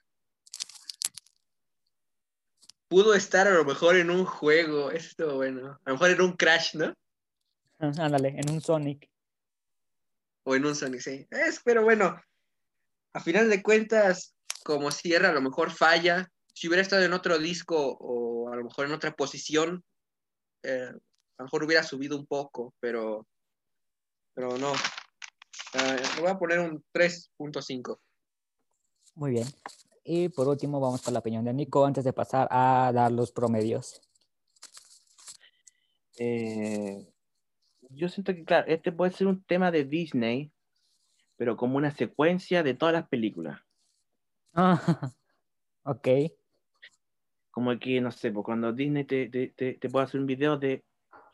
pudo 2.93 3.15
estar 3.15 3.49
a 3.49 3.55
lo 3.55 3.65
mejor 3.65 3.97
en 3.97 4.11
un 4.11 4.27
juego. 4.27 4.91
Esto, 4.91 5.37
bueno. 5.37 5.81
A 5.83 5.91
lo 5.91 5.95
mejor 5.95 6.11
en 6.11 6.21
un 6.21 6.37
Crash, 6.37 6.75
¿no? 6.75 6.93
Ándale, 7.79 8.35
en 8.37 8.51
un 8.51 8.61
Sonic. 8.61 9.09
O 10.45 10.55
en 10.55 10.67
un 10.67 10.75
Sonic, 10.75 11.01
sí. 11.01 11.27
Es, 11.31 11.63
pero 11.65 11.83
bueno, 11.85 12.21
a 13.15 13.21
final 13.21 13.49
de 13.49 13.63
cuentas, 13.63 14.35
como 14.63 14.91
cierra, 14.91 15.31
a 15.31 15.33
lo 15.33 15.41
mejor 15.41 15.71
falla. 15.71 16.29
Si 16.53 16.69
hubiera 16.69 16.83
estado 16.83 17.03
en 17.03 17.15
otro 17.15 17.39
disco 17.39 17.97
o 17.99 18.53
a 18.53 18.57
lo 18.57 18.65
mejor 18.65 18.85
en 18.85 18.93
otra 18.93 19.13
posición, 19.13 19.83
eh, 20.63 20.91
a 20.91 21.39
lo 21.39 21.45
mejor 21.47 21.65
hubiera 21.65 21.83
subido 21.83 22.19
un 22.19 22.27
poco, 22.27 22.75
pero, 22.79 23.27
pero 24.35 24.59
no. 24.59 24.75
Le 25.73 26.21
voy 26.21 26.31
a 26.31 26.39
poner 26.39 26.61
un 26.61 26.85
3.5. 26.93 27.99
Muy 29.15 29.31
bien. 29.31 29.47
Y 30.05 30.29
por 30.29 30.49
último, 30.49 30.81
vamos 30.81 31.03
con 31.03 31.15
la 31.15 31.21
opinión 31.21 31.45
de 31.45 31.53
Nico 31.53 31.87
antes 31.87 32.05
de 32.05 32.13
pasar 32.13 32.49
a 32.51 32.91
dar 32.93 33.13
los 33.13 33.33
promedios. 33.33 34.03
Eh, 36.19 37.09
yo 37.91 38.09
siento 38.09 38.35
que, 38.35 38.45
claro, 38.45 38.67
este 38.69 38.93
puede 38.93 39.13
ser 39.13 39.27
un 39.27 39.43
tema 39.45 39.71
de 39.71 39.85
Disney, 39.85 40.53
pero 41.37 41.57
como 41.57 41.77
una 41.77 41.91
secuencia 41.91 42.63
de 42.63 42.75
todas 42.75 42.93
las 42.93 43.09
películas. 43.09 43.61
Ah, 44.55 44.81
ok. 45.85 46.09
Como 47.51 47.79
que, 47.79 48.01
no 48.01 48.11
sé, 48.11 48.31
pues 48.33 48.45
cuando 48.45 48.73
Disney 48.73 49.05
te, 49.05 49.29
te, 49.29 49.49
te, 49.49 49.75
te 49.75 49.89
puede 49.89 50.05
hacer 50.05 50.21
un 50.21 50.27
video 50.27 50.57
de 50.59 50.85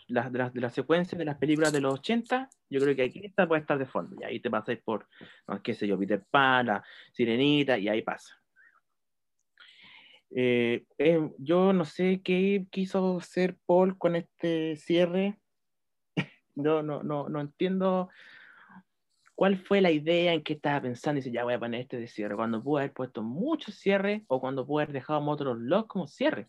las, 0.08 0.32
de, 0.32 0.38
las, 0.38 0.52
de 0.52 0.60
las 0.60 0.74
secuencias 0.74 1.18
de 1.18 1.24
las 1.24 1.36
películas 1.36 1.72
de 1.72 1.80
los 1.80 1.94
80, 1.94 2.48
yo 2.70 2.80
creo 2.80 2.96
que 2.96 3.04
aquí 3.04 3.24
esta 3.24 3.46
puede 3.46 3.60
estar 3.60 3.78
de 3.78 3.86
fondo. 3.86 4.16
Y 4.20 4.24
ahí 4.24 4.40
te 4.40 4.50
pasáis 4.50 4.80
por, 4.80 5.06
no, 5.46 5.62
qué 5.62 5.74
sé 5.74 5.86
yo, 5.86 5.98
Peter 5.98 6.24
Pan, 6.30 6.66
la 6.66 6.84
Sirenita, 7.12 7.78
y 7.78 7.88
ahí 7.88 8.02
pasa. 8.02 8.34
Eh, 10.30 10.84
eh, 10.98 11.30
yo 11.38 11.72
no 11.72 11.84
sé 11.84 12.20
qué 12.22 12.66
quiso 12.70 13.18
hacer 13.18 13.56
Paul 13.66 13.96
con 13.96 14.16
este 14.16 14.76
cierre. 14.76 15.38
No, 16.54 16.82
no, 16.82 17.04
no, 17.04 17.28
no 17.28 17.40
entiendo 17.40 18.08
cuál 19.36 19.56
fue 19.58 19.80
la 19.80 19.92
idea 19.92 20.32
en 20.32 20.42
que 20.42 20.54
estaba 20.54 20.82
pensando. 20.82 21.18
Y 21.18 21.22
dice, 21.22 21.30
ya 21.30 21.44
voy 21.44 21.54
a 21.54 21.60
poner 21.60 21.82
este 21.82 22.00
de 22.00 22.08
cierre. 22.08 22.34
Cuando 22.34 22.60
pude 22.64 22.82
haber 22.82 22.92
puesto 22.92 23.22
muchos 23.22 23.76
cierres 23.76 24.22
o 24.26 24.40
cuando 24.40 24.66
pude 24.66 24.82
haber 24.82 24.94
dejado 24.94 25.20
Motor 25.20 25.56
Lock 25.56 25.86
como 25.86 26.08
cierre. 26.08 26.48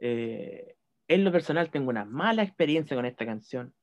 Eh, 0.00 0.77
en 1.08 1.24
lo 1.24 1.32
personal 1.32 1.70
tengo 1.70 1.90
una 1.90 2.04
mala 2.04 2.42
experiencia 2.42 2.96
con 2.96 3.06
esta 3.06 3.24
canción. 3.26 3.74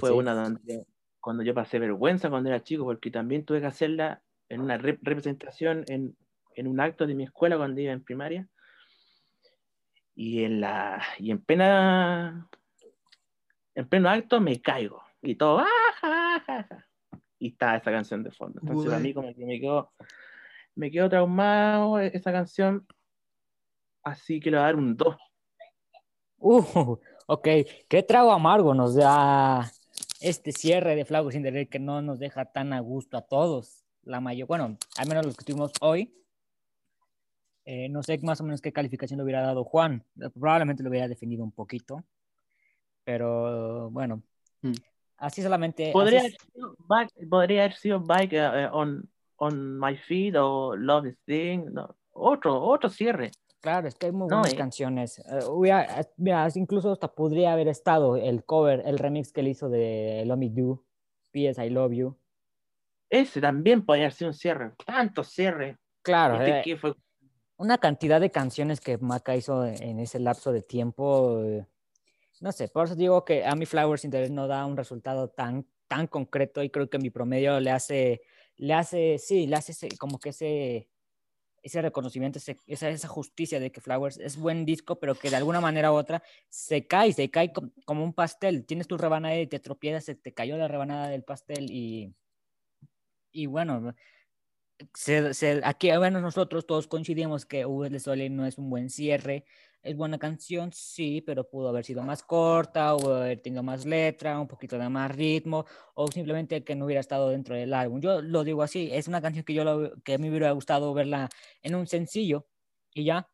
Fue 0.00 0.10
sí. 0.10 0.16
una 0.16 0.34
donde 0.34 0.86
cuando 1.20 1.42
yo 1.42 1.54
pasé 1.54 1.78
vergüenza 1.78 2.30
cuando 2.30 2.48
era 2.48 2.62
chico, 2.62 2.84
porque 2.84 3.10
también 3.10 3.44
tuve 3.44 3.60
que 3.60 3.66
hacerla 3.66 4.22
en 4.48 4.60
una 4.60 4.78
rep- 4.78 5.00
representación 5.02 5.84
en, 5.88 6.16
en 6.54 6.68
un 6.68 6.80
acto 6.80 7.06
de 7.06 7.14
mi 7.14 7.24
escuela 7.24 7.56
cuando 7.56 7.80
iba 7.80 7.92
en 7.92 8.04
primaria. 8.04 8.48
Y 10.14 10.44
en 10.44 10.60
la 10.60 11.02
y 11.18 11.30
en 11.30 11.42
plena 11.42 12.48
en 13.74 13.88
pleno 13.88 14.08
acto 14.08 14.40
me 14.40 14.62
caigo 14.62 15.02
y 15.20 15.34
todo 15.34 15.58
¡ah, 15.58 15.66
ja, 16.00 16.40
ja, 16.46 16.62
ja! 16.62 16.86
y 17.38 17.48
está 17.48 17.76
esa 17.76 17.90
canción 17.90 18.22
de 18.22 18.30
fondo. 18.30 18.60
Entonces 18.62 18.92
a 18.92 18.98
mí 18.98 19.12
como 19.12 19.34
que 19.34 19.44
me 19.44 19.60
quedó 19.60 19.92
me 20.74 20.90
quedó 20.90 21.08
traumado 21.08 21.98
esa 21.98 22.32
canción, 22.32 22.86
así 24.02 24.40
que 24.40 24.50
le 24.50 24.58
voy 24.58 24.62
a 24.62 24.66
dar 24.66 24.76
un 24.76 24.96
2. 24.96 25.16
Uh, 26.38 26.96
ok, 27.26 27.48
qué 27.88 28.02
trago 28.02 28.30
amargo 28.32 28.74
nos 28.74 28.94
da 28.94 29.70
este 30.20 30.52
cierre 30.52 30.96
de 30.96 31.04
Flowers 31.04 31.36
in 31.36 31.42
the 31.42 31.66
que 31.68 31.78
no 31.78 32.02
nos 32.02 32.18
deja 32.18 32.44
tan 32.46 32.72
a 32.72 32.80
gusto 32.80 33.16
a 33.16 33.22
todos, 33.22 33.84
la 34.02 34.20
mayor, 34.20 34.48
bueno, 34.48 34.76
al 34.96 35.08
menos 35.08 35.26
los 35.26 35.36
que 35.36 35.44
tuvimos 35.44 35.72
hoy. 35.80 36.12
Eh, 37.64 37.88
no 37.88 38.02
sé 38.02 38.18
más 38.18 38.40
o 38.40 38.44
menos 38.44 38.60
qué 38.60 38.72
calificación 38.72 39.18
le 39.18 39.24
hubiera 39.24 39.42
dado 39.42 39.64
Juan. 39.64 40.04
Probablemente 40.38 40.84
lo 40.84 40.90
hubiera 40.90 41.08
definido 41.08 41.42
un 41.42 41.50
poquito. 41.50 42.04
Pero 43.02 43.90
bueno, 43.90 44.22
Mm. 44.62 44.72
así 45.18 45.42
solamente. 45.42 45.92
Podría 45.92 46.20
así 46.20 46.28
haber 46.28 46.40
sido 46.52 46.76
Back, 46.78 47.10
podría 47.28 47.64
haber 47.64 47.74
sido 47.74 48.00
Back 48.00 48.32
eh, 48.32 48.38
eh, 48.38 48.68
on, 48.72 49.08
on 49.36 49.78
My 49.78 49.96
Feet 49.96 50.34
o 50.36 50.76
Love 50.76 51.06
is 51.08 51.18
Thing. 51.24 51.72
no, 51.72 51.94
otro, 52.12 52.60
otro 52.62 52.88
cierre. 52.90 53.32
Claro, 53.66 53.88
es 53.88 53.96
que 53.96 54.06
hay 54.06 54.12
muy 54.12 54.28
No, 54.28 54.36
buenas 54.36 54.52
eh. 54.52 54.56
canciones. 54.56 55.20
Hubiera- 55.50 56.06
mira, 56.18 56.46
incluso 56.54 56.92
hasta 56.92 57.12
podría 57.12 57.52
haber 57.52 57.66
estado 57.66 58.16
el 58.16 58.44
cover, 58.44 58.84
el 58.86 58.96
remix 58.96 59.32
que 59.32 59.40
él 59.40 59.48
hizo 59.48 59.68
de 59.68 60.22
Love 60.24 60.38
Me 60.38 60.50
Do, 60.50 60.84
P.S. 61.32 61.66
I 61.66 61.70
Love 61.70 61.92
You. 61.92 62.16
Ese 63.10 63.40
también 63.40 63.84
podría 63.84 64.12
sido 64.12 64.28
un 64.30 64.34
cierre. 64.34 64.70
Tanto 64.86 65.24
cierre. 65.24 65.78
Claro, 66.02 66.36
Este 66.36 66.60
eh, 66.60 66.62
que 66.62 66.76
fue 66.76 66.94
una 67.56 67.78
cantidad 67.78 68.20
de 68.20 68.30
canciones 68.30 68.80
que 68.80 68.98
Maca 68.98 69.34
hizo 69.34 69.66
en 69.66 69.98
ese 69.98 70.20
lapso 70.20 70.52
de 70.52 70.62
tiempo. 70.62 71.42
eh, 71.42 71.66
no 72.40 72.52
sé, 72.52 72.68
por 72.68 72.84
eso 72.86 72.94
digo 72.94 73.24
que 73.24 73.44
a 73.44 73.56
mi 73.56 73.66
Flowers 73.66 74.04
Internet 74.04 74.30
no 74.30 74.46
da 74.46 74.64
un 74.64 74.76
resultado 74.76 75.28
tan, 75.30 75.66
tan 75.88 76.06
concreto 76.06 76.62
y 76.62 76.70
creo 76.70 76.88
que 76.88 77.00
mi 77.00 77.10
promedio 77.10 77.58
le 77.58 77.72
hace, 77.72 78.20
le 78.58 78.74
hace, 78.74 79.18
sí, 79.18 79.48
le 79.48 79.56
hace 79.56 79.72
ese- 79.72 79.88
como 79.98 80.20
que 80.20 80.28
ese, 80.28 80.88
ese 81.66 81.82
reconocimiento, 81.82 82.38
ese- 82.38 82.56
esa, 82.66 83.08
justicia 83.08 83.60
de 83.60 83.70
que 83.72 83.80
Flowers 83.80 84.18
es 84.18 84.36
buen 84.36 84.64
disco, 84.64 84.98
pero 85.00 85.14
que 85.14 85.30
de 85.30 85.36
alguna 85.36 85.60
manera 85.60 85.92
u 85.92 85.96
otra 85.96 86.22
se 86.48 86.86
cae, 86.86 87.12
se 87.12 87.30
cae 87.30 87.52
com- 87.52 87.70
como 87.84 88.04
un 88.04 88.12
pastel. 88.14 88.64
Tienes 88.66 88.86
tu 88.88 88.96
rebanada 88.98 89.36
y 89.38 89.46
te 89.46 89.58
tropiezas, 89.60 90.04
se 90.04 90.14
te 90.14 90.32
cayó 90.34 90.56
la 90.56 90.68
rebanada 90.68 91.08
del 91.08 91.24
pastel 91.24 91.70
y, 91.70 92.14
y 93.32 93.46
bueno, 93.46 93.94
aquí 95.64 95.90
al 95.90 96.00
menos 96.00 96.22
nosotros 96.22 96.66
todos 96.66 96.86
coincidimos 96.86 97.46
que 97.46 97.64
V 97.64 97.88
de 97.90 98.00
Sole 98.00 98.30
no 98.30 98.46
es 98.46 98.58
un 98.58 98.70
buen 98.70 98.90
cierre. 98.90 99.44
Es 99.86 99.96
buena 99.96 100.18
canción, 100.18 100.72
sí, 100.72 101.20
pero 101.20 101.48
pudo 101.48 101.68
haber 101.68 101.84
sido 101.84 102.02
más 102.02 102.24
corta, 102.24 102.96
o 102.96 103.14
haber 103.14 103.40
tenido 103.40 103.62
más 103.62 103.84
letra, 103.86 104.40
un 104.40 104.48
poquito 104.48 104.76
de 104.76 104.88
más 104.88 105.14
ritmo, 105.14 105.64
o 105.94 106.08
simplemente 106.10 106.64
que 106.64 106.74
no 106.74 106.86
hubiera 106.86 107.00
estado 107.00 107.28
dentro 107.28 107.54
del 107.54 107.72
álbum. 107.72 108.00
Yo 108.00 108.20
lo 108.20 108.42
digo 108.42 108.64
así, 108.64 108.88
es 108.92 109.06
una 109.06 109.22
canción 109.22 109.44
que 109.44 109.54
yo 109.54 109.62
lo- 109.62 109.92
que 110.02 110.14
a 110.14 110.18
mí 110.18 110.24
me 110.24 110.30
hubiera 110.30 110.50
gustado 110.50 110.92
verla 110.92 111.28
en 111.62 111.76
un 111.76 111.86
sencillo 111.86 112.46
y 112.92 113.04
ya 113.04 113.28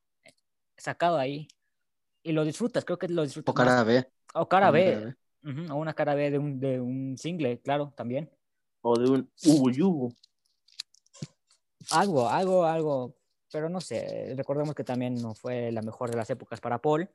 sacado 0.77 1.17
ahí 1.17 1.49
y 2.23 2.33
lo 2.33 2.45
disfrutas, 2.45 2.85
creo 2.85 2.99
que 2.99 3.09
lo 3.09 3.23
disfrutas 3.23 3.53
O 3.55 3.57
cara 3.57 3.77
más. 3.77 3.87
B. 3.87 4.07
o 4.35 4.47
cara 4.49 4.69
Una 4.69 4.79
B, 4.79 4.85
cara 4.85 5.01
B. 5.43 5.51
ujú, 5.63 5.73
o 5.73 5.77
una 5.77 5.95
cara 5.95 6.15
B 6.15 6.31
de 6.31 6.39
un, 6.39 6.61
de 6.61 6.81
un 6.81 7.17
single, 7.17 7.61
claro, 7.63 7.95
también. 7.97 8.31
o 8.83 8.99
de 8.99 9.09
un 9.09 9.31
Ubu 9.47 9.71
Yubu. 9.71 10.13
Algo, 11.91 12.29
algo, 12.29 12.65
algo, 12.67 13.15
pero 13.53 13.69
no 13.69 13.81
sé, 13.81 14.35
recordemos 14.37 14.75
que 14.75 14.83
también 14.85 15.15
no 15.15 15.35
fue 15.35 15.71
la 15.71 15.83
mejor 15.83 16.11
de 16.11 16.17
las 16.17 16.31
épocas 16.31 16.61
para 16.61 16.81
Paul. 16.81 17.09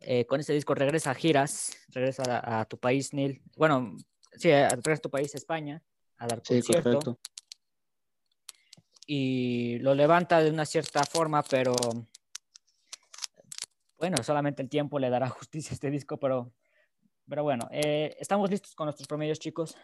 Eh, 0.00 0.26
con 0.26 0.38
este 0.38 0.52
disco 0.52 0.74
regresa 0.74 1.10
a 1.10 1.14
giras, 1.14 1.76
regresa 1.88 2.22
a, 2.24 2.60
a 2.60 2.64
tu 2.66 2.78
país, 2.78 3.12
Neil. 3.14 3.42
Bueno, 3.56 3.96
sí, 4.32 4.50
regresa 4.50 4.92
a 4.98 5.02
tu 5.02 5.10
país, 5.10 5.34
España, 5.34 5.82
a 6.18 6.26
dar 6.26 6.40
Sí, 6.44 6.56
concierto. 6.56 6.90
correcto. 6.90 7.18
Y 9.06 9.78
lo 9.78 9.94
levanta 9.94 10.40
de 10.42 10.50
una 10.50 10.66
cierta 10.66 11.02
forma, 11.04 11.42
pero 11.42 11.72
bueno, 13.96 14.22
solamente 14.22 14.62
el 14.62 14.68
tiempo 14.68 14.98
le 14.98 15.10
dará 15.10 15.28
justicia 15.30 15.70
a 15.72 15.74
este 15.74 15.90
disco, 15.90 16.18
pero, 16.18 16.52
pero 17.28 17.42
bueno, 17.42 17.68
eh, 17.72 18.14
estamos 18.20 18.50
listos 18.50 18.74
con 18.74 18.86
nuestros 18.86 19.08
promedios, 19.08 19.38
chicos. 19.38 19.76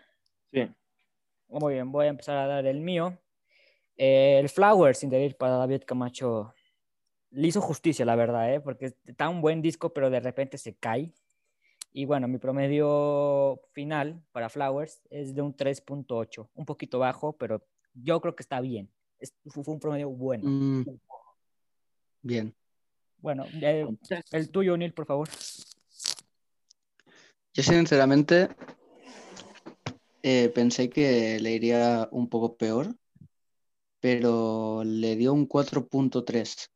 Sí. 0.52 0.68
Muy 1.48 1.74
bien, 1.74 1.90
voy 1.90 2.06
a 2.06 2.10
empezar 2.10 2.36
a 2.36 2.46
dar 2.46 2.66
el 2.66 2.80
mío. 2.80 3.18
Eh, 3.96 4.38
el 4.40 4.48
Flowers, 4.48 4.98
sin 4.98 5.10
decir 5.10 5.36
para 5.36 5.56
David 5.56 5.82
Camacho, 5.86 6.54
le 7.30 7.48
hizo 7.48 7.60
justicia, 7.60 8.04
la 8.04 8.16
verdad, 8.16 8.52
¿eh? 8.54 8.60
porque 8.60 8.94
está 9.04 9.28
un 9.28 9.40
buen 9.40 9.60
disco, 9.62 9.92
pero 9.92 10.10
de 10.10 10.20
repente 10.20 10.58
se 10.58 10.74
cae. 10.74 11.12
Y 11.92 12.04
bueno, 12.06 12.26
mi 12.26 12.38
promedio 12.38 13.60
final 13.72 14.20
para 14.32 14.48
Flowers 14.48 15.00
es 15.10 15.34
de 15.34 15.42
un 15.42 15.54
3.8, 15.56 16.48
un 16.54 16.64
poquito 16.64 16.98
bajo, 16.98 17.34
pero 17.36 17.64
yo 17.94 18.20
creo 18.20 18.34
que 18.34 18.42
está 18.42 18.60
bien. 18.60 18.90
Es- 19.20 19.32
fue 19.46 19.62
un 19.66 19.78
promedio 19.80 20.10
bueno. 20.10 20.44
Mm, 20.50 20.82
bien. 22.22 22.54
Bueno, 23.18 23.46
eh, 23.62 23.86
el 24.32 24.50
tuyo, 24.50 24.76
Neil, 24.76 24.92
por 24.92 25.06
favor. 25.06 25.28
Yo 27.54 27.62
sinceramente 27.62 28.48
eh, 30.22 30.48
pensé 30.48 30.90
que 30.90 31.38
le 31.40 31.52
iría 31.52 32.08
un 32.10 32.28
poco 32.28 32.56
peor, 32.56 32.88
pero 34.04 34.82
le 34.84 35.16
dio 35.16 35.32
un 35.32 35.48
4.3. 35.48 36.68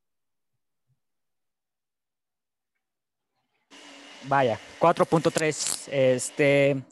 Vaya, 4.25 4.59
4.3. 4.79 5.89
Este, 5.93 6.83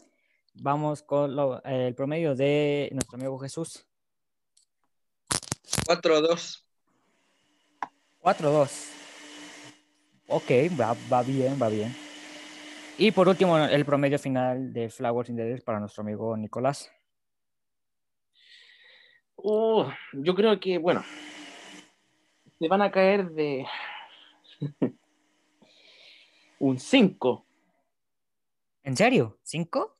vamos 0.52 1.02
con 1.02 1.34
lo- 1.34 1.64
el 1.64 1.94
promedio 1.94 2.34
de 2.34 2.90
nuestro 2.92 3.16
amigo 3.16 3.38
Jesús. 3.38 3.86
4-2. 5.86 6.62
4-2. 8.20 8.90
Ok, 10.28 10.50
va, 10.78 10.94
va 11.10 11.22
bien, 11.22 11.56
va 11.58 11.70
bien. 11.70 11.96
Y 12.98 13.10
por 13.10 13.26
último, 13.26 13.56
el 13.56 13.86
promedio 13.86 14.18
final 14.18 14.70
de 14.74 14.90
Flowers 14.90 15.30
in 15.30 15.36
the 15.36 15.44
Dead 15.44 15.62
para 15.64 15.80
nuestro 15.80 16.02
amigo 16.02 16.36
Nicolás. 16.36 16.90
Uh, 19.48 19.84
yo 20.12 20.34
creo 20.34 20.58
que, 20.58 20.76
bueno, 20.76 21.04
se 22.58 22.66
van 22.66 22.82
a 22.82 22.90
caer 22.90 23.30
de 23.30 23.64
un 26.58 26.80
5. 26.80 27.46
¿En 28.82 28.96
serio? 28.96 29.38
¿5? 29.44 29.92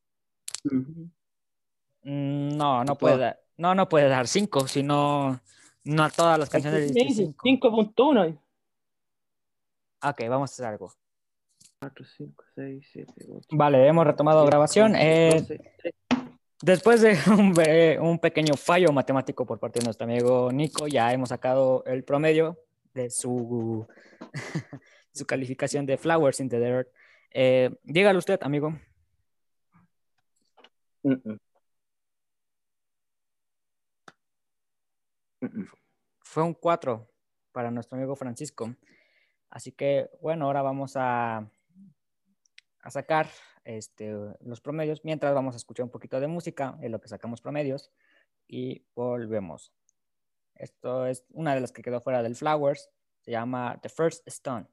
Mm, 0.65 2.57
No, 2.57 2.83
no 2.83 2.99
puede 2.99 3.19
dar, 3.19 3.41
no, 3.57 3.73
no 3.77 3.89
puede 3.89 4.09
dar 4.09 4.27
5, 4.27 4.67
sino 4.67 5.41
no 5.85 6.03
a 6.03 6.11
todas 6.11 6.41
las 6.41 6.51
canciones 6.51 6.93
de 6.93 7.09
5. 7.09 7.45
5.1. 7.45 8.41
Ok, 10.03 10.23
vamos 10.29 10.51
a 10.51 10.53
hacer 10.55 10.67
algo. 10.67 10.93
4, 11.79 12.05
5, 12.05 12.45
6, 12.57 12.89
7, 12.93 13.13
8. 13.33 13.49
Vale, 13.53 13.87
hemos 13.87 14.05
retomado 14.05 14.45
grabación. 14.45 14.97
Eh, 14.97 15.47
Después 16.63 17.03
de 17.03 17.17
un, 18.01 18.19
pequeño 18.19 18.55
fallo 18.57 18.93
matemático 18.93 19.45
por 19.45 19.59
parte 19.59 19.81
de 19.81 19.85
nuestro 19.85 20.05
amigo 20.05 20.51
Nico, 20.53 20.87
ya 20.87 21.13
hemos 21.13 21.29
sacado 21.29 21.85
el 21.85 22.03
promedio 22.05 22.59
de 22.95 23.11
su, 23.11 23.87
su 25.13 25.27
calificación 25.27 25.85
de 25.85 25.99
Flowers 25.99 26.41
in 26.41 26.49
the 26.49 26.59
Dirt. 26.59 26.89
Eh, 27.31 27.71
dígalo 27.83 28.19
usted, 28.19 28.39
amigo. 28.43 28.79
Fue 36.21 36.43
un 36.43 36.55
4 36.55 37.09
para 37.53 37.71
nuestro 37.71 37.97
amigo 37.99 38.17
Francisco. 38.17 38.75
Así 39.51 39.73
que, 39.73 40.09
bueno, 40.21 40.47
ahora 40.47 40.63
vamos 40.63 40.97
a, 40.97 41.49
a 42.81 42.91
sacar 42.91 43.29
este, 43.67 44.15
los 44.41 44.61
promedios, 44.61 45.05
mientras 45.05 45.35
vamos 45.35 45.55
a 45.55 45.59
escuchar 45.59 45.85
un 45.85 45.91
poquito 45.91 46.21
de 46.21 46.29
música 46.29 46.79
en 46.81 46.93
lo 46.93 47.01
que 47.01 47.09
sacamos 47.09 47.41
promedios 47.41 47.91
y 48.47 48.87
volvemos. 48.95 49.73
Esto 50.55 51.07
es 51.07 51.25
una 51.31 51.55
de 51.55 51.61
las 51.61 51.73
que 51.73 51.83
quedó 51.83 52.01
fuera 52.01 52.23
del 52.23 52.37
Flowers, 52.37 52.89
se 53.21 53.33
llama 53.33 53.79
The 53.83 53.89
First 53.89 54.27
Stone. 54.29 54.69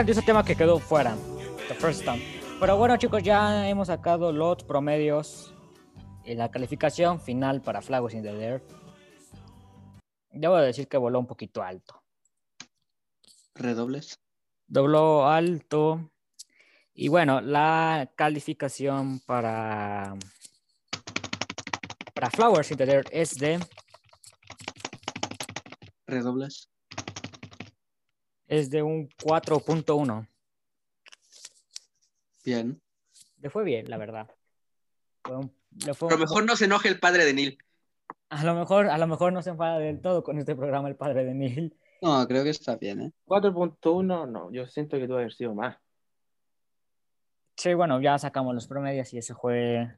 Grandioso 0.00 0.22
tema 0.22 0.42
que 0.42 0.56
quedó 0.56 0.78
fuera. 0.78 1.14
The 1.68 1.74
first 1.74 2.04
time. 2.04 2.22
Pero 2.58 2.78
bueno, 2.78 2.96
chicos, 2.96 3.22
ya 3.22 3.68
hemos 3.68 3.88
sacado 3.88 4.32
los 4.32 4.64
promedios 4.64 5.52
y 6.24 6.34
la 6.34 6.50
calificación 6.50 7.20
final 7.20 7.60
para 7.60 7.82
Flowers 7.82 8.14
in 8.14 8.22
the 8.22 8.30
Air. 8.30 8.62
Debo 10.30 10.56
decir 10.56 10.88
que 10.88 10.96
voló 10.96 11.18
un 11.18 11.26
poquito 11.26 11.62
alto. 11.62 12.02
Redobles. 13.54 14.18
Dobló 14.66 15.28
alto. 15.28 16.10
Y 16.94 17.08
bueno, 17.08 17.42
la 17.42 18.10
calificación 18.16 19.20
para, 19.26 20.16
para 22.14 22.30
Flowers 22.30 22.70
in 22.70 22.78
the 22.78 22.84
Air 22.84 23.04
es 23.10 23.34
de, 23.34 23.60
Redobles. 26.06 26.69
Es 28.50 28.68
de 28.68 28.82
un 28.82 29.08
4.1. 29.22 30.26
Bien. 32.44 32.80
Le 33.40 33.48
fue 33.48 33.64
bien, 33.64 33.88
la 33.88 33.96
verdad. 33.96 34.28
Fue 35.24 35.36
un- 35.36 35.52
le 35.86 35.94
fue 35.94 36.08
A 36.08 36.10
lo 36.10 36.16
un- 36.16 36.20
mejor 36.22 36.44
no 36.44 36.56
se 36.56 36.64
enoje 36.64 36.88
el 36.88 36.98
padre 36.98 37.24
de 37.24 37.32
Neil. 37.32 37.58
A 38.28 38.44
lo 38.44 38.54
mejor, 38.54 38.88
a 38.88 38.98
lo 38.98 39.06
mejor 39.06 39.32
no 39.32 39.40
se 39.42 39.50
enfada 39.50 39.78
del 39.78 40.00
todo 40.00 40.22
con 40.24 40.38
este 40.38 40.54
programa 40.56 40.88
el 40.88 40.96
padre 40.96 41.24
de 41.24 41.34
Neil. 41.34 41.76
No, 42.02 42.26
creo 42.26 42.42
que 42.42 42.50
está 42.50 42.76
bien, 42.76 43.00
¿eh? 43.02 43.12
4.1, 43.26 44.26
no, 44.26 44.50
yo 44.52 44.66
siento 44.66 44.98
que 44.98 45.06
tuvo 45.06 45.18
haber 45.18 45.32
sido 45.32 45.54
más. 45.54 45.76
Sí, 47.56 47.74
bueno, 47.74 48.00
ya 48.00 48.18
sacamos 48.18 48.54
los 48.54 48.66
promedios 48.66 49.12
y 49.12 49.18
ese 49.18 49.34
fue 49.34 49.94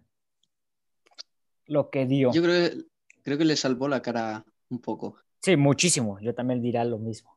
lo 1.66 1.90
que 1.90 2.06
dio. 2.06 2.32
Yo 2.32 2.42
creo 2.42 2.70
que, 2.70 2.84
creo 3.22 3.38
que 3.38 3.44
le 3.44 3.56
salvó 3.56 3.88
la 3.88 4.02
cara 4.02 4.44
un 4.68 4.80
poco. 4.80 5.16
Sí, 5.40 5.56
muchísimo. 5.56 6.18
Yo 6.20 6.34
también 6.34 6.60
dirá 6.60 6.84
lo 6.84 6.98
mismo. 6.98 7.31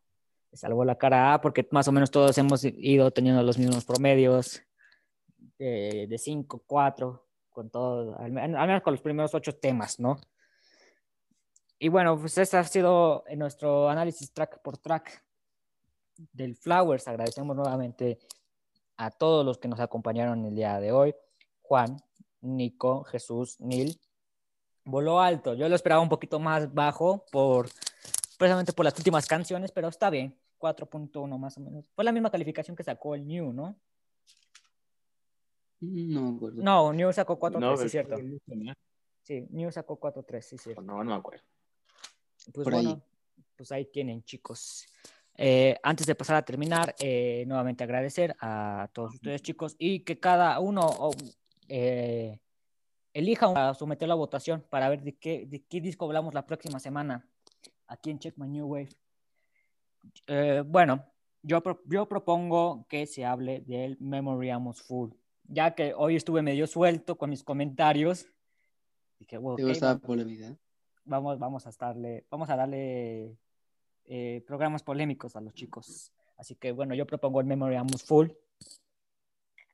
Salvó 0.56 0.86
la 0.86 0.98
cara 0.98 1.34
A 1.34 1.42
porque 1.42 1.68
más 1.72 1.88
o 1.88 1.92
menos 1.92 2.12
todos 2.12 2.38
hemos 2.38 2.64
ido 2.64 3.12
teniendo 3.12 3.44
los 3.44 3.58
mismos 3.58 3.86
promedios 3.86 4.62
de 5.58 6.16
5, 6.18 6.64
4, 6.66 7.28
con 7.50 7.70
todo, 7.70 8.18
al, 8.20 8.38
al 8.38 8.68
menos 8.68 8.82
con 8.82 8.94
los 8.94 9.02
primeros 9.02 9.34
ocho 9.34 9.56
temas, 9.56 10.00
¿no? 10.00 10.18
Y 11.78 11.90
bueno, 11.90 12.18
pues 12.20 12.38
este 12.38 12.58
ha 12.58 12.64
sido 12.64 13.24
nuestro 13.36 13.90
análisis 13.90 14.32
track 14.32 14.62
por 14.62 14.78
track 14.78 15.24
del 16.32 16.56
Flowers. 16.56 17.08
Agradecemos 17.08 17.56
nuevamente 17.56 18.20
a 18.98 19.12
todos 19.12 19.46
los 19.46 19.58
que 19.58 19.68
nos 19.68 19.80
acompañaron 19.80 20.46
el 20.46 20.56
día 20.56 20.80
de 20.80 20.92
hoy. 20.92 21.14
Juan, 21.62 21.98
Nico, 22.42 23.04
Jesús, 23.04 23.60
Nil. 23.60 24.00
Voló 24.86 25.20
alto. 25.20 25.54
Yo 25.54 25.68
lo 25.68 25.76
esperaba 25.76 26.02
un 26.02 26.10
poquito 26.10 26.40
más 26.40 26.74
bajo 26.74 27.26
por 27.32 27.70
precisamente 28.38 28.74
por 28.74 28.86
las 28.86 28.98
últimas 28.98 29.26
canciones, 29.26 29.72
pero 29.72 29.88
está 29.88 30.10
bien. 30.10 30.38
4.1 30.74 31.38
más 31.38 31.58
o 31.58 31.62
menos. 31.62 31.90
Fue 31.94 32.04
la 32.04 32.12
misma 32.12 32.32
calificación 32.32 32.76
que 32.76 32.84
sacó 32.84 33.14
el 33.14 33.28
New, 33.28 33.54
¿no? 33.54 33.76
No 35.82 36.22
me 36.22 36.36
acuerdo. 36.36 36.64
No, 36.64 36.94
New 36.94 37.14
sacó 37.14 37.40
4.3, 37.40 37.60
No, 37.60 37.78
sí, 37.78 37.86
es 37.86 37.92
cierto. 37.92 38.18
Sí, 39.22 39.48
New 39.52 39.72
sacó 39.72 40.00
4.3, 40.00 40.42
sí, 40.42 40.58
sí. 40.58 40.72
No, 40.84 41.04
no 41.04 41.04
me 41.04 41.14
acuerdo. 41.14 41.44
Pues 42.54 42.64
Por 42.64 42.74
bueno, 42.74 42.90
ahí. 42.90 43.04
pues 43.56 43.72
ahí 43.72 43.86
tienen, 43.86 44.24
chicos. 44.24 44.86
Eh, 45.38 45.78
antes 45.84 46.08
de 46.08 46.16
pasar 46.16 46.38
a 46.38 46.46
terminar, 46.46 46.96
eh, 47.00 47.44
nuevamente 47.48 47.84
agradecer 47.84 48.36
a 48.40 48.90
todos 48.94 49.16
ustedes, 49.16 49.42
chicos, 49.42 49.76
y 49.78 50.00
que 50.02 50.20
cada 50.20 50.60
uno 50.60 50.82
oh, 50.82 51.12
eh, 51.68 52.40
elija 53.14 53.70
a 53.70 53.74
someter 53.74 54.08
la 54.08 54.16
votación 54.16 54.66
para 54.70 54.90
ver 54.90 55.04
de 55.04 55.16
qué, 55.16 55.46
de 55.46 55.64
qué 55.64 55.82
disco 55.82 56.06
hablamos 56.06 56.34
la 56.34 56.46
próxima 56.46 56.80
semana 56.80 57.28
aquí 57.88 58.12
en 58.12 58.20
Check 58.20 58.38
My 58.38 58.48
New 58.48 58.66
Wave. 58.66 58.90
Eh, 60.28 60.64
bueno, 60.66 61.06
yo, 61.44 61.62
yo 61.86 62.08
propongo 62.08 62.86
que 62.90 63.06
se 63.06 63.26
hable 63.26 63.62
del 63.62 63.98
Memory 64.00 64.50
Amos 64.50 64.82
Full, 64.82 65.12
ya 65.44 65.76
que 65.76 65.94
hoy 65.96 66.16
estuve 66.16 66.42
medio 66.42 66.68
suelto 66.68 67.18
con 67.18 67.30
mis 67.30 67.44
comentarios. 67.44 68.28
Dije, 69.20 69.38
"Wow, 69.38 69.56
¿Te 69.58 69.64
ok, 69.64 69.70
gusta 69.70 69.86
la 69.88 69.92
vamos- 69.94 70.08
polémica? 70.08 70.58
vamos, 71.06 71.40
vamos 71.40 71.66
a 71.66 71.70
estarle, 71.70 72.26
vamos 72.30 72.50
a 72.50 72.56
darle 72.56 73.38
eh, 74.08 74.44
programas 74.46 74.84
polémicos 74.84 75.36
a 75.36 75.42
los 75.42 75.54
chicos. 75.54 76.12
Así 76.38 76.56
que 76.56 76.72
bueno, 76.72 76.94
yo 76.96 77.08
propongo 77.08 77.40
el 77.42 77.48
Memory 77.48 77.76
Amos 77.76 78.04
Full. 78.04 78.30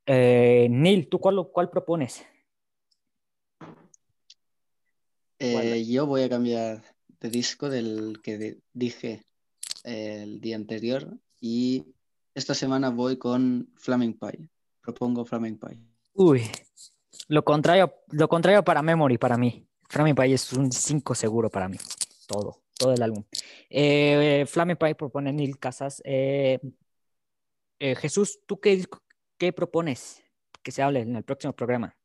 Eh, 0.05 0.67
Neil, 0.69 1.09
¿tú 1.09 1.19
cuál, 1.19 1.47
cuál 1.51 1.69
propones? 1.69 2.25
Eh, 5.39 5.85
yo 5.85 6.05
voy 6.05 6.21
a 6.23 6.29
cambiar 6.29 6.83
de 7.19 7.29
disco 7.29 7.69
del 7.69 8.21
que 8.21 8.37
de- 8.37 8.59
dije 8.73 9.23
el 9.83 10.39
día 10.39 10.55
anterior 10.55 11.07
y 11.39 11.85
esta 12.33 12.53
semana 12.53 12.89
voy 12.89 13.17
con 13.17 13.69
Flaming 13.75 14.17
Pie. 14.17 14.47
Propongo 14.81 15.25
Flaming 15.25 15.59
Pie. 15.59 15.79
Uy, 16.13 16.43
lo 17.27 17.43
contrario, 17.43 17.93
lo 18.09 18.27
contrario 18.27 18.63
para 18.63 18.81
Memory, 18.81 19.17
para 19.17 19.37
mí. 19.37 19.67
Flaming 19.89 20.15
Pie 20.15 20.33
es 20.33 20.53
un 20.53 20.71
5 20.71 21.15
seguro 21.15 21.49
para 21.49 21.67
mí. 21.67 21.77
Todo, 22.27 22.61
todo 22.77 22.93
el 22.93 23.01
álbum. 23.01 23.23
Eh, 23.69 24.45
Flaming 24.47 24.77
Pie 24.77 24.95
propone 24.95 25.33
Neil 25.33 25.57
Casas. 25.59 26.01
Eh, 26.05 26.59
eh, 27.79 27.95
Jesús, 27.95 28.39
¿tú 28.45 28.59
qué, 28.59 28.85
qué 29.37 29.51
propones 29.51 30.23
que 30.61 30.71
se 30.71 30.81
hable 30.81 31.01
en 31.01 31.15
el 31.15 31.23
próximo 31.23 31.53
programa? 31.53 31.95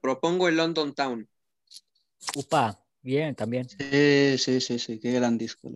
Propongo 0.00 0.48
el 0.48 0.56
London 0.56 0.94
Town. 0.94 1.28
Upa, 2.36 2.82
bien, 3.02 3.34
también. 3.34 3.68
Sí, 3.68 4.38
sí, 4.38 4.60
sí, 4.60 4.78
sí, 4.78 5.00
qué 5.00 5.12
gran 5.12 5.36
disco. 5.38 5.68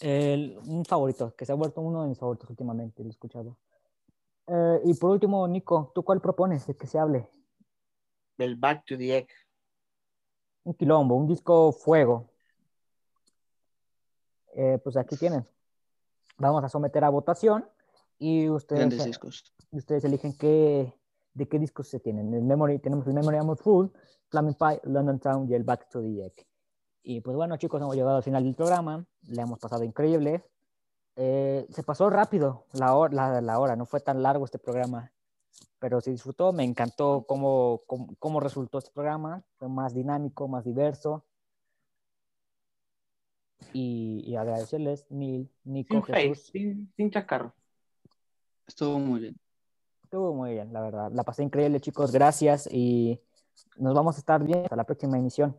El- 0.00 0.58
un 0.58 0.84
favorito, 0.84 1.34
que 1.34 1.44
se 1.44 1.52
ha 1.52 1.56
vuelto 1.56 1.80
uno 1.80 2.02
de 2.02 2.08
mis 2.08 2.18
favoritos 2.18 2.48
últimamente, 2.50 3.02
lo 3.02 3.08
he 3.08 3.12
escuchado. 3.12 3.58
Eh, 4.46 4.80
y 4.84 4.94
por 4.94 5.10
último, 5.10 5.46
Nico, 5.48 5.92
¿tú 5.94 6.02
cuál 6.02 6.20
propones 6.20 6.66
de 6.66 6.76
que 6.76 6.86
se 6.86 6.98
hable? 6.98 7.28
El 8.38 8.56
Back 8.56 8.84
to 8.86 8.96
the 8.96 9.16
Egg. 9.18 9.28
Un 10.64 10.74
quilombo, 10.74 11.16
un 11.16 11.26
disco 11.26 11.72
fuego. 11.72 12.30
Eh, 14.54 14.78
pues 14.82 14.96
aquí 14.96 15.16
tienen. 15.16 15.46
Vamos 16.36 16.62
a 16.64 16.68
someter 16.68 17.02
a 17.04 17.08
votación 17.10 17.68
y 18.18 18.48
ustedes, 18.48 18.80
Grandes 18.80 19.04
discos. 19.04 19.52
ustedes 19.72 20.04
eligen 20.04 20.36
qué, 20.36 20.92
de 21.34 21.48
qué 21.48 21.58
discos 21.58 21.88
se 21.88 22.00
tienen. 22.00 22.32
El 22.34 22.42
memory, 22.42 22.78
tenemos 22.78 23.06
el 23.06 23.14
Memory 23.14 23.36
Amos 23.38 23.60
Full, 23.60 23.88
Flaming 24.28 24.54
Pie, 24.54 24.80
London 24.84 25.18
Town 25.20 25.48
y 25.50 25.54
el 25.54 25.64
Back 25.64 25.88
to 25.90 26.00
the 26.00 26.26
Egg. 26.26 26.46
Y 27.02 27.20
pues 27.20 27.36
bueno, 27.36 27.56
chicos, 27.56 27.80
hemos 27.80 27.94
llegado 27.94 28.16
al 28.16 28.22
final 28.22 28.44
del 28.44 28.54
programa. 28.54 29.06
Le 29.28 29.42
hemos 29.42 29.58
pasado 29.58 29.84
increíble. 29.84 30.44
Eh, 31.16 31.66
se 31.70 31.82
pasó 31.82 32.10
rápido 32.10 32.66
la 32.72 32.94
hora, 32.94 33.14
la, 33.14 33.40
la 33.40 33.58
hora, 33.58 33.74
no 33.76 33.86
fue 33.86 34.00
tan 34.00 34.22
largo 34.22 34.44
este 34.44 34.58
programa, 34.58 35.10
pero 35.78 36.00
se 36.00 36.10
disfrutó. 36.10 36.52
Me 36.52 36.64
encantó 36.64 37.24
cómo, 37.26 37.82
cómo, 37.86 38.14
cómo 38.18 38.40
resultó 38.40 38.78
este 38.78 38.90
programa. 38.92 39.42
Fue 39.56 39.68
más 39.68 39.94
dinámico, 39.94 40.48
más 40.48 40.64
diverso. 40.64 41.24
Y, 43.72 44.22
y 44.26 44.36
agradecerles, 44.36 45.06
Neil, 45.10 45.50
Nico, 45.64 45.94
Sin 45.94 46.04
face, 46.04 46.28
Jesús. 46.28 46.46
sin, 46.52 46.92
sin 46.96 47.10
chascarro. 47.10 47.54
Estuvo 48.66 48.98
muy 48.98 49.20
bien. 49.20 49.40
Estuvo 50.08 50.32
muy 50.32 50.52
bien, 50.54 50.72
la 50.72 50.80
verdad. 50.80 51.10
La 51.12 51.22
pasé 51.22 51.42
increíble, 51.42 51.80
chicos. 51.80 52.10
Gracias 52.12 52.66
y 52.72 53.20
nos 53.76 53.92
vamos 53.94 54.16
a 54.16 54.20
estar 54.20 54.42
viendo 54.42 54.64
hasta 54.64 54.74
la 54.74 54.84
próxima 54.84 55.18
emisión. 55.18 55.50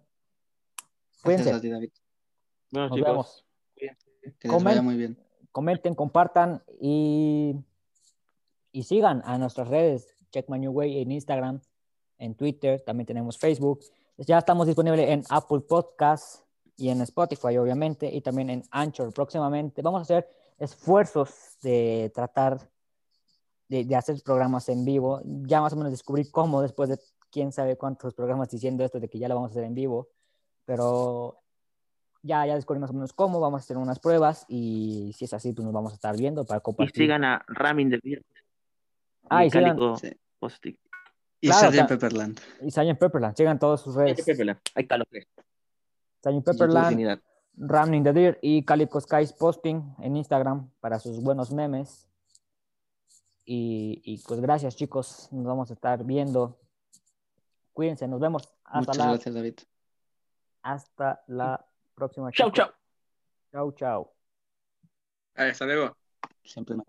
Gracias 1.22 1.22
Cuídense. 1.22 1.54
a 1.54 1.62
ti, 1.62 1.70
David. 1.70 1.92
Bueno, 2.72 2.88
Nos 2.90 2.96
chicos, 2.98 3.12
vemos. 3.12 3.46
Que 3.76 4.48
les 4.48 4.52
Comen. 4.52 4.64
vaya 4.64 4.82
muy 4.82 4.96
bien. 4.98 5.20
comenten, 5.52 5.94
compartan 5.94 6.64
y, 6.82 7.58
y 8.72 8.82
sigan 8.82 9.22
a 9.24 9.38
nuestras 9.38 9.68
redes, 9.68 10.08
Check 10.32 10.50
My 10.50 10.58
New 10.58 10.72
Way 10.72 11.00
en 11.04 11.12
Instagram, 11.12 11.62
en 12.18 12.34
Twitter, 12.34 12.82
también 12.82 13.06
tenemos 13.06 13.38
Facebook. 13.38 13.82
Ya 14.18 14.40
estamos 14.40 14.66
disponibles 14.66 15.08
en 15.10 15.24
Apple 15.30 15.60
Podcasts 15.60 16.44
y 16.76 16.90
en 16.90 17.02
Spotify, 17.02 17.56
obviamente, 17.60 18.10
y 18.12 18.22
también 18.22 18.50
en 18.50 18.64
Anchor 18.72 19.14
próximamente. 19.14 19.84
Vamos 19.84 20.00
a 20.00 20.02
hacer 20.02 20.28
esfuerzos 20.58 21.30
de 21.62 22.12
tratar 22.16 22.68
de, 23.70 23.86
de 23.86 23.96
hacer 23.96 24.22
programas 24.24 24.68
en 24.70 24.84
vivo. 24.84 25.22
Ya 25.24 25.62
más 25.62 25.72
o 25.74 25.76
menos 25.78 25.92
descubrí 25.92 26.30
cómo 26.30 26.62
después 26.62 26.90
de 26.90 27.00
quién 27.32 27.52
sabe 27.52 27.78
cuántos 27.78 28.14
programas 28.14 28.50
diciendo 28.50 28.84
esto 28.84 29.00
de 29.00 29.08
que 29.08 29.20
ya 29.20 29.28
lo 29.30 29.36
vamos 29.36 29.50
a 29.50 29.54
hacer 29.54 29.64
en 29.64 29.76
vivo, 29.76 30.10
pero 30.66 31.38
ya, 32.24 32.46
ya 32.46 32.56
descubrí 32.56 32.80
más 32.80 32.90
o 32.90 32.94
menos 32.94 33.14
cómo, 33.14 33.40
vamos 33.40 33.62
a 33.62 33.64
hacer 33.64 33.78
unas 33.78 34.00
pruebas 34.00 34.46
y 34.48 35.14
si 35.16 35.26
es 35.26 35.34
así, 35.34 35.54
pues 35.54 35.64
nos 35.64 35.74
vamos 35.74 35.92
a 35.92 35.96
estar 35.96 36.18
viendo 36.18 36.46
para 36.46 36.58
y 36.58 36.62
compartir. 36.62 37.04
sigan 37.04 37.24
a 37.24 37.44
Ramin 37.48 37.90
de 37.90 38.00
Beer. 38.04 38.26
Ah, 39.30 39.46
y 39.46 39.50
sigan- 39.52 39.98
Sí. 39.98 40.12
Y 41.42 41.48
Claro, 41.48 41.72
Sgt. 41.72 41.88
Pepperland. 41.88 42.40
Y 42.62 42.72
Sgt. 42.72 42.98
Pepperland, 43.00 43.36
sigan 43.38 43.60
todas 43.60 43.80
sus 43.82 43.96
redes. 43.96 44.18
Ahí 44.76 44.84
está 44.84 44.98
lo 44.98 45.06
que 45.06 45.20
es. 45.20 45.28
Sgt. 46.22 46.44
Pepperland, 46.44 46.86
Infinidad. 46.92 47.20
Running 47.58 48.04
the 48.04 48.14
Deer 48.14 48.40
y 48.42 48.64
Calico 48.64 49.00
Skies 49.00 49.34
Posting 49.34 49.96
en 50.00 50.16
Instagram 50.18 50.70
para 50.80 51.00
sus 51.00 51.22
buenos 51.22 51.52
memes. 51.52 52.09
Y, 53.52 54.00
y 54.04 54.20
pues 54.28 54.40
gracias 54.42 54.76
chicos, 54.76 55.28
nos 55.32 55.44
vamos 55.44 55.72
a 55.72 55.74
estar 55.74 56.04
viendo. 56.04 56.60
Cuídense, 57.74 58.08
nos 58.08 58.20
vemos. 58.20 58.44
Hasta 58.64 58.80
Muchas 58.80 58.98
la, 58.98 59.08
gracias, 59.08 59.34
David. 59.34 59.56
hasta 60.62 61.24
la 61.26 61.66
próxima. 61.96 62.32
Chau, 62.32 62.52
chicos. 62.52 62.68
chau. 62.68 62.74
Chau, 63.52 63.72
chau. 63.72 64.14
Hasta 65.34 65.66
luego. 65.66 65.98
Siempre 66.44 66.76
me 66.76 66.84